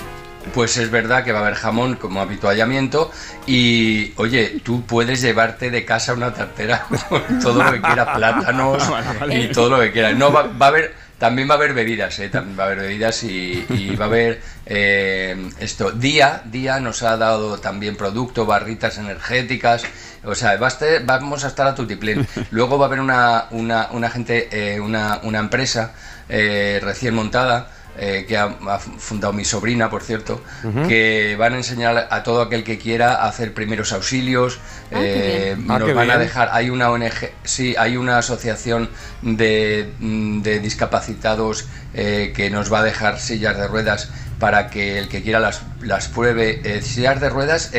[0.53, 3.11] pues es verdad que va a haber jamón como habituallamiento
[3.47, 8.89] y, oye, tú puedes llevarte de casa una tartera con todo lo que quieras, plátanos
[8.89, 9.39] Vale, vale.
[9.39, 10.15] y todo lo que quieras.
[10.15, 11.05] No, va, va a haber...
[11.17, 12.27] También va a haber bebidas, ¿eh?
[12.27, 15.91] También va a haber bebidas y, y va a haber eh, esto.
[15.91, 19.83] Día, Día nos ha dado también producto, barritas energéticas.
[20.25, 22.27] O sea, va a estar- vamos a estar a tutiplén.
[22.51, 25.93] Luego va a haber una, una, una gente, eh, una, una empresa
[26.27, 30.41] eh, recién montada eh, que ha, ha fundado mi sobrina, por cierto,
[30.87, 34.59] que van a enseñar a todo aquel que quiera a hacer primeros auxilios.
[34.91, 35.55] Ah, eh.
[35.69, 38.89] Ah, nos van a dejar, hay una ONG, sí, hay una asociación
[39.21, 44.09] de, mm, de discapacitados eh, que nos va a dejar sillas de ruedas
[44.39, 46.81] para que el que quiera las, las pruebe.
[46.81, 47.71] Sillas de ruedas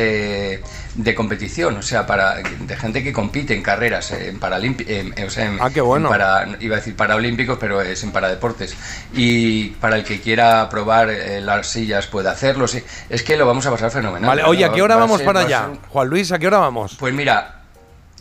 [0.96, 5.12] de competición, o sea, para de gente que compite en carreras, eh, en Paralimpi- en-
[5.16, 6.08] en- o sea, en- Ah, bueno.
[6.08, 8.74] para, iba a decir paraolímpicos, pero es en paradeportes.
[9.12, 12.66] Y para el que quiera probar eh, las sillas puede hacerlo.
[12.66, 12.82] sí.
[13.10, 14.26] Es que lo vamos a pasar fenomenal.
[14.26, 15.66] Vale, oye, ¿a qué hora Va vamos ser- para allá?
[15.68, 16.96] ser- Juan Luis, ¿a qué hora vamos?
[16.98, 17.60] Pues mira,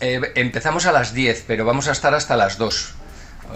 [0.01, 2.93] eh, empezamos a las 10, pero vamos a estar hasta las 2.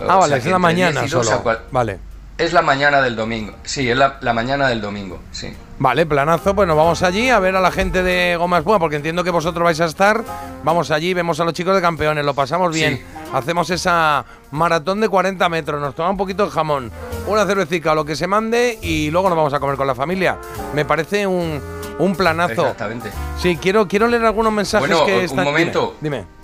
[0.08, 1.44] Ah, O vale, sea es la entre 10 mañana y 2 solo.
[1.44, 2.00] cual- Vale.
[2.38, 3.56] Es la mañana del domingo.
[3.64, 5.54] Sí, es la, la mañana del domingo, sí.
[5.80, 8.98] Vale, planazo, pues nos vamos allí a ver a la gente de Goma Espuma, porque
[8.98, 10.22] entiendo que vosotros vais a estar.
[10.62, 12.98] Vamos allí, vemos a los chicos de campeones, lo pasamos bien.
[12.98, 13.04] Sí.
[13.34, 16.92] Hacemos esa maratón de 40 metros, nos tomamos un poquito de jamón,
[17.28, 19.96] una cervecita o lo que se mande y luego nos vamos a comer con la
[19.96, 20.38] familia.
[20.74, 21.62] Me parece un,
[21.98, 22.62] un planazo.
[22.64, 23.10] Exactamente.
[23.38, 25.46] Sí, quiero, quiero leer algunos mensajes Bueno, que un están.
[25.46, 25.96] momento.
[26.02, 26.18] Dime.
[26.18, 26.40] dime.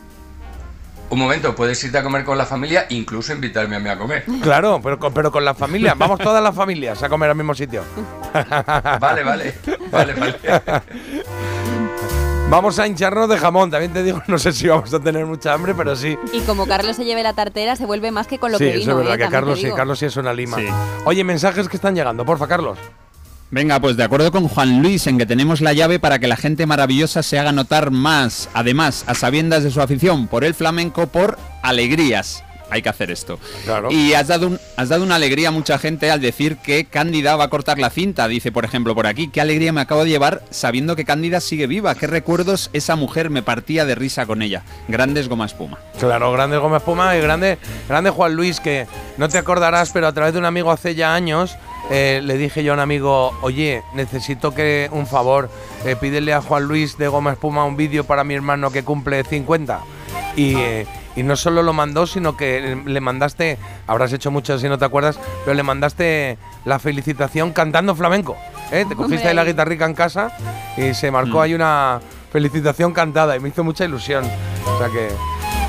[1.10, 4.24] Un momento, puedes irte a comer con la familia, incluso invitarme a mí a comer.
[4.42, 5.94] Claro, pero con, pero con la familia.
[5.96, 7.84] Vamos todas las familias a comer al mismo sitio.
[9.00, 9.56] Vale, vale.
[9.92, 10.36] Vale, vale.
[12.50, 13.72] Vamos a hincharnos de jamón.
[13.72, 16.16] También te digo, no sé si vamos a tener mucha hambre, pero sí.
[16.32, 18.72] Y como Carlos se lleve la tartera, se vuelve más que con lo sí, que
[18.72, 18.82] vino.
[18.84, 19.26] eso es verdad, ¿eh?
[19.26, 19.70] que Carlos sí.
[19.76, 20.58] Carlos sí es una lima.
[20.58, 20.68] Sí.
[21.06, 22.78] Oye, mensajes que están llegando, porfa, Carlos.
[23.50, 26.36] Venga, pues de acuerdo con Juan Luis en que tenemos la llave para que la
[26.36, 28.50] gente maravillosa se haga notar más.
[28.54, 32.44] Además, a sabiendas de su afición por el flamenco, por alegrías.
[32.70, 33.40] Hay que hacer esto.
[33.64, 33.92] Claro.
[33.92, 37.36] Y has dado, un- has dado una alegría a mucha gente al decir que Cándida
[37.36, 38.28] va a cortar la cinta.
[38.28, 41.68] Dice, por ejemplo, por aquí, qué alegría me acabo de llevar sabiendo que Cándida sigue
[41.68, 41.96] viva.
[41.96, 44.64] Qué recuerdos esa mujer me partía de risa con ella.
[44.88, 45.78] Grandes goma espuma.
[46.00, 48.88] Claro, grande Gómez Puma y grande, grande Juan Luis, que
[49.18, 51.56] no te acordarás, pero a través de un amigo hace ya años
[51.92, 55.50] eh, le dije yo a un amigo, oye, necesito que un favor,
[55.86, 59.24] eh, pídele a Juan Luis de Goma Espuma un vídeo para mi hermano que cumple
[59.24, 59.82] 50.
[60.36, 63.58] Y, eh, y no solo lo mandó, sino que le mandaste,
[63.88, 68.36] habrás hecho mucho si no te acuerdas, pero le mandaste la felicitación cantando flamenco.
[68.72, 68.86] ¿eh?
[68.88, 70.32] Te cogiste ahí la guitarrica en casa
[70.78, 71.42] y se marcó Mm.
[71.42, 72.02] ahí una
[72.34, 74.26] felicitación cantada y me hizo mucha ilusión.
[74.66, 75.08] O sea que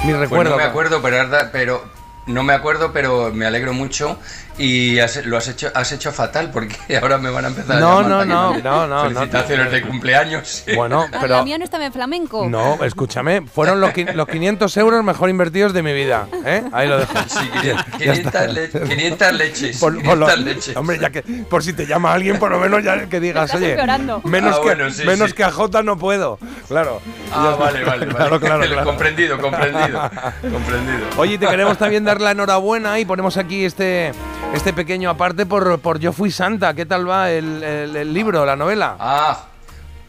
[0.05, 0.51] mi Pues recuerdo.
[0.51, 1.85] no me acuerdo, pero, pero
[2.27, 4.19] no me acuerdo, pero me alegro mucho
[4.59, 7.99] y has- lo has hecho, has hecho fatal porque ahora me van a empezar No,
[7.99, 9.10] a llamar no, no, no, no, no.
[9.20, 10.65] felicitaciones de cumpleaños.
[10.76, 12.47] Bueno, Ah, pero la mía no estaba en flamenco.
[12.49, 16.62] no, escúchame, fueron los, los 500 euros mejor invertidos de mi vida, ¿eh?
[16.73, 17.12] Ahí lo dejo.
[17.28, 18.47] Sí, Ya 500, está.
[18.47, 19.78] le- 500 leches.
[19.78, 20.76] Por, por lo- 500 leches.
[20.76, 23.60] hombre, ya que por si te llama alguien, por lo menos ya que digas, Estás
[23.60, 24.20] oye, empeorando.
[24.25, 25.36] menos, Ah, que, bueno, sí, menos sí.
[25.36, 26.39] que a Jota no puedo.
[26.68, 27.01] Claro.
[27.33, 28.15] Ah, Ya vale, vale, vale.
[28.15, 28.85] Claro, claro, claro.
[28.85, 30.10] Comprendido, comprendido.
[30.52, 31.07] comprendido.
[31.17, 34.12] Oye, te queremos también dar la enhorabuena y ponemos aquí este,
[34.52, 36.75] este pequeño aparte por, por Yo Fui Santa.
[36.75, 38.97] ¿Qué tal va el, el- el libro, la novela?
[38.99, 39.47] Ah,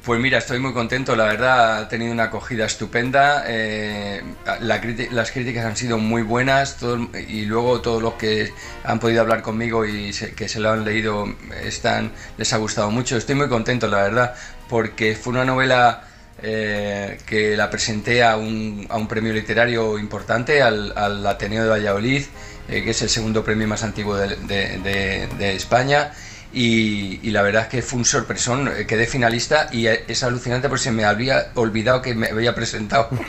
[0.06, 4.24] pues mira, estoy muy contento, la verdad, ha tenido una acogida estupenda, eh,
[4.61, 4.80] la
[5.11, 8.53] las críticas han sido muy buenas todo y luego todos los que
[8.85, 11.25] han podido hablar conmigo y se- que se lo han leído
[11.61, 14.33] están, les ha gustado mucho, estoy muy contento, la verdad,
[14.69, 16.03] porque fue una novela
[16.41, 21.69] eh, que la presenté a un, a un premio literario importante, al, al Ateneo de
[21.69, 22.24] Valladolid,
[22.68, 26.12] eh, que es el segundo premio más antiguo de, España.
[26.60, 30.24] Y, y la verdad es que fue un sorpresón, eh, quedé finalista y eh, es
[30.24, 33.10] alucinante porque se me había olvidado que me había presentado.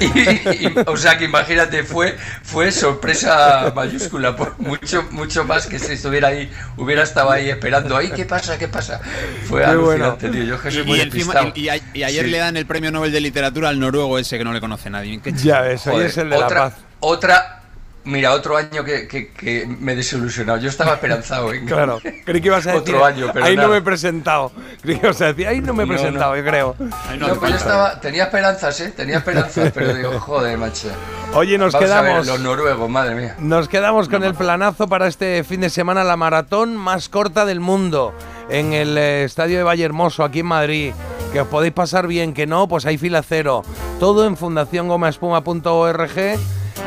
[0.00, 5.78] Y, y- o sea que imagínate, fue, fue sorpresa mayúscula, por mucho, mucho más que
[5.78, 7.96] si estuviera ahí, hubiera estado ahí esperando.
[7.96, 9.00] ¡Ay, qué pasa, qué pasa!
[9.48, 10.06] Fue Qué bueno.
[10.06, 10.44] alucinante, tío.
[10.44, 11.52] Yo que soy Y, muy y encima- despistado.
[11.54, 12.30] y- y a- y ayer Sí.
[12.32, 15.20] le dan el premio Nobel de Literatura al noruego ese que no le conoce nadie.
[15.22, 16.74] Qué Ya ves, hoy Joder, es el de otra, la paz.
[17.00, 17.62] Otra,
[18.04, 20.58] mira, otro año que, que- que me he desilusionado.
[20.58, 21.62] Yo estaba esperanzado, ¿eh?
[21.66, 22.94] Claro, creí que ibas a decir.
[22.94, 23.72] Otro año, pero ahí no nada.
[23.74, 24.52] me he presentado.
[24.82, 26.36] Creí que ibas a decir, ahí no me he No, presentado, no.
[26.38, 26.76] yo creo.
[26.78, 28.92] No, pues yo estaba, tenía esperanzas, ¿eh?
[28.96, 30.88] Tenía esperanzas, pero digo, joder, macho.
[31.34, 32.26] Oye, nos Vamos a ver, quedamos.
[32.28, 33.34] los noruegos, madre mía.
[33.40, 37.58] Nos quedamos con el planazo para este fin de semana, la maratón más corta del
[37.60, 38.14] mundo,
[38.50, 40.92] en el eh, estadio de Vallehermoso, aquí en Madrid.
[41.32, 43.62] Que os podéis pasar bien, que no, pues hay fila cero.
[43.98, 46.38] Todo en fundaciongomaespuma.org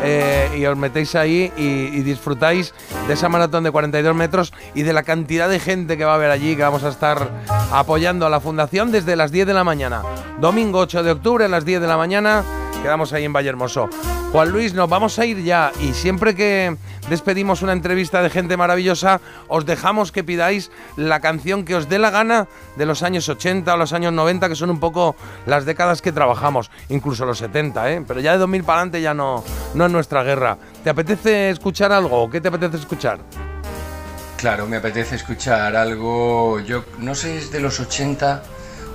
[0.04, 1.64] eh, y os metéis ahí y,
[1.98, 2.74] y disfrutáis
[3.08, 6.16] de esa maratón de 42 metros y de la cantidad de gente que va a
[6.16, 7.30] haber allí, que vamos a estar
[7.72, 10.04] apoyando a la fundación desde las 10 de la mañana.
[10.40, 12.44] Domingo 8 de octubre a las 10 de la mañana
[12.82, 13.90] quedamos ahí en Vallehermoso.
[14.32, 16.78] Juan Luis, nos vamos a ir ya y siempre que
[17.10, 22.00] despedimos una entrevista de gente maravillosa, os dejamos que pidáis la canción que os dé
[22.00, 25.66] la gana de los años 80 o los años 90, que son un poco las
[25.66, 28.04] décadas que trabajamos, incluso los 70, ¿eh?
[28.08, 30.58] pero ya de 2000 para adelante ya no, no es nuestra guerra.
[30.84, 32.30] ¿Te apetece escuchar algo?
[32.30, 33.20] ¿Qué te apetece escuchar?
[34.38, 38.44] Claro, me apetece escuchar algo, yo no sé si es de los 80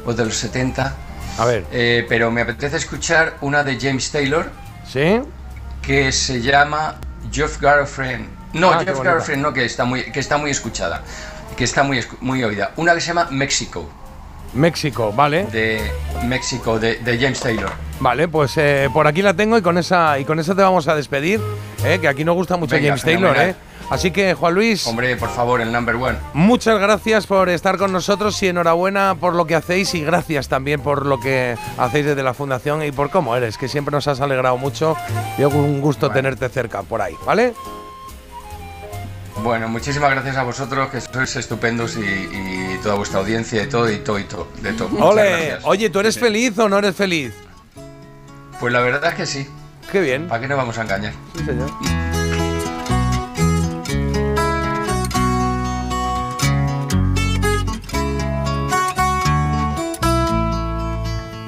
[0.06, 0.94] o de los 70.
[1.38, 1.64] A ver.
[1.72, 4.50] Eh, pero me apetece escuchar una de James Taylor.
[4.86, 5.20] ¿Sí?
[5.82, 6.96] Que se llama
[7.32, 8.28] You've Got a Friend.
[8.52, 9.16] No, Ah, qué You've Got bonita.
[9.16, 11.02] a Friend no, que está muy, que está muy escuchada.
[11.56, 12.72] Que está muy, muy oída.
[12.76, 13.88] Una que se llama México.
[14.54, 15.44] México, vale.
[15.46, 15.80] De
[16.24, 17.70] México, de, de James Taylor.
[18.00, 20.88] Vale, pues eh, por aquí la tengo y con esa y con esa te vamos
[20.88, 21.40] a despedir,
[21.84, 23.50] eh, que aquí nos gusta mucho Venga, James Taylor, fenomenal.
[23.50, 23.71] ¿eh?
[23.92, 26.16] Así que Juan Luis, Hombre, por favor, el number one.
[26.32, 30.80] muchas gracias por estar con nosotros y enhorabuena por lo que hacéis y gracias también
[30.80, 34.22] por lo que hacéis desde la fundación y por cómo eres, que siempre nos has
[34.22, 34.96] alegrado mucho
[35.36, 37.52] y un gusto tenerte cerca por ahí, ¿vale?
[39.42, 43.90] Bueno, muchísimas gracias a vosotros, que sois estupendos y, y toda vuestra audiencia y todo,
[43.90, 44.88] y todo, y todo, de todo.
[45.04, 47.34] Ole, oye, ¿tú eres feliz o no eres feliz?
[48.58, 49.48] Pues la verdad es que sí.
[49.90, 50.28] Qué bien.
[50.28, 51.12] ¿Para qué nos vamos a engañar?
[51.36, 52.11] Sí, señor.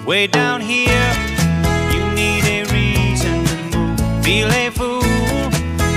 [0.07, 1.12] Way down here,
[1.91, 4.23] you need a reason to move.
[4.23, 5.00] Feel a fool,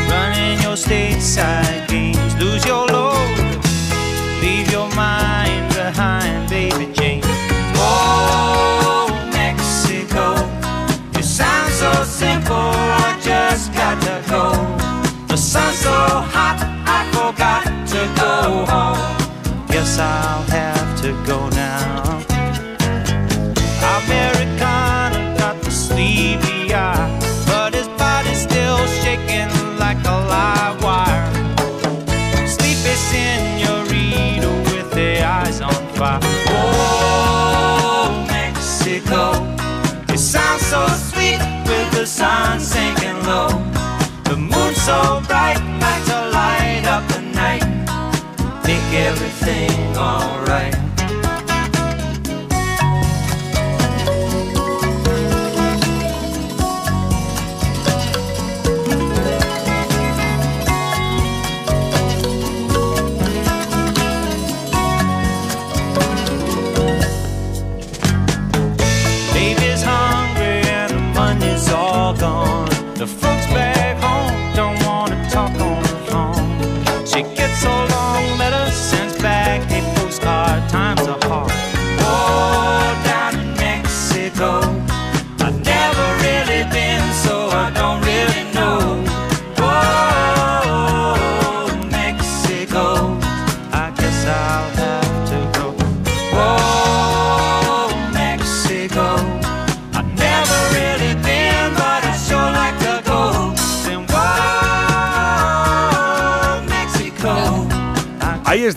[0.09, 2.33] running your stateside games.
[2.41, 3.37] Lose your load,
[4.41, 7.21] leave your mind behind, baby Jane.
[7.75, 10.35] Oh, Mexico,
[11.17, 14.51] you sound so simple, I just got to go.
[15.27, 19.67] The sun's so hot, I forgot to go home.
[19.67, 20.76] Guess I'll have
[32.87, 36.19] Sleepy senorita with the eyes on fire.
[36.49, 39.33] Oh, Mexico,
[40.13, 43.49] it sounds so sweet with the sun sinking low.
[44.23, 47.65] The moon's so bright, like to light up the night,
[48.63, 50.86] make everything alright.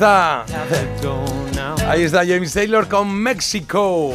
[0.01, 0.47] Está.
[1.87, 4.13] Ahí está James Taylor con México.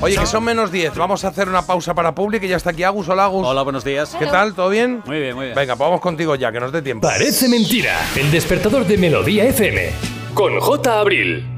[0.00, 0.94] Oye, que son menos 10.
[0.94, 3.08] Vamos a hacer una pausa para público y ya está aquí Agus.
[3.08, 3.46] Hola, Agus.
[3.46, 4.16] Hola, buenos días.
[4.18, 4.54] ¿Qué tal?
[4.54, 5.02] ¿Todo bien?
[5.04, 5.56] Muy bien, muy bien.
[5.56, 7.06] Venga, pues vamos contigo ya, que nos dé tiempo.
[7.06, 7.98] Parece mentira.
[8.16, 9.90] El despertador de Melodía FM.
[10.32, 11.00] Con J.
[11.00, 11.57] Abril.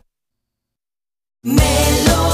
[1.43, 2.30] Melody.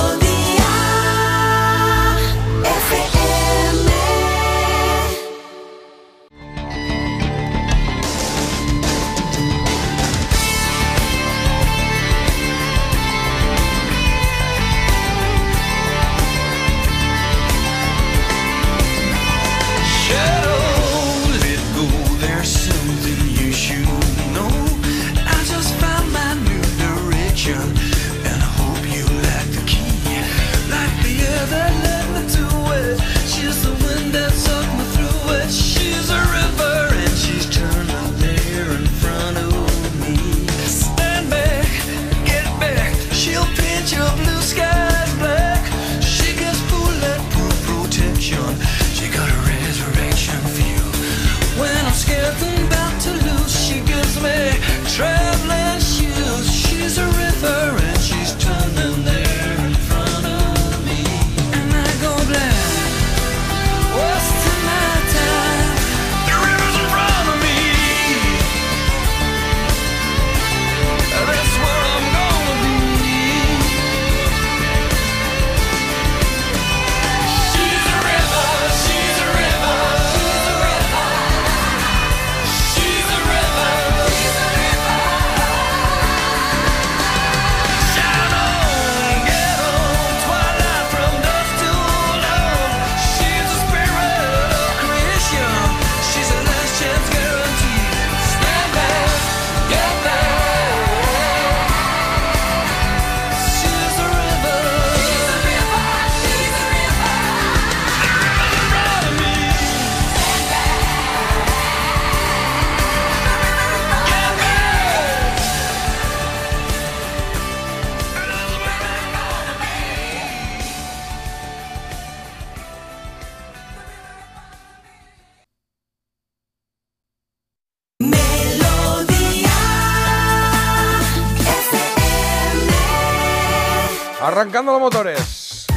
[134.57, 135.67] Arrancando los motores.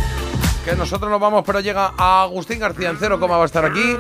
[0.65, 3.95] Que nosotros nos vamos, pero llega Agustín García en cero, ¿cómo va a estar aquí?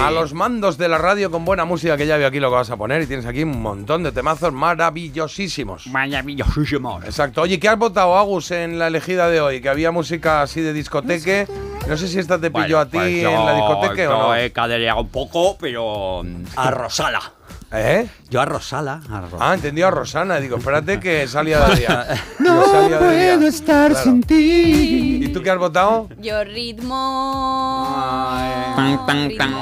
[0.00, 2.54] A los mandos de la radio con buena música, que ya veo aquí lo que
[2.54, 3.02] vas a poner.
[3.02, 5.88] Y tienes aquí un montón de temazos maravillosísimos.
[5.88, 7.04] Maravillosísimos.
[7.04, 7.42] Exacto.
[7.42, 9.60] Oye, ¿qué has votado, Agus, en la elegida de hoy?
[9.60, 11.48] Que había música así de discoteque.
[11.88, 14.34] No sé si esta te pilló a ti Pues yo en la discoteca o.
[14.36, 17.32] he cadereado un poco, pero mm, a Rosala.
[17.76, 18.06] ¿Eh?
[18.30, 19.00] Yo a Rosala.
[19.10, 19.50] A Rosala.
[19.50, 20.36] Ah, entendido a Rosana.
[20.38, 22.06] Digo, espérate que salía de día.
[22.38, 23.34] No Que salía de día.
[23.34, 24.04] puedo estar Claro.
[24.04, 25.20] sin ti.
[25.24, 26.08] ¿Y tú qué has votado?
[26.20, 27.88] Yo ritmo.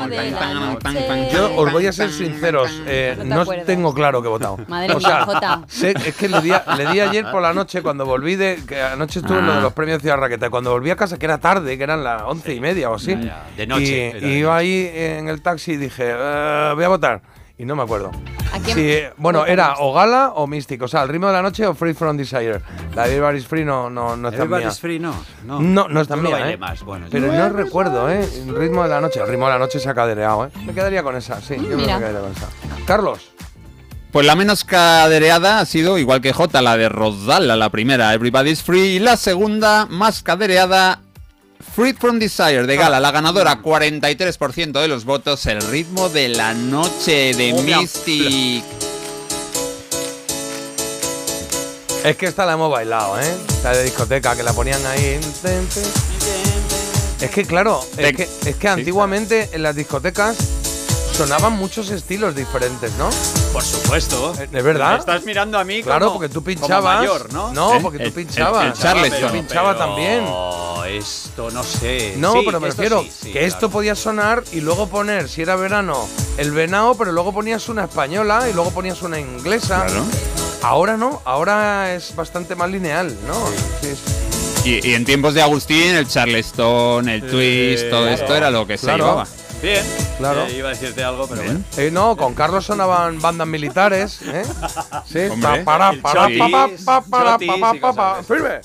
[0.08, 1.30] de la noche.
[1.32, 3.66] Yo os voy a ser sinceros, eh, No te no acuerdas.
[3.66, 4.58] tengo claro que he votado.
[4.68, 5.62] Madre o mía, sea, Jota.
[5.68, 8.60] sé- es que le di, a- le di ayer por la noche cuando volví de.
[8.66, 9.62] que anoche estuve en lo de Ah.
[9.62, 10.50] los premios Ciudad Raqueta.
[10.50, 13.14] Cuando volví a casa, que era tarde, que eran las once y media o así.
[13.56, 17.22] De noche, Y, de iba ahí en el taxi y dije, "Eh, voy a votar.
[17.58, 18.10] Y no me acuerdo.
[18.52, 20.82] ¿A quién Sí, bueno, era o Gala o Mystic.
[20.82, 22.60] O sea, el ritmo de la noche o Free From Desire.
[22.96, 24.56] La de Everybody's Free no, no, no es tan mía.
[24.58, 25.14] Everybody's free, no.
[25.44, 26.58] No, No, no es tan Yo lo mía, bailé ¿eh?
[26.58, 28.26] más, bueno, Pero yo- no recuerdo, ¿eh?
[28.46, 29.20] El ritmo de la noche.
[29.20, 30.50] El ritmo de la noche se ha cadereado, ¿eh?
[30.66, 31.54] Me quedaría con esa, sí.
[31.56, 31.94] Yo creo que Mira.
[31.98, 32.48] me quedaría con esa.
[32.86, 33.30] Carlos.
[34.10, 38.62] Pues la menos cadereada ha sido, igual que J, la de Rodala, la primera, Everybody's
[38.62, 41.00] Free, y la segunda, más cadereada,
[41.74, 46.52] Free from Desire, de Gala, la ganadora, 43% de los votos, el ritmo de la
[46.52, 48.62] noche de Mystic.
[52.04, 53.34] Es que esta la hemos bailado, ¿eh?
[53.48, 55.18] Esta de discoteca, que la ponían ahí.
[57.22, 60.36] Es que, claro, es que, es que antiguamente en las discotecas
[61.22, 63.08] sonaban muchos estilos diferentes, ¿no?
[63.52, 64.32] Por supuesto.
[64.40, 64.94] ¿Es verdad?
[64.94, 66.98] Me estás mirando a mí Claro, como- porque tú como pinchabas.
[66.98, 67.52] mayor, ¿no?
[67.52, 67.78] No, ¿Eh?
[67.80, 68.62] porque tú El- pinchabas.
[68.64, 69.20] el- el Charleston.
[69.20, 70.24] Yo pinchaba Pero también.
[70.88, 72.14] esto no sé.
[72.18, 73.46] No, Sí, pero me refiero sí, sí, que claro.
[73.46, 77.84] esto podía sonar y luego poner, si era verano, el venado, pero luego ponías una
[77.84, 79.86] española y luego ponías una inglesa.
[80.62, 83.34] Ahora no, ahora es bastante más lineal, ¿no?
[83.80, 84.12] Sí, sí.
[84.64, 88.14] Y, y en tiempos de Agustín, el Charleston, el Twist, todo claro.
[88.14, 89.04] esto era lo que se Claro.
[89.04, 89.26] llevaba.
[89.62, 89.84] Bien,
[90.18, 90.46] Claro.
[90.46, 91.60] eh, iba a decirte algo, pero bueno.
[91.76, 94.42] Eh, no, con Carlos sonaban bandas militares, ¿eh?
[95.10, 95.62] Sí, Hombre.
[95.64, 98.14] para, El para, chotis, pa, pa, pa, para, chotis pa, pa, y pa, pa.
[98.16, 98.60] cosas Firme.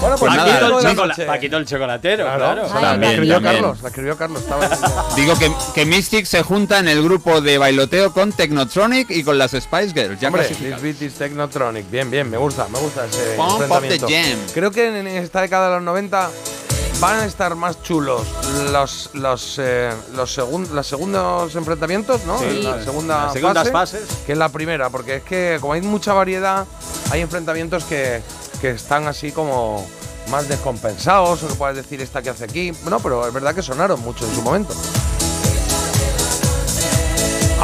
[0.00, 1.26] Bueno, pues Paquito, nada, el de la chocola- noche.
[1.26, 3.54] Paquito el chocolatero, Claro, la También, escribió también.
[3.56, 4.40] Carlos, la escribió Carlos.
[4.42, 4.68] Estaba
[5.16, 9.36] Digo que, que Mystic se junta en el grupo de bailoteo con Technotronic y con
[9.38, 10.20] las Spice Girls.
[10.20, 10.82] Ya Hombre, clasificados.
[10.82, 11.90] This Beat is Technotronic.
[11.90, 14.06] Bien, bien, me gusta, me gusta ese Pump up enfrentamiento.
[14.06, 14.38] the jam.
[14.54, 16.30] Creo que en esta década de los 90
[17.00, 18.22] van a estar más chulos
[18.72, 22.38] los los eh, los, segun- los segundos enfrentamientos, ¿no?
[22.38, 22.62] Sí.
[22.62, 24.16] La segunda Las segundas fase, fases.
[24.26, 26.66] que es la primera, porque es que como hay mucha variedad,
[27.10, 28.20] hay enfrentamientos que,
[28.60, 29.86] que están así como
[30.30, 32.72] más descompensados, o que puedes decir esta que hace aquí.
[32.88, 34.74] No, pero es verdad que sonaron mucho en su momento.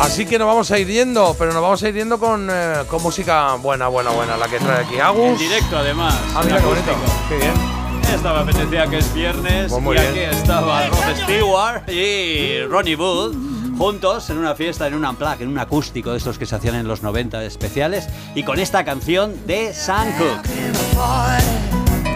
[0.00, 2.82] Así que nos vamos a ir yendo, pero nos vamos a ir yendo con, eh,
[2.88, 5.26] con música buena, buena, buena, la que trae aquí Agus.
[5.28, 6.14] En directo, además.
[6.34, 6.92] Ah, mira qué bonito.
[7.28, 7.83] Qué bien.
[8.12, 10.10] Esta me apetecía que es viernes muy y bien.
[10.10, 13.34] aquí estaba Rod Stewart y Ronnie Wood
[13.76, 16.76] juntos en una fiesta, en un unplug, en un acústico de estos que se hacían
[16.76, 20.48] en los 90 especiales y con esta canción de Sam Cooke.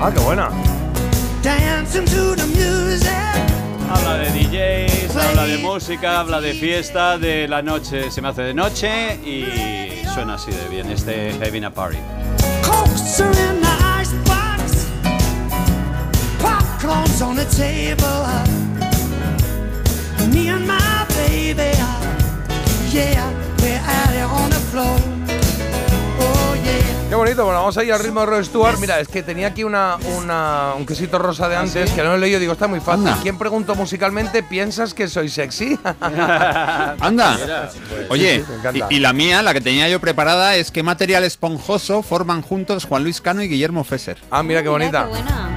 [0.01, 0.51] Ah, qué buena.
[3.91, 8.43] Habla de DJs, habla de música, habla de fiesta, de la noche, se me hace
[8.43, 11.99] de noche y suena así de bien este Having a Party.
[16.89, 18.25] Popcorn's on the table.
[20.33, 21.77] Me and my baby.
[22.91, 25.18] Yeah, we're out here on the floor.
[27.09, 28.79] Qué bonito, bueno, vamos a ir al ritmo de Rod Stewart.
[28.79, 32.17] Mira, es que tenía aquí una, una- un quesito rosa de antes que no lo
[32.17, 33.09] he leído, digo, está muy fácil.
[33.09, 33.19] Anda.
[33.23, 35.79] ¿Quién preguntó musicalmente, piensas que soy sexy?
[37.01, 37.39] Anda.
[38.11, 38.87] Oye, Sí, sí, me encanta.
[38.91, 42.85] y, y la mía, la que tenía yo preparada, es qué material esponjoso forman juntos
[42.85, 44.19] Juan Luis Cano y Guillermo Fesser.
[44.31, 45.09] Ah, mira qué bonita.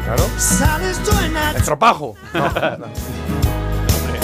[0.05, 0.23] Claro.
[0.38, 1.57] Sally's doing that.
[1.57, 2.15] Estropajo.
[2.33, 2.47] No,
[2.77, 3.50] no.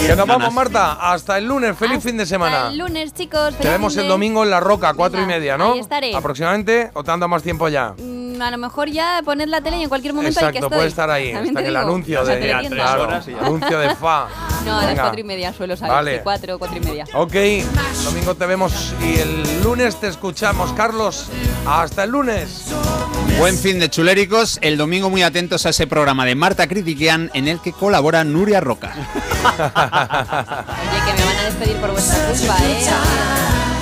[0.05, 0.93] Que nos vamos, Marta.
[1.11, 1.75] Hasta el lunes.
[1.77, 2.69] Feliz fin de semana.
[2.69, 3.55] El lunes, chicos.
[3.57, 5.73] Te vemos el domingo en La Roca, cuatro y media, ¿no?
[5.73, 6.15] ahí estaré.
[6.15, 7.93] Aproximadamente, o te han dado más tiempo ya.
[7.97, 10.67] Mm, A lo mejor ya poned la tele y en cualquier momento hay que Exacto,
[10.67, 10.77] estoy.
[10.77, 11.33] puede estar ahí.
[11.33, 12.39] Hasta que el anuncio la de.
[12.39, 12.75] teletienda.
[12.75, 13.09] claro,
[13.41, 14.27] anuncio de fa.
[14.65, 15.93] No, a las cuatro y media suelo salir.
[15.93, 16.11] Vale.
[16.11, 17.05] de cuatro, cuatro y media.
[17.13, 17.33] Ok,
[18.05, 20.71] domingo te vemos y el lunes te escuchamos.
[20.73, 21.27] Carlos,
[21.65, 22.65] hasta el lunes.
[23.39, 24.57] Buen fin de chuléricos.
[24.61, 28.61] El domingo muy atentos a ese programa de Marta Critiquian en el que colabora Nuria
[28.61, 28.93] Roca.
[29.87, 32.85] Oye, que me van a despedir por vuestra culpa, ¿eh?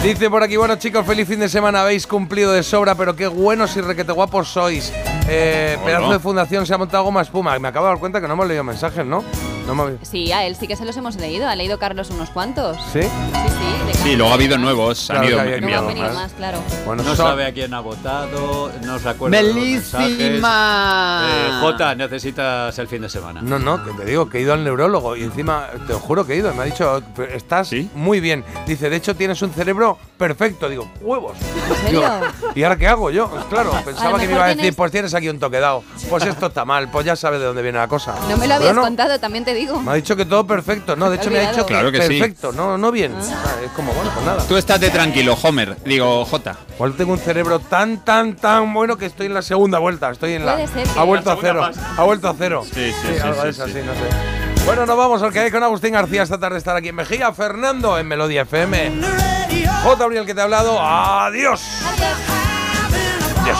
[0.03, 3.27] Dice por aquí, bueno chicos, feliz fin de semana, habéis cumplido de sobra, pero qué
[3.27, 4.93] buenos y requete guapos sois.
[5.27, 6.13] Eh, pedazo no.
[6.13, 7.57] de fundación se ha montado goma espuma.
[7.57, 9.23] Me acabo de dar cuenta que no hemos leído mensajes, ¿no?
[9.67, 9.97] No me...
[10.03, 11.47] Sí, a él sí que se los hemos leído.
[11.47, 12.77] Ha leído Carlos unos cuantos.
[12.93, 13.01] ¿Sí?
[13.01, 13.87] Sí, sí.
[13.87, 16.15] De Sí, luego ha habido nuevos, han Claro ido había han enviados venido más.
[16.15, 16.59] más, claro.
[16.85, 20.17] Bueno, no son- sabe a quién ha votado, no se acuerda de los mensajes.
[20.17, 21.21] ¡Belísima!
[21.27, 23.41] Eh, Jota, necesitas el fin de semana.
[23.41, 26.25] No, no, que te digo que he ido al neurólogo y encima, te lo juro
[26.25, 27.01] que he ido, me ha dicho,
[27.33, 28.43] estás muy bien.
[28.67, 30.69] Dice, de hecho tienes un cerebro perfecto.
[30.69, 31.37] Digo, huevos.
[31.83, 32.01] serio?
[32.01, 33.29] Digo, ¿Y ahora qué hago yo?
[33.49, 35.83] Claro, A pensaba que me iba a decir, tienes- pues tienes aquí un toque dado.
[36.09, 38.15] Pues esto está mal, pues ya sabes de dónde viene la cosa.
[38.29, 39.81] No me lo habías no, contado, también te digo.
[39.81, 40.95] Me ha dicho que todo perfecto.
[40.95, 42.19] No, de hecho he me ha dicho que, Claro que sí.
[42.19, 43.11] perfecto, no, no bien.
[43.21, 44.43] Sea, es como, bueno, pues nada.
[44.47, 45.77] Tú estate tranquilo, Homer.
[45.83, 46.55] Digo, Jota.
[46.75, 50.11] Igual tengo un cerebro tan, tan, tan bueno que estoy en la segunda vuelta.
[50.11, 50.53] Estoy en la.
[50.53, 51.69] Puede ser que- Ha vuelto a cero.
[51.97, 52.63] Ha vuelto a cero.
[52.65, 53.71] Sí, sí, sí, algo sí, de eso, sí.
[53.71, 54.65] así, no sé.
[54.65, 57.31] Bueno, nos vamos al que hay con Agustín García esta tarde estar aquí en Mejía.
[57.33, 58.91] Fernando en Melodía FM.
[59.83, 59.95] J.
[59.99, 60.79] Gabriel que te ha hablado.
[60.81, 61.61] Adiós.
[63.43, 63.59] Adiós.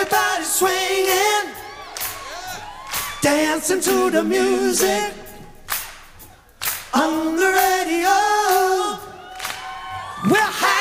[0.00, 1.54] Everybody swinging,
[3.20, 5.12] dancing to the music.
[6.94, 8.08] On the radio,
[10.24, 10.79] we're having